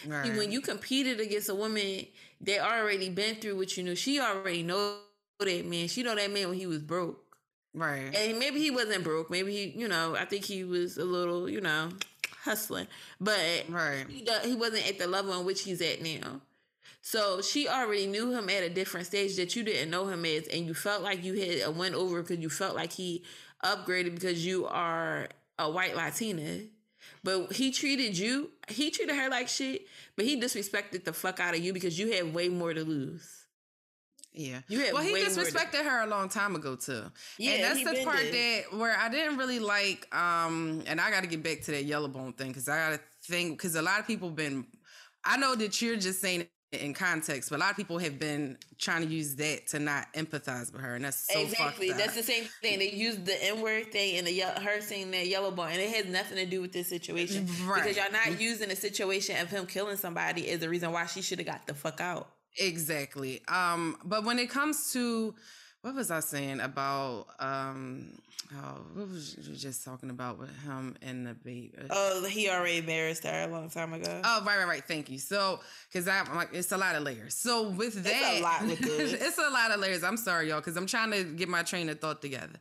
Right. 0.07 0.24
See, 0.24 0.38
when 0.38 0.51
you 0.51 0.62
competed 0.62 1.20
against 1.20 1.51
a 1.51 1.55
woman 1.55 2.07
that 2.40 2.61
already 2.61 3.11
been 3.11 3.36
through 3.36 3.59
what 3.59 3.76
you 3.76 3.84
knew, 3.84 3.94
she 3.94 4.18
already 4.18 4.62
know 4.62 4.96
that 5.40 5.66
man. 5.66 5.88
She 5.88 6.03
know 6.03 6.14
that 6.14 6.32
man 6.32 6.48
when 6.48 6.59
he 6.59 6.66
was 6.66 6.78
broke. 6.78 7.22
Right. 7.74 8.14
And 8.14 8.38
maybe 8.38 8.61
he 8.61 8.70
wasn't 8.70 9.05
broke. 9.05 9.30
Maybe 9.30 9.53
he, 9.53 9.78
you 9.78 9.86
know, 9.86 10.16
I 10.16 10.24
think 10.24 10.44
he 10.44 10.64
was 10.64 10.96
a 10.96 11.05
little, 11.05 11.48
you 11.51 11.61
know, 11.61 11.90
hustling. 12.42 12.86
But 13.20 13.64
right. 13.68 14.07
he, 14.09 14.26
he 14.44 14.55
wasn't 14.55 14.88
at 14.88 14.98
the 14.98 15.07
level 15.07 15.38
in 15.38 15.44
which 15.44 15.62
he's 15.62 15.82
at 15.82 16.03
now. 16.03 16.40
So 17.03 17.40
she 17.40 17.68
already 17.68 18.07
knew 18.07 18.32
him 18.32 18.48
at 18.51 18.62
a 18.62 18.68
different 18.68 19.07
stage 19.07 19.36
that 19.36 19.57
you 19.57 19.62
didn't 19.62 19.90
know 19.90 20.07
him 20.07 20.24
as, 20.24 20.46
and 20.48 20.66
you 20.66 20.74
felt 20.74 21.03
like 21.03 21.24
you 21.24 21.34
had 21.34 21.62
a 21.66 21.70
win 21.70 21.94
over 21.94 22.22
because 22.22 22.38
you 22.38 22.51
felt 22.51 22.76
like 22.76 22.92
he 22.92 23.24
upgraded 23.64 24.14
because 24.14 24.44
you 24.44 24.66
are 24.66 25.28
a 25.59 25.70
white 25.70 25.96
Latina. 25.96 26.61
But 27.22 27.53
he 27.53 27.70
treated 27.70 28.16
you, 28.16 28.51
he 28.68 28.90
treated 28.90 29.14
her 29.14 29.28
like 29.28 29.48
shit, 29.48 29.86
but 30.16 30.24
he 30.24 30.40
disrespected 30.40 31.05
the 31.05 31.12
fuck 31.12 31.40
out 31.40 31.55
of 31.55 31.61
you 31.61 31.72
because 31.72 31.98
you 31.98 32.12
had 32.12 32.34
way 32.34 32.48
more 32.48 32.72
to 32.72 32.84
lose. 32.84 33.40
Yeah. 34.32 34.61
You 34.68 34.80
had 34.80 34.92
well, 34.92 35.03
he 35.03 35.14
disrespected 35.14 35.84
her 35.84 36.05
a 36.05 36.07
long 36.07 36.28
time 36.28 36.55
ago 36.55 36.76
too. 36.76 37.03
Yeah, 37.36 37.53
and 37.53 37.64
that's 37.64 37.84
the 37.84 38.05
part 38.05 38.30
that 38.30 38.62
where 38.72 38.96
I 38.96 39.09
didn't 39.09 39.38
really 39.38 39.59
like. 39.59 40.07
Um, 40.14 40.82
and 40.86 41.01
I 41.01 41.11
got 41.11 41.22
to 41.22 41.26
get 41.28 41.42
back 41.42 41.62
to 41.62 41.72
that 41.72 41.84
yellow 41.84 42.09
bone 42.09 42.32
thing 42.34 42.48
because 42.48 42.68
I 42.68 42.90
got 42.90 42.96
to 42.96 43.01
think 43.24 43.59
because 43.59 43.74
a 43.74 43.82
lot 43.82 43.98
of 43.98 44.07
people 44.07 44.30
been. 44.30 44.66
I 45.24 45.36
know 45.36 45.55
that 45.57 45.82
you're 45.82 45.96
just 45.96 46.20
saying 46.20 46.46
in 46.72 46.94
context, 46.94 47.50
but 47.50 47.56
a 47.56 47.58
lot 47.58 47.72
of 47.72 47.76
people 47.76 47.98
have 47.98 48.18
been 48.18 48.56
trying 48.78 49.06
to 49.06 49.12
use 49.12 49.34
that 49.36 49.66
to 49.68 49.80
not 49.80 50.06
empathize 50.14 50.72
with 50.72 50.80
her, 50.80 50.94
and 50.94 51.04
that's 51.04 51.32
so 51.32 51.40
exactly. 51.40 51.90
That's 51.90 52.14
the 52.14 52.22
same 52.22 52.44
thing. 52.62 52.78
They 52.78 52.90
use 52.90 53.16
the 53.16 53.44
N 53.44 53.60
word 53.60 53.90
thing 53.90 54.18
and 54.18 54.26
the 54.26 54.40
her 54.40 54.80
saying 54.80 55.10
that 55.10 55.26
yellow 55.26 55.50
boy, 55.50 55.64
and 55.64 55.80
it 55.80 55.90
has 55.96 56.06
nothing 56.06 56.36
to 56.36 56.46
do 56.46 56.60
with 56.60 56.72
this 56.72 56.88
situation 56.88 57.48
right. 57.66 57.82
because 57.82 57.96
y'all 57.96 58.12
not 58.12 58.40
using 58.40 58.68
the 58.68 58.76
situation 58.76 59.40
of 59.40 59.50
him 59.50 59.66
killing 59.66 59.96
somebody 59.96 60.48
as 60.50 60.60
the 60.60 60.68
reason 60.68 60.92
why 60.92 61.06
she 61.06 61.22
should 61.22 61.38
have 61.38 61.48
got 61.48 61.66
the 61.66 61.74
fuck 61.74 62.00
out. 62.00 62.28
Exactly. 62.58 63.42
Um, 63.48 63.96
but 64.04 64.24
when 64.24 64.38
it 64.38 64.50
comes 64.50 64.92
to 64.92 65.34
what 65.82 65.94
was 65.94 66.10
I 66.10 66.20
saying 66.20 66.60
about 66.60 67.26
um 67.40 68.18
oh 68.55 68.80
what 68.94 69.09
was 69.09 69.36
you 69.36 69.55
just 69.55 69.84
talking 69.84 70.11
about 70.11 70.38
with 70.38 70.51
him 70.62 70.96
and 71.03 71.26
the 71.26 71.34
baby? 71.34 71.72
Oh, 71.90 72.24
he 72.24 72.48
already 72.48 72.78
embarrassed 72.78 73.24
her 73.24 73.48
a 73.48 73.53
long 73.53 73.70
time 73.70 73.92
ago. 73.92 74.20
Oh, 74.24 74.42
right, 74.44 74.59
right, 74.59 74.66
right. 74.66 74.84
Thank 74.84 75.11
you. 75.11 75.18
So, 75.18 75.61
because 75.90 76.09
I'm 76.09 76.34
like, 76.34 76.51
it's 76.53 76.72
a 76.72 76.76
lot 76.76 76.96
of 76.96 77.03
layers. 77.03 77.34
So 77.34 77.70
with 77.70 78.03
that, 78.05 78.12
it's 78.12 78.40
a 78.40 78.42
lot 78.42 78.62
with 78.62 78.80
it's 79.22 79.38
a 79.38 79.51
lot 79.51 79.70
of 79.70 79.80
layers. 79.80 80.03
I'm 80.05 80.16
sorry, 80.16 80.48
y'all, 80.48 80.61
because 80.61 80.76
I'm 80.76 80.86
trying 80.86 81.11
to 81.12 81.24
get 81.24 81.48
my 81.48 81.62
train 81.62 81.88
of 81.88 82.01
thought 82.01 82.22
together. 82.22 82.59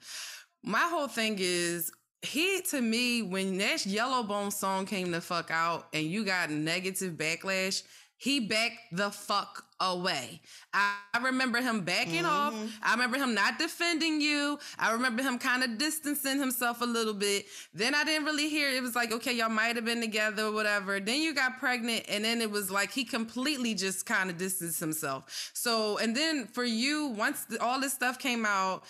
My 0.64 0.88
whole 0.90 1.08
thing 1.08 1.38
is 1.40 1.92
he 2.22 2.62
to 2.70 2.82
me 2.82 3.22
when 3.22 3.58
that 3.60 3.80
Yellowbone 3.80 4.52
song 4.52 4.86
came 4.86 5.12
the 5.12 5.22
fuck 5.22 5.52
out 5.52 5.88
and 5.94 6.06
you 6.06 6.26
got 6.26 6.50
negative 6.50 7.14
backlash 7.14 7.84
he 8.20 8.42
backed 8.42 8.80
the 8.92 9.10
fuck 9.10 9.64
away. 9.82 10.42
I, 10.74 10.96
remember 11.22 11.62
him 11.62 11.82
backing 11.82 12.24
mm-hmm. 12.24 12.26
off. 12.26 12.80
I 12.82 12.94
remember 12.94 13.18
him 13.18 13.34
not 13.34 13.60
defending 13.60 14.22
you. 14.22 14.60
I 14.78 14.94
remember 14.94 15.22
him 15.22 15.38
kind 15.38 15.64
of 15.64 15.78
distancing 15.78 16.40
himself 16.40 16.82
a 16.82 16.86
little 16.86 17.14
bit. 17.14 17.46
Then 17.74 17.94
I 17.96 18.04
didn't 18.04 18.26
really 18.26 18.50
hear 18.50 18.70
it 18.70 18.82
was 18.82 18.96
like, 18.96 19.12
okay, 19.12 19.34
y'all 19.34 19.50
might 19.50 19.76
have 19.76 19.86
been 19.86 20.02
together 20.02 20.44
or 20.44 20.52
whatever. 20.52 21.00
Then 21.00 21.22
you 21.22 21.34
got 21.34 21.60
pregnant, 21.60 22.06
and 22.10 22.24
then 22.24 22.42
it 22.42 22.50
was 22.50 22.72
like 22.72 22.92
he 22.92 23.04
completely 23.04 23.74
just 23.74 24.06
kind 24.06 24.30
of 24.30 24.38
distanced 24.38 24.80
himself. 24.80 25.52
So, 25.54 25.98
and 25.98 26.16
then 26.16 26.48
for 26.48 26.64
you, 26.64 27.08
once 27.08 27.46
the, 27.46 27.62
all 27.62 27.80
this 27.80 27.94
stuff 27.94 28.20
came 28.20 28.46
out 28.46 28.84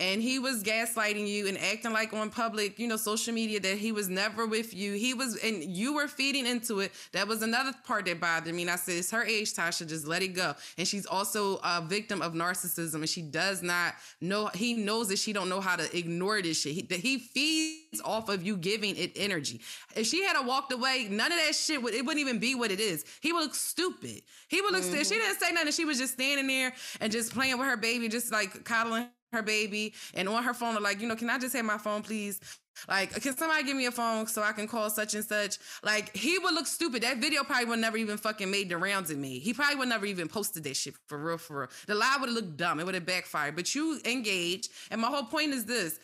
and 0.00 0.22
he 0.22 0.38
was 0.38 0.62
gaslighting 0.62 1.28
you 1.28 1.46
and 1.46 1.58
acting 1.58 1.92
like 1.92 2.14
on 2.14 2.30
public, 2.30 2.78
you 2.78 2.88
know, 2.88 2.96
social 2.96 3.34
media 3.34 3.60
that 3.60 3.76
he 3.76 3.92
was 3.92 4.08
never 4.08 4.46
with 4.46 4.72
you. 4.74 4.94
He 4.94 5.12
was, 5.12 5.36
and 5.36 5.62
you 5.62 5.94
were 5.94 6.08
feeding 6.08 6.46
into 6.46 6.80
it. 6.80 6.92
That 7.12 7.28
was 7.28 7.42
another 7.42 7.72
part 7.84 8.06
that 8.06 8.18
bothered 8.18 8.54
me. 8.54 8.62
And 8.62 8.70
I 8.70 8.76
said, 8.76 8.94
it's 8.94 9.10
her 9.10 9.22
age, 9.22 9.52
Tasha, 9.52 9.86
just 9.86 10.06
let 10.06 10.22
it 10.22 10.28
go. 10.28 10.54
And 10.78 10.88
she's 10.88 11.04
also 11.04 11.60
a 11.62 11.82
victim 11.86 12.22
of 12.22 12.32
narcissism 12.32 12.94
and 12.94 13.08
she 13.08 13.20
does 13.20 13.62
not 13.62 13.94
know, 14.22 14.46
he 14.54 14.72
knows 14.72 15.08
that 15.08 15.18
she 15.18 15.34
don't 15.34 15.50
know 15.50 15.60
how 15.60 15.76
to 15.76 15.96
ignore 15.96 16.40
this 16.40 16.62
shit. 16.62 16.72
He, 16.72 16.82
that 16.82 17.00
he 17.00 17.18
feeds 17.18 18.00
off 18.02 18.30
of 18.30 18.42
you 18.42 18.56
giving 18.56 18.96
it 18.96 19.12
energy. 19.16 19.60
If 19.94 20.06
she 20.06 20.24
had 20.24 20.40
walked 20.46 20.72
away, 20.72 21.08
none 21.10 21.30
of 21.30 21.38
that 21.44 21.54
shit 21.54 21.82
would, 21.82 21.92
it 21.92 22.06
wouldn't 22.06 22.20
even 22.20 22.38
be 22.38 22.54
what 22.54 22.70
it 22.70 22.80
is. 22.80 23.04
He 23.20 23.34
would 23.34 23.42
look 23.42 23.54
stupid. 23.54 24.22
He 24.48 24.62
would 24.62 24.72
look, 24.72 24.82
mm-hmm. 24.82 25.02
she 25.02 25.16
didn't 25.16 25.38
say 25.38 25.52
nothing. 25.52 25.72
She 25.72 25.84
was 25.84 25.98
just 25.98 26.14
standing 26.14 26.46
there 26.46 26.72
and 27.02 27.12
just 27.12 27.34
playing 27.34 27.58
with 27.58 27.68
her 27.68 27.76
baby, 27.76 28.08
just 28.08 28.32
like 28.32 28.64
coddling 28.64 29.08
her 29.32 29.42
baby 29.42 29.94
and 30.14 30.28
on 30.28 30.42
her 30.42 30.54
phone 30.54 30.80
like, 30.82 31.00
you 31.00 31.08
know, 31.08 31.16
can 31.16 31.30
I 31.30 31.38
just 31.38 31.54
have 31.54 31.64
my 31.64 31.78
phone, 31.78 32.02
please? 32.02 32.40
Like, 32.88 33.10
can 33.20 33.36
somebody 33.36 33.64
give 33.64 33.76
me 33.76 33.86
a 33.86 33.90
phone 33.90 34.26
so 34.26 34.42
I 34.42 34.52
can 34.52 34.66
call 34.66 34.88
such 34.88 35.14
and 35.14 35.24
such? 35.24 35.58
Like, 35.82 36.16
he 36.16 36.38
would 36.38 36.54
look 36.54 36.66
stupid. 36.66 37.02
That 37.02 37.18
video 37.18 37.44
probably 37.44 37.66
would 37.66 37.78
never 37.78 37.96
even 37.96 38.16
fucking 38.16 38.50
made 38.50 38.70
the 38.70 38.78
rounds 38.78 39.10
of 39.10 39.18
me. 39.18 39.38
He 39.38 39.52
probably 39.52 39.76
would 39.76 39.88
never 39.88 40.06
even 40.06 40.28
posted 40.28 40.64
that 40.64 40.76
shit 40.76 40.94
for 41.06 41.18
real, 41.18 41.38
for 41.38 41.60
real. 41.60 41.68
The 41.86 41.94
lie 41.94 42.16
would 42.18 42.28
have 42.30 42.36
looked 42.36 42.56
dumb. 42.56 42.80
It 42.80 42.86
would 42.86 42.94
have 42.94 43.04
backfired. 43.04 43.54
But 43.54 43.74
you 43.74 44.00
engage. 44.04 44.68
And 44.90 45.00
my 45.00 45.08
whole 45.08 45.24
point 45.24 45.52
is 45.52 45.66
this. 45.66 45.98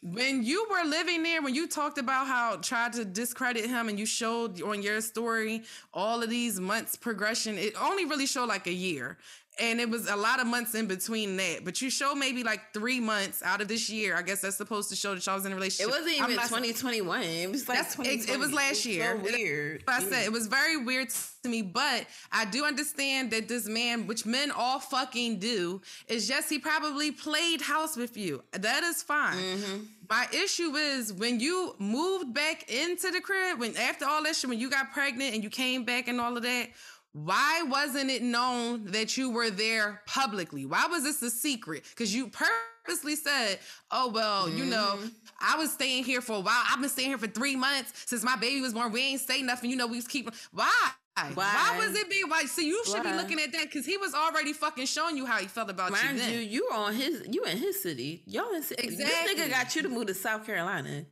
When 0.00 0.44
you 0.44 0.64
were 0.70 0.88
living 0.88 1.24
there, 1.24 1.42
when 1.42 1.56
you 1.56 1.66
talked 1.66 1.98
about 1.98 2.28
how 2.28 2.56
tried 2.56 2.92
to 2.92 3.04
discredit 3.04 3.66
him 3.66 3.88
and 3.88 3.98
you 3.98 4.06
showed 4.06 4.62
on 4.62 4.80
your 4.80 5.00
story 5.00 5.62
all 5.92 6.22
of 6.22 6.30
these 6.30 6.60
months 6.60 6.94
progression, 6.94 7.58
it 7.58 7.74
only 7.80 8.04
really 8.04 8.26
showed 8.26 8.48
like 8.48 8.68
a 8.68 8.72
year 8.72 9.18
and 9.60 9.80
it 9.80 9.90
was 9.90 10.08
a 10.08 10.16
lot 10.16 10.40
of 10.40 10.46
months 10.46 10.74
in 10.74 10.86
between 10.86 11.36
that. 11.36 11.64
But 11.64 11.80
you 11.82 11.90
show 11.90 12.14
maybe 12.14 12.42
like 12.42 12.72
three 12.72 13.00
months 13.00 13.42
out 13.42 13.60
of 13.60 13.68
this 13.68 13.90
year. 13.90 14.16
I 14.16 14.22
guess 14.22 14.40
that's 14.40 14.56
supposed 14.56 14.90
to 14.90 14.96
show 14.96 15.14
that 15.14 15.24
y'all 15.24 15.36
was 15.36 15.46
in 15.46 15.52
a 15.52 15.54
relationship. 15.54 15.92
It 15.92 15.98
wasn't 15.98 16.30
even 16.30 16.48
twenty 16.48 16.72
twenty 16.72 17.00
one. 17.00 17.22
It 17.22 17.50
was 17.50 17.68
like 17.68 17.86
it, 18.00 18.28
it, 18.28 18.38
was 18.38 18.52
last 18.52 18.84
year. 18.84 19.16
So 19.16 19.32
weird. 19.32 19.84
I 19.88 20.00
said 20.00 20.24
it 20.24 20.32
was 20.32 20.46
very 20.46 20.76
weird 20.76 21.10
to 21.42 21.48
me, 21.48 21.62
but 21.62 22.06
I 22.32 22.44
do 22.44 22.64
understand 22.64 23.30
that 23.32 23.48
this 23.48 23.66
man, 23.66 24.06
which 24.06 24.26
men 24.26 24.50
all 24.50 24.80
fucking 24.80 25.38
do, 25.38 25.80
is 26.08 26.28
just 26.28 26.50
he 26.50 26.58
probably 26.58 27.10
played 27.10 27.60
house 27.60 27.96
with 27.96 28.16
you. 28.16 28.42
That 28.52 28.82
is 28.84 29.02
fine. 29.02 29.36
Mm-hmm. 29.36 29.76
My 30.10 30.26
issue 30.32 30.74
is 30.74 31.12
when 31.12 31.38
you 31.38 31.74
moved 31.78 32.32
back 32.32 32.70
into 32.70 33.10
the 33.10 33.20
crib, 33.20 33.60
when 33.60 33.76
after 33.76 34.06
all 34.06 34.22
that 34.22 34.36
shit, 34.36 34.48
when 34.48 34.58
you 34.58 34.70
got 34.70 34.92
pregnant 34.92 35.34
and 35.34 35.44
you 35.44 35.50
came 35.50 35.84
back 35.84 36.08
and 36.08 36.18
all 36.18 36.36
of 36.36 36.42
that 36.44 36.68
why 37.24 37.62
wasn't 37.62 38.10
it 38.10 38.22
known 38.22 38.86
that 38.86 39.16
you 39.16 39.30
were 39.30 39.50
there 39.50 40.02
publicly? 40.06 40.66
Why 40.66 40.86
was 40.86 41.04
this 41.04 41.22
a 41.22 41.30
secret? 41.30 41.84
Because 41.90 42.14
you 42.14 42.28
purposely 42.28 43.16
said, 43.16 43.58
oh, 43.90 44.10
well, 44.10 44.46
mm-hmm. 44.46 44.58
you 44.58 44.64
know, 44.66 44.94
mm-hmm. 44.96 45.08
I 45.40 45.56
was 45.56 45.72
staying 45.72 46.04
here 46.04 46.20
for 46.20 46.34
a 46.34 46.40
while. 46.40 46.62
I've 46.70 46.80
been 46.80 46.90
staying 46.90 47.08
here 47.08 47.18
for 47.18 47.26
three 47.26 47.56
months 47.56 47.92
since 48.06 48.22
my 48.22 48.36
baby 48.36 48.60
was 48.60 48.74
born. 48.74 48.92
We 48.92 49.02
ain't 49.02 49.20
say 49.20 49.42
nothing. 49.42 49.70
You 49.70 49.76
know, 49.76 49.86
we 49.86 49.96
was 49.96 50.06
keeping. 50.06 50.32
Why? 50.52 50.90
Why? 51.34 51.52
Why 51.52 51.78
was 51.78 51.96
it 51.96 52.08
being 52.08 52.28
why? 52.28 52.44
See, 52.44 52.68
you 52.68 52.82
should 52.84 53.04
Why? 53.04 53.10
be 53.10 53.16
looking 53.16 53.40
at 53.40 53.50
that 53.52 53.64
because 53.64 53.84
he 53.84 53.96
was 53.96 54.14
already 54.14 54.52
fucking 54.52 54.86
showing 54.86 55.16
you 55.16 55.26
how 55.26 55.38
he 55.38 55.48
felt 55.48 55.68
about 55.68 55.90
Mind 55.90 56.18
you. 56.18 56.18
Then. 56.18 56.32
you, 56.32 56.38
you 56.38 56.68
on 56.72 56.94
his, 56.94 57.26
you 57.28 57.42
in 57.44 57.56
his 57.56 57.82
city. 57.82 58.22
Y'all 58.26 58.50
in 58.50 58.58
exactly. 58.58 58.94
This 58.94 59.28
nigga 59.28 59.50
got 59.50 59.74
you 59.74 59.82
to 59.82 59.88
move 59.88 60.06
to 60.06 60.14
South 60.14 60.46
Carolina. 60.46 61.06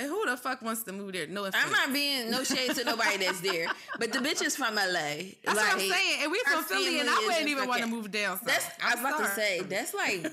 And 0.00 0.08
who 0.08 0.24
the 0.24 0.34
fuck 0.34 0.62
wants 0.62 0.82
to 0.84 0.92
move 0.92 1.12
there? 1.12 1.26
No 1.26 1.44
offense. 1.44 1.62
I'm 1.62 1.70
not 1.70 1.92
being 1.92 2.30
no 2.30 2.42
shade 2.42 2.74
to 2.74 2.84
nobody 2.84 3.18
that's 3.18 3.42
there, 3.42 3.66
but 3.98 4.10
the 4.14 4.20
bitch 4.20 4.42
is 4.42 4.56
from 4.56 4.74
LA. 4.74 4.80
That's 4.80 5.44
like, 5.44 5.56
what 5.56 5.72
I'm 5.74 5.78
saying. 5.78 6.18
And 6.22 6.32
we 6.32 6.40
from 6.50 6.64
Philly, 6.64 7.00
and 7.00 7.10
I 7.10 7.22
wouldn't 7.26 7.48
even 7.48 7.68
want 7.68 7.82
to 7.82 7.86
move 7.86 8.10
down. 8.10 8.38
South. 8.38 8.46
That's 8.46 8.66
I'm 8.82 8.98
I 8.98 9.02
was 9.10 9.14
about 9.14 9.28
to 9.28 9.34
say 9.38 9.60
that's 9.60 9.92
like 9.92 10.26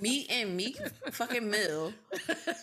me 0.00 0.28
and 0.30 0.56
me 0.56 0.76
fucking 1.10 1.50
Mill 1.50 1.92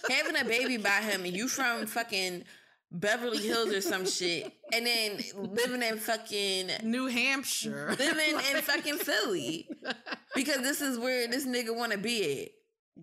having 0.10 0.38
a 0.38 0.45
baby 0.45 0.78
by 0.78 1.02
him, 1.02 1.26
and 1.26 1.36
you 1.36 1.50
from 1.50 1.86
fucking 1.86 2.45
Beverly 2.93 3.39
Hills 3.39 3.74
or 3.74 3.82
some 3.82 4.06
shit, 4.06 4.50
and 4.72 4.88
then 4.88 5.20
living 5.36 5.84
in 5.84 5.98
fucking 5.98 6.72
New 6.84 7.08
Hampshire, 7.08 7.93
living 8.00 8.39
in 8.54 8.62
fucking 8.62 9.00
Philly, 9.00 9.68
because 10.34 10.60
this 10.60 10.80
is 10.80 10.98
where 10.98 11.28
this 11.28 11.45
nigga 11.45 11.76
want 11.76 11.91
to 11.91 11.98
be 11.98 12.43
at. 12.43 12.50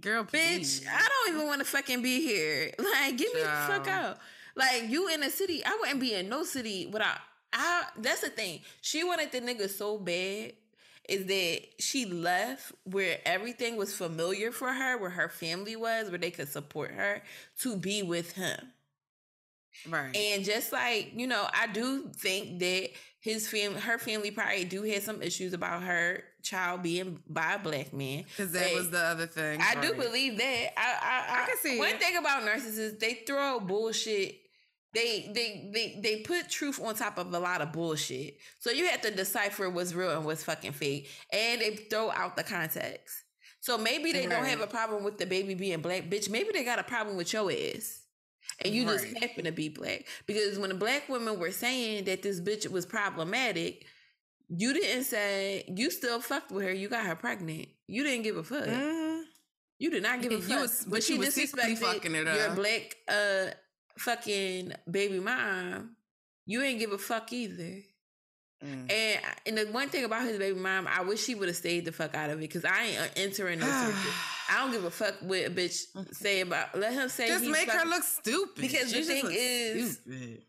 Girl, 0.00 0.24
please. 0.24 0.80
bitch, 0.80 0.86
I 0.88 1.08
don't 1.08 1.34
even 1.34 1.46
want 1.46 1.60
to 1.60 1.64
fucking 1.64 2.02
be 2.02 2.20
here. 2.20 2.72
Like, 2.78 3.16
get 3.16 3.34
me 3.34 3.40
the 3.40 3.46
fuck 3.46 3.88
out. 3.88 4.18
Like, 4.56 4.84
you 4.88 5.08
in 5.08 5.22
a 5.22 5.30
city, 5.30 5.64
I 5.64 5.76
wouldn't 5.80 6.00
be 6.00 6.14
in 6.14 6.28
no 6.28 6.44
city 6.44 6.86
without. 6.86 7.18
I. 7.52 7.84
That's 7.98 8.20
the 8.20 8.28
thing. 8.30 8.60
She 8.80 9.04
wanted 9.04 9.32
the 9.32 9.40
nigga 9.40 9.68
so 9.70 9.98
bad. 9.98 10.52
Is 11.06 11.26
that 11.26 11.60
she 11.80 12.06
left 12.06 12.72
where 12.84 13.18
everything 13.26 13.76
was 13.76 13.94
familiar 13.94 14.50
for 14.50 14.72
her, 14.72 14.96
where 14.96 15.10
her 15.10 15.28
family 15.28 15.76
was, 15.76 16.08
where 16.08 16.18
they 16.18 16.30
could 16.30 16.48
support 16.48 16.92
her 16.92 17.20
to 17.60 17.76
be 17.76 18.02
with 18.02 18.32
him. 18.32 18.58
Right. 19.88 20.14
And 20.16 20.44
just 20.44 20.72
like, 20.72 21.12
you 21.14 21.26
know, 21.26 21.46
I 21.52 21.66
do 21.66 22.10
think 22.16 22.58
that 22.60 22.90
his 23.20 23.48
family, 23.48 23.80
her 23.80 23.98
family 23.98 24.30
probably 24.30 24.64
do 24.64 24.82
have 24.82 25.02
some 25.02 25.22
issues 25.22 25.52
about 25.52 25.82
her 25.82 26.22
child 26.42 26.82
being 26.82 27.20
by 27.28 27.54
a 27.54 27.58
black 27.58 27.92
man. 27.92 28.24
Because 28.24 28.52
that 28.52 28.74
was 28.74 28.90
the 28.90 29.00
other 29.00 29.26
thing. 29.26 29.60
I 29.62 29.80
do 29.80 29.94
believe 29.94 30.38
that. 30.38 30.78
I 30.78 30.94
I, 31.02 31.38
I, 31.38 31.42
I 31.42 31.46
can 31.46 31.56
see 31.58 31.78
one 31.78 31.88
it. 31.88 32.00
thing 32.00 32.16
about 32.16 32.42
narcissists, 32.42 32.98
they 33.00 33.22
throw 33.26 33.60
bullshit. 33.60 34.40
They 34.92 35.30
they 35.34 35.70
they 35.72 36.00
they 36.02 36.16
put 36.20 36.48
truth 36.48 36.80
on 36.80 36.94
top 36.94 37.18
of 37.18 37.32
a 37.32 37.38
lot 37.38 37.60
of 37.60 37.72
bullshit. 37.72 38.38
So 38.60 38.70
you 38.70 38.86
have 38.86 39.00
to 39.00 39.10
decipher 39.10 39.68
what's 39.68 39.92
real 39.92 40.10
and 40.10 40.24
what's 40.24 40.44
fucking 40.44 40.72
fake, 40.72 41.08
and 41.32 41.60
they 41.60 41.76
throw 41.76 42.10
out 42.12 42.36
the 42.36 42.44
context. 42.44 43.24
So 43.60 43.78
maybe 43.78 44.12
they 44.12 44.20
right. 44.20 44.30
don't 44.30 44.44
have 44.44 44.60
a 44.60 44.66
problem 44.66 45.02
with 45.02 45.16
the 45.16 45.24
baby 45.24 45.54
being 45.54 45.80
black, 45.80 46.04
bitch. 46.04 46.28
Maybe 46.28 46.50
they 46.52 46.62
got 46.62 46.78
a 46.78 46.84
problem 46.84 47.16
with 47.16 47.32
your 47.32 47.50
ass. 47.50 48.03
And 48.64 48.74
you 48.74 48.86
right. 48.86 49.00
just 49.00 49.18
happen 49.18 49.44
to 49.44 49.52
be 49.52 49.68
black. 49.68 50.06
Because 50.26 50.58
when 50.58 50.68
the 50.70 50.76
black 50.76 51.08
women 51.08 51.38
were 51.38 51.50
saying 51.50 52.04
that 52.04 52.22
this 52.22 52.40
bitch 52.40 52.70
was 52.70 52.86
problematic, 52.86 53.86
you 54.48 54.72
didn't 54.74 55.04
say 55.04 55.64
you 55.68 55.90
still 55.90 56.20
fucked 56.20 56.52
with 56.52 56.64
her. 56.64 56.72
You 56.72 56.88
got 56.88 57.06
her 57.06 57.16
pregnant. 57.16 57.68
You 57.88 58.04
didn't 58.04 58.22
give 58.22 58.36
a 58.36 58.44
fuck. 58.44 58.64
Mm-hmm. 58.64 59.22
You 59.78 59.90
did 59.90 60.02
not 60.02 60.22
give 60.22 60.32
a 60.32 60.40
fuck. 60.40 60.60
Was, 60.60 60.86
but 60.88 61.02
she 61.02 61.18
disrespected 61.18 61.78
fucking 61.78 62.14
it 62.14 62.28
up. 62.28 62.36
your 62.36 62.54
black 62.54 62.96
uh 63.08 63.50
fucking 63.98 64.72
baby 64.90 65.20
mom. 65.20 65.96
You 66.46 66.62
ain't 66.62 66.78
give 66.78 66.92
a 66.92 66.98
fuck 66.98 67.32
either. 67.32 67.82
Mm. 68.64 68.90
And 68.90 69.20
and 69.46 69.58
the 69.58 69.72
one 69.72 69.88
thing 69.88 70.04
about 70.04 70.26
his 70.26 70.38
baby 70.38 70.58
mom, 70.58 70.88
I 70.88 71.02
wish 71.02 71.26
he 71.26 71.34
would 71.34 71.48
have 71.48 71.56
stayed 71.56 71.84
the 71.84 71.92
fuck 71.92 72.14
out 72.14 72.30
of 72.30 72.38
it 72.38 72.42
because 72.42 72.64
I 72.64 72.84
ain't 72.84 73.12
entering 73.16 73.58
no 73.58 73.66
circuit. 73.66 74.12
I 74.50 74.60
don't 74.60 74.72
give 74.72 74.84
a 74.84 74.90
fuck 74.90 75.14
what 75.20 75.44
a 75.44 75.50
bitch 75.50 75.84
say 76.12 76.40
about. 76.40 76.78
Let 76.78 76.94
him 76.94 77.08
say. 77.08 77.28
Just 77.28 77.46
make 77.46 77.70
her 77.70 77.86
look 77.86 78.02
stupid. 78.02 78.60
Because 78.60 78.90
she 78.90 79.00
the 79.00 79.06
thing 79.06 79.26
is, 79.30 79.98
stupid. 79.98 80.42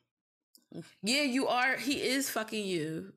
yeah, 1.04 1.24
you 1.24 1.48
are. 1.48 1.76
He 1.76 2.02
is 2.02 2.30
fucking 2.30 2.66
you, 2.66 3.12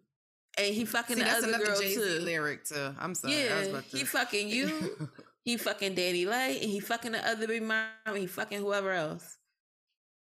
and 0.56 0.74
he 0.74 0.84
fucking 0.84 1.16
See, 1.16 1.22
the 1.22 1.30
other 1.30 1.58
girl 1.58 1.80
Jay-Z 1.80 1.94
too. 1.94 2.24
Lyric 2.24 2.64
too. 2.64 2.94
I'm 2.98 3.14
sorry. 3.14 3.34
Yeah, 3.34 3.62
to... 3.62 3.80
he 3.96 4.04
fucking 4.04 4.48
you. 4.48 5.08
he 5.44 5.56
fucking 5.56 5.94
DaniLeigh, 5.94 6.60
and 6.60 6.70
he 6.70 6.80
fucking 6.80 7.12
the 7.12 7.28
other 7.28 7.46
baby 7.46 7.64
mom, 7.64 7.86
and 8.06 8.18
he 8.18 8.26
fucking 8.26 8.58
whoever 8.58 8.90
else. 8.90 9.36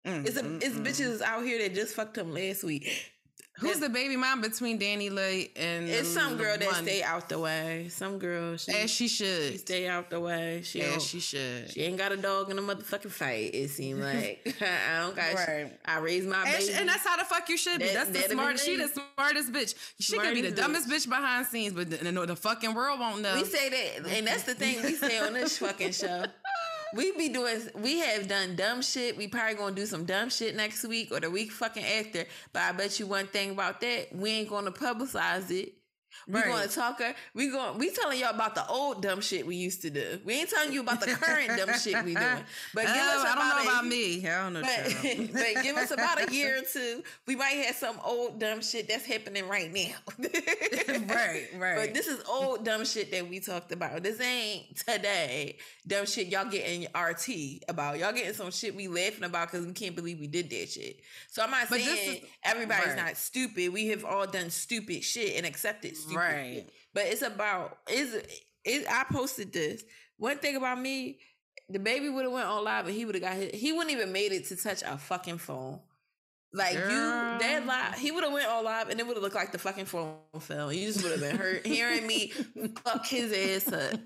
Mm, 0.07 0.25
it's 0.25 0.37
a, 0.37 0.43
mm, 0.43 0.63
it's 0.63 0.75
mm. 0.75 0.85
bitches 0.85 1.21
out 1.21 1.43
here 1.43 1.59
that 1.59 1.75
just 1.75 1.93
fucked 1.93 2.17
him 2.17 2.33
last 2.33 2.63
week 2.63 3.10
Who's 3.61 3.79
the 3.79 3.89
baby 3.89 4.17
mom 4.17 4.41
between 4.41 4.79
DaniLeigh 4.79 5.51
and 5.55 5.87
it's 5.87 6.09
some 6.09 6.37
girl 6.37 6.57
that 6.57 6.73
stay 6.75 7.03
out 7.03 7.29
the 7.29 7.39
way. 7.39 7.87
Some 7.89 8.17
girl 8.17 8.57
she, 8.57 8.71
as 8.71 8.89
she 8.89 9.07
should 9.07 9.51
she 9.51 9.57
stay 9.57 9.87
out 9.87 10.09
the 10.09 10.19
way. 10.19 10.61
She 10.63 10.81
as 10.81 11.03
she 11.03 11.19
should. 11.19 11.71
She 11.71 11.81
ain't 11.83 11.97
got 11.97 12.11
a 12.11 12.17
dog 12.17 12.49
in 12.49 12.57
a 12.57 12.61
motherfucking 12.61 13.11
fight. 13.11 13.53
It 13.53 13.69
seems 13.69 13.99
like 14.03 14.55
I 14.61 15.01
don't 15.01 15.15
got. 15.15 15.35
Right. 15.35 15.71
I 15.85 15.99
raise 15.99 16.25
my 16.25 16.43
and 16.43 16.45
baby, 16.45 16.63
she, 16.63 16.73
and 16.73 16.89
that's 16.89 17.05
how 17.05 17.17
the 17.17 17.23
fuck 17.23 17.47
you 17.49 17.57
should 17.57 17.79
be. 17.79 17.85
That, 17.87 18.11
that's 18.13 18.27
the 18.27 18.33
smartest. 18.33 18.65
She 18.65 18.75
the 18.77 18.87
smartest 18.87 19.51
bitch. 19.51 19.75
She 19.99 20.17
could 20.17 20.33
be 20.33 20.41
the 20.41 20.51
dumbest 20.51 20.89
bitch 20.89 21.07
behind 21.07 21.45
scenes, 21.45 21.73
but 21.73 21.89
the, 21.89 21.97
the, 21.97 22.25
the 22.25 22.35
fucking 22.35 22.73
world 22.73 22.99
won't 22.99 23.21
know. 23.21 23.35
We 23.35 23.45
say 23.45 23.69
that, 23.69 24.07
and 24.09 24.27
that's 24.27 24.43
the 24.43 24.55
thing 24.55 24.81
we 24.83 24.93
say 24.93 25.19
on 25.19 25.33
this 25.33 25.57
fucking 25.57 25.91
show 25.91 26.25
we 26.93 27.11
be 27.17 27.29
doing 27.29 27.59
we 27.75 27.99
have 27.99 28.27
done 28.27 28.55
dumb 28.55 28.81
shit. 28.81 29.17
We 29.17 29.27
probably 29.27 29.55
gonna 29.55 29.75
do 29.75 29.85
some 29.85 30.05
dumb 30.05 30.29
shit 30.29 30.55
next 30.55 30.83
week 30.85 31.11
or 31.11 31.19
the 31.19 31.29
week 31.29 31.51
fucking 31.51 31.83
after. 31.83 32.25
But 32.53 32.61
I 32.63 32.71
bet 32.71 32.99
you 32.99 33.07
one 33.07 33.27
thing 33.27 33.51
about 33.51 33.81
that, 33.81 34.13
we 34.13 34.31
ain't 34.31 34.49
gonna 34.49 34.71
publicize 34.71 35.51
it 35.51 35.73
we 36.27 36.35
right. 36.35 36.45
gonna 36.45 36.67
talk 36.67 36.99
her. 36.99 37.13
We 37.33 37.49
going 37.49 37.77
we 37.77 37.89
telling 37.89 38.19
y'all 38.19 38.29
about 38.29 38.55
the 38.55 38.67
old 38.67 39.01
dumb 39.01 39.21
shit 39.21 39.45
we 39.45 39.55
used 39.55 39.81
to 39.83 39.89
do. 39.89 40.19
We 40.23 40.35
ain't 40.35 40.49
telling 40.49 40.71
you 40.73 40.81
about 40.81 41.01
the 41.01 41.07
current 41.07 41.57
dumb 41.57 41.73
shit 41.77 42.03
we 42.03 42.13
doing. 42.15 42.27
But 42.73 42.85
give 42.85 42.95
us 42.95 42.95
oh, 42.95 43.25
I 43.27 43.35
don't 43.35 43.65
know 43.65 43.71
a, 43.71 43.73
about 43.73 43.85
me. 43.85 44.27
I 44.27 44.43
don't 44.43 44.53
know. 44.53 44.61
But, 44.61 45.33
but, 45.33 45.63
give 45.63 45.75
us 45.75 45.91
about 45.91 46.29
a 46.29 46.33
year 46.33 46.59
or 46.59 46.61
two. 46.61 47.03
We 47.27 47.35
might 47.35 47.51
have 47.65 47.75
some 47.75 47.99
old 48.05 48.39
dumb 48.39 48.61
shit 48.61 48.87
that's 48.87 49.05
happening 49.05 49.47
right 49.47 49.71
now. 49.73 49.95
right, 51.13 51.47
right. 51.57 51.75
But 51.75 51.93
this 51.93 52.07
is 52.07 52.23
old 52.29 52.63
dumb 52.63 52.85
shit 52.85 53.11
that 53.11 53.27
we 53.29 53.39
talked 53.39 53.71
about. 53.71 54.03
This 54.03 54.21
ain't 54.21 54.77
today 54.77 55.57
dumb 55.85 56.05
shit 56.05 56.27
y'all 56.27 56.49
getting 56.49 56.87
RT 56.95 57.63
about. 57.67 57.99
Y'all 57.99 58.13
getting 58.13 58.33
some 58.33 58.51
shit 58.51 58.75
we 58.75 58.87
laughing 58.87 59.23
about 59.23 59.51
because 59.51 59.65
we 59.65 59.73
can't 59.73 59.95
believe 59.95 60.19
we 60.19 60.27
did 60.27 60.49
that 60.49 60.69
shit. 60.69 60.99
So 61.29 61.43
I'm 61.43 61.51
not 61.51 61.69
but 61.69 61.81
saying 61.81 62.17
is, 62.17 62.29
everybody's 62.43 62.87
right. 62.87 62.97
not 62.97 63.17
stupid. 63.17 63.73
We 63.73 63.87
have 63.89 64.05
all 64.05 64.27
done 64.27 64.49
stupid 64.49 65.03
shit 65.03 65.37
and 65.37 65.45
accepted 65.45 65.97
stupid 65.97 66.10
right. 66.15 66.53
Shit. 66.55 66.71
But 66.93 67.05
it's 67.05 67.21
about 67.21 67.77
is 67.89 68.13
it, 68.65 68.85
I 68.89 69.05
posted 69.11 69.53
this. 69.53 69.83
One 70.17 70.37
thing 70.37 70.55
about 70.55 70.79
me, 70.79 71.19
the 71.69 71.79
baby 71.79 72.09
would 72.09 72.23
have 72.23 72.33
went 72.33 72.47
on 72.47 72.63
live 72.63 72.85
and 72.85 72.95
he 72.95 73.05
would 73.05 73.15
have 73.15 73.23
got 73.23 73.33
hit. 73.33 73.55
He 73.55 73.71
wouldn't 73.71 73.91
even 73.91 74.11
made 74.11 74.31
it 74.31 74.45
to 74.45 74.55
touch 74.55 74.83
a 74.83 74.97
fucking 74.97 75.39
phone. 75.39 75.79
Like 76.53 76.73
Girl. 76.73 76.91
you, 76.91 77.39
that 77.39 77.65
live, 77.65 77.95
he 77.97 78.11
would 78.11 78.25
have 78.25 78.33
went 78.33 78.47
all 78.47 78.61
live, 78.61 78.89
and 78.89 78.99
it 78.99 79.07
would 79.07 79.15
have 79.15 79.23
looked 79.23 79.35
like 79.35 79.53
the 79.53 79.57
fucking 79.57 79.85
phone 79.85 80.17
fell. 80.41 80.71
You 80.73 80.85
just 80.87 81.01
would 81.01 81.13
have 81.13 81.21
been 81.21 81.37
hurt 81.37 81.65
hearing 81.65 82.05
me 82.05 82.27
fuck 82.83 83.05
his 83.05 83.31
ass 83.31 83.71
up, 83.71 83.99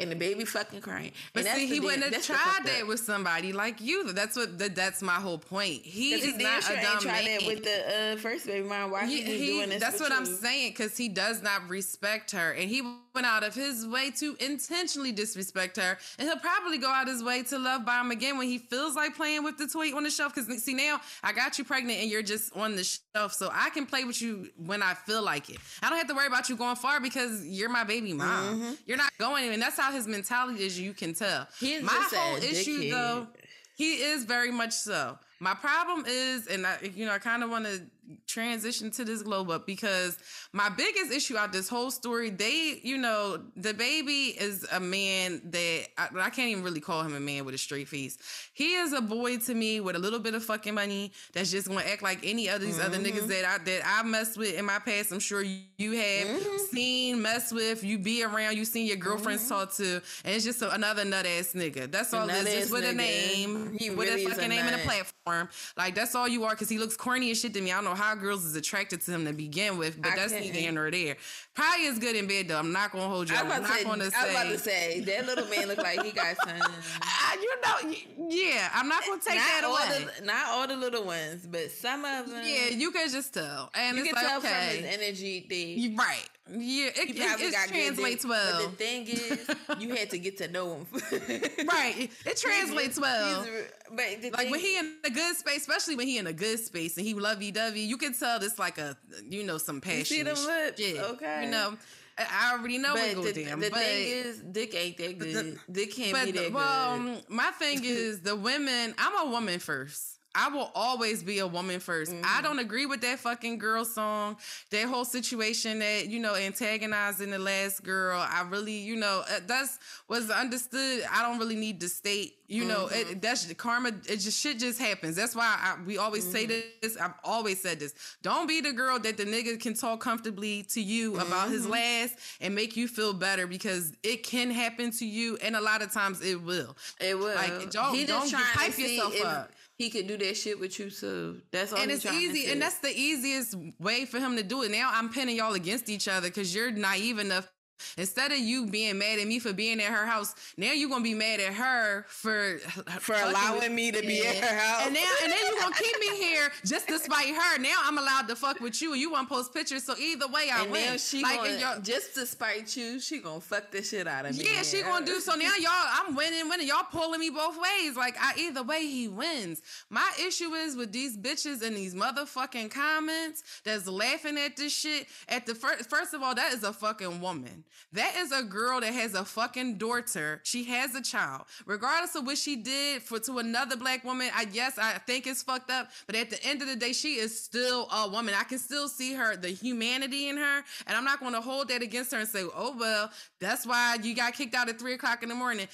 and 0.00 0.10
the 0.10 0.16
baby 0.16 0.46
fucking 0.46 0.80
crying. 0.80 1.12
But 1.34 1.44
see, 1.44 1.66
he 1.66 1.78
wouldn't 1.78 2.04
have 2.04 2.24
tried 2.24 2.64
that 2.64 2.86
with 2.86 3.00
somebody 3.00 3.52
like 3.52 3.82
you. 3.82 4.12
That's 4.14 4.34
what. 4.34 4.58
That, 4.58 4.74
that's 4.74 5.02
my 5.02 5.16
whole 5.16 5.36
point. 5.36 5.82
He 5.82 6.14
is 6.14 6.24
he 6.24 6.42
not 6.42 6.64
a 6.70 6.80
dumb 6.80 7.04
man. 7.04 7.24
That 7.24 7.46
with 7.46 7.64
the 7.64 8.14
uh, 8.14 8.16
first 8.16 8.46
baby 8.46 8.66
mom. 8.66 8.90
Why 8.90 9.04
he, 9.04 9.20
he, 9.20 9.46
doing 9.46 9.68
this? 9.68 9.80
That's 9.80 10.00
what 10.00 10.10
you? 10.10 10.16
I'm 10.16 10.24
saying 10.24 10.70
because 10.70 10.96
he 10.96 11.10
does 11.10 11.42
not 11.42 11.68
respect 11.68 12.30
her, 12.30 12.52
and 12.52 12.70
he 12.70 12.80
went 13.18 13.26
out 13.26 13.42
of 13.42 13.52
his 13.52 13.84
way 13.84 14.12
to 14.12 14.36
intentionally 14.38 15.10
disrespect 15.10 15.76
her, 15.76 15.98
and 16.20 16.28
he'll 16.28 16.38
probably 16.38 16.78
go 16.78 16.88
out 16.88 17.08
his 17.08 17.20
way 17.20 17.42
to 17.42 17.58
love 17.58 17.84
bomb 17.84 18.12
again 18.12 18.38
when 18.38 18.46
he 18.46 18.58
feels 18.58 18.94
like 18.94 19.16
playing 19.16 19.42
with 19.42 19.58
the 19.58 19.66
toy 19.66 19.92
on 19.92 20.04
the 20.04 20.10
shelf. 20.10 20.32
Because 20.32 20.62
see 20.62 20.72
now, 20.72 21.00
I 21.24 21.32
got 21.32 21.58
you 21.58 21.64
pregnant 21.64 21.98
and 21.98 22.08
you're 22.08 22.22
just 22.22 22.54
on 22.56 22.76
the 22.76 22.84
shelf. 22.84 23.32
So 23.32 23.50
I 23.52 23.70
can 23.70 23.86
play 23.86 24.04
with 24.04 24.22
you 24.22 24.50
when 24.56 24.84
I 24.84 24.94
feel 24.94 25.20
like 25.20 25.50
it. 25.50 25.56
I 25.82 25.88
don't 25.88 25.98
have 25.98 26.06
to 26.06 26.14
worry 26.14 26.28
about 26.28 26.48
you 26.48 26.56
going 26.56 26.76
far 26.76 27.00
because 27.00 27.44
you're 27.44 27.70
my 27.70 27.82
baby 27.82 28.12
mom. 28.12 28.60
Mm-hmm. 28.60 28.72
You're 28.86 28.98
not 28.98 29.10
going, 29.18 29.48
and 29.48 29.60
that's 29.60 29.76
how 29.76 29.90
his 29.90 30.06
mentality 30.06 30.62
is. 30.62 30.78
You 30.78 30.92
can 30.92 31.12
tell. 31.12 31.48
He's 31.58 31.82
my 31.82 32.08
whole 32.12 32.36
issue 32.36 32.88
though, 32.88 33.26
he 33.74 33.94
is 33.94 34.24
very 34.24 34.52
much 34.52 34.72
so. 34.72 35.18
My 35.40 35.54
problem 35.54 36.04
is, 36.06 36.46
and 36.48 36.66
I, 36.66 36.78
you 36.94 37.06
know, 37.06 37.12
I 37.12 37.18
kind 37.18 37.44
of 37.44 37.50
want 37.50 37.64
to 37.64 37.80
transition 38.26 38.90
to 38.92 39.04
this 39.04 39.22
globe 39.22 39.50
up 39.50 39.66
because 39.66 40.18
my 40.52 40.68
biggest 40.68 41.12
issue 41.12 41.36
out 41.36 41.52
this 41.52 41.68
whole 41.68 41.90
story, 41.90 42.30
they, 42.30 42.80
you 42.82 42.96
know, 42.96 43.38
the 43.56 43.74
baby 43.74 44.36
is 44.38 44.66
a 44.72 44.80
man 44.80 45.42
that 45.44 45.86
I, 45.98 46.08
I, 46.18 46.30
can't 46.30 46.48
even 46.48 46.64
really 46.64 46.80
call 46.80 47.02
him 47.02 47.14
a 47.14 47.20
man 47.20 47.44
with 47.44 47.54
a 47.54 47.58
straight 47.58 47.88
face. 47.88 48.18
He 48.54 48.74
is 48.74 48.92
a 48.92 49.00
boy 49.00 49.38
to 49.38 49.54
me 49.54 49.80
with 49.80 49.96
a 49.96 49.98
little 49.98 50.18
bit 50.18 50.34
of 50.34 50.44
fucking 50.44 50.74
money 50.74 51.12
that's 51.32 51.50
just 51.50 51.68
gonna 51.68 51.82
act 51.82 52.02
like 52.02 52.20
any 52.22 52.48
of 52.48 52.60
these 52.60 52.78
mm-hmm. 52.78 52.86
other 52.86 52.98
niggas 52.98 53.26
that 53.28 53.44
I 53.44 53.58
that 53.64 53.82
I 53.84 54.02
messed 54.02 54.38
with 54.38 54.56
in 54.56 54.64
my 54.64 54.78
past. 54.78 55.12
I'm 55.12 55.20
sure 55.20 55.42
you, 55.42 55.92
have 55.92 56.28
mm-hmm. 56.28 56.56
seen, 56.70 57.22
mess 57.22 57.52
with, 57.52 57.84
you 57.84 57.98
be 57.98 58.24
around, 58.24 58.56
you 58.56 58.64
seen 58.64 58.86
your 58.86 58.96
girlfriends 58.96 59.44
mm-hmm. 59.44 59.54
talk 59.54 59.74
to, 59.74 60.02
and 60.24 60.34
it's 60.34 60.44
just 60.44 60.62
another 60.62 61.04
nut 61.04 61.26
ass 61.26 61.52
nigga. 61.54 61.90
That's 61.90 62.12
all 62.14 62.26
this 62.26 62.52
just 62.52 62.72
with 62.72 62.84
nigga. 62.84 62.90
a 62.90 62.94
name, 62.94 63.76
he 63.78 63.90
with 63.90 64.08
really 64.08 64.24
a 64.24 64.28
fucking 64.28 64.48
name 64.48 64.64
nut. 64.64 64.74
and 64.74 64.82
a 64.82 64.84
platform. 64.84 65.48
Like 65.76 65.94
that's 65.94 66.14
all 66.14 66.28
you 66.28 66.44
are 66.44 66.50
because 66.50 66.68
he 66.68 66.78
looks 66.78 66.96
corny 66.96 67.30
as 67.30 67.40
shit 67.40 67.54
to 67.54 67.60
me. 67.60 67.72
I 67.72 67.76
don't 67.76 67.84
know 67.84 67.97
how 67.98 68.14
girls 68.14 68.44
is 68.44 68.56
attracted 68.56 69.00
to 69.02 69.10
him 69.10 69.24
to 69.26 69.32
begin 69.32 69.76
with, 69.76 70.00
but 70.00 70.12
I 70.12 70.16
that's 70.16 70.32
neither 70.32 70.58
here 70.58 70.72
nor 70.72 70.90
there. 70.90 71.16
Probably 71.54 71.86
is 71.86 71.98
good 71.98 72.16
in 72.16 72.26
bed 72.26 72.48
though. 72.48 72.58
I'm 72.58 72.72
not 72.72 72.92
gonna 72.92 73.08
hold 73.08 73.28
you. 73.28 73.36
I'm 73.36 73.48
not 73.48 73.66
say, 73.66 73.84
gonna 73.84 74.10
say. 74.10 74.16
I 74.16 74.24
was 74.24 74.30
about 74.32 74.52
to 74.52 74.58
say 74.58 75.00
that 75.00 75.26
little 75.26 75.46
man 75.48 75.68
look 75.68 75.78
like 75.78 76.02
he 76.02 76.12
got 76.12 76.36
some. 76.36 76.60
uh, 76.60 77.36
you 77.42 77.54
know, 77.60 78.28
yeah. 78.30 78.70
I'm 78.72 78.88
not 78.88 79.04
gonna 79.06 79.20
take 79.20 79.36
not 79.36 79.44
that 79.44 79.64
away. 79.64 80.06
The, 80.18 80.24
not 80.24 80.46
all 80.48 80.66
the 80.66 80.76
little 80.76 81.04
ones, 81.04 81.46
but 81.46 81.70
some 81.70 82.04
of 82.04 82.30
them. 82.30 82.42
Yeah, 82.44 82.68
you 82.68 82.90
can 82.90 83.10
just 83.10 83.34
tell, 83.34 83.70
and 83.74 83.96
you 83.96 84.04
can 84.04 84.14
like, 84.14 84.26
tell 84.26 84.38
okay. 84.38 84.48
from 84.48 84.84
his 84.84 85.00
energy 85.00 85.46
thing. 85.48 85.96
Right. 85.96 86.28
Yeah, 86.50 86.86
it, 86.86 87.10
it, 87.10 87.16
it 87.18 87.68
translates 87.68 88.24
well. 88.24 88.62
But 88.62 88.70
the 88.70 88.84
thing 88.84 89.06
is, 89.06 89.50
you 89.78 89.94
had 89.94 90.10
to 90.10 90.18
get 90.18 90.38
to 90.38 90.48
know 90.48 90.76
him. 90.76 90.86
right. 91.68 92.10
It 92.24 92.36
translates 92.36 92.98
well. 92.98 93.46
but 93.90 94.32
like 94.32 94.50
when 94.50 94.60
he 94.60 94.78
in 94.78 94.94
a 95.04 95.10
good 95.10 95.36
space, 95.36 95.60
especially 95.60 95.96
when 95.96 96.06
he 96.06 96.18
in 96.18 96.26
a 96.26 96.32
good 96.32 96.58
space 96.58 96.96
and 96.96 97.06
he 97.06 97.14
lovey 97.14 97.50
dovey, 97.50 97.80
you 97.80 97.96
can 97.96 98.14
tell 98.14 98.38
this 98.38 98.58
like 98.58 98.78
a 98.78 98.96
you 99.28 99.44
know 99.44 99.58
some 99.58 99.80
passion. 99.80 99.98
You 99.98 100.04
see 100.04 100.22
them 100.22 100.46
lips, 100.46 100.80
yeah. 100.80 101.02
okay. 101.02 101.44
You 101.44 101.50
know. 101.50 101.76
I 102.18 102.52
already 102.52 102.78
know 102.78 102.94
but 102.94 103.32
the, 103.32 103.44
down, 103.44 103.60
the 103.60 103.70
but 103.70 103.78
thing 103.78 104.08
is, 104.08 104.40
Dick 104.40 104.74
ain't 104.74 104.96
that 104.96 105.18
good. 105.18 105.58
The, 105.68 105.72
Dick 105.72 105.94
can't 105.94 106.24
be 106.24 106.32
that 106.32 106.52
well, 106.52 106.98
good. 106.98 107.06
Well, 107.06 107.22
my 107.28 107.50
thing 107.52 107.80
is 107.84 108.20
the 108.22 108.34
women. 108.34 108.94
I'm 108.98 109.28
a 109.28 109.30
woman 109.30 109.60
first. 109.60 110.17
I 110.34 110.48
will 110.48 110.70
always 110.74 111.22
be 111.22 111.38
a 111.38 111.46
woman 111.46 111.80
1st 111.80 112.08
mm-hmm. 112.10 112.22
I 112.24 112.42
don't 112.42 112.58
agree 112.58 112.86
with 112.86 113.00
that 113.00 113.18
fucking 113.18 113.58
girl 113.58 113.84
song. 113.84 114.36
That 114.70 114.86
whole 114.86 115.04
situation 115.04 115.78
that, 115.78 116.08
you 116.08 116.20
know, 116.20 116.34
antagonizing 116.34 117.30
the 117.30 117.38
last 117.38 117.82
girl. 117.82 118.18
I 118.20 118.42
really, 118.42 118.76
you 118.78 118.96
know, 118.96 119.24
uh, 119.28 119.40
that's 119.46 119.78
was 120.08 120.30
understood. 120.30 121.02
I 121.10 121.22
don't 121.22 121.38
really 121.38 121.56
need 121.56 121.80
to 121.80 121.88
state, 121.88 122.36
you 122.46 122.62
mm-hmm. 122.62 122.70
know, 122.70 122.86
it, 122.86 123.06
mm-hmm. 123.06 123.20
that's 123.20 123.52
karma. 123.54 123.88
It 123.88 124.18
just 124.18 124.40
shit 124.40 124.58
just 124.58 124.78
happens. 124.78 125.16
That's 125.16 125.34
why 125.34 125.58
I, 125.60 125.82
we 125.84 125.98
always 125.98 126.24
mm-hmm. 126.24 126.50
say 126.50 126.70
this. 126.82 126.96
I've 126.98 127.14
always 127.24 127.60
said 127.60 127.80
this. 127.80 127.94
Don't 128.22 128.46
be 128.46 128.60
the 128.60 128.72
girl 128.72 128.98
that 128.98 129.16
the 129.16 129.24
nigga 129.24 129.58
can 129.60 129.74
talk 129.74 130.00
comfortably 130.00 130.62
to 130.64 130.80
you 130.80 131.18
about 131.18 131.48
his 131.48 131.62
mm-hmm. 131.62 131.72
last 131.72 132.18
and 132.40 132.54
make 132.54 132.76
you 132.76 132.86
feel 132.86 133.14
better 133.14 133.46
because 133.46 133.92
it 134.02 134.22
can 134.22 134.50
happen 134.50 134.90
to 134.92 135.06
you. 135.06 135.38
And 135.42 135.56
a 135.56 135.60
lot 135.60 135.82
of 135.82 135.92
times 135.92 136.20
it 136.20 136.42
will. 136.42 136.76
It 137.00 137.18
will. 137.18 137.34
Like, 137.34 137.70
don't, 137.70 137.94
he 137.94 138.04
don't 138.04 138.30
hype 138.30 138.78
yourself 138.78 139.14
if, 139.14 139.24
up 139.24 139.50
he 139.78 139.90
could 139.90 140.08
do 140.08 140.16
that 140.18 140.36
shit 140.36 140.58
with 140.58 140.78
you 140.78 140.90
too. 140.90 141.40
That's 141.52 141.72
all. 141.72 141.78
And 141.78 141.90
it's 141.90 142.04
easy, 142.04 142.50
and 142.50 142.60
that's 142.60 142.78
the 142.78 142.92
easiest 142.94 143.54
way 143.78 144.04
for 144.04 144.18
him 144.18 144.36
to 144.36 144.42
do 144.42 144.64
it. 144.64 144.72
Now 144.72 144.90
I'm 144.92 145.08
pinning 145.08 145.36
y'all 145.36 145.54
against 145.54 145.88
each 145.88 146.08
other 146.08 146.28
because 146.28 146.52
you're 146.54 146.72
naive 146.72 147.20
enough 147.20 147.48
Instead 147.96 148.32
of 148.32 148.38
you 148.38 148.66
being 148.66 148.98
mad 148.98 149.18
at 149.18 149.26
me 149.26 149.38
for 149.38 149.52
being 149.52 149.80
at 149.80 149.92
her 149.92 150.06
house, 150.06 150.34
now 150.56 150.72
you're 150.72 150.90
gonna 150.90 151.02
be 151.02 151.14
mad 151.14 151.40
at 151.40 151.54
her 151.54 152.04
for 152.08 152.58
for 153.00 153.14
allowing 153.14 153.74
me 153.74 153.90
to 153.90 154.02
be 154.02 154.26
at 154.26 154.36
her 154.36 154.58
house. 154.58 154.86
And 154.86 154.94
now 154.94 155.00
and 155.22 155.32
then 155.32 155.38
you're 155.46 155.60
gonna 155.60 155.74
keep 155.74 155.98
me 156.00 156.16
here 156.18 156.50
just 156.64 156.88
to 156.88 156.98
spite 156.98 157.34
her. 157.34 157.58
Now 157.58 157.76
I'm 157.84 157.98
allowed 157.98 158.28
to 158.28 158.36
fuck 158.36 158.60
with 158.60 158.80
you 158.82 158.98
you 158.98 159.10
wanna 159.10 159.28
post 159.28 159.54
pictures. 159.54 159.84
So 159.84 159.94
either 159.98 160.26
way 160.28 160.50
I 160.52 160.62
and 160.62 160.72
win. 160.72 160.86
Now 160.86 160.96
she 160.96 161.22
like, 161.22 161.60
gonna, 161.60 161.80
just 161.80 162.14
to 162.14 162.26
spite 162.26 162.76
you, 162.76 163.00
she 163.00 163.20
gonna 163.20 163.40
fuck 163.40 163.70
the 163.70 163.82
shit 163.82 164.06
out 164.06 164.26
of 164.26 164.36
me. 164.36 164.44
Yeah, 164.44 164.62
she 164.62 164.82
gonna 164.82 165.06
do 165.06 165.20
so 165.20 165.34
now 165.34 165.54
y'all 165.56 165.72
I'm 165.72 166.14
winning, 166.14 166.48
winning. 166.48 166.66
Y'all 166.66 166.86
pulling 166.90 167.20
me 167.20 167.30
both 167.30 167.56
ways. 167.56 167.96
Like 167.96 168.16
I 168.20 168.34
either 168.38 168.62
way 168.62 168.86
he 168.86 169.08
wins. 169.08 169.62
My 169.88 170.10
issue 170.26 170.52
is 170.54 170.76
with 170.76 170.92
these 170.92 171.16
bitches 171.16 171.62
and 171.62 171.76
these 171.76 171.94
motherfucking 171.94 172.70
comments 172.70 173.42
that's 173.64 173.86
laughing 173.86 174.38
at 174.38 174.56
this 174.56 174.72
shit. 174.72 175.06
At 175.28 175.46
the 175.46 175.54
first 175.54 175.88
first 175.88 176.14
of 176.14 176.22
all, 176.22 176.34
that 176.34 176.52
is 176.52 176.64
a 176.64 176.72
fucking 176.72 177.20
woman. 177.20 177.64
That 177.92 178.14
is 178.16 178.32
a 178.32 178.42
girl 178.42 178.80
that 178.80 178.92
has 178.92 179.14
a 179.14 179.24
fucking 179.24 179.78
daughter. 179.78 180.40
She 180.44 180.64
has 180.64 180.94
a 180.94 181.02
child. 181.02 181.42
Regardless 181.66 182.14
of 182.14 182.26
what 182.26 182.38
she 182.38 182.56
did 182.56 183.02
for 183.02 183.18
to 183.20 183.38
another 183.38 183.76
black 183.76 184.04
woman, 184.04 184.30
I 184.34 184.46
yes, 184.52 184.78
I 184.78 184.98
think 184.98 185.26
it's 185.26 185.42
fucked 185.42 185.70
up. 185.70 185.90
But 186.06 186.16
at 186.16 186.30
the 186.30 186.42
end 186.44 186.62
of 186.62 186.68
the 186.68 186.76
day, 186.76 186.92
she 186.92 187.14
is 187.14 187.38
still 187.38 187.88
a 187.92 188.08
woman. 188.08 188.34
I 188.38 188.44
can 188.44 188.58
still 188.58 188.88
see 188.88 189.14
her, 189.14 189.36
the 189.36 189.48
humanity 189.48 190.28
in 190.28 190.36
her, 190.36 190.64
and 190.86 190.96
I'm 190.96 191.04
not 191.04 191.20
going 191.20 191.34
to 191.34 191.40
hold 191.40 191.68
that 191.68 191.82
against 191.82 192.12
her 192.12 192.18
and 192.18 192.28
say, 192.28 192.44
oh 192.54 192.76
well, 192.78 193.10
that's 193.40 193.66
why 193.66 193.98
you 194.02 194.14
got 194.14 194.34
kicked 194.34 194.54
out 194.54 194.68
at 194.68 194.78
three 194.78 194.94
o'clock 194.94 195.22
in 195.22 195.28
the 195.28 195.34
morning. 195.34 195.68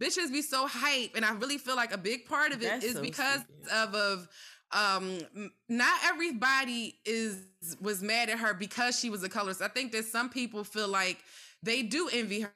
Bitches 0.00 0.32
be 0.32 0.42
so 0.42 0.66
hype, 0.66 1.12
and 1.14 1.24
I 1.24 1.32
really 1.34 1.58
feel 1.58 1.76
like 1.76 1.92
a 1.92 1.98
big 1.98 2.26
part 2.26 2.50
of 2.50 2.60
it 2.60 2.64
that's 2.64 2.84
is 2.84 2.94
so 2.94 3.02
because 3.02 3.40
stupid. 3.40 3.72
of 3.72 3.94
of 3.94 4.28
um 4.72 5.18
not 5.68 6.00
everybody 6.04 6.98
is 7.06 7.38
was 7.80 8.02
mad 8.02 8.30
at 8.30 8.38
her 8.38 8.54
because 8.54 8.98
she 8.98 9.10
was 9.10 9.22
a 9.22 9.28
colorist. 9.28 9.62
I 9.62 9.68
think 9.68 9.92
that 9.92 10.04
some 10.06 10.30
people 10.30 10.64
feel 10.64 10.88
like 10.88 11.18
they 11.62 11.82
do 11.82 12.08
envy 12.12 12.46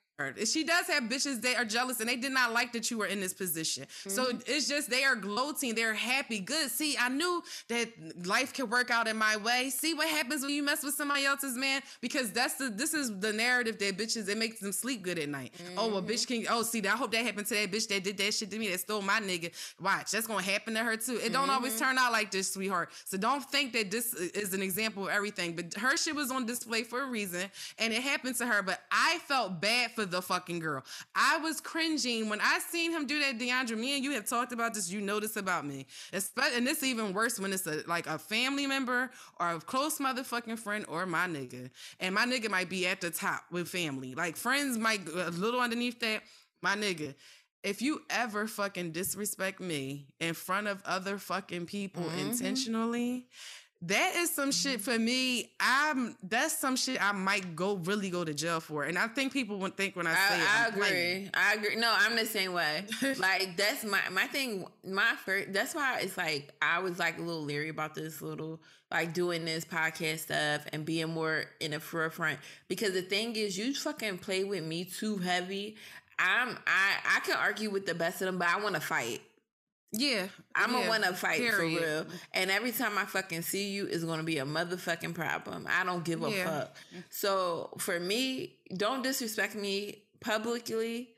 She 0.46 0.64
does 0.64 0.86
have 0.86 1.04
bitches 1.04 1.42
that 1.42 1.56
are 1.56 1.64
jealous 1.64 2.00
and 2.00 2.08
they 2.08 2.16
did 2.16 2.32
not 2.32 2.52
like 2.52 2.72
that 2.72 2.90
you 2.90 2.96
were 2.96 3.06
in 3.06 3.20
this 3.20 3.34
position. 3.34 3.84
Mm-hmm. 3.84 4.10
So 4.10 4.28
it's 4.46 4.66
just 4.66 4.88
they 4.88 5.04
are 5.04 5.14
gloating, 5.14 5.74
they're 5.74 5.92
happy. 5.92 6.40
Good. 6.40 6.70
See, 6.70 6.96
I 6.98 7.10
knew 7.10 7.42
that 7.68 8.26
life 8.26 8.54
could 8.54 8.70
work 8.70 8.90
out 8.90 9.08
in 9.08 9.16
my 9.18 9.36
way. 9.36 9.68
See 9.68 9.92
what 9.92 10.08
happens 10.08 10.42
when 10.42 10.52
you 10.52 10.62
mess 10.62 10.82
with 10.82 10.94
somebody 10.94 11.26
else's 11.26 11.56
man 11.56 11.82
because 12.00 12.32
that's 12.32 12.54
the 12.54 12.70
this 12.70 12.94
is 12.94 13.18
the 13.20 13.32
narrative 13.32 13.78
that 13.78 13.98
bitches 13.98 14.28
it 14.28 14.38
makes 14.38 14.60
them 14.60 14.72
sleep 14.72 15.02
good 15.02 15.18
at 15.18 15.28
night. 15.28 15.52
Mm-hmm. 15.58 15.78
Oh, 15.78 15.96
a 15.98 16.02
bitch 16.02 16.26
can 16.26 16.46
oh 16.48 16.62
see, 16.62 16.82
I 16.86 16.96
hope 16.96 17.12
that 17.12 17.24
happened 17.24 17.46
to 17.48 17.54
that 17.54 17.70
bitch 17.70 17.86
that 17.88 18.02
did 18.02 18.16
that 18.16 18.32
shit 18.32 18.50
to 18.50 18.58
me 18.58 18.70
that 18.70 18.80
stole 18.80 19.02
my 19.02 19.20
nigga. 19.20 19.52
Watch, 19.80 20.12
that's 20.12 20.26
gonna 20.26 20.42
happen 20.42 20.72
to 20.74 20.80
her 20.80 20.96
too. 20.96 21.20
It 21.22 21.34
don't 21.34 21.42
mm-hmm. 21.42 21.50
always 21.50 21.78
turn 21.78 21.98
out 21.98 22.12
like 22.12 22.30
this, 22.30 22.50
sweetheart. 22.52 22.90
So 23.04 23.18
don't 23.18 23.44
think 23.44 23.74
that 23.74 23.90
this 23.90 24.14
is 24.14 24.54
an 24.54 24.62
example 24.62 25.04
of 25.04 25.10
everything. 25.10 25.54
But 25.54 25.74
her 25.74 25.98
shit 25.98 26.14
was 26.14 26.30
on 26.30 26.46
display 26.46 26.84
for 26.84 27.02
a 27.02 27.06
reason, 27.06 27.50
and 27.78 27.92
it 27.92 28.02
happened 28.02 28.36
to 28.36 28.46
her. 28.46 28.62
But 28.62 28.80
I 28.90 29.18
felt 29.26 29.60
bad 29.60 29.90
for 29.90 30.05
the 30.10 30.22
fucking 30.22 30.58
girl. 30.58 30.82
I 31.14 31.38
was 31.38 31.60
cringing 31.60 32.28
when 32.28 32.40
I 32.40 32.58
seen 32.58 32.90
him 32.90 33.06
do 33.06 33.18
that. 33.20 33.38
Deandra, 33.38 33.76
me 33.76 33.96
and 33.96 34.04
you 34.04 34.12
have 34.12 34.26
talked 34.26 34.52
about 34.52 34.74
this. 34.74 34.90
You 34.90 35.00
know 35.00 35.20
this 35.20 35.36
about 35.36 35.66
me, 35.66 35.86
Especially, 36.12 36.58
and 36.58 36.66
this 36.66 36.82
even 36.82 37.12
worse 37.12 37.38
when 37.38 37.52
it's 37.52 37.66
a 37.66 37.82
like 37.86 38.06
a 38.06 38.18
family 38.18 38.66
member 38.66 39.10
or 39.40 39.52
a 39.52 39.60
close 39.60 39.98
motherfucking 39.98 40.58
friend 40.58 40.84
or 40.88 41.06
my 41.06 41.26
nigga, 41.26 41.70
and 42.00 42.14
my 42.14 42.26
nigga 42.26 42.50
might 42.50 42.68
be 42.68 42.86
at 42.86 43.00
the 43.00 43.10
top 43.10 43.44
with 43.50 43.68
family. 43.68 44.14
Like 44.14 44.36
friends 44.36 44.78
might 44.78 45.06
a 45.08 45.30
little 45.30 45.60
underneath 45.60 46.00
that. 46.00 46.22
My 46.62 46.74
nigga, 46.74 47.14
if 47.62 47.82
you 47.82 48.02
ever 48.10 48.46
fucking 48.46 48.92
disrespect 48.92 49.60
me 49.60 50.06
in 50.20 50.34
front 50.34 50.68
of 50.68 50.82
other 50.84 51.18
fucking 51.18 51.66
people 51.66 52.04
mm-hmm. 52.04 52.30
intentionally, 52.30 53.26
that 53.82 54.14
is 54.16 54.34
some 54.34 54.52
shit 54.52 54.80
for 54.80 54.98
me. 54.98 55.52
I'm 55.60 56.16
that's 56.22 56.56
some 56.58 56.76
shit 56.76 57.02
I 57.02 57.12
might 57.12 57.54
go 57.54 57.76
really 57.76 58.08
go 58.08 58.24
to 58.24 58.32
jail 58.32 58.60
for. 58.60 58.84
And 58.84 58.98
I 58.98 59.06
think 59.06 59.32
people 59.32 59.58
would 59.58 59.76
think 59.76 59.96
when 59.96 60.06
I 60.06 60.14
say 60.14 60.34
I, 60.34 60.36
it. 60.36 60.48
I 60.48 60.68
agree. 60.68 61.30
I 61.34 61.54
agree. 61.54 61.76
No, 61.76 61.94
I'm 61.96 62.16
the 62.16 62.24
same 62.24 62.54
way. 62.54 62.84
like 63.18 63.56
that's 63.56 63.84
my 63.84 64.00
my 64.10 64.26
thing. 64.28 64.66
My 64.84 65.14
first. 65.24 65.52
That's 65.52 65.74
why 65.74 66.00
it's 66.00 66.16
like 66.16 66.54
I 66.62 66.78
was 66.78 66.98
like 66.98 67.18
a 67.18 67.22
little 67.22 67.42
leery 67.42 67.68
about 67.68 67.94
this 67.94 68.22
little 68.22 68.60
like 68.90 69.12
doing 69.12 69.44
this 69.44 69.64
podcast 69.64 70.20
stuff 70.20 70.66
and 70.72 70.86
being 70.86 71.08
more 71.08 71.44
in 71.60 71.72
the 71.72 71.80
forefront 71.80 72.38
because 72.68 72.92
the 72.92 73.02
thing 73.02 73.36
is 73.36 73.58
you 73.58 73.74
fucking 73.74 74.18
play 74.18 74.44
with 74.44 74.64
me 74.64 74.84
too 74.84 75.18
heavy. 75.18 75.76
I'm 76.18 76.56
I 76.66 77.16
I 77.16 77.20
can 77.20 77.36
argue 77.36 77.68
with 77.70 77.84
the 77.84 77.94
best 77.94 78.22
of 78.22 78.26
them, 78.26 78.38
but 78.38 78.48
I 78.48 78.58
want 78.60 78.74
to 78.74 78.80
fight. 78.80 79.20
Yeah, 79.92 80.26
I'm 80.54 80.72
yeah, 80.72 80.84
a 80.84 80.88
to 81.02 81.14
fight 81.14 81.38
period. 81.38 81.54
for 81.54 81.62
real. 81.62 82.06
And 82.34 82.50
every 82.50 82.72
time 82.72 82.98
I 82.98 83.04
fucking 83.04 83.42
see 83.42 83.70
you, 83.70 83.86
it's 83.86 84.04
going 84.04 84.18
to 84.18 84.24
be 84.24 84.38
a 84.38 84.44
motherfucking 84.44 85.14
problem. 85.14 85.66
I 85.70 85.84
don't 85.84 86.04
give 86.04 86.22
a 86.22 86.30
yeah. 86.30 86.44
fuck. 86.44 86.76
So 87.08 87.70
for 87.78 87.98
me, 87.98 88.56
don't 88.76 89.02
disrespect 89.02 89.54
me 89.54 90.02
publicly 90.20 91.10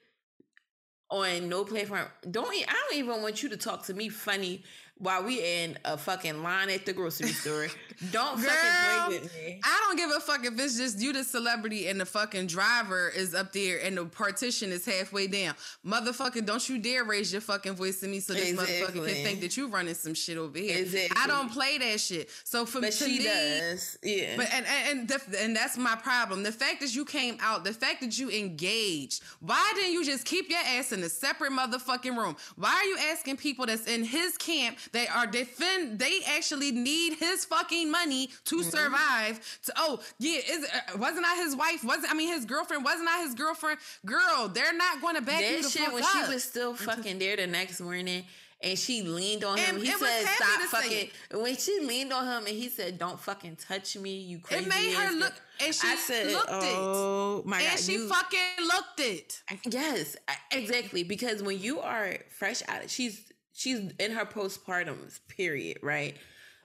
on 1.10 1.48
no 1.48 1.64
platform. 1.64 2.06
Don't 2.30 2.54
I 2.54 2.72
don't 2.72 2.98
even 2.98 3.22
want 3.22 3.42
you 3.42 3.48
to 3.48 3.56
talk 3.56 3.86
to 3.86 3.94
me 3.94 4.10
funny 4.10 4.62
while 4.98 5.22
we 5.22 5.40
in 5.40 5.78
a 5.84 5.96
fucking 5.96 6.42
line 6.42 6.70
at 6.70 6.84
the 6.84 6.92
grocery 6.92 7.28
store. 7.28 7.68
Don't 8.12 8.40
Girl, 8.40 8.50
fucking 8.50 9.08
play 9.08 9.18
with 9.18 9.34
me. 9.34 9.60
I 9.64 9.84
don't 9.84 9.96
give 9.96 10.10
a 10.10 10.20
fuck 10.20 10.44
if 10.44 10.56
it's 10.60 10.78
just 10.78 11.00
you, 11.00 11.12
the 11.12 11.24
celebrity, 11.24 11.88
and 11.88 12.00
the 12.00 12.06
fucking 12.06 12.46
driver 12.46 13.08
is 13.08 13.34
up 13.34 13.52
there 13.52 13.80
and 13.82 13.96
the 13.96 14.04
partition 14.04 14.70
is 14.70 14.84
halfway 14.84 15.26
down. 15.26 15.54
Motherfucker, 15.84 16.46
don't 16.46 16.68
you 16.68 16.78
dare 16.78 17.02
raise 17.02 17.32
your 17.32 17.40
fucking 17.40 17.74
voice 17.74 17.98
to 17.98 18.06
me 18.06 18.20
so 18.20 18.34
this 18.34 18.50
exactly. 18.50 19.00
motherfucker 19.00 19.14
can 19.14 19.24
think 19.24 19.40
that 19.40 19.56
you 19.56 19.66
running 19.66 19.94
some 19.94 20.14
shit 20.14 20.38
over 20.38 20.56
here. 20.56 20.78
Exactly. 20.78 21.16
I 21.20 21.26
don't 21.26 21.50
play 21.50 21.78
that 21.78 21.98
shit. 21.98 22.30
So 22.44 22.64
for 22.64 22.80
but 22.80 22.94
she 22.94 23.18
me, 23.18 23.24
does. 23.24 23.98
Yeah. 24.04 24.34
But 24.36 24.52
and 24.52 24.64
and 24.66 24.98
and, 25.00 25.08
the, 25.08 25.42
and 25.42 25.56
that's 25.56 25.76
my 25.76 25.96
problem. 25.96 26.44
The 26.44 26.52
fact 26.52 26.80
that 26.80 26.94
you 26.94 27.04
came 27.04 27.36
out, 27.40 27.64
the 27.64 27.72
fact 27.72 28.00
that 28.02 28.16
you 28.16 28.30
engaged. 28.30 29.22
Why 29.40 29.72
didn't 29.74 29.92
you 29.92 30.04
just 30.04 30.24
keep 30.24 30.48
your 30.48 30.60
ass 30.60 30.92
in 30.92 31.02
a 31.02 31.08
separate 31.08 31.52
motherfucking 31.52 32.16
room? 32.16 32.36
Why 32.56 32.74
are 32.74 32.84
you 32.84 32.98
asking 33.10 33.38
people 33.38 33.66
that's 33.66 33.86
in 33.86 34.04
his 34.04 34.36
camp 34.38 34.78
they 34.92 35.06
are 35.08 35.26
defend. 35.26 35.98
They 35.98 36.20
actually 36.26 36.72
need 36.72 37.14
his 37.14 37.44
fucking 37.44 37.90
money 37.90 38.30
to 38.44 38.56
mm-hmm. 38.56 38.68
survive. 38.68 39.60
To 39.66 39.72
oh 39.76 40.00
yeah, 40.18 40.40
is 40.48 40.64
uh, 40.64 40.98
wasn't 40.98 41.26
I 41.26 41.36
his 41.36 41.56
wife? 41.56 41.84
Wasn't 41.84 42.10
I 42.10 42.14
mean 42.14 42.32
his 42.32 42.44
girlfriend? 42.44 42.84
Wasn't 42.84 43.08
I 43.08 43.22
his 43.22 43.34
girlfriend? 43.34 43.78
Girl, 44.04 44.48
they're 44.48 44.76
not 44.76 45.00
going 45.00 45.16
to 45.16 45.22
back 45.22 45.40
that 45.40 45.50
you 45.50 45.62
the 45.62 45.68
shit 45.68 45.82
fuck 45.82 45.94
when 45.94 46.02
up. 46.04 46.10
she 46.10 46.32
was 46.32 46.44
still 46.44 46.74
fucking 46.74 47.18
there 47.18 47.36
the 47.36 47.46
next 47.46 47.80
morning 47.80 48.24
and 48.60 48.78
she 48.78 49.02
leaned 49.02 49.44
on 49.44 49.58
him. 49.58 49.76
And 49.76 49.84
he 49.84 49.92
said, 49.92 50.26
"Stop 50.26 50.60
fucking." 50.62 51.10
When 51.32 51.56
she 51.56 51.80
leaned 51.80 52.12
on 52.12 52.24
him 52.24 52.46
and 52.46 52.56
he 52.56 52.68
said, 52.68 52.98
"Don't 52.98 53.18
fucking 53.18 53.56
touch 53.56 53.96
me, 53.96 54.18
you 54.18 54.38
crazy." 54.38 54.64
It 54.64 54.68
made 54.68 54.94
her 54.94 55.12
look, 55.12 55.34
and 55.64 55.74
she 55.74 55.86
I 55.86 55.96
said, 55.96 56.32
looked 56.32 56.48
"Oh 56.50 57.38
it. 57.38 57.46
my 57.46 57.60
god!" 57.60 57.68
And 57.70 57.80
she 57.80 57.92
you, 57.92 58.08
fucking 58.08 58.66
looked 58.66 59.00
it. 59.00 59.42
Yes, 59.64 60.16
exactly. 60.50 61.04
Because 61.04 61.42
when 61.42 61.60
you 61.60 61.80
are 61.80 62.16
fresh 62.30 62.62
out, 62.68 62.90
she's 62.90 63.22
she's 63.58 63.90
in 63.98 64.12
her 64.12 64.24
postpartum 64.24 65.18
period, 65.28 65.78
right? 65.82 66.16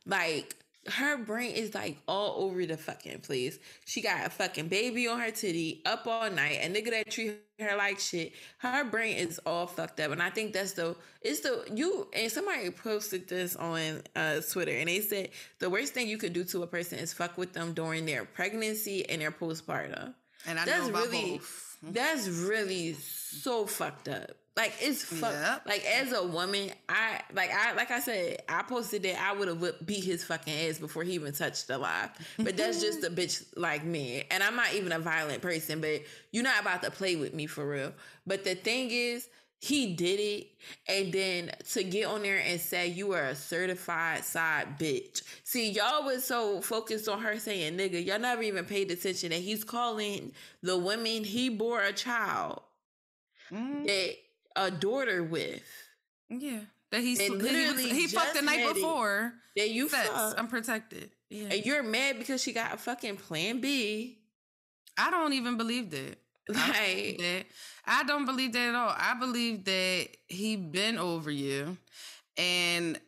Like 0.06 0.56
her 0.88 1.18
brain 1.18 1.56
is 1.56 1.74
like 1.74 1.98
all 2.08 2.44
over 2.44 2.66
the 2.66 2.78
fucking 2.78 3.22
place. 3.22 3.58
She 3.86 4.02
got 4.02 4.28
a 4.28 4.30
fucking 4.30 4.68
baby 4.68 5.08
on 5.08 5.20
her 5.20 5.32
titty 5.32 5.82
up 5.86 6.06
all 6.06 6.30
night, 6.30 6.60
and 6.62 6.76
nigga 6.76 6.92
that 6.92 7.10
treat 7.10 7.40
her 7.60 7.76
like 7.78 8.00
shit. 8.00 8.34
Her 8.60 8.84
brain 8.84 9.18
is 9.18 9.40
all 9.46 9.66
fucked 9.66 10.00
up, 10.02 10.12
and 10.12 10.22
I 10.22 10.30
think 10.30 10.54
that's 10.54 10.74
the 10.74 10.96
it's 11.22 11.40
the 11.40 11.66
you 11.74 12.08
and 12.14 12.32
somebody 12.32 12.70
posted 12.70 13.28
this 13.28 13.56
on 13.56 14.02
uh, 14.16 14.42
Twitter, 14.52 14.74
and 14.74 14.88
they 14.88 15.02
said 15.02 15.30
the 15.60 15.70
worst 15.70 15.94
thing 15.94 16.08
you 16.08 16.18
could 16.18 16.34
do 16.34 16.44
to 16.46 16.62
a 16.62 16.68
person 16.68 17.00
is 17.00 17.12
fuck 17.12 17.38
with 17.38 17.54
them 17.54 17.74
during 17.74 18.06
their 18.06 18.26
pregnancy 18.26 19.10
and 19.10 19.22
their 19.22 19.32
postpartum. 19.32 20.14
And 20.46 20.60
I 20.60 20.66
that's 20.66 20.90
really 20.90 21.38
both. 21.38 21.78
that's 21.82 22.28
really 22.28 22.94
so 22.94 23.66
fucked 23.66 24.10
up. 24.10 24.32
Like 24.56 24.74
it's 24.80 25.04
fuck. 25.04 25.32
Yep. 25.32 25.64
Like 25.66 25.84
as 25.86 26.14
a 26.14 26.24
woman, 26.28 26.70
I 26.88 27.22
like 27.34 27.50
I 27.52 27.74
like 27.74 27.90
I 27.90 28.00
said, 28.00 28.44
I 28.48 28.62
posted 28.62 29.02
that 29.04 29.20
I 29.20 29.34
would 29.34 29.48
have 29.48 29.86
beat 29.86 30.04
his 30.04 30.24
fucking 30.24 30.54
ass 30.54 30.78
before 30.78 31.04
he 31.04 31.14
even 31.14 31.34
touched 31.34 31.68
the 31.68 31.80
live. 31.80 32.12
But 32.38 32.56
that's 32.56 32.80
just 32.80 33.04
a 33.04 33.10
bitch 33.10 33.46
like 33.56 33.84
me, 33.84 34.24
and 34.30 34.44
I'm 34.44 34.56
not 34.56 34.76
even 34.76 34.92
a 34.92 35.00
violent 35.00 35.42
person. 35.42 35.82
But 35.82 36.04
you're 36.32 36.44
not 36.44 36.62
about 36.62 36.84
to 36.84 36.92
play 36.92 37.16
with 37.16 37.34
me 37.34 37.48
for 37.48 37.68
real. 37.68 37.94
But 38.28 38.44
the 38.44 38.54
thing 38.54 38.92
is, 38.92 39.28
he 39.60 39.96
did 39.96 40.20
it, 40.20 40.48
and 40.88 41.12
then 41.12 41.52
to 41.72 41.84
get 41.84 42.06
on 42.06 42.22
there 42.22 42.44
and 42.46 42.62
say 42.62 42.90
you 42.90 43.14
are 43.14 43.24
a 43.24 43.36
certified 43.36 44.24
side 44.24 44.78
bitch. 44.78 45.24
See, 45.46 45.72
y'all 45.72 46.04
was 46.04 46.26
so 46.26 46.62
focused 46.62 47.10
on 47.10 47.22
her 47.22 47.40
saying 47.40 47.76
nigga, 47.76 48.06
y'all 48.06 48.20
never 48.20 48.44
even 48.44 48.66
paid 48.66 48.92
attention 48.92 49.30
that 49.30 49.40
he's 49.40 49.64
calling 49.64 50.32
the 50.62 50.78
women 50.78 51.24
he 51.24 51.50
bore 51.50 51.82
a 51.82 51.92
child. 51.92 52.62
Mm. 53.52 53.86
That 53.86 54.16
a 54.56 54.72
daughter 54.72 55.24
with. 55.24 55.64
Yeah. 56.30 56.60
That 56.92 57.02
he's 57.02 57.20
and 57.20 57.42
literally 57.42 57.90
he, 57.90 58.02
he 58.02 58.08
fucked 58.08 58.36
the 58.36 58.42
night 58.42 58.74
before. 58.74 59.34
That 59.56 59.72
you 59.72 59.90
sex 59.90 60.10
fucked. 60.10 60.40
unprotected. 60.40 61.12
Yeah. 61.30 61.48
And 61.52 61.66
you're 61.66 61.84
mad 61.84 62.20
because 62.20 62.42
she 62.42 62.54
got 62.54 62.74
a 62.74 62.78
fucking 62.78 63.18
plan 63.18 63.62
B. 63.62 64.20
I 64.98 65.10
don't 65.10 65.34
even 65.34 65.58
believe 65.58 65.90
that. 65.92 66.18
Like 66.50 67.18
that. 67.20 67.46
I 67.86 68.04
don't 68.04 68.26
believe 68.26 68.54
that 68.54 68.70
at 68.70 68.76
all. 68.76 68.94
I 68.96 69.16
believe 69.20 69.66
that 69.66 70.10
he 70.28 70.56
been 70.56 70.98
over 70.98 71.32
you 71.32 71.78
and 72.38 73.00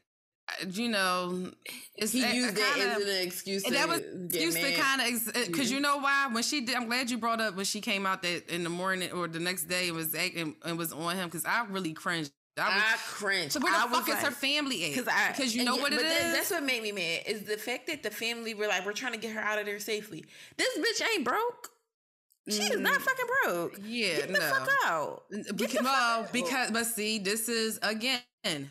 you 0.70 0.90
know, 0.90 1.52
it's 1.96 2.12
he 2.12 2.20
used 2.34 2.58
it 2.58 2.78
as 2.78 3.02
an 3.02 3.28
excuse. 3.28 3.64
To 3.64 3.72
that 3.72 3.88
was 3.88 4.00
excuse 4.00 4.56
to 4.56 4.72
kind 4.74 5.02
of 5.02 5.34
because 5.48 5.72
uh, 5.72 5.76
you 5.76 5.80
know 5.80 5.98
why 5.98 6.28
when 6.32 6.44
she 6.44 6.62
did. 6.62 6.76
I'm 6.76 6.88
glad 6.88 7.10
you 7.10 7.18
brought 7.18 7.42
up 7.42 7.56
when 7.56 7.66
she 7.66 7.82
came 7.82 8.06
out 8.06 8.22
that 8.24 8.50
in 8.50 8.64
the 8.64 8.70
morning 8.70 9.12
or 9.12 9.28
the 9.28 9.40
next 9.40 9.66
day 9.66 9.88
and 9.88 9.98
was 9.98 10.14
acting 10.16 10.56
and 10.64 10.78
was 10.78 10.92
on 10.92 11.16
him 11.16 11.28
because 11.28 11.46
I 11.46 11.66
really 11.70 11.94
cringed. 11.94 12.32
I, 12.58 12.70
was, 12.70 12.84
I 12.86 12.98
cringed. 12.98 13.52
So 13.52 13.60
where 13.60 13.74
the 13.74 13.78
I 13.78 13.88
fuck 13.88 14.08
is 14.08 14.16
like, 14.16 14.24
her 14.24 14.32
family 14.32 14.86
at? 14.86 14.96
Because 14.96 15.08
I 15.08 15.32
because 15.32 15.56
you 15.56 15.66
know 15.66 15.76
yeah, 15.76 15.82
what 15.82 15.94
it 15.94 16.02
is. 16.02 16.34
That's 16.34 16.52
what 16.52 16.64
made 16.64 16.84
me 16.84 16.92
mad 16.92 17.22
is 17.28 17.44
the 17.44 17.58
fact 17.58 17.88
that 17.88 18.02
the 18.02 18.12
family 18.12 18.54
were 18.54 18.68
like, 18.68 18.86
we're 18.86 18.94
trying 18.94 19.14
to 19.14 19.20
get 19.20 19.32
her 19.32 19.42
out 19.42 19.60
of 19.60 19.66
there 19.66 19.80
safely. 19.80 20.24
This 20.58 20.78
bitch 20.78 21.06
ain't 21.14 21.26
broke. 21.26 21.70
She 22.48 22.62
is 22.62 22.80
not 22.80 23.00
mm. 23.00 23.02
fucking 23.02 23.26
broke. 23.44 23.80
Yeah, 23.84 24.18
Get 24.18 24.28
the 24.28 24.40
no. 24.40 24.40
fuck 24.40 24.70
out. 24.86 25.24
Because, 25.56 25.84
well, 25.84 26.28
because 26.32 26.72
but 26.72 26.86
see, 26.86 27.18
this 27.18 27.50
is 27.50 27.80
again 27.82 28.22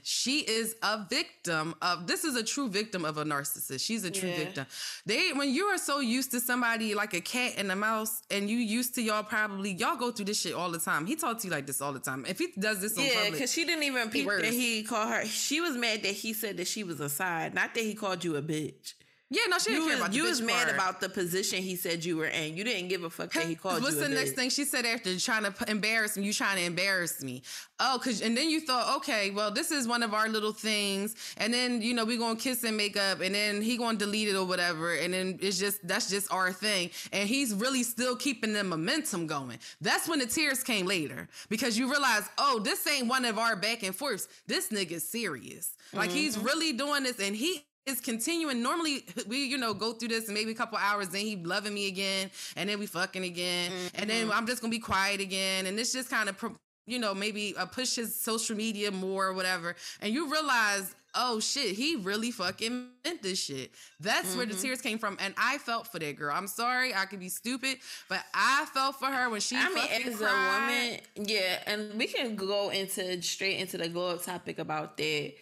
she 0.03 0.41
is 0.41 0.77
a 0.83 1.05
victim 1.09 1.75
of 1.83 2.07
this 2.07 2.25
is 2.25 2.37
a 2.37 2.43
true 2.43 2.69
victim 2.69 3.05
of 3.05 3.19
a 3.19 3.25
narcissist 3.25 3.85
she's 3.85 4.05
a 4.05 4.11
true 4.11 4.29
yeah. 4.29 4.37
victim 4.37 4.67
they 5.05 5.33
when 5.33 5.53
you 5.53 5.65
are 5.65 5.79
so 5.79 6.01
used 6.01 6.31
to 6.31 6.41
somebody 6.41 6.95
like 6.95 7.13
a 7.15 7.21
cat 7.21 7.55
and 7.57 7.73
a 7.73 7.77
mouse 7.77 8.23
and 8.31 8.49
you 8.49 8.57
used 8.57 8.95
to 8.95 9.03
y'all 9.03 9.23
probably 9.23 9.73
y'all 9.73 9.97
go 9.97 10.11
through 10.13 10.27
this 10.27 10.41
shit 10.41 10.55
all 10.55 10.71
the 10.71 10.79
time 10.79 11.07
he 11.07 11.17
talks 11.17 11.43
to 11.43 11.49
you 11.49 11.53
like 11.53 11.67
this 11.67 11.81
all 11.81 11.93
the 11.93 11.99
time 11.99 12.25
if 12.29 12.39
he 12.39 12.49
does 12.59 12.81
this 12.81 12.97
yeah 12.97 13.31
because 13.31 13.53
she 13.53 13.65
didn't 13.65 13.83
even 13.83 14.09
peep 14.11 14.29
that 14.29 14.45
he 14.45 14.83
called 14.85 15.09
her 15.09 15.25
she 15.27 15.61
was 15.61 15.77
mad 15.77 16.03
that 16.03 16.13
he 16.13 16.33
said 16.33 16.57
that 16.57 16.69
she 16.69 16.85
was 16.85 17.01
a 17.01 17.09
side 17.09 17.53
not 17.53 17.75
that 17.75 17.83
he 17.83 17.95
called 17.95 18.23
you 18.23 18.37
a 18.37 18.43
bitch 18.43 18.95
Yeah, 19.35 19.41
no, 19.49 19.59
she 19.59 19.71
didn't 19.71 19.83
you 19.83 19.89
care 19.89 19.97
was, 19.97 20.07
about 20.07 20.15
You 20.15 20.25
was 20.25 20.41
mad 20.41 20.69
about 20.69 21.01
the 21.01 21.09
position 21.09 21.61
he 21.61 21.75
said 21.75 22.05
you 22.05 22.17
were 22.17 22.27
in. 22.27 22.57
You 22.57 22.63
didn't 22.63 22.89
give 22.89 23.03
a 23.03 23.11
fuck 23.11 23.33
that 23.33 23.47
he 23.47 23.57
called 23.57 23.83
What's 23.83 23.97
you. 23.97 24.01
What's 24.01 24.09
the 24.09 24.15
bitch. 24.15 24.19
next 24.19 24.33
thing 24.33 24.49
she 24.49 24.65
said 24.65 24.87
after 24.87 25.19
trying 25.19 25.43
to 25.43 25.53
embarrass 25.69 26.17
me? 26.17 26.25
You 26.25 26.33
trying 26.33 26.59
to 26.59 26.63
embarrass 26.63 27.21
me? 27.21 27.43
Oh, 27.81 27.99
cause 28.03 28.23
and 28.23 28.37
then 28.37 28.49
you 28.49 28.61
thought, 28.61 28.97
okay, 28.99 29.33
well, 29.33 29.51
this 29.51 29.73
is 29.73 29.89
one 29.89 30.05
of 30.05 30.15
our 30.15 30.29
little 30.29 30.53
things, 30.53 31.17
and 31.37 31.53
then 31.53 31.83
you 31.83 31.95
know 31.95 32.05
we 32.05 32.17
gonna 32.17 32.37
kiss 32.37 32.63
and 32.63 32.77
make 32.77 32.97
up, 32.97 33.21
and 33.21 33.35
then 33.35 33.61
he 33.61 33.77
gonna 33.77 33.99
delete 33.99 34.29
it 34.29 34.37
or 34.37 34.45
whatever, 34.45 34.95
and 34.95 35.13
then 35.13 35.37
it's 35.43 35.59
just 35.59 35.87
that's 35.87 36.09
just 36.09 36.33
our 36.33 36.53
thing, 36.53 36.91
and 37.13 37.29
he's 37.29 37.53
really 37.53 37.83
still 37.83 38.15
keeping 38.15 38.53
the 38.53 38.63
momentum 38.63 39.27
going. 39.27 39.59
That's 39.81 40.09
when 40.09 40.21
the 40.21 40.27
tears 40.27 40.63
came 40.63 40.87
later 40.87 41.29
because 41.49 41.77
you 41.77 41.91
realize, 41.91 42.29
oh, 42.39 42.61
this 42.61 42.87
ain't 42.87 43.09
one 43.09 43.25
of 43.25 43.39
our 43.39 43.57
back 43.57 43.83
and 43.83 43.95
forths. 43.95 44.29
This 44.47 44.69
nigga's 44.69 45.07
serious. 45.09 45.77
Like 45.93 46.11
mm-hmm. 46.11 46.19
he's 46.19 46.39
really 46.39 46.73
doing 46.73 47.03
this, 47.03 47.19
and 47.19 47.35
he 47.35 47.65
is 47.87 48.01
continuing. 48.01 48.63
Normally, 48.63 49.05
we 49.27 49.45
you 49.45 49.59
know 49.59 49.75
go 49.75 49.93
through 49.93 50.09
this 50.09 50.27
and 50.27 50.35
maybe 50.35 50.53
a 50.53 50.55
couple 50.55 50.79
hours, 50.79 51.09
then 51.09 51.23
he 51.23 51.37
loving 51.37 51.75
me 51.75 51.89
again, 51.89 52.31
and 52.57 52.69
then 52.69 52.79
we 52.79 52.87
fucking 52.87 53.25
again, 53.25 53.71
mm-hmm. 53.71 54.01
and 54.01 54.11
then 54.11 54.31
I'm 54.31 54.47
just 54.47 54.61
gonna 54.61 54.71
be 54.71 54.79
quiet 54.79 55.21
again, 55.21 55.67
and 55.67 55.79
this 55.79 55.93
just 55.93 56.11
kind 56.11 56.29
of 56.29 56.43
you 56.87 56.99
know 56.99 57.15
maybe 57.15 57.55
uh, 57.57 57.67
push 57.67 57.97
his 57.97 58.15
social 58.15 58.57
media 58.57 58.91
more 58.91 59.27
or 59.27 59.33
whatever, 59.33 59.77
and 60.01 60.13
you 60.13 60.31
realize. 60.31 60.95
Oh 61.17 61.39
shit, 61.39 61.77
he 61.77 61.95
really 61.95 62.33
fucking 62.33 62.89
meant 63.05 63.23
this 63.23 63.41
shit. 63.41 63.71
That's 64.01 64.31
mm-hmm. 64.31 64.37
where 64.37 64.47
the 64.47 64.55
mm-hmm. 64.55 64.63
tears 64.63 64.81
came 64.81 64.99
from. 64.99 65.17
And 65.21 65.33
I 65.39 65.59
felt 65.59 65.87
for 65.87 66.01
that 66.01 66.17
girl. 66.17 66.35
I'm 66.35 66.49
sorry, 66.49 66.93
I 66.93 67.05
could 67.05 67.21
be 67.21 67.29
stupid, 67.29 67.77
but 68.09 68.19
I 68.35 68.67
felt 68.75 68.97
for 68.97 69.07
her 69.07 69.31
when 69.31 69.41
she 69.41 69.55
I 69.55 69.69
mean, 69.69 70.09
as 70.09 70.17
cried. 70.17 70.29
a 70.29 70.61
woman, 70.61 71.29
yeah, 71.29 71.63
and 71.69 71.95
we 71.97 72.09
can 72.09 72.35
go 72.35 72.71
into 72.71 73.23
straight 73.23 73.61
into 73.61 73.79
the 73.79 73.89
glow 73.89 74.09
up 74.09 74.25
topic 74.25 74.59
about 74.59 74.97
that. 74.97 75.35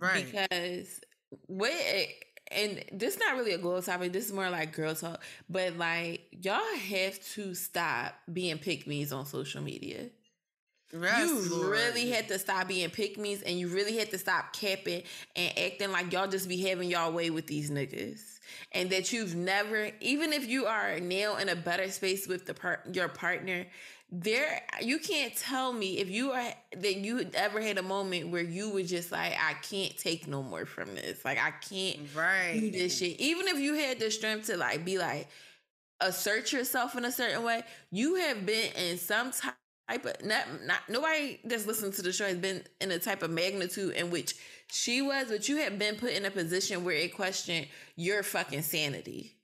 Right. 0.00 0.26
Because 0.26 1.00
what 1.46 1.72
and 2.50 2.84
this 2.92 3.14
is 3.14 3.20
not 3.20 3.36
really 3.36 3.52
a 3.52 3.58
glow 3.58 3.80
topic. 3.80 4.12
This 4.12 4.26
is 4.26 4.32
more 4.32 4.50
like 4.50 4.72
girl 4.72 4.94
talk. 4.94 5.22
But 5.48 5.76
like 5.76 6.22
y'all 6.32 6.60
have 6.76 7.20
to 7.34 7.54
stop 7.54 8.14
being 8.32 8.58
pick 8.58 8.86
me's 8.86 9.12
on 9.12 9.26
social 9.26 9.62
media. 9.62 10.06
Yes, 10.92 11.28
you 11.28 11.56
Lord. 11.56 11.70
really 11.70 12.10
had 12.10 12.26
to 12.28 12.38
stop 12.40 12.66
being 12.66 12.90
pick 12.90 13.16
me's 13.16 13.42
and 13.42 13.56
you 13.56 13.68
really 13.68 13.96
had 13.96 14.10
to 14.10 14.18
stop 14.18 14.52
capping 14.52 15.04
and 15.36 15.56
acting 15.56 15.92
like 15.92 16.12
y'all 16.12 16.26
just 16.26 16.48
be 16.48 16.60
having 16.62 16.90
y'all 16.90 17.12
way 17.12 17.30
with 17.30 17.46
these 17.46 17.70
niggas. 17.70 18.20
And 18.72 18.90
that 18.90 19.12
you've 19.12 19.36
never, 19.36 19.92
even 20.00 20.32
if 20.32 20.48
you 20.48 20.66
are 20.66 20.98
now 20.98 21.36
in 21.36 21.48
a 21.48 21.54
better 21.54 21.88
space 21.90 22.26
with 22.26 22.46
the 22.46 22.54
part 22.54 22.80
your 22.92 23.08
partner, 23.08 23.66
there 24.12 24.62
you 24.82 24.98
can't 24.98 25.36
tell 25.36 25.72
me 25.72 25.98
if 25.98 26.10
you 26.10 26.32
are 26.32 26.52
that 26.76 26.96
you 26.96 27.28
ever 27.34 27.60
had 27.60 27.78
a 27.78 27.82
moment 27.82 28.28
where 28.28 28.42
you 28.42 28.70
were 28.70 28.82
just 28.82 29.12
like 29.12 29.32
i 29.40 29.54
can't 29.62 29.96
take 29.96 30.26
no 30.26 30.42
more 30.42 30.66
from 30.66 30.94
this. 30.96 31.24
Like 31.24 31.38
i 31.38 31.52
can't 31.52 31.98
right. 32.14 32.58
do 32.58 32.70
this 32.70 32.98
shit. 32.98 33.20
Even 33.20 33.46
if 33.46 33.58
you 33.58 33.74
had 33.74 34.00
the 34.00 34.10
strength 34.10 34.46
to 34.46 34.56
like 34.56 34.84
be 34.84 34.98
like 34.98 35.28
assert 36.00 36.52
yourself 36.52 36.96
in 36.96 37.04
a 37.04 37.12
certain 37.12 37.44
way 37.44 37.62
you 37.92 38.16
have 38.16 38.44
been 38.44 38.72
in 38.72 38.98
some 38.98 39.30
type 39.30 40.04
of 40.04 40.24
not, 40.24 40.44
not 40.64 40.80
nobody 40.88 41.38
that's 41.44 41.66
listening 41.66 41.92
to 41.92 42.02
the 42.02 42.12
show 42.12 42.26
has 42.26 42.38
been 42.38 42.64
in 42.80 42.90
a 42.90 42.98
type 42.98 43.22
of 43.22 43.30
magnitude 43.30 43.94
in 43.94 44.10
which 44.10 44.34
she 44.68 45.02
was 45.02 45.28
but 45.28 45.48
you 45.48 45.58
have 45.58 45.78
been 45.78 45.94
put 45.96 46.10
in 46.10 46.24
a 46.24 46.30
position 46.30 46.84
where 46.84 46.94
it 46.96 47.14
questioned 47.14 47.66
your 47.96 48.22
fucking 48.22 48.62
sanity 48.62 49.36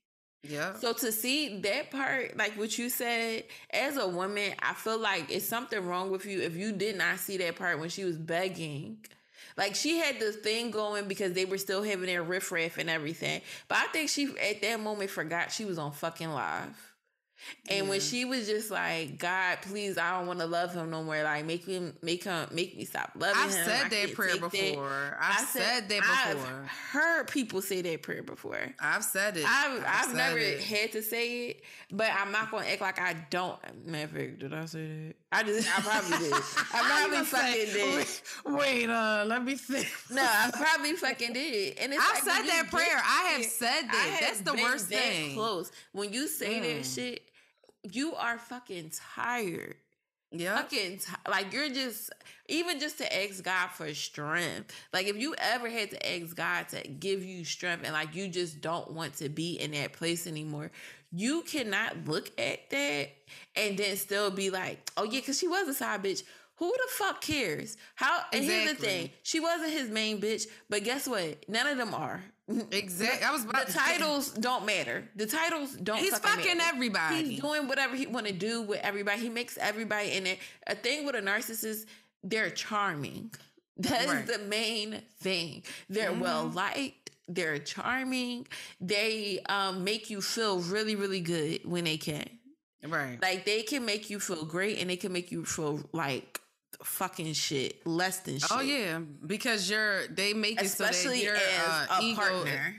yeah. 0.49 0.75
So 0.75 0.93
to 0.93 1.13
see 1.13 1.61
that 1.61 1.91
part, 1.91 2.37
like 2.37 2.53
what 2.59 2.79
you 2.79 2.89
said, 2.89 3.45
as 3.71 3.97
a 3.97 4.07
woman, 4.07 4.53
I 4.61 4.75
feel 4.75 4.99
like 4.99 5.31
it's 5.31 5.47
something 5.47 5.85
wrong 5.85 6.11
with 6.11 6.27
you 6.27 6.41
if 6.41 6.57
you 6.57 6.73
did 6.73 6.97
not 6.97 7.19
see 7.19 7.37
that 7.39 7.57
part 7.57 7.79
when 7.79 7.89
she 7.89 8.05
was 8.05 8.17
begging. 8.17 8.99
Like 9.57 9.75
she 9.75 9.99
had 9.99 10.19
this 10.19 10.37
thing 10.37 10.71
going 10.71 11.09
because 11.09 11.33
they 11.33 11.45
were 11.47 11.59
still 11.59 11.83
having 11.83 12.07
their 12.07 12.23
riffraff 12.23 12.79
and 12.79 12.91
everything. 12.91 13.41
But 13.69 13.79
I 13.79 13.87
think 13.87 14.11
she 14.11 14.29
at 14.39 14.61
that 14.63 14.81
moment 14.81 15.11
forgot 15.11 15.51
she 15.51 15.65
was 15.65 15.79
on 15.79 15.93
fucking 15.93 16.31
live. 16.31 16.96
And 17.69 17.85
yeah. 17.85 17.91
when 17.91 18.01
she 18.01 18.25
was 18.25 18.47
just 18.47 18.71
like, 18.71 19.19
God, 19.19 19.59
please, 19.63 19.99
I 19.99 20.19
don't 20.19 20.27
want 20.27 20.41
to 20.41 20.47
love 20.47 20.73
him 20.73 20.91
no 20.91 21.03
more. 21.03 21.23
Like, 21.23 21.45
make 21.45 21.65
him, 21.65 21.95
make 22.03 22.25
him, 22.25 22.49
make 22.53 22.77
me 22.77 22.85
stop 22.85 23.13
loving 23.15 23.37
I've 23.37 23.53
him. 23.53 23.61
I've 23.61 23.67
said 23.67 23.91
that 23.91 24.15
prayer 24.15 24.37
before. 24.39 25.19
I've 25.21 25.41
said, 25.41 25.63
said, 25.63 25.89
that 25.89 26.33
before. 26.35 26.63
I've 26.65 26.69
heard 26.69 27.29
people 27.29 27.61
say 27.61 27.83
that 27.83 28.03
prayer 28.03 28.23
before. 28.23 28.75
I've 28.81 29.05
said 29.05 29.37
it. 29.37 29.45
I've, 29.47 29.81
I've, 29.81 30.09
I've 30.09 30.15
never 30.15 30.39
it. 30.39 30.61
had 30.61 30.93
to 30.93 31.03
say 31.03 31.49
it, 31.49 31.63
but 31.91 32.09
I'm 32.13 32.33
not 32.33 32.51
to 32.51 32.59
act 32.59 32.81
like 32.81 33.01
I 33.01 33.15
don't. 33.31 33.59
Matter 33.87 34.29
did 34.33 34.53
I 34.53 34.65
say 34.67 34.87
that? 34.87 35.15
I 35.31 35.43
just, 35.45 35.69
I 35.69 35.83
probably 35.83 36.19
did. 36.19 36.33
I 36.35 37.07
probably 37.09 37.25
fucking 37.25 37.73
did. 37.73 37.97
Wait, 37.97 38.23
wait, 38.47 38.91
uh, 38.91 39.25
let 39.27 39.45
me 39.45 39.55
think. 39.55 39.87
no, 40.11 40.23
I 40.23 40.51
probably 40.55 40.95
fucking 40.95 41.33
did. 41.33 41.79
And 41.79 41.93
it's 41.93 42.03
I've 42.03 42.27
like 42.27 42.45
said 42.45 42.51
that 42.51 42.71
prayer. 42.71 43.01
I 43.05 43.35
have 43.37 43.45
said 43.45 43.83
that. 43.83 44.19
That's 44.21 44.41
the 44.41 44.55
worst 44.55 44.89
thing. 44.89 45.35
Close 45.35 45.71
when 45.93 46.13
you 46.13 46.27
say 46.27 46.61
mm. 46.61 46.77
that 46.77 46.87
shit 46.87 47.23
you 47.93 48.15
are 48.15 48.39
fucking 48.39 48.93
tired. 49.15 49.77
Yeah. 50.33 50.57
Fucking 50.57 50.99
t- 50.99 51.13
like 51.29 51.53
you're 51.53 51.69
just 51.69 52.11
even 52.49 52.81
just 52.81 52.99
to 52.99 53.23
ask 53.23 53.43
God 53.43 53.69
for 53.71 53.93
strength. 53.95 54.75
Like 54.93 55.07
if 55.07 55.17
you 55.17 55.35
ever 55.39 55.71
had 55.71 55.91
to 55.91 56.15
ask 56.15 56.35
God 56.35 56.69
to 56.71 56.87
give 56.89 57.25
you 57.25 57.45
strength 57.45 57.85
and 57.85 57.93
like 57.93 58.15
you 58.15 58.29
just 58.29 58.61
don't 58.61 58.93
want 58.93 59.15
to 59.15 59.29
be 59.29 59.55
in 59.55 59.71
that 59.71 59.93
place 59.93 60.27
anymore, 60.27 60.73
you 61.17 61.43
cannot 61.43 62.07
look 62.07 62.31
at 62.39 62.69
that 62.71 63.09
and 63.57 63.79
then 63.79 63.97
still 63.97 64.31
be 64.31 64.51
like, 64.51 64.91
oh 64.97 65.05
yeah, 65.05 65.21
because 65.21 65.39
she 65.39 65.49
was 65.49 65.67
a 65.67 65.75
side 65.75 66.03
bitch. 66.03 66.23
Who 66.57 66.71
the 66.71 66.89
fuck 66.91 67.21
cares? 67.21 67.77
How 67.95 68.21
and 68.33 68.45
exactly. 68.45 68.55
here's 68.55 68.77
the 68.79 68.87
thing. 68.87 69.11
She 69.23 69.41
wasn't 69.41 69.73
his 69.73 69.91
main 69.91 70.21
bitch, 70.21 70.47
but 70.71 70.85
guess 70.85 71.07
what? 71.07 71.49
None 71.49 71.67
of 71.67 71.79
them 71.79 71.95
are. 71.95 72.23
Exactly. 72.71 73.27
I 73.27 73.33
was 73.33 73.45
about 73.45 73.67
the 73.67 73.73
titles 73.73 74.33
say. 74.33 74.41
don't 74.41 74.65
matter. 74.65 75.09
The 75.17 75.27
titles 75.27 75.75
don't. 75.75 75.99
He's 75.99 76.17
fucking 76.17 76.59
matter. 76.59 76.75
everybody. 76.75 77.25
He's 77.25 77.41
doing 77.41 77.67
whatever 77.67 77.97
he 77.97 78.07
want 78.07 78.27
to 78.27 78.33
do 78.33 78.63
with 78.63 78.81
everybody. 78.83 79.21
He 79.21 79.29
makes 79.29 79.59
everybody 79.59 80.13
in 80.13 80.27
it. 80.27 80.39
A 80.67 80.75
thing 80.75 81.05
with 81.05 81.17
a 81.17 81.21
narcissist, 81.21 81.87
they're 82.23 82.51
charming. 82.51 83.33
That 83.79 84.09
right. 84.09 84.25
is 84.25 84.35
the 84.35 84.43
main 84.47 85.03
thing. 85.21 85.63
They're 85.91 86.11
mm-hmm. 86.11 86.21
well 86.21 86.49
liked. 86.49 87.06
They're 87.29 87.59
charming. 87.59 88.47
They 88.81 89.41
um, 89.49 89.85
make 89.85 90.11
you 90.11 90.21
feel 90.21 90.61
really, 90.61 90.95
really 90.95 91.21
good 91.21 91.65
when 91.65 91.85
they 91.85 91.97
can. 91.97 92.29
Right. 92.87 93.19
Like 93.21 93.45
they 93.45 93.63
can 93.63 93.85
make 93.85 94.11
you 94.11 94.21
feel 94.21 94.45
great, 94.45 94.79
and 94.79 94.89
they 94.91 94.97
can 94.97 95.13
make 95.13 95.33
you 95.33 95.45
feel 95.45 95.81
like 95.93 96.41
fucking 96.83 97.33
shit, 97.33 97.85
less 97.87 98.21
than 98.21 98.37
oh, 98.37 98.39
shit. 98.39 98.51
Oh 98.53 98.61
yeah, 98.61 99.01
because 99.27 99.69
you're 99.69 100.07
they 100.09 100.35
make 100.35 100.61
it 100.61 100.67
Especially 100.67 101.25
so 101.25 101.33
that 101.33 101.89
your 101.89 101.91
uh, 101.91 102.01
ego, 102.01 102.21
partner 102.21 102.77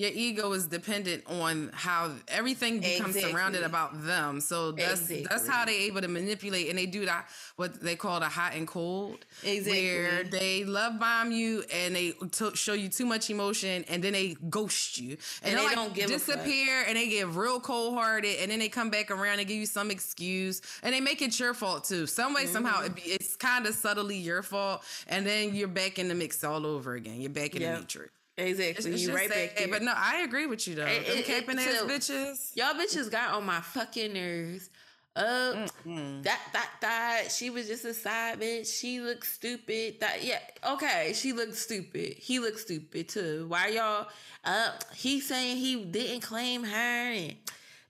your 0.00 0.10
ego 0.14 0.50
is 0.52 0.66
dependent 0.66 1.22
on 1.26 1.70
how 1.74 2.10
everything 2.28 2.80
becomes 2.80 3.14
exactly. 3.14 3.32
surrounded 3.32 3.62
about 3.62 4.02
them. 4.06 4.40
So 4.40 4.72
that's 4.72 5.02
exactly. 5.02 5.26
that's 5.28 5.46
how 5.46 5.66
they 5.66 5.76
able 5.80 6.00
to 6.00 6.08
manipulate 6.08 6.70
and 6.70 6.78
they 6.78 6.86
do 6.86 7.04
that 7.04 7.28
what 7.56 7.82
they 7.82 7.96
call 7.96 8.18
the 8.20 8.26
hot 8.26 8.54
and 8.54 8.66
cold, 8.66 9.26
exactly. 9.42 9.84
where 9.84 10.24
they 10.24 10.64
love 10.64 10.98
bomb 10.98 11.32
you 11.32 11.64
and 11.70 11.94
they 11.94 12.12
t- 12.30 12.54
show 12.54 12.72
you 12.72 12.88
too 12.88 13.04
much 13.04 13.28
emotion 13.28 13.84
and 13.88 14.02
then 14.02 14.14
they 14.14 14.36
ghost 14.48 14.98
you 14.98 15.18
and, 15.42 15.52
and 15.52 15.58
they 15.58 15.64
like 15.64 15.74
don't 15.74 15.92
give 15.92 16.08
disappear 16.08 16.82
and 16.88 16.96
they 16.96 17.08
get 17.10 17.28
real 17.28 17.60
cold 17.60 17.92
hearted 17.92 18.38
and 18.40 18.50
then 18.50 18.58
they 18.58 18.70
come 18.70 18.88
back 18.88 19.10
around 19.10 19.38
and 19.38 19.46
give 19.46 19.58
you 19.58 19.66
some 19.66 19.90
excuse 19.90 20.62
and 20.82 20.94
they 20.94 21.00
make 21.00 21.20
it 21.20 21.38
your 21.38 21.52
fault 21.52 21.84
too. 21.84 22.06
Some 22.06 22.32
way 22.32 22.44
mm-hmm. 22.44 22.52
somehow 22.54 22.84
it, 22.84 22.92
it's 22.96 23.36
kind 23.36 23.66
of 23.66 23.74
subtly 23.74 24.16
your 24.16 24.42
fault 24.42 24.82
and 25.08 25.26
then 25.26 25.54
you're 25.54 25.68
back 25.68 25.98
in 25.98 26.08
the 26.08 26.14
mix 26.14 26.42
all 26.42 26.64
over 26.64 26.94
again. 26.94 27.20
You're 27.20 27.28
back 27.28 27.54
in 27.54 27.60
yep. 27.60 27.74
the 27.74 27.80
matrix. 27.80 28.12
Exactly. 28.36 28.92
It's, 28.92 29.02
you 29.02 29.14
right 29.14 29.28
back 29.28 29.56
there. 29.56 29.68
But 29.68 29.82
no, 29.82 29.92
I 29.94 30.22
agree 30.22 30.46
with 30.46 30.66
you 30.66 30.74
though. 30.76 30.86
It, 30.86 31.06
Them 31.06 31.22
capping 31.24 31.58
ass 31.58 31.78
so, 31.78 31.88
bitches. 31.88 32.56
Y'all 32.56 32.74
bitches 32.74 33.10
got 33.10 33.34
on 33.34 33.44
my 33.44 33.60
fucking 33.60 34.12
nerves. 34.12 34.70
Uh, 35.16 35.66
mm-hmm. 35.84 36.22
that 36.22 36.40
that 36.52 36.70
that 36.80 37.24
she 37.30 37.50
was 37.50 37.66
just 37.66 37.84
a 37.84 37.92
side 37.92 38.40
bitch. 38.40 38.72
She 38.80 39.00
looked 39.00 39.26
stupid. 39.26 39.98
That 40.00 40.22
yeah, 40.22 40.38
okay. 40.64 41.12
She 41.14 41.32
looked 41.32 41.56
stupid. 41.56 42.14
He 42.16 42.38
looked 42.38 42.60
stupid 42.60 43.08
too. 43.08 43.46
Why 43.48 43.68
y'all? 43.68 44.06
Uh, 44.44 44.70
he 44.94 45.20
saying 45.20 45.56
he 45.56 45.84
didn't 45.84 46.20
claim 46.20 46.62
her 46.62 47.12
and 47.12 47.34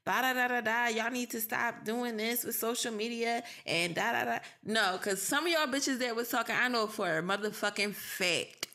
da 0.07 0.23
da 0.23 0.33
da 0.33 0.49
da 0.49 0.61
da. 0.63 0.87
Y'all 0.87 1.11
need 1.11 1.31
to 1.31 1.41
stop 1.41 1.85
doing 1.85 2.17
this 2.17 2.43
with 2.43 2.57
social 2.57 2.93
media 2.93 3.43
and 3.67 3.95
da 3.95 4.13
da 4.13 4.25
da. 4.25 4.39
No, 4.65 4.93
because 4.97 5.21
some 5.21 5.45
of 5.47 5.53
y'all 5.53 5.67
bitches 5.67 5.99
that 5.99 6.17
was 6.17 6.31
talking, 6.31 6.57
I 6.59 6.69
know 6.69 6.87
for 6.87 7.19
a 7.19 7.23
motherfucking 7.23 7.93
fact 7.93 8.70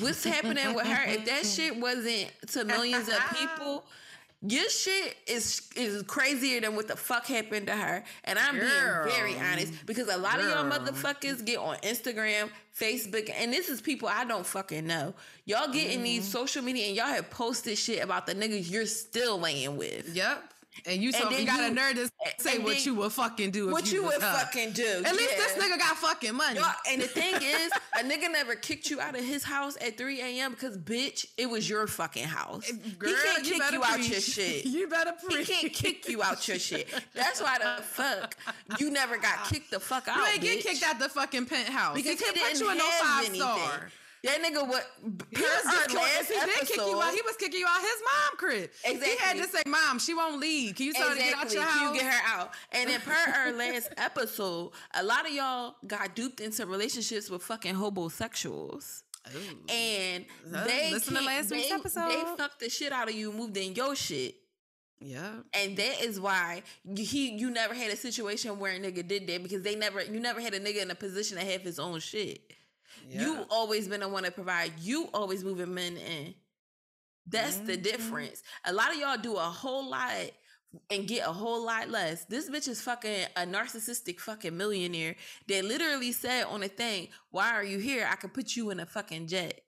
what's 0.00 0.24
happening 0.24 0.74
with 0.74 0.86
her? 0.86 1.10
If 1.10 1.24
that 1.26 1.46
shit 1.46 1.78
wasn't 1.78 2.30
to 2.48 2.64
millions 2.64 3.08
of 3.08 3.18
people, 3.34 3.84
your 4.42 4.68
shit 4.68 5.16
is 5.26 5.68
is 5.76 6.02
crazier 6.02 6.60
than 6.60 6.76
what 6.76 6.88
the 6.88 6.96
fuck 6.96 7.26
happened 7.26 7.66
to 7.68 7.72
her. 7.72 8.04
And 8.24 8.38
I'm 8.38 8.58
Girl. 8.58 9.04
being 9.04 9.16
very 9.16 9.36
honest 9.38 9.72
because 9.86 10.08
a 10.08 10.16
lot 10.16 10.36
Girl. 10.38 10.52
of 10.52 10.70
y'all 10.70 10.78
motherfuckers 10.78 11.44
get 11.44 11.58
on 11.58 11.76
Instagram, 11.78 12.50
Facebook, 12.78 13.30
and 13.34 13.52
this 13.52 13.68
is 13.68 13.80
people 13.80 14.08
I 14.08 14.24
don't 14.24 14.46
fucking 14.46 14.86
know. 14.86 15.14
Y'all 15.46 15.72
get 15.72 15.90
in 15.90 16.00
mm. 16.00 16.04
these 16.04 16.28
social 16.28 16.62
media 16.62 16.86
and 16.86 16.96
y'all 16.96 17.06
have 17.06 17.30
posted 17.30 17.78
shit 17.78 18.04
about 18.04 18.26
the 18.26 18.34
niggas 18.34 18.70
you're 18.70 18.86
still 18.86 19.38
laying 19.38 19.76
with. 19.76 20.14
Yep. 20.14 20.52
And 20.84 21.02
you, 21.02 21.12
so, 21.12 21.30
you 21.30 21.46
got 21.46 21.60
a 21.60 21.74
nerd 21.74 21.94
to 21.94 22.10
say 22.38 22.58
what 22.58 22.84
you 22.84 22.94
would 22.96 23.12
fucking 23.12 23.50
do. 23.50 23.70
What 23.70 23.90
you, 23.90 24.00
you 24.00 24.06
would 24.06 24.20
fucking 24.20 24.72
do. 24.72 24.86
At 24.86 25.04
yeah. 25.04 25.12
least 25.12 25.36
this 25.36 25.52
nigga 25.54 25.78
got 25.78 25.96
fucking 25.96 26.34
money. 26.34 26.58
Yo, 26.58 26.64
and 26.90 27.02
the 27.02 27.06
thing 27.06 27.34
is, 27.42 27.70
a 27.98 28.04
nigga 28.04 28.30
never 28.30 28.54
kicked 28.54 28.90
you 28.90 29.00
out 29.00 29.16
of 29.16 29.24
his 29.24 29.42
house 29.42 29.76
at 29.80 29.96
3 29.96 30.20
a.m. 30.20 30.52
because, 30.52 30.76
bitch, 30.76 31.26
it 31.36 31.48
was 31.48 31.68
your 31.68 31.86
fucking 31.86 32.26
house. 32.26 32.70
Girl, 32.98 33.10
he 33.10 33.16
can't 33.16 33.44
kick 33.44 33.72
you, 33.72 33.78
you 33.78 33.84
out 33.84 34.08
your 34.08 34.20
shit. 34.20 34.66
You 34.66 34.88
better 34.88 35.12
preach. 35.12 35.48
He 35.48 35.54
can't 35.54 35.72
kick 35.72 36.08
you 36.08 36.22
out 36.22 36.46
your 36.46 36.58
shit. 36.58 36.88
That's 37.14 37.40
why 37.40 37.58
the 37.58 37.82
fuck 37.82 38.36
you 38.78 38.90
never 38.90 39.16
got 39.16 39.34
ah. 39.38 39.48
kicked 39.50 39.70
the 39.70 39.80
fuck 39.80 40.08
out. 40.08 40.16
You 40.16 40.24
ain't 40.24 40.42
get 40.42 40.60
kicked 40.62 40.82
out 40.82 40.98
the 40.98 41.08
fucking 41.08 41.46
penthouse. 41.46 41.94
Because 41.94 42.20
he, 42.20 42.26
he 42.26 42.32
didn't 42.32 42.52
put 42.52 42.60
you 42.60 42.70
in 42.70 42.78
no 42.78 42.90
five 43.00 43.24
anything. 43.26 43.40
star. 43.40 43.90
That 44.24 44.42
nigga 44.42 44.66
what 44.66 44.86
was 45.02 45.12
just 45.32 45.94
last 45.94 46.28
he 46.28 46.34
did 46.34 46.66
kick 46.66 46.76
you 46.76 47.00
out. 47.00 47.14
He 47.14 47.22
was 47.22 47.36
kicking 47.36 47.60
you 47.60 47.66
out 47.66 47.80
his 47.80 48.02
mom 48.02 48.36
crib. 48.38 48.70
Exactly. 48.84 49.10
He 49.10 49.16
had 49.18 49.36
to 49.36 49.44
say, 49.44 49.62
"Mom, 49.66 49.98
she 49.98 50.14
won't 50.14 50.40
leave. 50.40 50.74
Can 50.74 50.86
you 50.86 50.92
tell 50.92 51.12
exactly. 51.12 51.26
her 51.26 51.30
to 51.30 51.36
get 51.36 51.46
out 51.46 51.52
your 51.52 51.62
house? 51.62 51.78
Can 51.78 51.94
you 51.94 52.00
get 52.00 52.12
her 52.12 52.38
out?" 52.38 52.50
And 52.72 52.90
then 52.90 53.00
per 53.00 53.12
our 53.12 53.52
last 53.52 53.90
episode, 53.96 54.72
a 54.94 55.02
lot 55.02 55.26
of 55.26 55.32
y'all 55.32 55.76
got 55.86 56.14
duped 56.16 56.40
into 56.40 56.66
relationships 56.66 57.30
with 57.30 57.42
fucking 57.42 57.74
homosexuals. 57.74 59.04
Ooh. 59.34 59.72
And 59.72 60.24
they 60.46 60.90
listen 60.92 61.14
to 61.14 61.22
last 61.22 61.50
week's 61.50 61.70
episode. 61.70 62.08
They 62.08 62.22
fucked 62.36 62.60
the 62.60 62.70
shit 62.70 62.92
out 62.92 63.08
of 63.08 63.14
you, 63.14 63.32
moved 63.32 63.56
in 63.56 63.74
your 63.74 63.96
shit. 63.96 64.36
Yeah. 65.00 65.30
And 65.52 65.76
that 65.76 66.00
is 66.02 66.18
why 66.18 66.62
he 66.96 67.30
you 67.32 67.50
never 67.50 67.74
had 67.74 67.92
a 67.92 67.96
situation 67.96 68.58
where 68.58 68.72
a 68.72 68.80
nigga 68.80 69.06
did 69.06 69.26
that 69.26 69.42
because 69.42 69.62
they 69.62 69.74
never 69.74 70.02
you 70.02 70.20
never 70.20 70.40
had 70.40 70.54
a 70.54 70.60
nigga 70.60 70.82
in 70.82 70.90
a 70.90 70.94
position 70.94 71.36
to 71.38 71.44
have 71.44 71.62
his 71.62 71.78
own 71.78 72.00
shit. 72.00 72.40
Yeah. 73.08 73.20
You 73.22 73.46
always 73.50 73.88
been 73.88 74.00
the 74.00 74.08
one 74.08 74.24
to 74.24 74.30
provide. 74.30 74.72
You 74.80 75.08
always 75.14 75.44
moving 75.44 75.72
men 75.72 75.96
in. 75.96 76.34
That's 77.26 77.56
mm-hmm. 77.56 77.66
the 77.66 77.76
difference. 77.76 78.42
A 78.64 78.72
lot 78.72 78.92
of 78.92 78.98
y'all 78.98 79.16
do 79.16 79.34
a 79.36 79.40
whole 79.40 79.90
lot 79.90 80.30
and 80.90 81.08
get 81.08 81.26
a 81.26 81.32
whole 81.32 81.64
lot 81.64 81.90
less. 81.90 82.24
This 82.24 82.50
bitch 82.50 82.68
is 82.68 82.80
fucking 82.80 83.26
a 83.36 83.42
narcissistic 83.42 84.20
fucking 84.20 84.56
millionaire 84.56 85.16
They 85.48 85.62
literally 85.62 86.12
said 86.12 86.44
on 86.44 86.62
a 86.62 86.68
thing, 86.68 87.08
Why 87.30 87.52
are 87.52 87.64
you 87.64 87.78
here? 87.78 88.08
I 88.10 88.16
could 88.16 88.34
put 88.34 88.56
you 88.56 88.70
in 88.70 88.80
a 88.80 88.86
fucking 88.86 89.28
jet. 89.28 89.60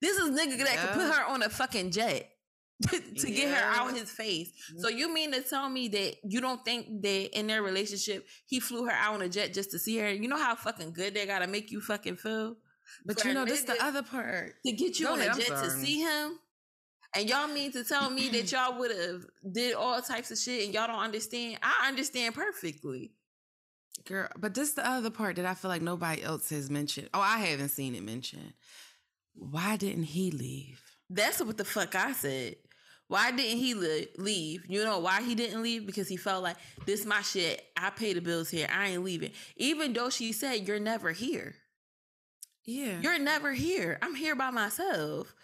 This 0.00 0.16
is 0.16 0.30
nigga 0.30 0.58
that 0.58 0.74
yeah. 0.74 0.86
could 0.86 0.94
put 0.94 1.14
her 1.14 1.24
on 1.24 1.42
a 1.42 1.48
fucking 1.48 1.90
jet. 1.90 2.30
to 2.88 3.28
yeah. 3.28 3.36
get 3.36 3.54
her 3.56 3.64
out 3.64 3.92
his 3.96 4.08
face. 4.08 4.50
Mm-hmm. 4.50 4.80
So 4.80 4.88
you 4.88 5.12
mean 5.12 5.32
to 5.32 5.40
tell 5.40 5.68
me 5.68 5.88
that 5.88 6.14
you 6.22 6.40
don't 6.40 6.64
think 6.64 7.02
that 7.02 7.36
in 7.36 7.48
their 7.48 7.60
relationship 7.60 8.24
he 8.46 8.60
flew 8.60 8.84
her 8.84 8.92
out 8.92 9.14
on 9.14 9.22
a 9.22 9.28
jet 9.28 9.52
just 9.52 9.72
to 9.72 9.80
see 9.80 9.98
her? 9.98 10.12
You 10.12 10.28
know 10.28 10.36
how 10.36 10.54
fucking 10.54 10.92
good 10.92 11.14
they 11.14 11.26
gotta 11.26 11.48
make 11.48 11.72
you 11.72 11.80
fucking 11.80 12.16
feel? 12.16 12.56
But 13.04 13.24
you 13.24 13.34
know, 13.34 13.44
this 13.44 13.62
the 13.62 13.76
other 13.82 14.02
part. 14.02 14.54
To 14.66 14.72
get 14.72 14.98
you 14.98 15.06
Go 15.06 15.12
on 15.14 15.20
ahead, 15.20 15.36
a 15.36 15.40
jet 15.40 15.48
to 15.48 15.70
see 15.70 16.00
him. 16.00 16.38
And 17.14 17.28
y'all 17.28 17.48
mean 17.48 17.72
to 17.72 17.84
tell 17.84 18.10
me 18.10 18.28
that 18.28 18.52
y'all 18.52 18.78
would 18.78 18.90
have 18.90 19.24
did 19.50 19.74
all 19.74 20.00
types 20.02 20.30
of 20.30 20.38
shit 20.38 20.64
and 20.64 20.74
y'all 20.74 20.86
don't 20.86 20.98
understand? 20.98 21.58
I 21.62 21.88
understand 21.88 22.34
perfectly. 22.34 23.12
Girl, 24.04 24.28
but 24.38 24.54
this 24.54 24.72
the 24.72 24.86
other 24.86 25.10
part 25.10 25.36
that 25.36 25.44
I 25.44 25.54
feel 25.54 25.70
like 25.70 25.82
nobody 25.82 26.22
else 26.22 26.50
has 26.50 26.70
mentioned. 26.70 27.08
Oh, 27.12 27.20
I 27.20 27.38
haven't 27.38 27.70
seen 27.70 27.94
it 27.94 28.02
mentioned. 28.02 28.52
Why 29.34 29.76
didn't 29.76 30.04
he 30.04 30.30
leave? 30.30 30.80
That's 31.10 31.42
what 31.42 31.56
the 31.56 31.64
fuck 31.64 31.94
I 31.94 32.12
said. 32.12 32.56
Why 33.08 33.30
didn't 33.30 33.58
he 33.58 33.74
leave? 34.18 34.66
You 34.68 34.84
know 34.84 34.98
why 34.98 35.22
he 35.22 35.34
didn't 35.34 35.62
leave? 35.62 35.86
Because 35.86 36.08
he 36.08 36.18
felt 36.18 36.42
like 36.42 36.56
this 36.84 37.06
my 37.06 37.22
shit. 37.22 37.64
I 37.76 37.88
pay 37.90 38.12
the 38.12 38.20
bills 38.20 38.50
here. 38.50 38.68
I 38.70 38.88
ain't 38.88 39.04
leaving. 39.04 39.30
Even 39.56 39.94
though 39.94 40.10
she 40.10 40.32
said 40.32 40.68
you're 40.68 40.78
never 40.78 41.12
here. 41.12 41.54
Yeah. 42.68 43.00
You're 43.00 43.18
never 43.18 43.52
here. 43.54 43.98
I'm 44.02 44.14
here 44.14 44.36
by 44.36 44.50
myself. 44.50 45.34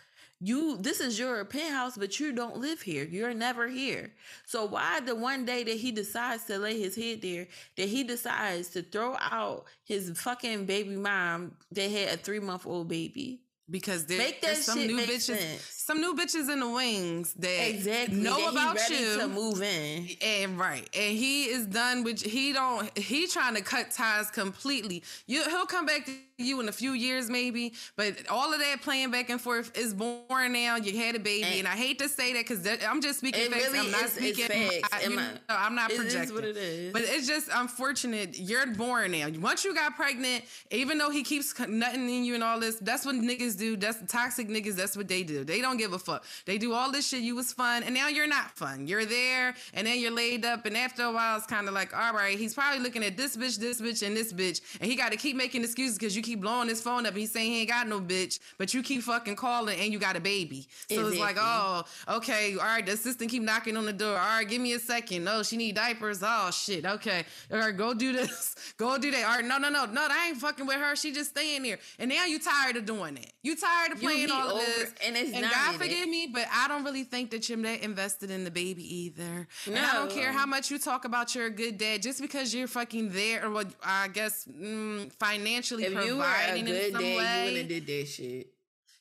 You 0.41 0.77
this 0.77 1.01
is 1.01 1.19
your 1.19 1.43
penthouse, 1.47 1.97
but 1.97 2.21
you 2.21 2.33
don't 2.33 2.59
live 2.59 2.83
here. 2.83 3.05
You're 3.05 3.33
never 3.33 3.67
here. 3.67 4.13
So 4.45 4.67
why 4.67 5.01
the 5.01 5.15
one 5.15 5.47
day 5.47 5.65
that 5.65 5.77
he 5.77 5.91
decides 5.91 6.45
to 6.45 6.59
lay 6.59 6.79
his 6.79 6.95
head 6.95 7.23
there, 7.23 7.47
that 7.77 7.89
he 7.89 8.05
decides 8.05 8.69
to 8.71 8.83
throw 8.83 9.17
out 9.19 9.65
his 9.85 10.11
fucking 10.21 10.67
baby 10.67 10.97
mom 10.97 11.57
that 11.73 11.91
had 11.91 12.09
a 12.09 12.17
three 12.19 12.41
month 12.41 12.67
old 12.67 12.89
baby? 12.89 13.41
because 13.71 14.05
there, 14.07 14.31
there's 14.43 14.65
some 14.65 14.79
new 14.79 14.99
bitches, 14.99 15.21
sense. 15.21 15.63
Some 15.85 16.01
new 16.01 16.15
bitches 16.15 16.51
in 16.51 16.61
the 16.61 16.69
wings 16.69 17.35
that 17.35 17.69
exactly 17.69 18.17
know 18.17 18.39
that 18.39 18.53
about 18.53 18.89
you 18.89 19.19
to 19.19 19.29
move 19.29 19.61
in, 19.61 20.09
and 20.23 20.59
right, 20.59 20.89
and 20.97 21.17
he 21.17 21.45
is 21.45 21.67
done 21.67 22.05
with. 22.05 22.23
He 22.23 22.55
don't. 22.55 22.97
He 22.97 23.27
trying 23.27 23.55
to 23.55 23.61
cut 23.61 23.91
ties 23.91 24.31
completely. 24.31 25.03
You, 25.27 25.45
he'll 25.45 25.67
come 25.67 25.85
back 25.85 26.07
to 26.07 26.13
you 26.39 26.59
in 26.61 26.69
a 26.69 26.73
few 26.73 26.93
years 26.93 27.31
maybe, 27.31 27.75
but 27.97 28.15
all 28.29 28.53
of 28.53 28.59
that 28.61 28.81
playing 28.83 29.11
back 29.11 29.29
and 29.31 29.41
forth 29.41 29.77
is 29.79 29.93
born 29.93 30.53
now. 30.53 30.77
You 30.77 30.97
had 30.97 31.17
a 31.17 31.19
baby, 31.19 31.45
and, 31.45 31.55
and 31.61 31.69
I 31.69 31.77
hate 31.77 31.99
to 31.99 32.09
say 32.09 32.33
that 32.33 32.49
because 32.49 32.67
I'm 32.89 33.03
just 33.03 33.19
speaking 33.19 33.51
facts. 33.51 33.67
Really 33.67 33.81
I'm 33.81 33.91
not 33.91 34.05
is, 34.05 34.13
speaking. 34.13 34.47
I, 34.91 35.03
you 35.03 35.17
know, 35.17 35.29
I'm 35.51 35.75
not 35.75 35.91
projecting. 35.91 36.21
It 36.21 36.25
is 36.25 36.33
what 36.33 36.45
it 36.45 36.57
is. 36.57 36.93
But 36.95 37.03
it's 37.05 37.27
just 37.27 37.51
unfortunate. 37.53 38.39
You're 38.39 38.67
born 38.69 39.13
now. 39.13 39.29
Once 39.39 39.67
you 39.67 39.75
got 39.75 39.97
pregnant, 39.97 40.45
even 40.71 40.97
though 40.97 41.11
he 41.11 41.23
keeps 41.23 41.57
nutting 41.59 42.09
in 42.09 42.25
you 42.25 42.35
and 42.35 42.43
all 42.43 42.59
this, 42.59 42.77
that's 42.77 43.05
what 43.05 43.17
niggas 43.17 43.59
do. 43.59 43.77
That's 43.77 43.99
toxic 44.11 44.49
niggas. 44.49 44.77
That's 44.77 44.97
what 44.97 45.09
they 45.09 45.23
do. 45.23 45.45
They 45.45 45.61
don't 45.61 45.74
give 45.79 45.93
a 45.93 45.99
fuck. 45.99 46.25
They 46.47 46.59
do 46.59 46.73
all 46.73 46.91
this 46.91 47.09
shit. 47.09 47.23
You 47.23 47.35
was 47.35 47.53
fun, 47.53 47.83
and 47.83 47.95
now 47.95 48.09
you're 48.09 48.27
not 48.27 48.57
fun. 48.57 48.87
You're 48.87 49.05
there, 49.05 49.55
and 49.73 49.87
then 49.87 49.99
you're 50.01 50.11
laid 50.11 50.45
up, 50.45 50.67
and 50.67 50.77
after 50.77 51.05
a 51.05 51.13
while, 51.13 51.37
it's 51.37 51.47
kind 51.47 51.69
of 51.69 51.75
like, 51.75 51.97
all 51.97 52.13
right, 52.13 52.39
he's 52.39 52.55
probably 52.55 52.81
looking 52.81 53.05
at 53.05 53.17
this 53.17 53.37
bitch, 53.37 53.59
this 53.59 53.81
bitch, 53.81 54.07
and 54.07 54.17
this 54.17 54.33
bitch, 54.33 54.61
and 54.81 54.91
he 54.91 54.97
got 54.97 55.13
to 55.13 55.19
keep 55.19 55.37
making 55.37 55.63
excuses 55.63 55.99
because 55.99 56.17
you 56.17 56.23
keep 56.23 56.41
blowing 56.41 56.69
his 56.69 56.81
phone 56.81 57.07
up. 57.07 57.17
He's 57.17 57.33
saying 57.33 57.53
he 57.53 57.61
ain't 57.61 57.71
got 57.71 57.89
no 57.89 58.01
bitch, 58.01 58.39
but 58.59 58.75
you 58.75 58.83
keep 58.83 59.03
fucking 59.03 59.37
calling, 59.37 59.79
and 59.79 59.93
you 59.93 59.99
got 59.99 60.17
a 60.17 60.21
baby. 60.21 60.67
So 60.89 61.07
exactly. 61.07 61.13
it's 61.13 61.21
like, 61.21 61.37
oh, 61.39 61.85
okay, 62.09 62.55
all 62.55 62.65
right. 62.65 62.85
The 62.85 62.93
assistant 62.93 63.31
keep 63.31 63.43
knocking 63.43 63.77
on 63.77 63.87
the 63.87 63.93
door. 63.93 64.17
All 64.17 64.39
right, 64.39 64.49
give 64.49 64.61
me 64.61 64.73
a 64.73 64.79
second. 64.79 65.25
No, 65.25 65.43
she 65.43 65.57
need 65.57 65.75
diapers. 65.75 66.21
Oh 66.23 66.51
shit. 66.51 66.85
Okay, 66.85 67.25
all 67.53 67.59
right, 67.59 67.77
go 67.77 67.95
do 67.95 68.13
this. 68.13 68.55
go 68.77 68.99
do 68.99 69.11
that. 69.11 69.25
All 69.25 69.37
right, 69.37 69.45
no, 69.45 69.59
no, 69.59 69.69
no, 69.69 69.87
no. 69.87 70.07
I 70.11 70.29
ain't 70.29 70.39
fucking 70.39 70.67
with 70.67 70.77
her. 70.77 70.97
She 70.97 71.13
just 71.13 71.31
staying 71.31 71.63
there. 71.63 71.79
And 71.99 72.11
now 72.11 72.25
you 72.27 72.39
tired 72.39 72.77
of 72.77 72.87
doing 72.87 73.17
it. 73.17 73.33
You 73.43 73.57
tired 73.57 73.93
of 73.93 74.01
playing 74.01 74.31
all 74.31 74.57
of 74.57 74.59
this. 74.59 74.93
And 75.07 75.17
it's 75.17 75.33
and 75.33 75.45
God 75.73 75.81
forgive 75.81 76.09
me, 76.09 76.29
but 76.33 76.47
I 76.53 76.69
don't 76.69 76.85
really 76.85 77.05
think 77.05 77.31
that 77.31 77.49
you're 77.49 77.59
that 77.59 77.83
invested 77.83 78.31
in 78.31 78.45
the 78.45 78.51
baby 78.51 78.83
either. 79.05 79.47
No. 79.67 79.75
And 79.75 79.79
I 79.79 79.93
don't 79.95 80.11
care 80.11 80.33
how 80.33 80.47
much 80.47 80.71
you 80.71 80.79
talk 80.79 81.05
about 81.05 81.35
you're 81.35 81.47
a 81.47 81.51
good 81.51 81.79
dad, 81.79 82.03
just 82.03 82.21
because 82.21 82.55
you're 82.55 82.69
fucking 82.69 83.11
there, 83.11 83.47
or 83.47 83.51
what 83.51 83.69
I 83.83 84.09
guess 84.09 84.47
mm, 84.47 85.13
financially 85.15 85.85
if 85.85 85.93
providing 85.93 86.69
in 86.69 86.93
some 86.93 87.03
way. 87.03 87.53
You 87.53 87.59
have 87.59 87.69
did 87.69 87.87
that 87.87 88.09
shit. 88.09 88.54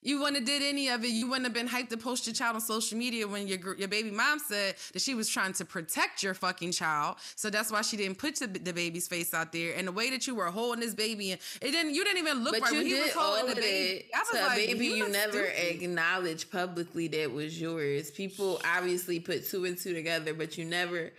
You 0.04 0.20
wouldn't 0.20 0.38
have 0.38 0.46
did 0.46 0.62
any 0.62 0.90
of 0.90 1.04
it. 1.04 1.10
You 1.10 1.28
wouldn't 1.28 1.46
have 1.46 1.54
been 1.54 1.68
hyped 1.68 1.90
to 1.90 1.98
post 1.98 2.28
your 2.28 2.34
child 2.34 2.56
on 2.56 2.62
social 2.62 2.98
media 2.98 3.28
when 3.28 3.48
your 3.48 3.76
your 3.76 3.88
baby 3.88 4.12
mom 4.12 4.40
said 4.40 4.76
that 4.92 5.02
she 5.02 5.16
was 5.16 5.30
trying 5.30 5.54
to 5.54 5.66
protect 5.66 6.22
your 6.22 6.34
fucking 6.34 6.74
child. 6.74 7.16
So 7.36 7.50
that's 7.50 7.72
why 7.72 7.82
she 7.82 7.98
didn't 7.98 8.18
put 8.18 8.36
the, 8.36 8.48
the 8.48 8.74
baby's 8.74 9.08
face 9.08 9.34
out 9.34 9.52
there. 9.52 9.74
And 9.76 9.88
the 9.88 9.92
way 9.92 10.10
that 10.10 10.28
you 10.28 10.36
were 10.36 10.52
holding 10.52 10.82
this 10.82 10.94
baby, 10.94 11.32
and 11.32 11.42
it 11.62 11.72
didn't. 11.72 11.94
You 11.94 12.04
didn't 12.04 12.20
even 12.20 12.44
look 12.44 12.54
but 12.54 12.64
right 12.64 12.74
when 12.74 12.86
he 12.86 12.96
was 12.96 13.14
holding 13.14 13.56
the 13.56 13.62
baby. 13.62 14.06
I 14.14 14.20
was 14.20 14.42
like, 14.42 14.58
baby, 14.58 14.86
you, 14.86 14.94
you 14.96 15.10
never 15.10 15.46
stupid. 15.46 15.84
acknowledged 15.84 16.52
publicly 16.52 17.08
that 17.08 17.32
was 17.32 17.60
yours. 17.60 18.12
People 18.12 18.62
obviously 18.66 19.20
put 19.20 19.50
two 19.50 19.66
and 19.66 19.78
two 19.78 19.94
together, 19.94 20.34
but 20.34 20.58
you 20.58 20.66
never 20.66 21.12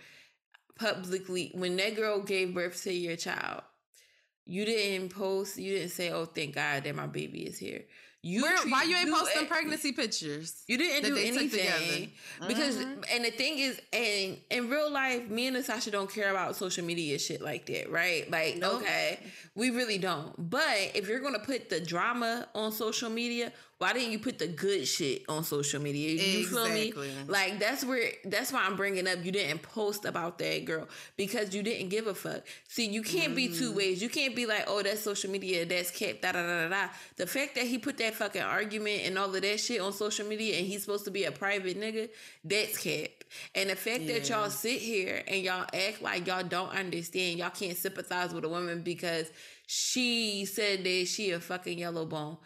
publicly 0.77 1.51
when 1.55 1.75
that 1.77 1.95
girl 1.95 2.19
gave 2.19 2.53
birth 2.53 2.83
to 2.83 2.93
your 2.93 3.15
child 3.15 3.61
you 4.45 4.65
didn't 4.65 5.09
post 5.09 5.57
you 5.57 5.73
didn't 5.73 5.91
say 5.91 6.11
oh 6.11 6.25
thank 6.25 6.53
god 6.53 6.83
that 6.83 6.95
my 6.95 7.07
baby 7.07 7.43
is 7.43 7.57
here 7.57 7.83
you 8.25 8.41
Where, 8.41 8.57
treat, 8.57 8.71
why 8.71 8.83
you 8.85 8.95
ain't 8.95 9.13
posting 9.13 9.43
a, 9.43 9.45
pregnancy 9.45 9.91
pictures? 9.91 10.63
You 10.67 10.79
didn't 10.79 11.07
do 11.07 11.15
anything 11.15 12.11
because, 12.47 12.77
mm-hmm. 12.77 13.01
and 13.13 13.23
the 13.23 13.29
thing 13.29 13.59
is, 13.59 13.79
and 13.93 14.39
in 14.49 14.67
real 14.67 14.91
life, 14.91 15.29
me 15.29 15.45
and 15.45 15.55
Natasha 15.55 15.91
don't 15.91 16.11
care 16.11 16.31
about 16.31 16.55
social 16.55 16.83
media 16.83 17.19
shit 17.19 17.39
like 17.39 17.67
that, 17.67 17.91
right? 17.91 18.29
Like, 18.31 18.57
nope. 18.57 18.81
okay, 18.81 19.19
we 19.53 19.69
really 19.69 19.99
don't. 19.99 20.33
But 20.49 20.65
if 20.95 21.07
you're 21.07 21.19
gonna 21.19 21.37
put 21.37 21.69
the 21.69 21.79
drama 21.79 22.47
on 22.55 22.71
social 22.71 23.11
media, 23.11 23.53
why 23.77 23.91
didn't 23.91 24.11
you 24.11 24.19
put 24.19 24.39
the 24.39 24.47
good 24.47 24.87
shit 24.87 25.23
on 25.27 25.43
social 25.43 25.81
media? 25.81 26.11
You 26.11 26.39
exactly. 26.39 26.91
feel 26.91 27.01
me? 27.03 27.09
Like 27.27 27.59
that's 27.59 27.83
where 27.83 28.09
that's 28.23 28.53
why 28.53 28.65
I'm 28.65 28.77
bringing 28.77 29.05
up. 29.05 29.25
You 29.25 29.33
didn't 29.33 29.63
post 29.63 30.05
about 30.05 30.37
that 30.39 30.63
girl 30.63 30.87
because 31.17 31.53
you 31.53 31.61
didn't 31.61 31.89
give 31.89 32.07
a 32.07 32.15
fuck. 32.15 32.43
See, 32.69 32.87
you 32.87 33.01
can't 33.01 33.33
mm. 33.33 33.35
be 33.35 33.47
two 33.49 33.69
mm-hmm. 33.69 33.77
ways. 33.77 34.01
You 34.01 34.07
can't 34.07 34.33
be 34.33 34.45
like, 34.45 34.63
oh, 34.67 34.81
that's 34.81 35.01
social 35.01 35.29
media, 35.29 35.65
that's 35.65 35.91
kept, 35.91 36.21
da 36.21 36.31
da 36.31 36.41
da 36.41 36.69
da. 36.69 36.87
The 37.17 37.27
fact 37.27 37.55
that 37.55 37.65
he 37.65 37.77
put 37.77 37.97
that 37.97 38.13
fucking 38.13 38.41
argument 38.41 39.01
and 39.03 39.17
all 39.17 39.33
of 39.35 39.41
that 39.41 39.59
shit 39.59 39.81
on 39.81 39.91
social 39.91 40.25
media, 40.25 40.57
and 40.57 40.65
he's 40.65 40.81
supposed 40.81 41.03
to 41.05 41.11
be 41.11 41.25
a 41.25 41.31
private 41.31 41.79
nigga, 41.79 42.09
that's 42.45 42.77
kept. 42.77 43.25
And 43.55 43.69
the 43.69 43.75
fact 43.75 44.03
yeah. 44.03 44.13
that 44.13 44.29
y'all 44.29 44.49
sit 44.49 44.79
here 44.79 45.21
and 45.27 45.41
y'all 45.41 45.65
act 45.73 46.01
like 46.01 46.27
y'all 46.27 46.43
don't 46.43 46.69
understand, 46.69 47.39
y'all 47.39 47.49
can't 47.49 47.75
sympathize 47.75 48.33
with 48.33 48.45
a 48.45 48.49
woman 48.49 48.83
because 48.83 49.29
she 49.67 50.45
said 50.45 50.85
that 50.85 51.07
she 51.07 51.31
a 51.31 51.41
fucking 51.41 51.77
yellow 51.77 52.05
bone 52.05 52.37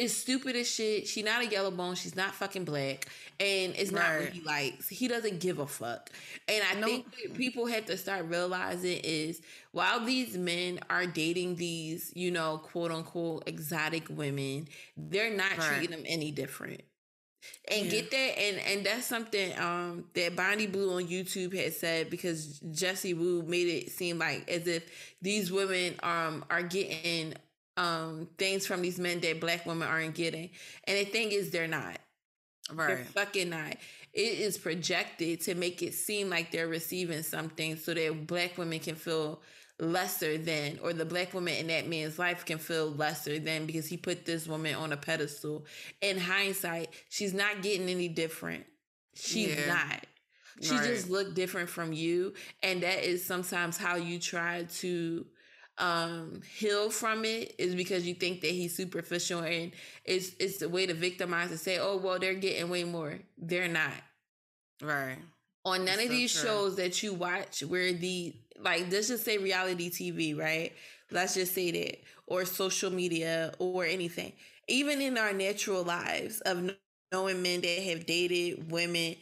is 0.00 0.16
stupid 0.16 0.56
as 0.56 0.68
shit. 0.68 1.06
She 1.06 1.22
not 1.22 1.42
a 1.42 1.46
yellow 1.46 1.70
bone. 1.70 1.94
She's 1.94 2.16
not 2.16 2.34
fucking 2.34 2.64
black, 2.64 3.06
and 3.38 3.74
it's 3.76 3.92
right. 3.92 4.02
not 4.02 4.20
what 4.20 4.28
he 4.30 4.40
likes. 4.40 4.88
He 4.88 5.08
doesn't 5.08 5.40
give 5.40 5.58
a 5.58 5.66
fuck. 5.66 6.08
And 6.48 6.64
I 6.64 6.82
think 6.82 7.34
people 7.34 7.66
have 7.66 7.84
to 7.86 7.98
start 7.98 8.24
realizing 8.26 8.98
is 9.04 9.42
while 9.72 10.00
these 10.00 10.38
men 10.38 10.80
are 10.88 11.04
dating 11.04 11.56
these, 11.56 12.12
you 12.14 12.30
know, 12.30 12.58
quote 12.58 12.90
unquote 12.90 13.44
exotic 13.46 14.08
women, 14.08 14.68
they're 14.96 15.36
not 15.36 15.58
right. 15.58 15.60
treating 15.60 15.90
them 15.90 16.04
any 16.06 16.30
different. 16.30 16.80
and 17.70 17.86
yeah. 17.86 17.90
get 17.90 18.10
that 18.10 18.38
and 18.38 18.58
and 18.58 18.86
that's 18.86 19.06
something 19.06 19.58
um 19.58 20.04
that 20.14 20.34
Bonnie 20.36 20.66
Blue 20.66 20.94
on 20.94 21.06
YouTube 21.06 21.54
had 21.56 21.72
said 21.74 22.10
because 22.10 22.58
Jessie 22.72 23.14
Woo 23.14 23.42
made 23.42 23.68
it 23.68 23.90
seem 23.90 24.18
like 24.18 24.48
as 24.48 24.66
if 24.66 24.84
these 25.22 25.52
women 25.52 25.94
um 26.02 26.44
are 26.50 26.62
getting 26.62 27.34
um 27.80 28.28
things 28.36 28.66
from 28.66 28.82
these 28.82 28.98
men 28.98 29.20
that 29.20 29.40
black 29.40 29.64
women 29.64 29.88
aren't 29.88 30.14
getting. 30.14 30.50
And 30.84 30.98
the 30.98 31.04
thing 31.04 31.32
is 31.32 31.50
they're 31.50 31.66
not. 31.66 31.98
Right. 32.72 32.88
They're 32.88 33.04
fucking 33.06 33.50
not. 33.50 33.76
It 34.12 34.38
is 34.38 34.58
projected 34.58 35.40
to 35.42 35.54
make 35.54 35.82
it 35.82 35.94
seem 35.94 36.28
like 36.28 36.50
they're 36.50 36.68
receiving 36.68 37.22
something 37.22 37.76
so 37.76 37.94
that 37.94 38.26
black 38.26 38.58
women 38.58 38.80
can 38.80 38.96
feel 38.96 39.40
lesser 39.78 40.36
than, 40.36 40.78
or 40.82 40.92
the 40.92 41.06
black 41.06 41.32
woman 41.32 41.54
in 41.54 41.68
that 41.68 41.88
man's 41.88 42.18
life 42.18 42.44
can 42.44 42.58
feel 42.58 42.90
lesser 42.90 43.38
than 43.38 43.66
because 43.66 43.86
he 43.86 43.96
put 43.96 44.26
this 44.26 44.46
woman 44.46 44.74
on 44.74 44.92
a 44.92 44.96
pedestal. 44.96 45.64
In 46.02 46.18
hindsight, 46.18 46.90
she's 47.08 47.32
not 47.32 47.62
getting 47.62 47.88
any 47.88 48.08
different. 48.08 48.66
She's 49.14 49.56
yeah. 49.56 49.66
not. 49.66 50.06
She 50.60 50.74
right. 50.74 50.84
just 50.84 51.08
looked 51.08 51.34
different 51.34 51.70
from 51.70 51.92
you. 51.92 52.34
And 52.62 52.82
that 52.82 53.04
is 53.08 53.24
sometimes 53.24 53.78
how 53.78 53.96
you 53.96 54.18
try 54.18 54.66
to 54.80 55.24
um 55.80 56.42
heal 56.56 56.90
from 56.90 57.24
it 57.24 57.54
is 57.58 57.74
because 57.74 58.06
you 58.06 58.14
think 58.14 58.42
that 58.42 58.52
he's 58.52 58.76
superficial 58.76 59.40
and 59.40 59.72
it's 60.04 60.32
it's 60.38 60.58
the 60.58 60.68
way 60.68 60.86
to 60.86 60.94
victimize 60.94 61.50
and 61.50 61.60
say, 61.60 61.78
oh 61.78 61.96
well 61.96 62.18
they're 62.18 62.34
getting 62.34 62.70
way 62.70 62.84
more. 62.84 63.18
They're 63.38 63.68
not. 63.68 63.92
Right. 64.82 65.18
On 65.64 65.84
none 65.84 65.98
of 65.98 66.06
so 66.06 66.08
these 66.08 66.32
true. 66.32 66.42
shows 66.42 66.76
that 66.76 67.02
you 67.02 67.14
watch 67.14 67.62
where 67.62 67.92
the 67.92 68.34
like 68.58 68.86
let's 68.90 69.08
just 69.08 69.24
say 69.24 69.38
reality 69.38 69.90
TV, 69.90 70.38
right? 70.38 70.72
Let's 71.10 71.34
just 71.34 71.54
say 71.54 71.70
that, 71.72 71.98
or 72.26 72.44
social 72.44 72.90
media, 72.90 73.52
or 73.58 73.84
anything. 73.84 74.32
Even 74.68 75.00
in 75.02 75.18
our 75.18 75.32
natural 75.32 75.82
lives 75.82 76.40
of 76.42 76.70
knowing 77.12 77.42
men 77.42 77.60
that 77.62 77.82
have 77.82 78.06
dated 78.06 78.70
women, 78.70 79.16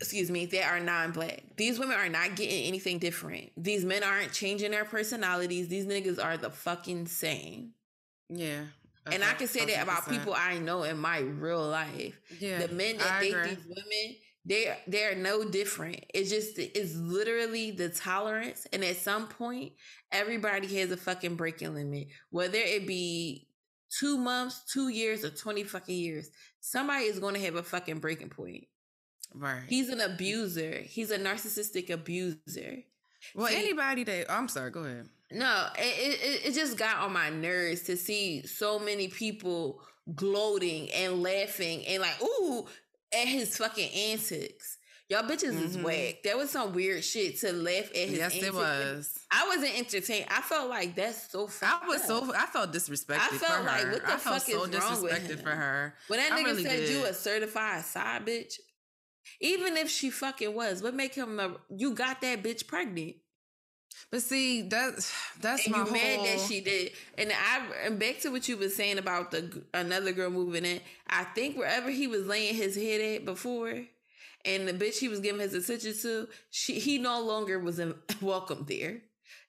excuse 0.00 0.30
me, 0.30 0.46
that 0.46 0.64
are 0.70 0.80
non-black. 0.80 1.42
These 1.56 1.78
women 1.78 1.96
are 1.96 2.08
not 2.08 2.36
getting 2.36 2.64
anything 2.64 2.98
different. 2.98 3.50
These 3.56 3.84
men 3.84 4.02
aren't 4.02 4.32
changing 4.32 4.70
their 4.70 4.84
personalities. 4.84 5.68
These 5.68 5.86
niggas 5.86 6.22
are 6.22 6.36
the 6.36 6.50
fucking 6.50 7.06
same. 7.06 7.72
Yeah. 8.28 8.64
And 9.10 9.22
I 9.22 9.34
can 9.34 9.46
say 9.46 9.64
that 9.66 9.82
about 9.82 10.08
people 10.08 10.34
I 10.34 10.58
know 10.58 10.82
in 10.82 10.98
my 10.98 11.20
real 11.20 11.64
life. 11.64 12.18
Yeah. 12.40 12.66
The 12.66 12.74
men 12.74 12.98
that 12.98 13.10
I 13.10 13.20
date 13.20 13.34
agree. 13.34 13.48
these 13.50 13.64
women, 13.64 14.16
they're 14.44 14.76
they're 14.86 15.14
no 15.14 15.48
different. 15.48 16.04
It's 16.12 16.28
just 16.28 16.58
it's 16.58 16.94
literally 16.96 17.70
the 17.70 17.88
tolerance, 17.88 18.66
and 18.72 18.84
at 18.84 18.96
some 18.96 19.28
point, 19.28 19.72
everybody 20.10 20.66
has 20.78 20.90
a 20.90 20.96
fucking 20.96 21.36
breaking 21.36 21.74
limit, 21.74 22.08
whether 22.30 22.58
it 22.58 22.86
be 22.86 23.48
two 23.98 24.18
months, 24.18 24.62
two 24.72 24.88
years, 24.88 25.24
or 25.24 25.30
twenty 25.30 25.62
fucking 25.62 25.96
years. 25.96 26.30
Somebody 26.60 27.04
is 27.04 27.20
going 27.20 27.34
to 27.34 27.40
have 27.40 27.54
a 27.54 27.62
fucking 27.62 28.00
breaking 28.00 28.30
point. 28.30 28.66
Right. 29.36 29.62
He's 29.68 29.88
an 29.90 30.00
abuser. 30.00 30.80
He's 30.84 31.10
a 31.10 31.18
narcissistic 31.18 31.90
abuser. 31.90 32.78
Well, 33.34 33.48
anybody 33.48 34.04
that 34.04 34.30
I'm 34.30 34.48
sorry, 34.48 34.70
go 34.70 34.80
ahead. 34.80 35.08
No, 35.30 35.66
it, 35.76 35.82
it 35.82 36.46
it 36.46 36.54
just 36.54 36.78
got 36.78 36.98
on 36.98 37.12
my 37.12 37.30
nerves 37.30 37.82
to 37.82 37.96
see 37.96 38.46
so 38.46 38.78
many 38.78 39.08
people 39.08 39.80
gloating 40.14 40.90
and 40.92 41.22
laughing 41.22 41.84
and 41.86 42.00
like, 42.00 42.22
ooh, 42.22 42.66
at 43.12 43.26
his 43.26 43.56
fucking 43.56 43.90
antics. 43.90 44.78
Y'all 45.08 45.22
bitches 45.22 45.52
mm-hmm. 45.52 45.64
is 45.64 45.78
whack. 45.78 46.22
There 46.24 46.36
was 46.36 46.50
some 46.50 46.72
weird 46.72 47.04
shit 47.04 47.38
to 47.40 47.52
laugh 47.52 47.90
at 47.90 48.08
his. 48.08 48.18
Yes, 48.18 48.34
antics. 48.34 48.44
it 48.44 48.54
was. 48.54 49.18
I 49.30 49.46
wasn't 49.46 49.78
entertained. 49.78 50.26
I 50.28 50.40
felt 50.40 50.68
like 50.68 50.96
that's 50.96 51.30
so. 51.30 51.48
I 51.62 51.86
was 51.86 52.00
up. 52.02 52.06
so. 52.06 52.34
I 52.34 52.46
felt 52.46 52.72
disrespected. 52.72 53.18
I 53.20 53.28
felt 53.28 53.64
like 53.64 53.82
her. 53.82 53.92
what 53.92 54.04
the 54.04 54.12
I 54.12 54.16
fuck 54.16 54.42
so 54.42 54.64
is 54.64 54.80
wrong 54.80 55.02
with 55.02 55.30
him? 55.30 55.38
for 55.38 55.50
her. 55.50 55.94
When 56.08 56.18
that 56.18 56.32
I 56.32 56.40
nigga 56.40 56.44
really 56.46 56.64
said 56.64 56.76
did. 56.78 56.90
you 56.90 57.04
a 57.04 57.14
certified 57.14 57.84
side 57.84 58.26
bitch, 58.26 58.58
even 59.40 59.76
if 59.76 59.90
she 59.90 60.10
fucking 60.10 60.54
was, 60.54 60.82
what 60.82 60.94
make 60.94 61.14
him 61.14 61.38
a? 61.40 61.56
You 61.68 61.94
got 61.94 62.20
that 62.20 62.42
bitch 62.42 62.66
pregnant. 62.66 63.16
But 64.10 64.22
see, 64.22 64.62
that's 64.62 65.12
that's 65.40 65.66
and 65.66 65.74
my 65.74 65.84
you 65.84 65.92
mad 65.92 66.20
that 66.20 66.40
she 66.46 66.60
did. 66.60 66.92
And 67.18 67.32
I 67.32 67.86
and 67.86 67.98
back 67.98 68.20
to 68.20 68.30
what 68.30 68.48
you 68.48 68.56
were 68.56 68.68
saying 68.68 68.98
about 68.98 69.30
the 69.30 69.64
another 69.74 70.12
girl 70.12 70.30
moving 70.30 70.64
in. 70.64 70.80
I 71.08 71.24
think 71.24 71.56
wherever 71.56 71.90
he 71.90 72.06
was 72.06 72.26
laying 72.26 72.54
his 72.54 72.76
head 72.76 73.00
at 73.00 73.24
before, 73.24 73.74
and 74.44 74.68
the 74.68 74.72
bitch 74.72 74.98
he 74.98 75.08
was 75.08 75.20
giving 75.20 75.40
his 75.40 75.54
attention 75.54 75.94
to, 76.02 76.28
she 76.50 76.78
he 76.78 76.98
no 76.98 77.20
longer 77.20 77.58
was 77.58 77.78
in, 77.78 77.94
welcome 78.20 78.64
there. 78.68 79.02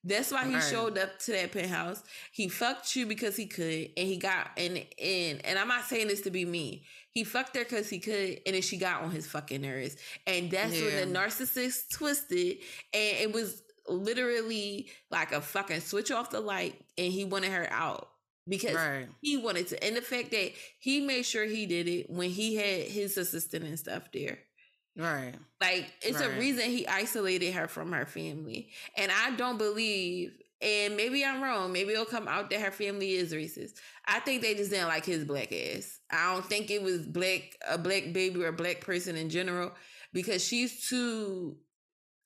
That's 0.04 0.32
why 0.32 0.48
he 0.48 0.56
right. 0.56 0.64
showed 0.64 0.98
up 0.98 1.20
to 1.20 1.34
that 1.34 1.52
penthouse. 1.52 2.02
He 2.32 2.48
fucked 2.48 2.96
you 2.96 3.06
because 3.06 3.36
he 3.36 3.46
could, 3.46 3.90
and 3.98 4.08
he 4.08 4.18
got 4.18 4.52
and 4.58 4.78
and 5.02 5.46
and 5.46 5.60
I'm 5.60 5.68
not 5.68 5.86
saying 5.86 6.08
this 6.08 6.22
to 6.22 6.32
be 6.32 6.46
me. 6.46 6.86
He 7.18 7.24
fucked 7.24 7.58
her 7.58 7.64
because 7.64 7.90
he 7.90 7.98
could, 7.98 8.42
and 8.46 8.54
then 8.54 8.62
she 8.62 8.78
got 8.78 9.02
on 9.02 9.10
his 9.10 9.26
fucking 9.26 9.62
nerves, 9.62 9.98
and 10.28 10.52
that's 10.52 10.80
yeah. 10.80 10.86
when 10.86 11.12
the 11.12 11.20
narcissist 11.20 11.90
twisted, 11.92 12.58
and 12.94 13.18
it 13.18 13.34
was 13.34 13.64
literally 13.88 14.88
like 15.10 15.32
a 15.32 15.42
fucking 15.42 15.82
switch 15.82 16.12
off 16.12 16.30
the 16.30 16.40
light 16.40 16.80
and 16.96 17.12
he 17.12 17.26
wanted 17.26 17.52
her 17.52 17.68
out 17.72 18.10
because 18.48 18.76
right. 18.76 19.08
he 19.20 19.36
wanted 19.36 19.66
to. 19.70 19.84
And 19.84 19.96
the 19.96 20.02
fact 20.02 20.30
that 20.30 20.52
he 20.78 21.02
made 21.02 21.24
sure 21.24 21.46
he 21.46 21.66
did 21.66 21.88
it 21.88 22.08
when 22.08 22.30
he 22.30 22.56
had 22.56 22.84
his 22.88 23.18
assistant 23.18 23.66
and 23.66 23.80
stuff 23.80 24.12
there. 24.14 24.38
Right. 24.96 25.34
Like 25.60 25.92
it's 26.04 26.20
right. 26.20 26.36
a 26.36 26.40
reason 26.40 26.70
he 26.70 26.88
isolated 26.88 27.54
her 27.54 27.68
from 27.68 27.94
her 27.94 28.06
family. 28.06 28.70
And 28.96 29.12
I 29.12 29.32
don't 29.32 29.58
believe 29.58 30.34
and 30.62 30.98
maybe 30.98 31.24
I'm 31.24 31.42
wrong. 31.42 31.72
Maybe 31.72 31.94
it'll 31.94 32.06
come 32.06 32.28
out 32.28 32.50
that 32.50 32.62
her 32.62 32.72
family 32.72 33.14
is 33.14 33.34
racist. 33.34 33.74
I 34.06 34.20
think 34.20 34.42
they 34.42 34.56
just 34.56 34.72
didn't 34.72 34.88
like 34.88 35.06
his 35.06 35.24
black 35.24 35.52
ass. 35.52 36.00
I 36.10 36.34
don't 36.34 36.46
think 36.46 36.72
it 36.72 36.82
was 36.82 37.06
black 37.06 37.56
a 37.70 37.78
black 37.78 38.12
baby 38.14 38.44
or 38.44 38.48
a 38.48 38.54
black 38.54 38.82
person 38.82 39.16
in 39.16 39.30
general 39.30 39.74
because 40.14 40.44
she's 40.44 40.88
too 40.88 41.58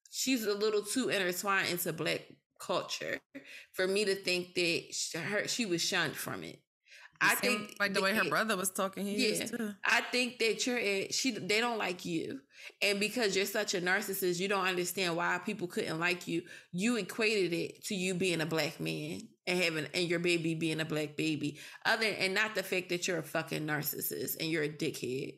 she's 0.10 0.46
a 0.46 0.54
little 0.54 0.84
too 0.84 1.10
intertwined 1.10 1.70
into 1.70 1.92
black 1.92 2.22
culture 2.60 3.20
for 3.74 3.88
me 3.88 4.06
to 4.06 4.16
think 4.16 4.54
that 4.54 5.20
her 5.20 5.48
she 5.48 5.66
was 5.66 5.82
shunned 5.82 6.16
from 6.16 6.44
it. 6.44 6.60
I 7.22 7.36
think 7.36 7.76
like 7.80 7.94
the 7.94 8.02
way 8.02 8.16
her 8.16 8.28
brother 8.28 8.58
was 8.58 8.72
talking, 8.72 9.06
he 9.06 9.30
yeah, 9.30 9.46
too. 9.46 9.76
I 9.86 10.02
think 10.02 10.40
that 10.40 10.66
you're 10.66 10.80
she 11.12 11.32
they 11.32 11.60
don't 11.60 11.78
like 11.78 12.04
you, 12.04 12.40
and 12.82 13.00
because 13.00 13.36
you're 13.36 13.46
such 13.46 13.76
a 13.76 13.82
narcissist, 13.82 14.40
you 14.40 14.48
don't 14.48 14.66
understand 14.66 15.16
why 15.16 15.40
people 15.46 15.68
couldn't 15.68 16.00
like 16.00 16.28
you. 16.28 16.42
You 16.72 16.98
equated 16.98 17.54
it 17.54 17.86
to 17.86 17.96
you 17.96 18.16
being 18.16 18.42
a 18.42 18.46
black 18.48 18.80
man 18.80 19.22
and 19.46 19.64
having 19.64 19.88
and 19.94 20.08
your 20.08 20.20
baby 20.20 20.56
being 20.56 20.80
a 20.80 20.86
black 20.86 21.16
baby, 21.16 21.60
other 21.86 22.08
and 22.08 22.34
not 22.34 22.56
the 22.56 22.64
fact 22.64 22.90
that 22.90 23.08
you're 23.08 23.20
a 23.20 23.24
fucking 23.24 23.68
narcissist 23.68 24.38
and 24.40 24.50
you're 24.50 24.64
a 24.64 24.70
dickhead. 24.70 25.36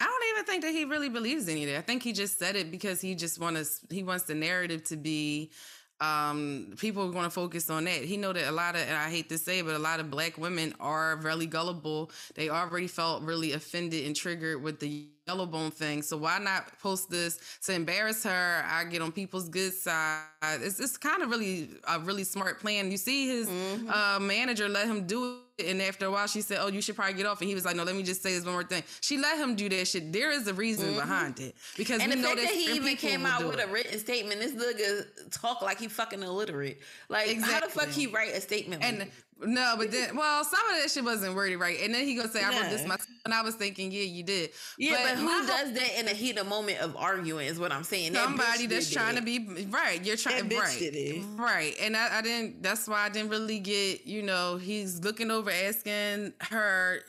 I 0.00 0.06
don't 0.06 0.30
even 0.30 0.44
think 0.46 0.62
that 0.62 0.72
he 0.72 0.86
really 0.86 1.10
believes 1.10 1.46
any 1.48 1.64
of 1.64 1.68
it. 1.68 1.76
I 1.76 1.82
think 1.82 2.02
he 2.02 2.14
just 2.14 2.38
said 2.38 2.56
it 2.56 2.70
because 2.70 3.02
he 3.02 3.14
just 3.14 3.38
wants 3.38 3.84
he 3.90 4.02
wants 4.02 4.24
the 4.24 4.34
narrative 4.34 4.84
to 4.84 4.96
be 4.96 5.52
um, 6.00 6.72
people 6.78 7.08
are 7.08 7.12
going 7.12 7.24
to 7.24 7.30
focus 7.30 7.68
on 7.70 7.84
that. 7.84 8.04
He 8.04 8.16
know 8.16 8.32
that 8.32 8.48
a 8.48 8.52
lot 8.52 8.74
of, 8.74 8.82
and 8.82 8.96
I 8.96 9.10
hate 9.10 9.28
to 9.28 9.38
say, 9.38 9.58
it, 9.58 9.66
but 9.66 9.74
a 9.74 9.78
lot 9.78 10.00
of 10.00 10.10
black 10.10 10.38
women 10.38 10.74
are 10.80 11.16
really 11.16 11.46
gullible. 11.46 12.10
They 12.34 12.48
already 12.48 12.86
felt 12.86 13.22
really 13.22 13.52
offended 13.52 14.06
and 14.06 14.16
triggered 14.16 14.62
with 14.62 14.80
the 14.80 15.06
yellow 15.26 15.46
bone 15.46 15.70
thing. 15.70 16.02
So 16.02 16.16
why 16.16 16.38
not 16.38 16.78
post 16.80 17.10
this 17.10 17.38
to 17.66 17.74
embarrass 17.74 18.24
her? 18.24 18.64
I 18.66 18.84
get 18.84 19.02
on 19.02 19.12
people's 19.12 19.48
good 19.48 19.74
side. 19.74 20.24
It's, 20.42 20.80
it's 20.80 20.96
kind 20.96 21.22
of 21.22 21.30
really 21.30 21.70
a 21.86 22.00
really 22.00 22.24
smart 22.24 22.60
plan. 22.60 22.90
You 22.90 22.96
see 22.96 23.28
his 23.28 23.48
mm-hmm. 23.48 23.90
uh, 23.90 24.18
manager 24.20 24.68
let 24.68 24.86
him 24.86 25.06
do 25.06 25.34
it 25.34 25.49
and 25.66 25.80
after 25.82 26.06
a 26.06 26.10
while, 26.10 26.26
she 26.26 26.40
said, 26.40 26.58
"Oh, 26.60 26.68
you 26.68 26.80
should 26.80 26.96
probably 26.96 27.14
get 27.14 27.26
off." 27.26 27.40
And 27.40 27.48
he 27.48 27.54
was 27.54 27.64
like, 27.64 27.76
"No, 27.76 27.84
let 27.84 27.94
me 27.94 28.02
just 28.02 28.22
say 28.22 28.34
this 28.34 28.44
one 28.44 28.54
more 28.54 28.64
thing." 28.64 28.82
She 29.00 29.18
let 29.18 29.38
him 29.38 29.54
do 29.54 29.68
that 29.68 29.88
shit. 29.88 30.12
There 30.12 30.30
is 30.30 30.46
a 30.46 30.54
reason 30.54 30.88
mm-hmm. 30.88 30.98
behind 30.98 31.40
it 31.40 31.54
because 31.76 32.00
and 32.00 32.10
we 32.10 32.16
the 32.16 32.22
know 32.22 32.28
fact 32.28 32.40
that, 32.40 32.48
that 32.48 32.54
he 32.54 32.76
even 32.76 32.96
came 32.96 33.26
out 33.26 33.44
with 33.46 33.58
it. 33.58 33.68
a 33.68 33.72
written 33.72 33.98
statement. 33.98 34.40
This 34.40 34.52
nigga 34.52 35.30
talk 35.30 35.62
like 35.62 35.78
he 35.78 35.88
fucking 35.88 36.22
illiterate. 36.22 36.80
Like 37.08 37.28
exactly. 37.28 37.54
how 37.54 37.60
the 37.60 37.72
fuck 37.72 37.88
he 37.88 38.06
write 38.06 38.34
a 38.34 38.40
statement? 38.40 38.82
And 38.82 39.10
no, 39.42 39.74
but 39.78 39.90
then, 39.90 40.16
well, 40.16 40.44
some 40.44 40.60
of 40.70 40.82
that 40.82 40.90
shit 40.90 41.04
wasn't 41.04 41.34
worded 41.34 41.58
right. 41.58 41.78
And 41.82 41.94
then 41.94 42.04
he 42.04 42.14
gonna 42.14 42.28
say, 42.28 42.42
I 42.42 42.50
wrote 42.50 42.70
this 42.70 42.86
myself. 42.86 43.06
And 43.24 43.34
I 43.34 43.42
was 43.42 43.54
thinking, 43.54 43.92
yeah, 43.92 44.02
you 44.02 44.22
did. 44.22 44.50
Yeah, 44.78 44.92
but, 44.92 45.14
but 45.14 45.18
who 45.18 45.46
does 45.46 45.72
that 45.74 46.00
in 46.00 46.08
a 46.08 46.12
heat 46.12 46.38
of 46.38 46.46
moment 46.46 46.78
of 46.78 46.96
arguing 46.96 47.46
is 47.46 47.60
what 47.60 47.70
I'm 47.70 47.84
saying. 47.84 48.14
Somebody 48.14 48.66
that 48.66 48.74
that's 48.74 48.90
trying 48.90 49.16
it. 49.16 49.20
to 49.20 49.24
be, 49.24 49.66
right. 49.66 50.02
You're 50.02 50.16
trying, 50.16 50.48
to 50.48 50.58
right. 50.58 51.22
Right. 51.36 51.74
And 51.80 51.96
I, 51.96 52.18
I, 52.18 52.22
didn't, 52.22 52.62
that's 52.62 52.88
why 52.88 53.02
I 53.04 53.08
didn't 53.10 53.30
really 53.30 53.58
get, 53.58 54.06
you 54.06 54.22
know, 54.22 54.56
he's 54.56 55.04
looking 55.04 55.30
over 55.30 55.50
asking 55.50 56.32
her, 56.40 57.00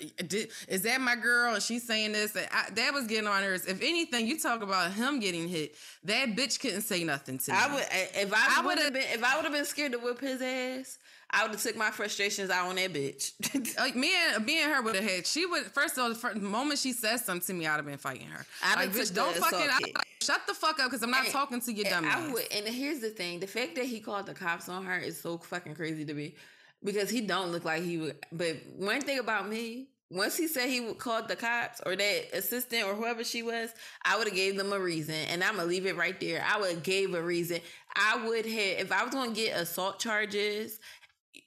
is 0.67 0.81
that 0.81 0.99
my 0.99 1.15
girl? 1.15 1.53
And 1.53 1.63
she's 1.63 1.87
saying 1.87 2.11
this. 2.11 2.35
I, 2.35 2.69
that 2.71 2.93
was 2.93 3.07
getting 3.07 3.27
on 3.27 3.41
nerves. 3.41 3.65
If 3.65 3.81
anything, 3.81 4.27
you 4.27 4.37
talk 4.37 4.61
about 4.61 4.91
him 4.91 5.19
getting 5.19 5.47
hit, 5.47 5.75
that 6.03 6.35
bitch 6.35 6.59
couldn't 6.59 6.81
say 6.81 7.03
nothing 7.05 7.37
to 7.37 7.51
me. 7.51 7.57
I 7.57 7.73
would, 7.73 7.85
if 7.89 8.33
I, 8.33 8.59
I 8.59 8.65
would 8.65 8.79
have 8.79 8.93
been, 8.93 9.03
if 9.13 9.23
I 9.23 9.37
would 9.37 9.45
have 9.45 9.53
been 9.53 9.65
scared 9.65 9.93
to 9.93 9.97
whip 9.97 10.19
his 10.19 10.41
ass, 10.41 10.97
I 11.33 11.43
would 11.43 11.51
have 11.51 11.61
took 11.61 11.77
my 11.77 11.91
frustrations 11.91 12.49
out 12.49 12.67
on 12.67 12.75
that 12.75 12.93
bitch. 12.93 13.31
like 13.79 13.95
me 13.95 14.11
and 14.35 14.45
me 14.45 14.61
and 14.61 14.71
her 14.71 14.81
would 14.81 14.95
have 14.95 15.03
had. 15.03 15.25
She 15.25 15.45
would 15.45 15.65
first 15.65 15.97
of 15.97 16.03
all, 16.03 16.33
the 16.33 16.39
moment 16.39 16.79
she 16.79 16.91
said 16.91 17.17
something 17.17 17.45
to 17.47 17.53
me, 17.53 17.67
I'd 17.67 17.77
have 17.77 17.85
been 17.85 17.97
fighting 17.97 18.27
her. 18.27 18.45
I'd 18.63 18.75
like, 18.75 18.91
bitch, 18.91 19.13
don't 19.13 19.35
fucking 19.35 19.67
like, 19.67 19.95
shut 20.21 20.41
the 20.45 20.53
fuck 20.53 20.79
up 20.79 20.89
because 20.89 21.03
I'm 21.03 21.11
not 21.11 21.23
and, 21.23 21.31
talking 21.31 21.61
to 21.61 21.73
your 21.73 21.85
dumb 21.85 22.05
I 22.05 22.31
would, 22.31 22.43
and 22.51 22.67
here's 22.67 22.99
the 22.99 23.09
thing: 23.09 23.39
the 23.39 23.47
fact 23.47 23.75
that 23.75 23.85
he 23.85 23.99
called 23.99 24.25
the 24.25 24.33
cops 24.33 24.67
on 24.67 24.85
her 24.85 24.97
is 24.97 25.19
so 25.19 25.37
fucking 25.37 25.75
crazy 25.75 26.03
to 26.05 26.13
me 26.13 26.35
because 26.83 27.09
he 27.09 27.21
don't 27.21 27.51
look 27.51 27.65
like 27.65 27.83
he 27.83 27.97
would. 27.97 28.17
But 28.31 28.57
one 28.75 29.01
thing 29.01 29.19
about 29.19 29.47
me, 29.47 29.87
once 30.09 30.35
he 30.35 30.47
said 30.47 30.67
he 30.67 30.93
called 30.95 31.29
the 31.29 31.35
cops 31.35 31.81
or 31.85 31.95
that 31.95 32.33
assistant 32.33 32.83
or 32.85 32.93
whoever 32.93 33.23
she 33.23 33.43
was, 33.43 33.73
I 34.03 34.17
would 34.17 34.27
have 34.27 34.35
gave 34.35 34.57
them 34.57 34.73
a 34.73 34.79
reason, 34.79 35.15
and 35.29 35.43
I'm 35.43 35.55
gonna 35.55 35.67
leave 35.67 35.85
it 35.85 35.95
right 35.95 36.19
there. 36.19 36.45
I 36.45 36.59
would 36.59 36.71
have 36.71 36.83
gave 36.83 37.13
a 37.13 37.21
reason. 37.21 37.61
I 37.95 38.25
would 38.25 38.45
have 38.45 38.79
if 38.79 38.91
I 38.91 39.03
was 39.03 39.13
gonna 39.13 39.31
get 39.31 39.57
assault 39.57 39.99
charges. 39.99 40.79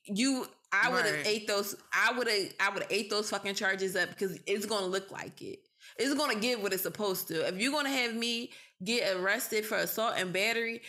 You, 0.07 0.47
I 0.73 0.91
would 0.91 1.05
have 1.05 1.15
right. 1.15 1.27
ate 1.27 1.47
those. 1.47 1.77
I 1.93 2.17
would 2.17 2.29
have. 2.29 2.53
I 2.61 2.71
would 2.71 2.83
have 2.83 2.93
ate 2.93 3.11
those 3.11 3.31
fucking 3.31 3.55
charges 3.55 3.97
up 3.97 4.11
because 4.11 4.39
it's 4.47 4.67
gonna 4.67 4.87
look 4.87 5.11
like 5.11 5.41
it. 5.43 5.61
It's 5.99 6.15
gonna 6.15 6.35
give 6.35 6.63
what 6.63 6.73
it's 6.73 6.83
supposed 6.83 7.29
to. 7.29 7.47
If 7.47 7.59
you're 7.59 7.73
gonna 7.73 7.91
have 7.91 8.15
me 8.15 8.51
get 8.83 9.17
arrested 9.17 9.65
for 9.65 9.77
assault 9.77 10.15
and 10.17 10.33
battery, 10.33 10.83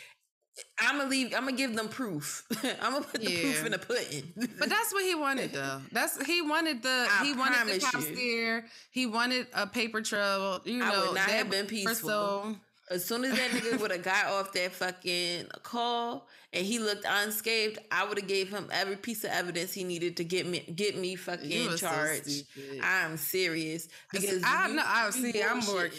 I'm 0.80 0.98
gonna 0.98 1.10
leave. 1.10 1.34
I'm 1.34 1.46
gonna 1.46 1.58
give 1.58 1.76
them 1.76 1.90
proof. 1.90 2.46
I'm 2.82 2.94
gonna 2.94 3.06
put 3.06 3.22
the 3.22 3.32
yeah. 3.32 3.42
proof 3.42 3.66
in 3.66 3.72
the 3.74 3.80
pudding. 3.80 4.34
but 4.36 4.70
that's 4.70 4.94
what 4.94 5.04
he 5.04 5.16
wanted, 5.16 5.52
though. 5.52 5.82
That's 5.92 6.24
he 6.26 6.42
wanted 6.42 6.82
the 6.82 7.08
I 7.12 7.26
he 7.26 7.34
wanted 7.34 7.68
the 7.68 7.80
cops 7.80 8.08
there. 8.08 8.66
He 8.92 9.06
wanted 9.06 9.48
a 9.54 9.68
paper 9.68 10.02
trail. 10.02 10.62
You 10.64 10.80
know, 10.80 10.86
I 10.86 11.06
would 11.08 11.16
not 11.16 11.30
have 11.30 11.50
been 11.50 11.66
peaceful. 11.66 12.10
So, 12.10 12.56
as 12.90 13.04
soon 13.04 13.26
as 13.26 13.32
that 13.32 13.50
nigga 13.52 13.80
would 13.80 13.92
have 13.92 14.04
got 14.04 14.28
off 14.28 14.54
that 14.54 14.72
fucking 14.72 15.48
call 15.64 16.28
and 16.54 16.66
he 16.66 16.80
looked 16.80 17.06
unscathed, 17.08 17.80
I 17.92 18.06
would 18.06 18.20
have 18.20 18.28
gave 18.28 18.50
him 18.50 18.70
every 18.72 18.96
piece 18.96 19.24
of 19.24 19.32
evidence 19.32 19.74
he 19.74 19.84
needed 19.84 20.18
to 20.18 20.24
get 20.24 20.46
me 20.46 20.60
get 20.60 20.98
me 20.98 21.16
fucking 21.16 21.76
charged. 21.78 22.30
So 22.30 22.62
I'm 22.84 23.18
serious 23.18 23.88
because 24.12 24.42
I 24.46 24.68
know. 24.70 24.84
I 24.86 25.10
see. 25.10 25.42
I'm 25.42 25.60
more. 25.66 25.90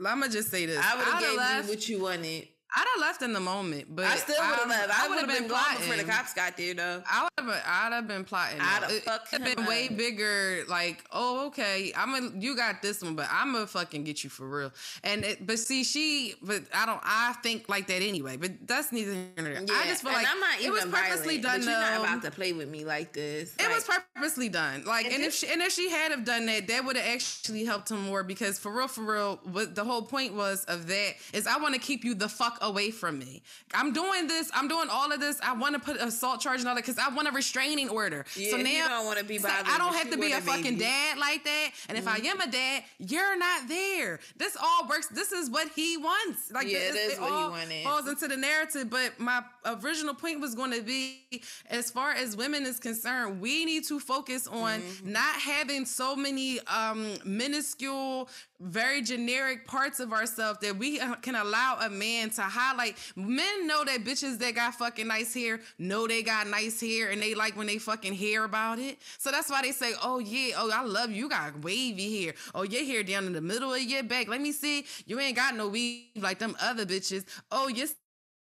I'm 0.00 0.20
gonna 0.20 0.28
just 0.28 0.50
say 0.50 0.66
this. 0.66 0.78
I 0.80 0.96
would 0.96 1.04
have 1.04 1.20
gave 1.20 1.64
you 1.64 1.70
what 1.70 1.88
you 1.88 2.02
wanted. 2.02 2.48
I'd 2.76 2.86
have 2.94 3.00
left 3.00 3.22
in 3.22 3.32
the 3.32 3.40
moment, 3.40 3.94
but 3.94 4.04
I 4.04 4.16
still 4.16 4.36
would 4.36 4.58
have 4.58 4.68
left. 4.68 4.98
I, 4.98 5.06
I 5.06 5.08
would 5.08 5.18
have 5.18 5.28
been, 5.28 5.42
been 5.42 5.48
plotting 5.48 5.78
before 5.78 5.96
the 5.96 6.04
cops 6.04 6.34
got 6.34 6.56
there, 6.56 6.74
though. 6.74 7.02
I 7.08 7.22
would 7.22 7.46
have. 7.46 7.62
I'd 7.66 7.92
have 7.92 8.08
been 8.08 8.24
plotting. 8.24 8.60
I'd 8.60 9.02
have 9.30 9.44
been 9.44 9.66
way 9.66 9.88
bigger. 9.88 10.64
Like, 10.68 11.04
oh, 11.12 11.46
okay, 11.46 11.92
I'm 11.96 12.14
a. 12.14 12.32
You 12.38 12.56
got 12.56 12.82
this 12.82 13.02
one, 13.02 13.14
but 13.14 13.28
I'm 13.30 13.52
gonna 13.52 13.66
fucking 13.66 14.04
get 14.04 14.24
you 14.24 14.30
for 14.30 14.48
real. 14.48 14.72
And 15.02 15.24
it, 15.24 15.46
but 15.46 15.58
see, 15.58 15.84
she. 15.84 16.34
But 16.42 16.62
I 16.74 16.86
don't. 16.86 17.00
I 17.04 17.34
think 17.42 17.68
like 17.68 17.86
that 17.88 18.02
anyway. 18.02 18.36
But 18.36 18.66
that's 18.66 18.92
neither 18.92 19.12
here 19.12 19.28
nor 19.36 19.44
there. 19.44 19.54
Yeah, 19.54 19.80
I 19.82 19.86
just 19.86 20.02
feel 20.02 20.12
like 20.12 20.26
I'm 20.28 20.40
not 20.40 20.58
even 20.60 20.70
it 20.70 20.72
was 20.72 20.84
purposely 20.86 21.38
violent, 21.38 21.42
done. 21.42 21.60
But 21.60 21.70
you're 21.70 22.00
not 22.00 22.00
about 22.00 22.22
to 22.22 22.30
play 22.30 22.52
with 22.52 22.68
me 22.68 22.84
like 22.84 23.12
this. 23.12 23.54
It 23.58 23.62
like, 23.62 23.74
was 23.74 23.88
purposely 24.14 24.48
done. 24.48 24.84
Like, 24.84 25.06
and, 25.06 25.14
and 25.14 25.22
if 25.22 25.34
she, 25.34 25.46
and 25.46 25.62
if 25.62 25.72
she 25.72 25.90
had 25.90 26.10
have 26.10 26.24
done 26.24 26.46
that, 26.46 26.68
that 26.68 26.84
would 26.84 26.96
have 26.96 27.06
actually 27.06 27.64
helped 27.64 27.90
him 27.90 28.02
more 28.02 28.22
because 28.22 28.58
for 28.58 28.72
real, 28.72 28.88
for 28.88 29.02
real, 29.02 29.40
what 29.44 29.74
the 29.74 29.84
whole 29.84 30.02
point 30.02 30.34
was 30.34 30.64
of 30.64 30.86
that 30.88 31.14
is 31.32 31.46
I 31.46 31.58
want 31.58 31.74
to 31.74 31.80
keep 31.80 32.04
you 32.04 32.14
the 32.14 32.28
fuck 32.28 32.58
away 32.64 32.90
from 32.90 33.18
me. 33.18 33.42
I'm 33.72 33.92
doing 33.92 34.26
this. 34.26 34.50
I'm 34.54 34.66
doing 34.66 34.88
all 34.90 35.12
of 35.12 35.20
this. 35.20 35.40
I 35.42 35.52
want 35.54 35.74
to 35.74 35.80
put 35.80 35.96
assault 35.96 36.40
charge 36.40 36.60
and 36.60 36.68
all 36.68 36.74
that 36.74 36.84
because 36.84 36.98
I 36.98 37.14
want 37.14 37.28
a 37.28 37.30
restraining 37.30 37.88
order. 37.88 38.24
Yeah, 38.36 38.50
so 38.50 38.56
now 38.56 38.88
don't 38.88 39.06
want 39.06 39.18
to 39.18 39.24
be 39.24 39.38
bothered. 39.38 39.66
I 39.66 39.78
don't 39.78 39.94
have 39.94 40.10
to 40.10 40.18
be 40.18 40.32
a 40.32 40.40
fucking 40.40 40.78
dad 40.78 41.18
like 41.18 41.44
that. 41.44 41.70
And 41.88 41.98
if 41.98 42.04
mm-hmm. 42.04 42.26
I 42.26 42.28
am 42.28 42.40
a 42.40 42.50
dad, 42.50 42.82
you're 42.98 43.38
not 43.38 43.68
there. 43.68 44.20
This 44.36 44.56
all 44.60 44.88
works. 44.88 45.06
This 45.08 45.32
is 45.32 45.50
what 45.50 45.68
he 45.76 45.96
wants. 45.96 46.50
Like 46.50 46.66
yeah, 46.66 46.78
this, 46.78 46.96
it 46.96 47.12
is 47.12 47.20
what 47.20 47.28
he 47.28 47.48
wanted. 47.48 47.84
Falls 47.84 48.08
into 48.08 48.28
the 48.28 48.36
narrative. 48.36 48.90
But 48.90 49.20
my 49.20 49.44
original 49.64 50.14
point 50.14 50.40
was 50.40 50.54
going 50.54 50.72
to 50.72 50.82
be, 50.82 51.42
as 51.70 51.90
far 51.90 52.12
as 52.12 52.36
women 52.36 52.64
is 52.64 52.78
concerned, 52.78 53.40
we 53.40 53.64
need 53.64 53.84
to 53.84 54.00
focus 54.00 54.46
on 54.46 54.80
mm-hmm. 54.80 55.12
not 55.12 55.34
having 55.36 55.84
so 55.84 56.16
many 56.16 56.60
um 56.66 57.14
minuscule 57.24 58.28
very 58.60 59.02
generic 59.02 59.66
parts 59.66 60.00
of 60.00 60.12
ourselves 60.12 60.58
that 60.60 60.76
we 60.76 60.98
uh, 60.98 61.14
can 61.16 61.34
allow 61.34 61.78
a 61.82 61.90
man 61.90 62.30
to 62.30 62.42
highlight. 62.42 62.96
Men 63.14 63.66
know 63.66 63.84
that 63.84 64.04
bitches 64.04 64.38
that 64.38 64.54
got 64.54 64.74
fucking 64.74 65.06
nice 65.06 65.34
hair 65.34 65.60
know 65.78 66.06
they 66.06 66.22
got 66.22 66.46
nice 66.46 66.80
hair 66.80 67.10
and 67.10 67.20
they 67.20 67.34
like 67.34 67.56
when 67.56 67.66
they 67.66 67.78
fucking 67.78 68.14
hear 68.14 68.44
about 68.44 68.78
it. 68.78 68.98
So 69.18 69.30
that's 69.30 69.50
why 69.50 69.62
they 69.62 69.72
say, 69.72 69.92
oh 70.02 70.18
yeah, 70.18 70.54
oh 70.56 70.70
I 70.72 70.82
love 70.82 71.10
you, 71.10 71.24
you 71.24 71.28
got 71.28 71.62
wavy 71.62 72.24
hair. 72.24 72.34
Oh 72.54 72.62
your 72.62 72.84
hair 72.84 73.02
down 73.02 73.26
in 73.26 73.32
the 73.32 73.40
middle 73.40 73.72
of 73.72 73.82
your 73.82 74.02
back. 74.02 74.28
Let 74.28 74.40
me 74.40 74.52
see. 74.52 74.84
You 75.06 75.20
ain't 75.20 75.36
got 75.36 75.54
no 75.56 75.68
weave 75.68 76.08
like 76.16 76.38
them 76.38 76.56
other 76.60 76.86
bitches. 76.86 77.24
Oh 77.50 77.68
your 77.68 77.88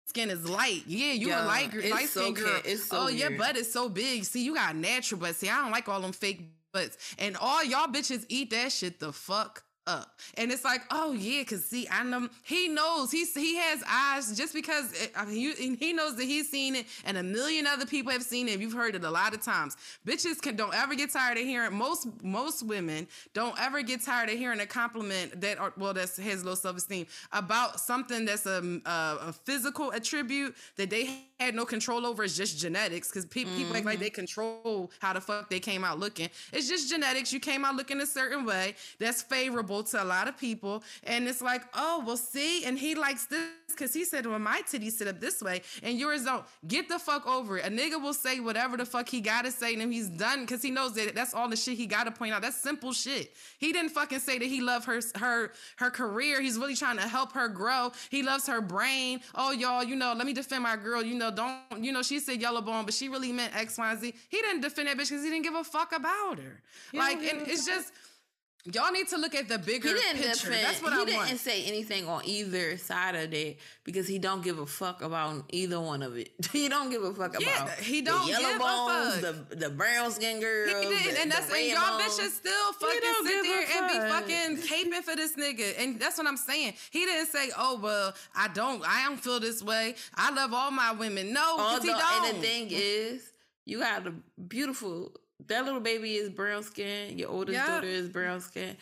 skin 0.07 0.29
is 0.29 0.49
light. 0.49 0.83
Yeah, 0.87 1.11
you 1.11 1.27
yeah, 1.27 1.45
a 1.45 1.47
light, 1.47 1.73
light 1.73 2.07
so 2.07 2.21
skin 2.21 2.33
girl. 2.33 2.61
It's 2.65 2.85
so 2.85 3.01
oh, 3.01 3.05
weird. 3.05 3.19
your 3.19 3.31
butt 3.31 3.57
is 3.57 3.71
so 3.71 3.89
big. 3.89 4.23
See, 4.25 4.43
you 4.43 4.55
got 4.55 4.75
natural 4.75 5.21
butt. 5.21 5.35
See, 5.35 5.49
I 5.49 5.61
don't 5.61 5.71
like 5.71 5.87
all 5.87 6.01
them 6.01 6.13
fake 6.13 6.41
butts. 6.71 6.97
And 7.19 7.37
all 7.37 7.63
y'all 7.63 7.87
bitches 7.87 8.25
eat 8.29 8.49
that 8.51 8.71
shit 8.71 8.99
the 8.99 9.11
fuck 9.11 9.63
up. 9.87 10.19
And 10.37 10.51
it's 10.51 10.63
like, 10.63 10.81
oh 10.91 11.13
yeah, 11.13 11.43
cause 11.43 11.65
see, 11.65 11.87
I 11.89 12.03
know 12.03 12.27
he 12.43 12.67
knows 12.67 13.11
he's 13.11 13.33
he 13.33 13.55
has 13.55 13.83
eyes 13.89 14.37
just 14.37 14.53
because 14.53 14.91
it, 15.01 15.11
I 15.15 15.25
mean, 15.25 15.39
you, 15.39 15.53
he 15.79 15.93
knows 15.93 16.15
that 16.17 16.25
he's 16.25 16.49
seen 16.49 16.75
it, 16.75 16.85
and 17.05 17.17
a 17.17 17.23
million 17.23 17.65
other 17.65 17.85
people 17.85 18.11
have 18.11 18.23
seen 18.23 18.47
it. 18.47 18.59
You've 18.59 18.73
heard 18.73 18.95
it 18.95 19.03
a 19.03 19.09
lot 19.09 19.33
of 19.33 19.41
times. 19.41 19.77
Bitches 20.05 20.41
can 20.41 20.55
don't 20.55 20.75
ever 20.75 20.95
get 20.95 21.11
tired 21.11 21.37
of 21.37 21.43
hearing 21.43 21.73
most 21.73 22.07
most 22.23 22.63
women 22.63 23.07
don't 23.33 23.59
ever 23.59 23.81
get 23.81 24.03
tired 24.03 24.29
of 24.29 24.37
hearing 24.37 24.59
a 24.59 24.65
compliment 24.65 25.39
that 25.41 25.57
are, 25.59 25.73
well 25.77 25.93
that 25.93 26.09
has 26.17 26.43
low 26.43 26.55
self 26.55 26.77
esteem 26.77 27.05
about 27.31 27.79
something 27.79 28.25
that's 28.25 28.45
a, 28.45 28.81
a, 28.85 29.17
a 29.27 29.33
physical 29.33 29.91
attribute 29.91 30.55
that 30.75 30.89
they 30.89 31.21
had 31.39 31.55
no 31.55 31.65
control 31.65 32.05
over. 32.05 32.23
It's 32.23 32.35
just 32.35 32.57
genetics 32.57 33.09
because 33.09 33.25
pe- 33.25 33.43
mm-hmm. 33.43 33.57
people 33.57 33.75
act 33.77 33.85
like 33.85 33.99
they 33.99 34.07
mm-hmm. 34.07 34.15
control 34.15 34.91
how 34.99 35.13
the 35.13 35.21
fuck 35.21 35.49
they 35.49 35.59
came 35.59 35.83
out 35.83 35.99
looking. 35.99 36.29
It's 36.51 36.67
just 36.67 36.89
genetics. 36.89 37.31
You 37.31 37.39
came 37.39 37.63
out 37.63 37.75
looking 37.75 38.01
a 38.01 38.05
certain 38.05 38.45
way 38.45 38.75
that's 38.99 39.21
favorable 39.21 39.76
to 39.83 40.01
a 40.01 40.05
lot 40.05 40.27
of 40.27 40.37
people. 40.37 40.83
And 41.03 41.27
it's 41.27 41.41
like, 41.41 41.63
oh, 41.73 42.03
well, 42.05 42.17
see, 42.17 42.65
and 42.65 42.77
he 42.77 42.95
likes 42.95 43.25
this 43.25 43.47
because 43.67 43.93
he 43.93 44.05
said, 44.05 44.25
well, 44.25 44.39
my 44.39 44.61
titties 44.61 44.93
sit 44.93 45.07
up 45.07 45.19
this 45.19 45.41
way 45.41 45.61
and 45.83 45.99
yours 45.99 46.23
don't. 46.23 46.43
Get 46.67 46.89
the 46.89 46.99
fuck 46.99 47.27
over 47.27 47.57
it. 47.57 47.65
A 47.65 47.69
nigga 47.69 48.01
will 48.01 48.13
say 48.13 48.39
whatever 48.39 48.77
the 48.77 48.85
fuck 48.85 49.07
he 49.09 49.21
gotta 49.21 49.51
say 49.51 49.73
and 49.73 49.81
then 49.81 49.91
he's 49.91 50.09
done 50.09 50.41
because 50.41 50.61
he 50.61 50.71
knows 50.71 50.93
that 50.95 51.13
that's 51.15 51.33
all 51.33 51.49
the 51.49 51.55
shit 51.55 51.77
he 51.77 51.85
gotta 51.85 52.11
point 52.11 52.33
out. 52.33 52.41
That's 52.41 52.57
simple 52.57 52.93
shit. 52.93 53.33
He 53.59 53.71
didn't 53.73 53.89
fucking 53.89 54.19
say 54.19 54.37
that 54.39 54.45
he 54.45 54.61
loved 54.61 54.85
her 54.85 54.99
her 55.15 55.51
her 55.77 55.91
career. 55.91 56.41
He's 56.41 56.57
really 56.57 56.75
trying 56.75 56.97
to 56.97 57.07
help 57.07 57.33
her 57.33 57.47
grow. 57.47 57.91
He 58.09 58.23
loves 58.23 58.47
her 58.47 58.61
brain. 58.61 59.21
Oh, 59.35 59.51
y'all, 59.51 59.83
you 59.83 59.95
know, 59.95 60.13
let 60.15 60.25
me 60.25 60.33
defend 60.33 60.63
my 60.63 60.75
girl. 60.75 61.03
You 61.03 61.15
know, 61.15 61.31
don't, 61.31 61.83
you 61.83 61.91
know, 61.91 62.01
she 62.01 62.19
said 62.19 62.41
yellow 62.41 62.61
bone, 62.61 62.85
but 62.85 62.93
she 62.93 63.09
really 63.09 63.31
meant 63.31 63.55
X, 63.55 63.77
Y, 63.77 63.95
Z. 63.95 64.13
He 64.29 64.37
didn't 64.41 64.61
defend 64.61 64.87
that 64.87 64.97
bitch 64.97 65.09
because 65.09 65.23
he 65.23 65.29
didn't 65.29 65.43
give 65.43 65.55
a 65.55 65.63
fuck 65.63 65.93
about 65.95 66.39
her. 66.39 66.61
Yeah, 66.91 67.01
like, 67.01 67.17
and 67.17 67.47
it's 67.47 67.65
just 67.65 67.91
Y'all 68.73 68.91
need 68.91 69.07
to 69.07 69.17
look 69.17 69.33
at 69.33 69.47
the 69.47 69.57
bigger 69.57 69.93
picture. 69.93 70.49
Defend, 70.49 70.65
That's 70.65 70.81
what 70.81 70.91
I 70.91 70.97
want. 70.97 71.09
he 71.09 71.15
didn't 71.15 71.39
say 71.39 71.63
anything 71.63 72.05
on 72.07 72.21
either 72.25 72.77
side 72.77 73.15
of 73.15 73.31
that 73.31 73.55
because 73.85 74.07
he 74.07 74.19
don't 74.19 74.43
give 74.43 74.59
a 74.59 74.65
fuck 74.65 75.01
about 75.01 75.45
either 75.51 75.79
one 75.79 76.03
of 76.03 76.17
it. 76.17 76.31
he 76.51 76.67
don't 76.67 76.89
give 76.89 77.01
a 77.01 77.13
fuck 77.13 77.29
about 77.29 77.41
yeah, 77.41 77.73
he 77.75 78.01
don't 78.01 78.25
the 78.25 78.31
yellow 78.31 78.59
bones, 78.59 79.21
the 79.21 79.55
the 79.55 79.69
brown 79.69 80.11
skin 80.11 80.41
girl. 80.41 80.67
He 80.67 80.87
did, 80.89 81.15
the, 81.15 81.21
and 81.21 81.31
that's 81.31 81.49
and 81.49 81.65
y'all 81.65 81.97
bones. 81.97 82.19
bitches 82.19 82.31
still 82.31 82.73
fucking 82.73 82.99
sit 83.23 83.43
there 83.43 83.65
and 83.77 83.87
be 83.87 84.09
fucking 84.09 84.57
caping 84.67 85.03
for 85.03 85.15
this 85.15 85.35
nigga. 85.37 85.81
And 85.81 85.97
that's 85.97 86.17
what 86.17 86.27
I'm 86.27 86.37
saying. 86.37 86.73
He 86.91 87.05
didn't 87.05 87.27
say, 87.27 87.51
"Oh 87.57 87.79
well, 87.81 88.13
I 88.35 88.49
don't, 88.49 88.83
I 88.85 89.05
don't 89.05 89.17
feel 89.19 89.39
this 89.39 89.63
way. 89.63 89.95
I 90.13 90.31
love 90.31 90.53
all 90.53 90.71
my 90.71 90.91
women." 90.91 91.31
No, 91.31 91.55
because 91.55 91.83
he 91.83 91.89
don't. 91.89 92.25
And 92.25 92.37
the 92.37 92.41
thing 92.41 92.67
is, 92.71 93.31
you 93.63 93.79
got 93.79 94.07
a 94.07 94.13
beautiful 94.41 95.13
that 95.45 95.65
little 95.65 95.79
baby 95.79 96.15
is 96.15 96.29
brown 96.29 96.63
skin. 96.63 97.17
Your 97.17 97.29
oldest 97.29 97.57
yeah. 97.57 97.67
daughter 97.67 97.87
is 97.87 98.09
brown 98.09 98.41
skin. 98.41 98.75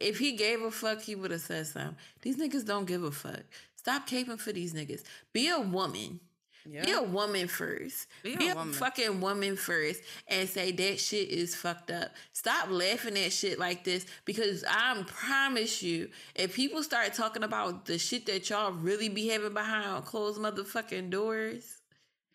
If 0.00 0.18
he 0.18 0.32
gave 0.32 0.62
a 0.62 0.70
fuck, 0.70 1.02
he 1.02 1.14
would 1.14 1.30
have 1.30 1.40
said 1.40 1.66
something. 1.66 1.96
These 2.22 2.38
niggas 2.38 2.64
don't 2.64 2.86
give 2.86 3.02
a 3.02 3.10
fuck. 3.10 3.42
Stop 3.76 4.08
caping 4.08 4.38
for 4.38 4.52
these 4.52 4.72
niggas. 4.72 5.02
Be 5.32 5.48
a 5.48 5.60
woman. 5.60 6.20
Yeah. 6.68 6.84
Be 6.84 6.92
a 6.92 7.02
woman 7.02 7.48
first. 7.48 8.06
Be, 8.22 8.36
Be 8.36 8.48
a, 8.48 8.54
woman. 8.54 8.74
fucking 8.74 9.20
woman 9.20 9.56
first 9.56 10.02
and 10.28 10.48
say 10.48 10.70
that 10.72 11.00
shit 11.00 11.30
is 11.30 11.54
fucked 11.54 11.90
up. 11.90 12.10
Stop 12.32 12.70
laughing 12.70 13.16
at 13.18 13.32
shit 13.32 13.58
like 13.58 13.84
this 13.84 14.04
because 14.24 14.64
I 14.68 15.02
promise 15.06 15.82
you, 15.82 16.10
if 16.34 16.54
people 16.54 16.82
start 16.82 17.14
talking 17.14 17.42
about 17.42 17.86
the 17.86 17.98
shit 17.98 18.26
that 18.26 18.50
y'all 18.50 18.72
really 18.72 19.08
be 19.08 19.28
having 19.28 19.54
behind 19.54 20.04
closed 20.04 20.38
motherfucking 20.38 21.10
doors, 21.10 21.78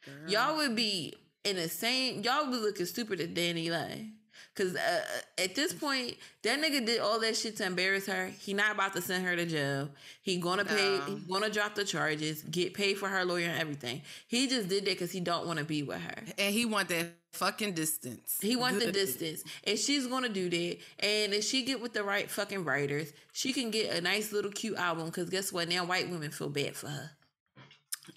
Girl. 0.03 0.31
y'all 0.31 0.57
would 0.57 0.75
be 0.75 1.13
in 1.43 1.55
the 1.55 1.69
same 1.69 2.21
y'all 2.21 2.49
was 2.49 2.61
looking 2.61 2.85
stupid 2.85 3.19
at 3.21 3.33
DaniLeigh. 3.33 4.11
Cause 4.55 4.75
uh, 4.75 5.01
at 5.39 5.55
this 5.55 5.73
point, 5.73 6.15
that 6.43 6.61
nigga 6.61 6.85
did 6.85 6.99
all 6.99 7.19
that 7.21 7.35
shit 7.35 7.57
to 7.57 7.65
embarrass 7.65 8.05
her. 8.05 8.27
He 8.27 8.53
not 8.53 8.73
about 8.73 8.93
to 8.93 9.01
send 9.01 9.25
her 9.25 9.35
to 9.35 9.47
jail. 9.47 9.89
He 10.21 10.37
gonna 10.37 10.63
pay. 10.63 10.99
He 11.07 11.15
gonna 11.27 11.49
drop 11.49 11.73
the 11.73 11.83
charges, 11.83 12.43
get 12.43 12.75
paid 12.75 12.99
for 12.99 13.07
her 13.09 13.25
lawyer 13.25 13.47
and 13.47 13.59
everything. 13.59 14.03
He 14.27 14.47
just 14.47 14.69
did 14.69 14.85
that 14.85 14.91
because 14.91 15.11
he 15.11 15.21
don't 15.21 15.47
want 15.47 15.57
to 15.57 15.65
be 15.65 15.81
with 15.81 15.99
her, 16.01 16.23
and 16.37 16.53
he 16.53 16.65
want 16.65 16.89
that 16.89 17.13
fucking 17.31 17.73
distance. 17.73 18.37
He 18.39 18.55
want 18.55 18.79
the 18.79 18.91
distance, 18.91 19.43
and 19.63 19.79
she's 19.79 20.05
gonna 20.05 20.29
do 20.29 20.47
that. 20.51 20.77
And 20.99 21.33
if 21.33 21.43
she 21.45 21.63
get 21.63 21.81
with 21.81 21.93
the 21.93 22.03
right 22.03 22.29
fucking 22.29 22.63
writers, 22.63 23.11
she 23.31 23.53
can 23.53 23.71
get 23.71 23.97
a 23.97 24.01
nice 24.01 24.31
little 24.31 24.51
cute 24.51 24.77
album. 24.77 25.09
Cause 25.09 25.31
guess 25.31 25.51
what? 25.51 25.67
Now 25.67 25.83
white 25.83 26.11
women 26.11 26.29
feel 26.29 26.49
bad 26.49 26.75
for 26.75 26.89
her. 26.89 27.09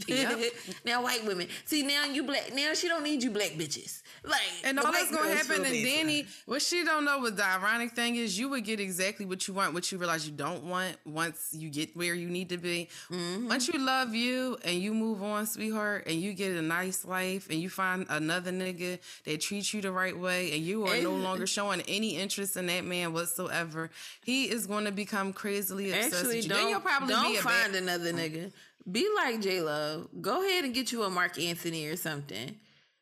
Yep. 0.06 0.40
now 0.84 1.02
white 1.02 1.24
women. 1.24 1.48
See 1.64 1.82
now 1.82 2.04
you 2.04 2.22
black 2.22 2.52
now 2.54 2.74
she 2.74 2.88
don't 2.88 3.02
need 3.02 3.22
you 3.22 3.30
black 3.30 3.52
bitches. 3.52 4.02
Like 4.24 4.40
And 4.64 4.78
all 4.78 4.90
that's 4.90 5.10
gonna 5.10 5.34
happen 5.34 5.64
and 5.64 5.74
Dani 5.74 6.26
what 6.46 6.62
she 6.62 6.84
don't 6.84 7.04
know 7.04 7.18
what 7.18 7.36
the 7.36 7.44
ironic 7.44 7.92
thing 7.92 8.16
is 8.16 8.38
you 8.38 8.48
would 8.48 8.64
get 8.64 8.80
exactly 8.80 9.26
what 9.26 9.46
you 9.46 9.54
want, 9.54 9.74
what 9.74 9.90
you 9.90 9.98
realize 9.98 10.26
you 10.26 10.34
don't 10.34 10.64
want 10.64 10.96
once 11.04 11.50
you 11.52 11.70
get 11.70 11.96
where 11.96 12.14
you 12.14 12.28
need 12.28 12.48
to 12.48 12.58
be. 12.58 12.88
Mm-hmm. 13.10 13.48
Once 13.48 13.68
you 13.68 13.78
love 13.78 14.14
you 14.14 14.58
and 14.64 14.76
you 14.76 14.92
move 14.92 15.22
on, 15.22 15.46
sweetheart, 15.46 16.04
and 16.06 16.16
you 16.20 16.32
get 16.34 16.52
a 16.52 16.62
nice 16.62 17.04
life 17.04 17.48
and 17.50 17.60
you 17.60 17.70
find 17.70 18.06
another 18.08 18.50
nigga 18.50 18.98
that 19.24 19.40
treats 19.40 19.72
you 19.72 19.80
the 19.80 19.92
right 19.92 20.16
way 20.16 20.52
and 20.52 20.62
you 20.62 20.86
are 20.86 20.94
and, 20.94 21.04
no 21.04 21.14
longer 21.14 21.46
showing 21.46 21.80
any 21.82 22.16
interest 22.16 22.56
in 22.56 22.66
that 22.66 22.84
man 22.84 23.12
whatsoever, 23.12 23.90
he 24.24 24.50
is 24.50 24.66
gonna 24.66 24.92
become 24.92 25.32
crazily 25.32 25.92
obsessed 25.92 26.14
Actually, 26.14 26.36
with 26.36 26.44
you. 26.44 26.50
Don't, 26.50 26.58
then 26.58 26.68
you'll 26.70 26.80
probably 26.80 27.08
don't 27.08 27.36
find 27.38 27.72
bad- 27.72 27.82
another 27.82 28.12
nigga. 28.12 28.52
Be 28.90 29.08
like 29.16 29.40
J 29.40 29.60
Lo. 29.60 30.08
Go 30.20 30.44
ahead 30.44 30.64
and 30.64 30.74
get 30.74 30.92
you 30.92 31.02
a 31.02 31.10
Marc 31.10 31.38
Anthony 31.38 31.86
or 31.86 31.96
something. 31.96 32.56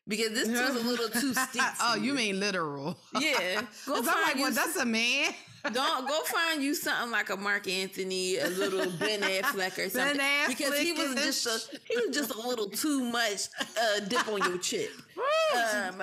Because 0.07 0.31
this 0.31 0.49
was 0.49 0.85
a 0.85 0.87
little 0.87 1.09
too 1.09 1.33
steep. 1.33 1.63
oh, 1.81 1.97
you 1.97 2.13
mean 2.13 2.39
literal? 2.39 2.99
Yeah. 3.19 3.63
Go 3.87 4.03
find 4.03 4.07
like, 4.07 4.35
well, 4.37 4.53
that's 4.53 4.77
a 4.77 4.85
man. 4.85 5.33
Don't 5.73 6.07
go 6.07 6.21
find 6.25 6.63
you 6.63 6.75
something 6.75 7.11
like 7.11 7.31
a 7.31 7.37
Marc 7.39 7.67
Anthony, 7.67 8.37
a 8.37 8.49
little 8.49 8.91
Ben 8.99 9.21
Affleck 9.43 9.79
or 9.79 9.89
something. 9.89 10.19
Ben 10.19 10.19
Affleck 10.19 10.49
because 10.49 10.79
he 10.79 10.93
was 10.93 11.15
just 11.15 11.47
a, 11.47 11.79
he 11.89 12.07
was 12.07 12.15
just 12.15 12.35
a 12.35 12.39
little 12.47 12.69
too 12.69 13.03
much 13.11 13.49
uh, 13.81 14.01
dip 14.01 14.29
on 14.29 14.41
your 14.41 14.59
chip. 14.59 14.91
Um, 15.57 16.03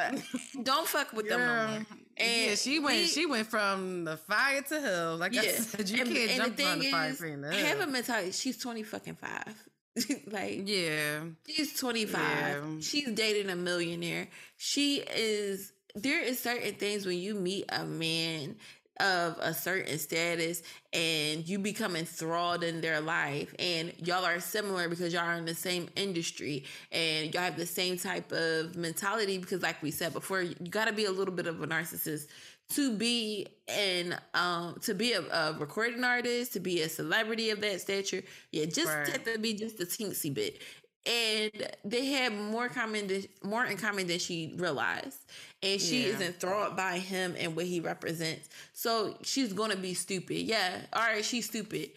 don't 0.63 0.87
fuck 0.87 1.13
with 1.13 1.27
Girl. 1.27 1.37
them 1.37 1.85
no 1.89 2.00
And 2.21 2.49
yeah, 2.49 2.55
she 2.55 2.79
went. 2.79 3.09
she 3.09 3.25
went 3.25 3.47
from 3.47 4.05
the 4.05 4.17
fire 4.17 4.61
to 4.61 4.81
hell. 4.81 5.17
Like 5.17 5.33
yeah. 5.33 5.41
I 5.41 5.47
said, 5.47 5.89
you 5.89 6.01
and, 6.01 6.13
can't 6.13 6.31
and 6.31 6.37
jump 6.37 6.59
from 6.59 6.79
the 6.79 6.91
fire 6.91 7.13
train 7.13 7.41
to 7.41 7.51
hell. 7.51 7.65
Have 7.65 7.79
a 7.79 7.87
mentality. 7.87 8.31
She's 8.31 8.57
twenty 8.57 8.83
fucking 8.83 9.15
five. 9.15 9.55
like 10.31 10.61
yeah, 10.65 11.21
she's 11.47 11.77
twenty 11.79 12.05
five. 12.05 12.63
Yeah. 12.63 12.79
She's 12.79 13.11
dating 13.11 13.49
a 13.49 13.55
millionaire. 13.55 14.27
She 14.57 14.97
is. 14.97 15.73
There 15.93 16.21
is 16.21 16.39
certain 16.39 16.73
things 16.75 17.05
when 17.05 17.17
you 17.17 17.35
meet 17.35 17.65
a 17.67 17.83
man 17.83 18.55
of 19.01 19.37
a 19.39 19.53
certain 19.53 19.97
status 19.97 20.61
and 20.93 21.47
you 21.47 21.57
become 21.57 21.95
enthralled 21.95 22.63
in 22.63 22.81
their 22.81 23.01
life. 23.01 23.53
And 23.57 23.93
y'all 23.97 24.25
are 24.25 24.39
similar 24.39 24.87
because 24.87 25.13
y'all 25.13 25.23
are 25.23 25.35
in 25.35 25.45
the 25.45 25.55
same 25.55 25.89
industry 25.95 26.65
and 26.91 27.33
y'all 27.33 27.43
have 27.43 27.57
the 27.57 27.65
same 27.65 27.97
type 27.97 28.31
of 28.31 28.75
mentality 28.75 29.37
because 29.39 29.61
like 29.61 29.81
we 29.81 29.91
said 29.91 30.13
before 30.13 30.41
you 30.41 30.55
got 30.69 30.85
to 30.85 30.93
be 30.93 31.05
a 31.05 31.11
little 31.11 31.33
bit 31.33 31.47
of 31.47 31.61
a 31.61 31.67
narcissist 31.67 32.27
to 32.69 32.95
be 32.95 33.47
an 33.67 34.17
um 34.33 34.77
to 34.81 34.93
be 34.93 35.11
a, 35.13 35.21
a, 35.21 35.57
recording 35.59 36.03
artist 36.05 36.53
to 36.53 36.59
be 36.59 36.81
a 36.81 36.89
celebrity 36.89 37.49
of 37.49 37.59
that 37.61 37.81
stature. 37.81 38.23
Yeah 38.51 38.65
just 38.65 38.87
right. 38.87 39.07
have 39.07 39.23
to 39.25 39.39
be 39.39 39.53
just 39.53 39.79
a 39.81 39.85
teensy 39.85 40.33
bit 40.33 40.61
and 41.05 41.51
they 41.83 42.05
have 42.05 42.33
more 42.33 42.69
common 42.69 43.09
more 43.43 43.65
in 43.65 43.77
common 43.77 44.07
than 44.07 44.19
she 44.19 44.53
realized. 44.57 45.17
And 45.63 45.79
she 45.79 46.03
yeah. 46.03 46.09
is 46.09 46.21
enthralled 46.21 46.75
by 46.75 46.97
him 46.97 47.35
and 47.37 47.55
what 47.55 47.65
he 47.65 47.79
represents. 47.79 48.49
So 48.73 49.17
she's 49.23 49.53
gonna 49.53 49.75
be 49.75 49.93
stupid. 49.93 50.37
Yeah 50.37 50.81
all 50.93 51.01
right 51.01 51.25
she's 51.25 51.45
stupid. 51.45 51.91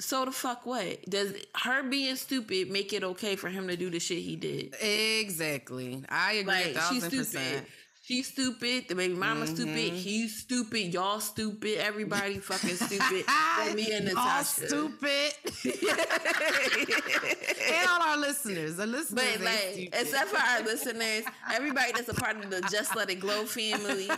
So 0.00 0.24
the 0.24 0.30
fuck 0.30 0.64
what? 0.64 1.02
Does 1.10 1.34
her 1.56 1.82
being 1.82 2.14
stupid 2.16 2.70
make 2.70 2.92
it 2.92 3.02
okay 3.02 3.34
for 3.34 3.48
him 3.48 3.66
to 3.68 3.76
do 3.76 3.90
the 3.90 3.98
shit 3.98 4.18
he 4.18 4.36
did? 4.36 4.74
Exactly. 4.80 6.04
I 6.08 6.34
agree 6.34 6.72
like, 6.74 6.82
she's 6.90 7.04
stupid 7.04 7.66
She's 8.08 8.28
stupid. 8.28 8.88
The 8.88 8.94
baby 8.94 9.12
mama 9.12 9.44
mm-hmm. 9.44 9.54
stupid. 9.54 9.92
He's 9.92 10.38
stupid. 10.38 10.94
Y'all 10.94 11.20
stupid. 11.20 11.76
Everybody 11.76 12.38
fucking 12.38 12.76
stupid. 12.76 13.26
But 13.26 13.74
me 13.74 13.92
and 13.96 14.06
Natasha. 14.06 14.62
All 14.62 14.84
stupid. 14.88 15.32
and 17.68 17.86
all 17.86 18.00
our 18.00 18.16
listeners. 18.16 18.76
The 18.76 18.86
listeners. 18.86 19.36
But 19.36 19.44
like, 19.44 19.90
except 19.92 20.30
for 20.30 20.38
our 20.38 20.62
listeners, 20.62 21.24
everybody 21.52 21.92
that's 21.92 22.08
a 22.08 22.14
part 22.14 22.42
of 22.42 22.48
the 22.48 22.62
Just 22.70 22.96
Let 22.96 23.10
It 23.10 23.16
Glow 23.16 23.44
family, 23.44 24.08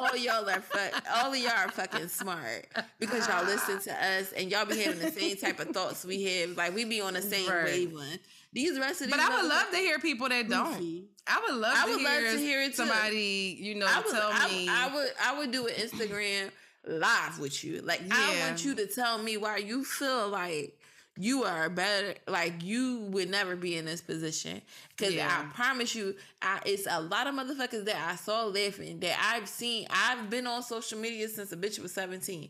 all 0.00 0.16
y'all 0.16 0.48
are 0.48 0.62
fuck. 0.62 1.04
All 1.14 1.30
of 1.30 1.36
y'all 1.36 1.50
are 1.50 1.68
fucking 1.68 2.08
smart 2.08 2.66
because 2.98 3.28
y'all 3.28 3.44
listen 3.44 3.78
to 3.78 3.92
us 3.92 4.32
and 4.32 4.50
y'all 4.50 4.64
be 4.64 4.80
having 4.80 5.00
the 5.00 5.10
same 5.10 5.36
type 5.36 5.60
of 5.60 5.68
thoughts 5.68 6.06
we 6.06 6.22
have. 6.22 6.56
Like 6.56 6.74
we 6.74 6.86
be 6.86 7.02
on 7.02 7.12
the 7.12 7.20
same 7.20 7.50
right. 7.50 7.66
wavelength. 7.66 8.20
These 8.54 8.78
rest 8.78 9.00
of 9.02 9.08
these. 9.08 9.16
But 9.16 9.20
I 9.20 9.36
would 9.36 9.48
love 9.48 9.70
to 9.70 9.76
hear 9.76 9.98
people 9.98 10.28
that 10.28 10.48
don't. 10.48 11.06
I 11.26 11.42
would 11.46 11.56
love. 11.60 11.74
I 11.76 11.86
would 11.86 11.98
to 11.98 12.04
love 12.04 12.34
to 12.34 12.38
hear 12.38 12.62
it. 12.62 12.74
Somebody, 12.74 13.56
too. 13.56 13.64
you 13.64 13.74
know, 13.74 13.86
would, 13.86 14.14
tell 14.14 14.30
I, 14.32 14.48
me. 14.48 14.68
I 14.68 14.94
would. 14.94 15.10
I 15.22 15.38
would 15.38 15.50
do 15.50 15.66
an 15.66 15.74
Instagram 15.74 16.50
live 16.86 17.38
with 17.40 17.64
you. 17.64 17.82
Like 17.82 18.02
yeah. 18.06 18.14
I 18.14 18.46
want 18.46 18.64
you 18.64 18.74
to 18.76 18.86
tell 18.86 19.18
me 19.18 19.36
why 19.36 19.56
you 19.58 19.84
feel 19.84 20.28
like 20.28 20.78
you 21.16 21.44
are 21.44 21.68
better 21.68 22.14
like 22.26 22.62
you 22.62 23.06
would 23.10 23.30
never 23.30 23.54
be 23.54 23.76
in 23.76 23.84
this 23.84 24.00
position 24.00 24.60
because 24.96 25.14
yeah. 25.14 25.28
i 25.30 25.54
promise 25.54 25.94
you 25.94 26.14
I, 26.42 26.60
it's 26.66 26.88
a 26.90 27.00
lot 27.00 27.28
of 27.28 27.34
motherfuckers 27.36 27.84
that 27.84 28.08
i 28.10 28.16
saw 28.16 28.46
laughing 28.46 28.98
that 28.98 29.16
i've 29.32 29.48
seen 29.48 29.86
i've 29.90 30.28
been 30.28 30.46
on 30.48 30.62
social 30.64 30.98
media 30.98 31.28
since 31.28 31.52
a 31.52 31.56
bitch 31.56 31.78
was 31.78 31.92
17 31.92 32.48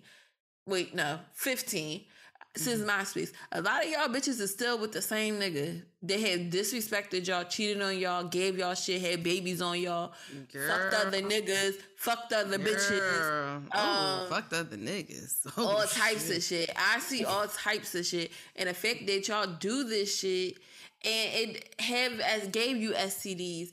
wait 0.66 0.94
no 0.94 1.18
15 1.34 2.04
since 2.56 2.80
mm-hmm. 2.80 2.90
MySpace. 2.90 3.32
A 3.52 3.60
lot 3.60 3.84
of 3.84 3.90
y'all 3.90 4.08
bitches 4.08 4.40
is 4.40 4.52
still 4.52 4.78
with 4.78 4.92
the 4.92 5.02
same 5.02 5.40
nigga. 5.40 5.82
They 6.02 6.20
have 6.30 6.40
disrespected 6.50 7.26
y'all, 7.26 7.44
cheated 7.44 7.82
on 7.82 7.98
y'all, 7.98 8.24
gave 8.24 8.58
y'all 8.58 8.74
shit, 8.74 9.00
had 9.00 9.22
babies 9.22 9.60
on 9.60 9.80
y'all, 9.80 10.12
Girl. 10.52 10.68
fucked 10.68 10.94
other 11.06 11.22
niggas, 11.22 11.74
fucked 11.96 12.32
other 12.32 12.58
Girl. 12.58 12.66
bitches. 12.66 13.62
Oh, 13.74 14.20
um, 14.22 14.28
fucked 14.28 14.52
other 14.52 14.76
niggas. 14.76 15.34
Oh, 15.56 15.66
all 15.66 15.82
types 15.82 16.28
shit. 16.28 16.36
of 16.36 16.42
shit. 16.42 16.70
I 16.76 16.98
see 17.00 17.24
all 17.24 17.46
types 17.46 17.94
of 17.94 18.06
shit. 18.06 18.30
And 18.56 18.68
the 18.68 18.74
fact 18.74 19.06
that 19.06 19.28
y'all 19.28 19.46
do 19.46 19.84
this 19.84 20.18
shit 20.18 20.56
and 21.04 21.50
it 21.56 21.74
have 21.80 22.20
as 22.20 22.48
gave 22.48 22.76
you 22.76 22.92
STDs, 22.92 23.72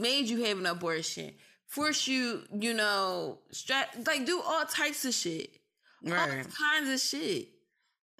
made 0.00 0.28
you 0.28 0.44
have 0.44 0.58
an 0.58 0.66
abortion, 0.66 1.32
force 1.66 2.06
you, 2.06 2.42
you 2.52 2.74
know, 2.74 3.38
strap 3.50 3.88
like 4.06 4.24
do 4.24 4.40
all 4.40 4.64
types 4.64 5.04
of 5.04 5.14
shit. 5.14 5.50
Right. 6.02 6.20
All 6.20 6.28
kinds 6.28 6.90
of 6.90 7.00
shit. 7.00 7.48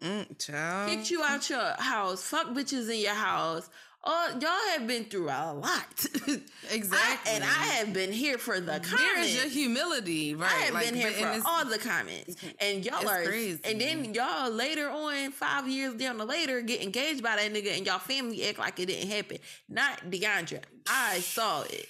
Mm, 0.03 0.39
child. 0.39 0.91
Kicked 0.91 1.11
you 1.11 1.23
out 1.23 1.49
your 1.49 1.75
house. 1.79 2.23
Fuck 2.23 2.49
bitches 2.49 2.91
in 2.93 3.01
your 3.01 3.15
house. 3.15 3.69
Oh, 4.09 4.39
y'all 4.41 4.79
have 4.79 4.87
been 4.87 5.05
through 5.07 5.29
a 5.31 5.53
lot. 5.53 6.07
exactly. 6.71 7.33
I, 7.33 7.35
and 7.35 7.43
I 7.43 7.47
have 7.47 7.93
been 7.93 8.13
here 8.13 8.39
for 8.39 8.61
the 8.61 8.79
comments. 8.79 8.93
Here 8.93 9.19
is 9.19 9.35
your 9.35 9.49
humility, 9.49 10.33
right? 10.37 10.49
I 10.49 10.55
have 10.67 10.75
like, 10.75 10.85
been 10.85 10.95
here 10.95 11.11
for 11.11 11.43
all 11.45 11.65
the 11.65 11.79
comments. 11.79 12.37
And 12.61 12.85
y'all 12.85 13.09
are 13.09 13.25
crazy. 13.25 13.61
And 13.65 13.81
then 13.81 14.15
y'all 14.15 14.49
later 14.49 14.89
on, 14.89 15.33
five 15.33 15.67
years 15.69 15.95
down 15.95 16.19
the 16.19 16.25
later, 16.25 16.61
get 16.61 16.83
engaged 16.83 17.21
by 17.21 17.35
that 17.35 17.53
nigga 17.53 17.77
and 17.77 17.85
y'all 17.85 17.99
family 17.99 18.47
act 18.49 18.61
like 18.61 18.79
it 18.79 18.87
didn't 18.87 19.11
happen. 19.11 19.39
Not 19.69 20.09
DeAndre. 20.09 20.63
I 20.87 21.19
saw 21.19 21.63
it. 21.63 21.89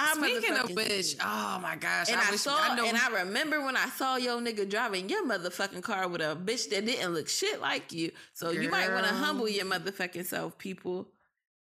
Mm. 0.00 0.14
Speaking 0.14 0.56
of 0.56 0.70
which, 0.74 1.16
oh 1.20 1.58
my 1.62 1.76
gosh! 1.76 2.08
And 2.08 2.20
I, 2.20 2.32
I 2.32 2.36
saw, 2.36 2.56
I 2.56 2.86
and 2.86 2.96
I 2.96 3.22
remember 3.22 3.64
when 3.64 3.76
I 3.76 3.86
saw 3.90 4.16
your 4.16 4.40
nigga 4.40 4.68
driving 4.68 5.08
your 5.08 5.26
motherfucking 5.26 5.82
car 5.82 6.08
with 6.08 6.20
a 6.20 6.36
bitch 6.36 6.70
that 6.70 6.86
didn't 6.86 7.12
look 7.12 7.28
shit 7.28 7.60
like 7.60 7.92
you. 7.92 8.12
So 8.32 8.52
Girl. 8.52 8.62
you 8.62 8.70
might 8.70 8.92
want 8.92 9.06
to 9.06 9.12
humble 9.12 9.48
your 9.48 9.66
motherfucking 9.66 10.24
self, 10.24 10.56
people. 10.58 11.08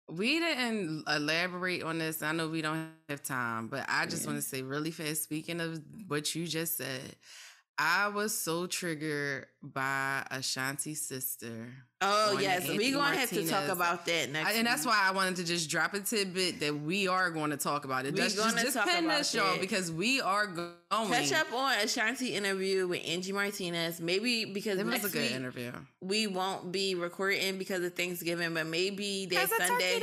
We 0.08 0.38
didn't 0.38 1.04
elaborate 1.08 1.82
on 1.82 1.98
this. 1.98 2.22
I 2.22 2.32
know 2.32 2.48
we 2.48 2.60
don't 2.62 2.90
have 3.08 3.22
time, 3.22 3.68
but 3.68 3.86
I 3.88 4.04
just 4.04 4.24
yeah. 4.24 4.32
want 4.32 4.42
to 4.42 4.48
say 4.48 4.62
really 4.62 4.90
fast. 4.90 5.22
Speaking 5.22 5.60
of 5.60 5.80
what 6.08 6.34
you 6.34 6.46
just 6.46 6.76
said, 6.76 7.16
I 7.76 8.08
was 8.08 8.36
so 8.36 8.66
triggered 8.66 9.46
by 9.60 10.24
Ashanti's 10.30 11.00
sister. 11.00 11.72
Oh 12.00 12.38
yes, 12.40 12.68
we're 12.68 12.94
gonna 12.94 13.16
have 13.16 13.30
to 13.30 13.48
talk 13.48 13.68
about 13.68 14.06
that 14.06 14.30
next. 14.30 14.50
I, 14.50 14.52
and 14.52 14.66
that's 14.66 14.86
why 14.86 15.00
I 15.02 15.10
wanted 15.10 15.36
to 15.36 15.44
just 15.44 15.68
drop 15.68 15.94
a 15.94 16.00
tidbit 16.00 16.60
that 16.60 16.78
we 16.78 17.08
are 17.08 17.30
going 17.30 17.50
to 17.50 17.56
talk 17.56 17.84
about 17.84 18.06
it. 18.06 18.14
We're 18.14 18.24
just, 18.24 18.36
gonna 18.36 18.60
just, 18.62 18.76
talk 18.76 18.86
pin 18.86 19.06
about 19.06 19.18
this, 19.18 19.34
y'all, 19.34 19.58
because 19.58 19.90
we 19.90 20.20
are 20.20 20.46
going. 20.46 20.70
Catch 20.90 21.32
up 21.32 21.52
on 21.52 21.76
Ashanti 21.78 22.34
interview 22.36 22.86
with 22.86 23.00
Angie 23.04 23.32
Martinez. 23.32 24.00
Maybe 24.00 24.44
because 24.44 24.78
it 24.78 24.86
was 24.86 25.04
a 25.04 25.08
good 25.08 25.22
week, 25.22 25.32
interview. 25.32 25.72
We 26.00 26.28
won't 26.28 26.70
be 26.70 26.94
recording 26.94 27.58
because 27.58 27.82
of 27.82 27.94
Thanksgiving, 27.94 28.54
but 28.54 28.66
maybe 28.66 29.26
that 29.26 29.48
Sunday. 29.50 30.00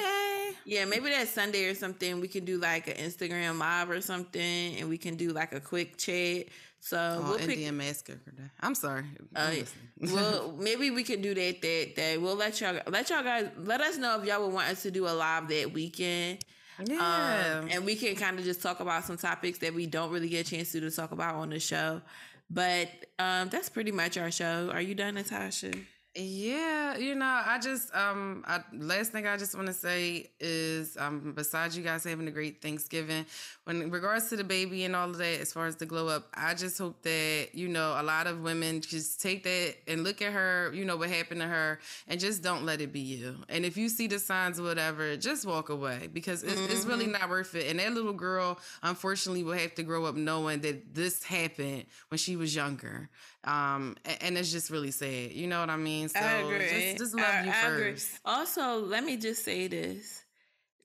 Yeah, 0.66 0.86
maybe 0.86 1.10
that 1.10 1.28
Sunday 1.28 1.66
or 1.66 1.76
something. 1.76 2.20
We 2.20 2.28
can 2.28 2.44
do 2.44 2.58
like 2.58 2.88
an 2.88 2.96
Instagram 2.96 3.60
live 3.60 3.90
or 3.90 4.02
something, 4.02 4.76
and 4.78 4.90
we 4.90 4.98
can 4.98 5.16
do 5.16 5.30
like 5.30 5.54
a 5.54 5.62
quick 5.62 5.98
chat 5.98 6.48
so 6.84 6.98
oh, 6.98 7.30
we'll 7.30 7.38
Indian 7.38 7.78
pick, 7.78 7.88
massacre. 7.88 8.20
I'm 8.60 8.74
sorry. 8.74 9.06
Uh, 9.36 9.52
well, 10.00 10.56
maybe 10.58 10.90
we 10.90 11.04
can 11.04 11.22
do 11.22 11.36
that. 11.36 11.62
That 11.62 11.94
that 11.96 12.22
we'll 12.22 12.36
let 12.36 12.60
y'all 12.60 12.80
let 12.88 13.10
y'all 13.12 13.24
guys 13.24 13.50
let 13.56 13.82
us 13.82 13.98
know 13.98 14.20
if 14.20 14.28
y'all 14.28 14.44
would 14.44 14.54
want 14.54 14.68
us 14.68 14.82
to 14.82 14.92
do 14.92 15.08
a 15.08 15.14
live 15.14 15.48
that 15.50 15.72
weekend. 15.72 16.44
Yeah, 16.84 17.60
um, 17.62 17.70
and 17.70 17.86
we 17.86 17.96
can 17.96 18.16
kind 18.16 18.40
of 18.40 18.46
just 18.46 18.64
talk 18.64 18.80
about 18.80 19.06
some 19.06 19.16
topics 19.16 19.60
that 19.60 19.76
we 19.76 19.86
don't 19.86 20.12
really 20.12 20.28
get 20.28 20.48
a 20.48 20.56
chance 20.56 20.72
to, 20.72 20.80
to 20.80 20.90
talk 20.90 21.12
about 21.12 21.36
on 21.36 21.52
the 21.52 21.60
show. 21.60 22.02
But 22.50 22.90
um, 23.20 23.50
that's 23.50 23.70
pretty 23.70 23.92
much 23.92 24.18
our 24.18 24.32
show. 24.32 24.72
Are 24.74 24.82
you 24.82 24.96
done, 24.96 25.14
Natasha? 25.14 25.74
Yeah, 26.14 26.98
you 26.98 27.16
know, 27.16 27.42
I 27.46 27.58
just 27.60 27.96
um 27.96 28.44
I, 28.46 28.60
last 28.74 29.14
thing 29.14 29.28
I 29.28 29.38
just 29.38 29.56
want 29.56 29.68
to 29.68 29.74
say 29.74 30.32
is 30.42 30.98
um 30.98 31.32
besides 31.34 31.78
you 31.78 31.84
guys 31.84 32.04
having 32.04 32.28
a 32.28 32.32
great 32.32 32.62
Thanksgiving, 32.62 33.26
when 33.66 33.82
in 33.82 33.92
regards 33.92 34.30
to 34.30 34.36
the 34.36 34.44
baby 34.44 34.86
and 34.86 34.96
all 34.96 35.10
of 35.10 35.18
that, 35.18 35.40
as 35.40 35.54
far 35.54 35.68
as 35.68 35.76
the 35.76 35.86
glow 35.86 36.08
up, 36.08 36.28
I 36.34 36.56
just 36.56 36.78
hope 36.80 37.02
that, 37.04 37.50
you 37.54 37.68
know, 37.68 37.96
a 38.00 38.02
lot 38.02 38.26
of 38.26 38.42
women 38.42 38.82
just 38.82 39.22
take 39.22 39.44
that 39.44 39.76
and 39.88 40.04
look 40.04 40.22
at 40.22 40.34
her, 40.34 40.72
you 40.74 40.84
know, 40.84 40.98
what 40.98 41.10
happened 41.10 41.42
to 41.42 41.48
her 41.48 41.80
and 42.08 42.20
just 42.20 42.42
don't 42.42 42.66
let 42.66 42.82
it 42.82 42.92
be 42.92 43.02
you. 43.02 43.36
And 43.50 43.64
if 43.64 43.78
you 43.78 43.88
see 43.88 44.08
the 44.08 44.18
signs 44.18 44.60
or 44.60 44.64
whatever, 44.64 45.16
just 45.16 45.46
walk 45.46 45.70
away 45.70 46.10
because 46.12 46.42
it's, 46.44 46.56
mm-hmm. 46.56 46.72
it's 46.72 46.86
really 46.86 47.06
mm-hmm. 47.06 47.22
not 47.22 47.30
worth 47.30 47.54
it. 47.54 47.68
And 47.70 47.80
that 47.80 47.94
little 47.94 48.14
girl, 48.14 48.58
unfortunately, 48.82 49.44
will 49.44 49.54
have 49.54 49.76
to 49.76 49.84
grow 49.84 50.06
up 50.06 50.16
knowing 50.16 50.62
that 50.62 50.96
this 50.96 51.24
happened 51.24 51.86
when 52.10 52.18
she 52.18 52.36
was 52.36 52.56
younger. 52.56 53.10
Um, 53.44 53.96
and 54.22 54.38
it's 54.38 54.52
just 54.52 54.72
really 54.72 54.92
sad. 54.92 55.34
You 55.34 55.48
know 55.48 55.60
what 55.60 55.70
I 55.70 55.78
mean? 55.78 56.10
So 56.10 56.20
I 56.20 56.34
agree. 56.34 56.94
Just, 56.94 56.98
just 56.98 57.16
love 57.16 57.26
I, 57.28 57.44
you 57.44 57.50
I 57.52 57.54
first. 57.54 58.10
Agree. 58.10 58.20
Also, 58.26 58.80
let 58.80 59.04
me 59.04 59.18
just 59.18 59.46
say 59.46 59.68
this. 59.68 60.21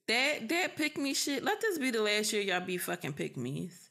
That 0.08 0.48
that 0.48 0.76
pick 0.76 0.98
me 0.98 1.14
shit, 1.14 1.42
let 1.42 1.60
this 1.60 1.78
be 1.78 1.90
the 1.90 2.02
last 2.02 2.32
year 2.32 2.42
y'all 2.42 2.60
be 2.60 2.78
fucking 2.78 3.14
pick 3.14 3.36
me's. 3.36 3.90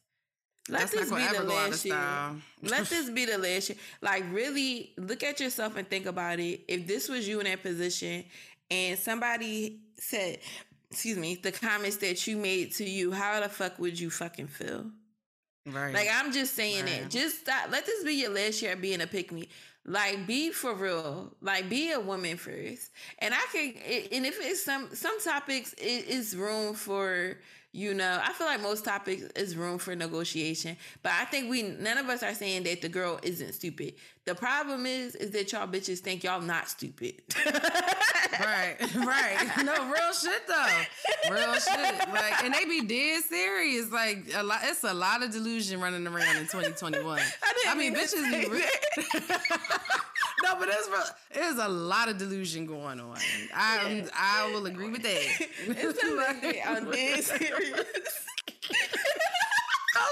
Let 0.68 0.80
That's 0.80 0.92
this 0.94 1.12
be 1.12 1.38
the 1.38 1.44
last 1.44 1.86
year. 1.86 2.42
let 2.64 2.86
this 2.90 3.10
be 3.10 3.26
the 3.26 3.38
last 3.38 3.70
year. 3.70 3.78
Like 4.02 4.24
really 4.32 4.94
look 4.98 5.24
at 5.24 5.40
yourself 5.40 5.76
and 5.76 5.88
think 5.88 6.06
about 6.06 6.40
it. 6.40 6.62
If 6.68 6.88
this 6.88 7.08
was 7.08 7.28
you 7.28 7.40
in 7.40 7.46
that 7.46 7.62
position 7.62 8.24
and 8.72 8.98
somebody 8.98 9.82
said, 10.00 10.40
excuse 10.90 11.18
me, 11.18 11.36
the 11.36 11.52
comments 11.52 11.98
that 11.98 12.26
you 12.26 12.38
made 12.38 12.72
to 12.74 12.84
you, 12.84 13.12
how 13.12 13.40
the 13.42 13.50
fuck 13.50 13.78
would 13.78 14.00
you 14.00 14.10
fucking 14.10 14.48
feel? 14.48 14.86
Right. 15.68 15.94
Like 15.94 16.10
I'm 16.12 16.32
just 16.32 16.56
saying 16.56 16.86
right. 16.86 17.02
it. 17.02 17.10
Just 17.10 17.42
stop. 17.42 17.72
Let 17.72 17.86
this 17.86 18.04
be 18.04 18.14
your 18.14 18.32
last 18.32 18.62
year 18.62 18.76
being 18.76 19.02
a 19.02 19.08
pick 19.08 19.32
me. 19.32 19.50
Like 19.86 20.26
be 20.26 20.52
for 20.52 20.74
real. 20.74 21.32
Like 21.42 21.70
be 21.70 21.92
a 21.92 22.00
woman 22.00 22.38
first. 22.38 22.92
And 23.20 23.34
I 23.34 23.46
can. 23.52 23.74
And 24.12 24.26
if 24.26 24.40
it's 24.42 24.64
some 24.64 24.90
some 24.94 25.20
topics, 25.22 25.74
it 25.74 26.08
is 26.08 26.36
room 26.36 26.74
for 26.74 27.38
you 27.76 27.94
know, 27.94 28.22
I 28.24 28.32
feel 28.32 28.48
like 28.48 28.62
most 28.62 28.86
topics 28.86 29.24
is 29.36 29.58
room 29.58 29.80
for 29.80 29.94
negotiation, 29.98 30.78
but 31.04 31.12
I 31.12 31.26
think 31.26 31.50
we 31.50 31.62
none 31.62 31.98
of 31.98 32.08
us 32.08 32.24
are 32.24 32.34
saying 32.34 32.64
that 32.64 32.82
the 32.82 32.88
girl 32.88 33.20
isn't 33.22 33.54
stupid. 33.54 33.96
The 34.24 34.34
problem 34.34 34.86
is, 34.86 35.14
is 35.16 35.32
that 35.32 35.52
y'all 35.52 35.68
bitches 35.68 36.00
think 36.00 36.24
y'all 36.24 36.40
not 36.40 36.70
stupid. 36.70 37.22
right, 38.40 38.78
right. 38.96 39.48
No, 39.66 39.74
real 39.92 40.14
shit 40.14 40.48
though. 40.48 41.30
Real 41.30 41.54
shit. 41.56 42.10
Like, 42.14 42.46
and 42.46 42.54
they 42.54 42.64
be 42.64 42.82
dead 42.86 43.24
serious. 43.26 43.92
Like 43.92 44.32
a 44.34 44.42
lot. 44.42 44.62
It's 44.64 44.86
a 44.86 44.94
lot 44.94 45.22
of 45.22 45.32
delusion 45.32 45.82
running 45.82 46.08
around 46.08 46.38
in 46.38 46.44
2021. 46.44 47.20
I, 47.44 47.54
I 47.68 47.76
mean, 47.76 47.94
bitches 47.94 48.32
be. 48.32 48.50
Re- 48.50 48.64
no, 50.46 50.56
but 50.60 50.70
there's 50.70 50.88
there's 51.34 51.58
a 51.58 51.68
lot 51.68 52.08
of 52.08 52.18
delusion 52.18 52.66
going 52.68 53.00
on. 53.00 53.18
I 53.54 53.90
yeah. 53.90 54.08
I 54.14 54.52
will 54.54 54.68
agree 54.68 54.90
with 54.90 55.02
that. 55.04 55.48
It's 55.68 56.44
like, 56.44 56.62
I'm 56.68 56.92
dead 56.92 57.24
serious. 57.24 57.86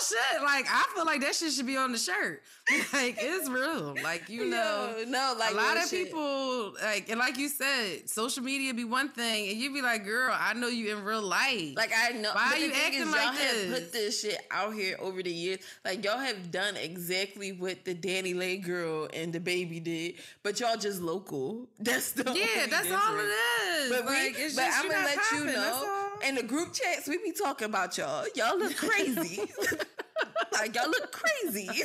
shit! 0.03 0.41
Like 0.41 0.65
I 0.69 0.85
feel 0.95 1.05
like 1.05 1.21
that 1.21 1.35
shit 1.35 1.53
should 1.53 1.67
be 1.67 1.77
on 1.77 1.91
the 1.91 1.97
shirt. 1.97 2.41
like 2.93 3.17
it's 3.19 3.49
real. 3.49 3.95
Like 4.03 4.29
you 4.29 4.45
know, 4.45 4.95
Yo, 4.97 5.05
no, 5.05 5.35
like 5.37 5.53
a 5.53 5.55
lot 5.55 5.77
of 5.77 5.83
shit. 5.89 6.05
people 6.05 6.73
like 6.81 7.09
and 7.09 7.19
like 7.19 7.37
you 7.37 7.49
said, 7.49 8.09
social 8.09 8.43
media 8.43 8.73
be 8.73 8.85
one 8.85 9.09
thing, 9.09 9.49
and 9.49 9.57
you 9.57 9.73
be 9.73 9.81
like, 9.81 10.05
"Girl, 10.05 10.33
I 10.37 10.53
know 10.53 10.67
you 10.67 10.95
in 10.95 11.03
real 11.03 11.21
life. 11.21 11.75
Like 11.75 11.91
I 11.95 12.11
know. 12.13 12.31
Why 12.33 12.53
are 12.53 12.57
you 12.57 12.71
acting 12.71 13.11
like 13.11 13.35
this? 13.35 13.65
Have 13.65 13.73
put 13.73 13.91
this 13.91 14.21
shit 14.21 14.39
out 14.51 14.73
here 14.73 14.95
over 14.99 15.21
the 15.21 15.31
years. 15.31 15.59
Like 15.83 16.03
y'all 16.05 16.19
have 16.19 16.51
done 16.51 16.77
exactly 16.77 17.51
what 17.51 17.83
the 17.85 17.93
DaniLeigh 17.93 18.63
girl 18.63 19.09
and 19.13 19.33
DaBaby 19.33 19.83
did, 19.83 20.15
but 20.41 20.59
y'all 20.59 20.77
just 20.77 21.01
local. 21.01 21.67
That's 21.79 22.11
the 22.11 22.23
yeah. 22.23 22.67
That's 22.69 22.83
difference. 22.87 23.03
all 23.05 23.17
it 23.17 23.23
is. 23.23 23.89
But, 23.89 24.05
like, 24.05 24.37
we, 24.37 24.55
but 24.55 24.69
I'm 24.73 24.89
gonna 24.89 25.05
let 25.05 25.17
popping, 25.17 25.39
you 25.39 25.53
know. 25.53 25.99
In 26.27 26.35
the 26.35 26.43
group 26.43 26.73
chats, 26.73 27.07
we 27.07 27.17
be 27.17 27.31
talking 27.31 27.65
about 27.65 27.97
y'all. 27.97 28.25
Y'all 28.35 28.57
look 28.57 28.75
crazy. 28.77 29.41
Like 30.53 30.75
y'all 30.75 30.89
look 30.89 31.11
crazy. 31.11 31.67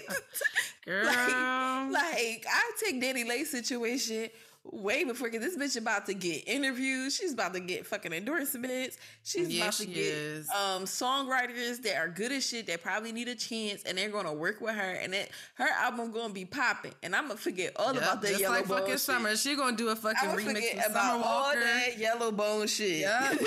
Girl. 0.84 1.04
like, 1.04 1.90
like 1.92 2.46
I 2.48 2.70
take 2.82 3.02
DaniLeigh 3.02 3.46
situation 3.46 4.28
way 4.72 5.04
before 5.04 5.30
because 5.30 5.54
this 5.54 5.76
bitch 5.76 5.80
about 5.80 6.06
to 6.06 6.14
get 6.14 6.46
interviews. 6.46 7.14
She's 7.16 7.32
about 7.32 7.54
to 7.54 7.60
get 7.60 7.86
fucking 7.86 8.12
endorsements. 8.12 8.98
She's 9.24 9.48
yes, 9.48 9.80
about 9.80 9.88
to 9.88 9.94
get 9.94 10.04
is. 10.04 10.48
um 10.50 10.84
songwriters 10.84 11.82
that 11.82 11.96
are 11.96 12.08
good 12.08 12.32
as 12.32 12.46
shit 12.46 12.66
that 12.66 12.82
probably 12.82 13.12
need 13.12 13.28
a 13.28 13.34
chance 13.34 13.82
and 13.84 13.96
they're 13.98 14.10
gonna 14.10 14.32
work 14.32 14.60
with 14.60 14.74
her 14.74 14.92
and 14.92 15.14
it 15.14 15.30
her 15.54 15.68
album 15.80 16.12
gonna 16.12 16.32
be 16.32 16.44
popping. 16.44 16.94
And 17.02 17.14
I'm 17.14 17.28
gonna 17.28 17.38
forget 17.38 17.72
all 17.76 17.94
yep, 17.94 18.02
about 18.02 18.22
that 18.22 18.28
just 18.28 18.40
yellow 18.40 18.56
like 18.56 18.66
fucking 18.66 18.92
shit. 18.92 19.00
summer. 19.00 19.36
She 19.36 19.56
gonna 19.56 19.76
do 19.76 19.88
a 19.88 19.96
fucking 19.96 20.30
remix 20.30 20.72
of 20.84 20.90
about 20.90 21.22
Summer 21.22 21.24
all 21.24 21.52
that 21.54 21.98
yellow 21.98 22.32
bone 22.32 22.66
shit. 22.66 23.00
Yeah. 23.00 23.34
but 23.38 23.46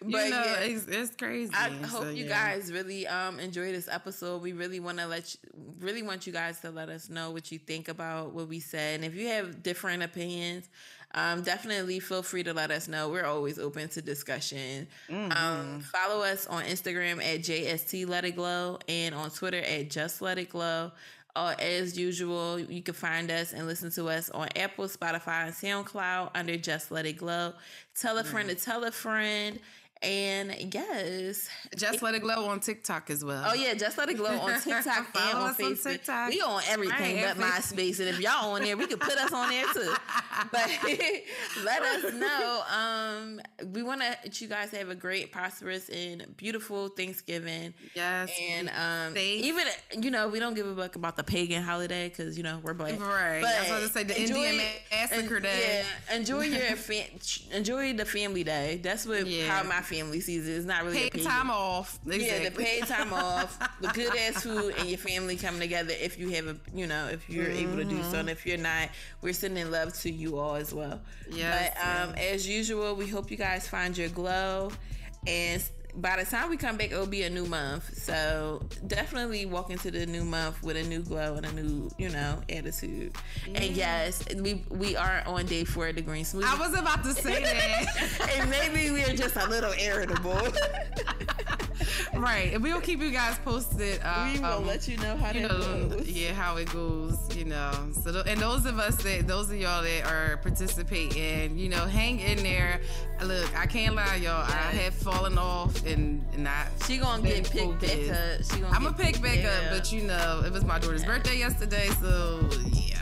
you 0.00 0.10
know, 0.10 0.44
yeah, 0.44 0.60
it's, 0.60 0.86
it's, 0.86 1.16
crazy. 1.16 1.52
I 1.54 1.70
so, 1.82 1.86
hope 1.86 2.14
you 2.14 2.24
yeah. 2.24 2.56
guys 2.56 2.72
really 2.72 3.06
um 3.06 3.40
enjoy 3.40 3.72
this 3.72 3.88
episode. 3.88 4.42
We 4.42 4.52
really 4.52 4.80
wanna 4.80 5.06
let 5.06 5.34
you 5.34 5.40
really 5.80 6.02
want 6.02 6.26
you 6.26 6.32
guys 6.32 6.60
to 6.60 6.70
let 6.70 6.88
us 6.88 7.08
know 7.08 7.30
what 7.30 7.50
you 7.52 7.58
think 7.58 7.88
about 7.88 8.32
what 8.32 8.48
we 8.48 8.60
said 8.60 9.05
if 9.06 9.14
you 9.14 9.28
have 9.28 9.62
different 9.62 10.02
opinions, 10.02 10.68
um, 11.14 11.42
definitely 11.42 11.98
feel 11.98 12.22
free 12.22 12.42
to 12.42 12.52
let 12.52 12.70
us 12.70 12.88
know. 12.88 13.08
We're 13.08 13.24
always 13.24 13.58
open 13.58 13.88
to 13.90 14.02
discussion. 14.02 14.86
Mm-hmm. 15.08 15.32
Um, 15.32 15.80
follow 15.80 16.22
us 16.22 16.46
on 16.46 16.64
Instagram 16.64 17.24
at 17.24 17.40
JST 17.40 18.06
Let 18.06 18.24
It 18.24 18.36
Glow 18.36 18.78
and 18.86 19.14
on 19.14 19.30
Twitter 19.30 19.60
at 19.60 19.90
Just 19.90 20.20
Let 20.20 20.38
It 20.38 20.50
Glow. 20.50 20.92
Uh, 21.34 21.54
as 21.58 21.98
usual, 21.98 22.58
you 22.58 22.82
can 22.82 22.94
find 22.94 23.30
us 23.30 23.52
and 23.52 23.66
listen 23.66 23.90
to 23.92 24.08
us 24.08 24.30
on 24.30 24.48
Apple, 24.56 24.86
Spotify, 24.86 25.46
and 25.46 25.54
SoundCloud 25.54 26.30
under 26.34 26.56
Just 26.56 26.90
Let 26.90 27.06
It 27.06 27.14
Glow. 27.14 27.52
Tell 27.98 28.18
a 28.18 28.24
friend 28.24 28.48
mm-hmm. 28.48 28.58
to 28.58 28.64
tell 28.64 28.84
a 28.84 28.90
friend. 28.90 29.58
And 30.02 30.74
yes, 30.74 31.48
just 31.74 32.02
let 32.02 32.14
it 32.14 32.20
glow 32.20 32.46
on 32.46 32.60
TikTok 32.60 33.08
as 33.08 33.24
well. 33.24 33.44
Oh 33.46 33.54
yeah, 33.54 33.72
just 33.72 33.96
let 33.96 34.10
it 34.10 34.18
glow 34.18 34.38
on 34.38 34.60
TikTok 34.60 35.06
and 35.18 35.38
on 35.38 35.54
Facebook. 35.54 35.86
On 35.86 35.92
TikTok. 35.92 36.30
We 36.30 36.40
on 36.42 36.62
everything 36.68 37.22
but 37.22 37.38
MySpace, 37.38 37.98
and 38.00 38.08
if 38.08 38.20
y'all 38.20 38.52
on 38.52 38.62
there, 38.62 38.76
we 38.76 38.86
could 38.86 39.00
put 39.00 39.16
us 39.16 39.32
on 39.32 39.50
there 39.50 39.64
too. 39.72 39.94
But 40.52 40.68
let 41.64 41.82
us 41.82 42.12
know. 42.12 42.62
Um, 42.70 43.40
we 43.72 43.82
want 43.82 44.02
to 44.02 44.44
you 44.44 44.48
guys 44.48 44.70
have 44.72 44.90
a 44.90 44.94
great, 44.94 45.32
prosperous, 45.32 45.88
and 45.88 46.26
beautiful 46.36 46.88
Thanksgiving. 46.88 47.72
Yes, 47.94 48.30
and 48.38 48.68
um, 48.68 49.16
even 49.16 49.64
you 49.98 50.10
know 50.10 50.28
we 50.28 50.38
don't 50.38 50.52
give 50.52 50.66
a 50.66 50.76
fuck 50.76 50.96
about 50.96 51.16
the 51.16 51.24
pagan 51.24 51.62
holiday 51.62 52.10
because 52.10 52.36
you 52.36 52.42
know 52.42 52.60
we're 52.62 52.74
black. 52.74 53.00
Right. 53.00 53.40
But 53.40 53.54
I 53.54 53.60
was 53.60 53.68
going 53.68 53.82
to 53.82 53.88
say 53.88 54.02
the 54.02 54.20
Indian 54.20 54.60
massacre 54.90 55.40
day. 55.40 55.84
Yeah, 56.10 56.16
enjoy 56.16 56.42
your 56.42 56.76
enjoy 57.52 57.94
the 57.94 58.04
family 58.04 58.44
day. 58.44 58.78
That's 58.82 59.06
what 59.06 59.26
yeah. 59.26 59.48
how 59.48 59.66
my 59.66 59.80
family 59.86 60.20
season. 60.20 60.54
It's 60.54 60.66
not 60.66 60.84
really 60.84 61.06
a 61.06 61.10
paid 61.10 61.24
time 61.24 61.50
off. 61.50 61.98
Exactly. 62.06 62.26
Yeah, 62.26 62.48
the 62.48 62.56
paid 62.56 62.86
time 62.86 63.12
off, 63.12 63.58
the 63.80 63.88
good 63.88 64.14
ass 64.16 64.42
food, 64.42 64.74
and 64.78 64.88
your 64.88 64.98
family 64.98 65.36
coming 65.36 65.60
together. 65.60 65.94
If 65.98 66.18
you 66.18 66.30
have 66.30 66.46
a, 66.46 66.56
you 66.74 66.86
know, 66.86 67.08
if 67.08 67.28
you're 67.28 67.46
mm-hmm. 67.46 67.72
able 67.72 67.76
to 67.76 67.84
do 67.84 68.02
so, 68.04 68.18
and 68.18 68.30
if 68.30 68.46
you're 68.46 68.58
not, 68.58 68.88
we're 69.22 69.32
sending 69.32 69.70
love 69.70 69.92
to 70.00 70.10
you 70.10 70.38
all 70.38 70.56
as 70.56 70.74
well. 70.74 71.00
Yes. 71.30 71.74
But 71.74 72.08
um, 72.08 72.14
as 72.16 72.46
usual, 72.46 72.94
we 72.94 73.06
hope 73.06 73.30
you 73.30 73.36
guys 73.36 73.66
find 73.66 73.96
your 73.96 74.08
glow 74.08 74.70
and 75.26 75.62
by 75.96 76.22
the 76.22 76.28
time 76.28 76.50
we 76.50 76.56
come 76.56 76.76
back, 76.76 76.92
it'll 76.92 77.06
be 77.06 77.22
a 77.22 77.30
new 77.30 77.46
month. 77.46 77.96
So 77.98 78.62
definitely 78.86 79.46
walk 79.46 79.70
into 79.70 79.90
the 79.90 80.06
new 80.06 80.24
month 80.24 80.62
with 80.62 80.76
a 80.76 80.82
new 80.82 81.02
glow 81.02 81.34
and 81.34 81.46
a 81.46 81.52
new, 81.52 81.90
you 81.98 82.10
know, 82.10 82.40
attitude. 82.48 83.14
Yeah. 83.46 83.60
And 83.60 83.76
yes, 83.76 84.22
we 84.36 84.64
we 84.70 84.96
are 84.96 85.22
on 85.26 85.46
day 85.46 85.64
four 85.64 85.88
of 85.88 85.96
the 85.96 86.02
green 86.02 86.24
smoothie. 86.24 86.44
I 86.44 86.58
was 86.58 86.78
about 86.78 87.02
to 87.04 87.12
say 87.12 87.42
that. 87.42 88.30
and 88.36 88.50
maybe 88.50 88.90
we're 88.90 89.16
just 89.16 89.36
a 89.36 89.48
little 89.48 89.72
irritable. 89.72 90.38
right. 92.14 92.52
And 92.52 92.62
we'll 92.62 92.80
keep 92.80 93.00
you 93.00 93.10
guys 93.10 93.38
posted. 93.38 94.00
Um, 94.02 94.32
we 94.32 94.38
will 94.40 94.46
um, 94.46 94.66
let 94.66 94.88
you 94.88 94.96
know 94.98 95.16
how 95.16 95.32
you 95.32 95.42
know, 95.42 95.88
goes. 95.88 96.08
Yeah, 96.08 96.32
how 96.32 96.56
it 96.56 96.72
goes. 96.72 97.18
You 97.36 97.44
know. 97.44 97.72
So 97.92 98.22
and 98.26 98.40
those 98.40 98.66
of 98.66 98.78
us 98.78 98.96
that 99.02 99.26
those 99.26 99.50
of 99.50 99.56
y'all 99.56 99.82
that 99.82 100.06
are 100.06 100.38
participating, 100.38 101.58
you 101.58 101.68
know, 101.68 101.84
hang 101.86 102.20
in 102.20 102.42
there. 102.42 102.80
Look, 103.22 103.56
I 103.56 103.66
can't 103.66 103.94
lie, 103.94 104.16
y'all. 104.16 104.42
I 104.42 104.72
have 104.82 104.94
fallen 104.94 105.38
off 105.38 105.84
and 105.86 106.24
not. 106.36 106.68
She 106.86 106.98
gonna 106.98 107.22
get 107.22 107.50
picked 107.50 107.80
back 107.80 108.10
up. 108.10 108.44
She 108.44 108.60
gonna. 108.60 108.74
I'm 108.74 108.82
gonna 108.82 108.96
pick 108.96 109.22
back 109.22 109.44
up, 109.44 109.70
but 109.70 109.92
you 109.92 110.02
know, 110.02 110.42
it 110.44 110.52
was 110.52 110.64
my 110.64 110.78
daughter's 110.78 111.02
yeah. 111.02 111.08
birthday 111.08 111.38
yesterday, 111.38 111.88
so 112.00 112.48
yeah. 112.72 112.96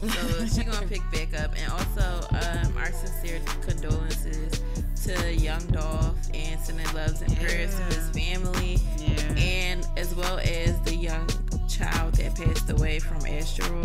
So 0.00 0.46
she 0.46 0.64
gonna 0.64 0.86
pick 0.86 1.02
back 1.10 1.40
up, 1.42 1.52
and 1.56 1.72
also 1.72 2.28
um, 2.30 2.76
our 2.76 2.92
sincere 2.92 3.40
condolences 3.62 4.62
to 5.08 5.34
Young 5.34 5.64
Dolph 5.68 6.18
and 6.34 6.60
sending 6.60 6.92
loves 6.92 7.22
and 7.22 7.34
prayers 7.38 7.74
to 7.74 7.82
his 7.84 8.10
family, 8.10 8.78
yeah. 8.98 9.42
and 9.42 9.86
as 9.96 10.14
well 10.14 10.38
as 10.40 10.78
the 10.82 10.94
young 10.94 11.26
child 11.66 12.12
that 12.16 12.34
passed 12.34 12.68
away 12.68 12.98
from 12.98 13.24
astral 13.24 13.84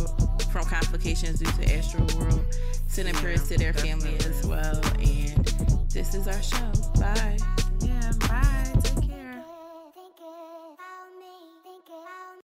from 0.51 0.65
complications 0.65 1.39
due 1.39 1.45
to 1.45 1.73
astral 1.73 2.05
world. 2.19 2.43
Sending 2.87 3.15
yeah, 3.15 3.21
prayers 3.21 3.47
to 3.47 3.57
their 3.57 3.71
definitely. 3.71 4.17
family 4.17 4.29
as 4.29 4.45
well. 4.45 4.81
And 4.99 5.45
this 5.91 6.13
is 6.13 6.27
our 6.27 6.41
show. 6.41 6.71
Bye. 6.99 7.37
Yeah. 7.79 8.11
Bye. 8.19 8.62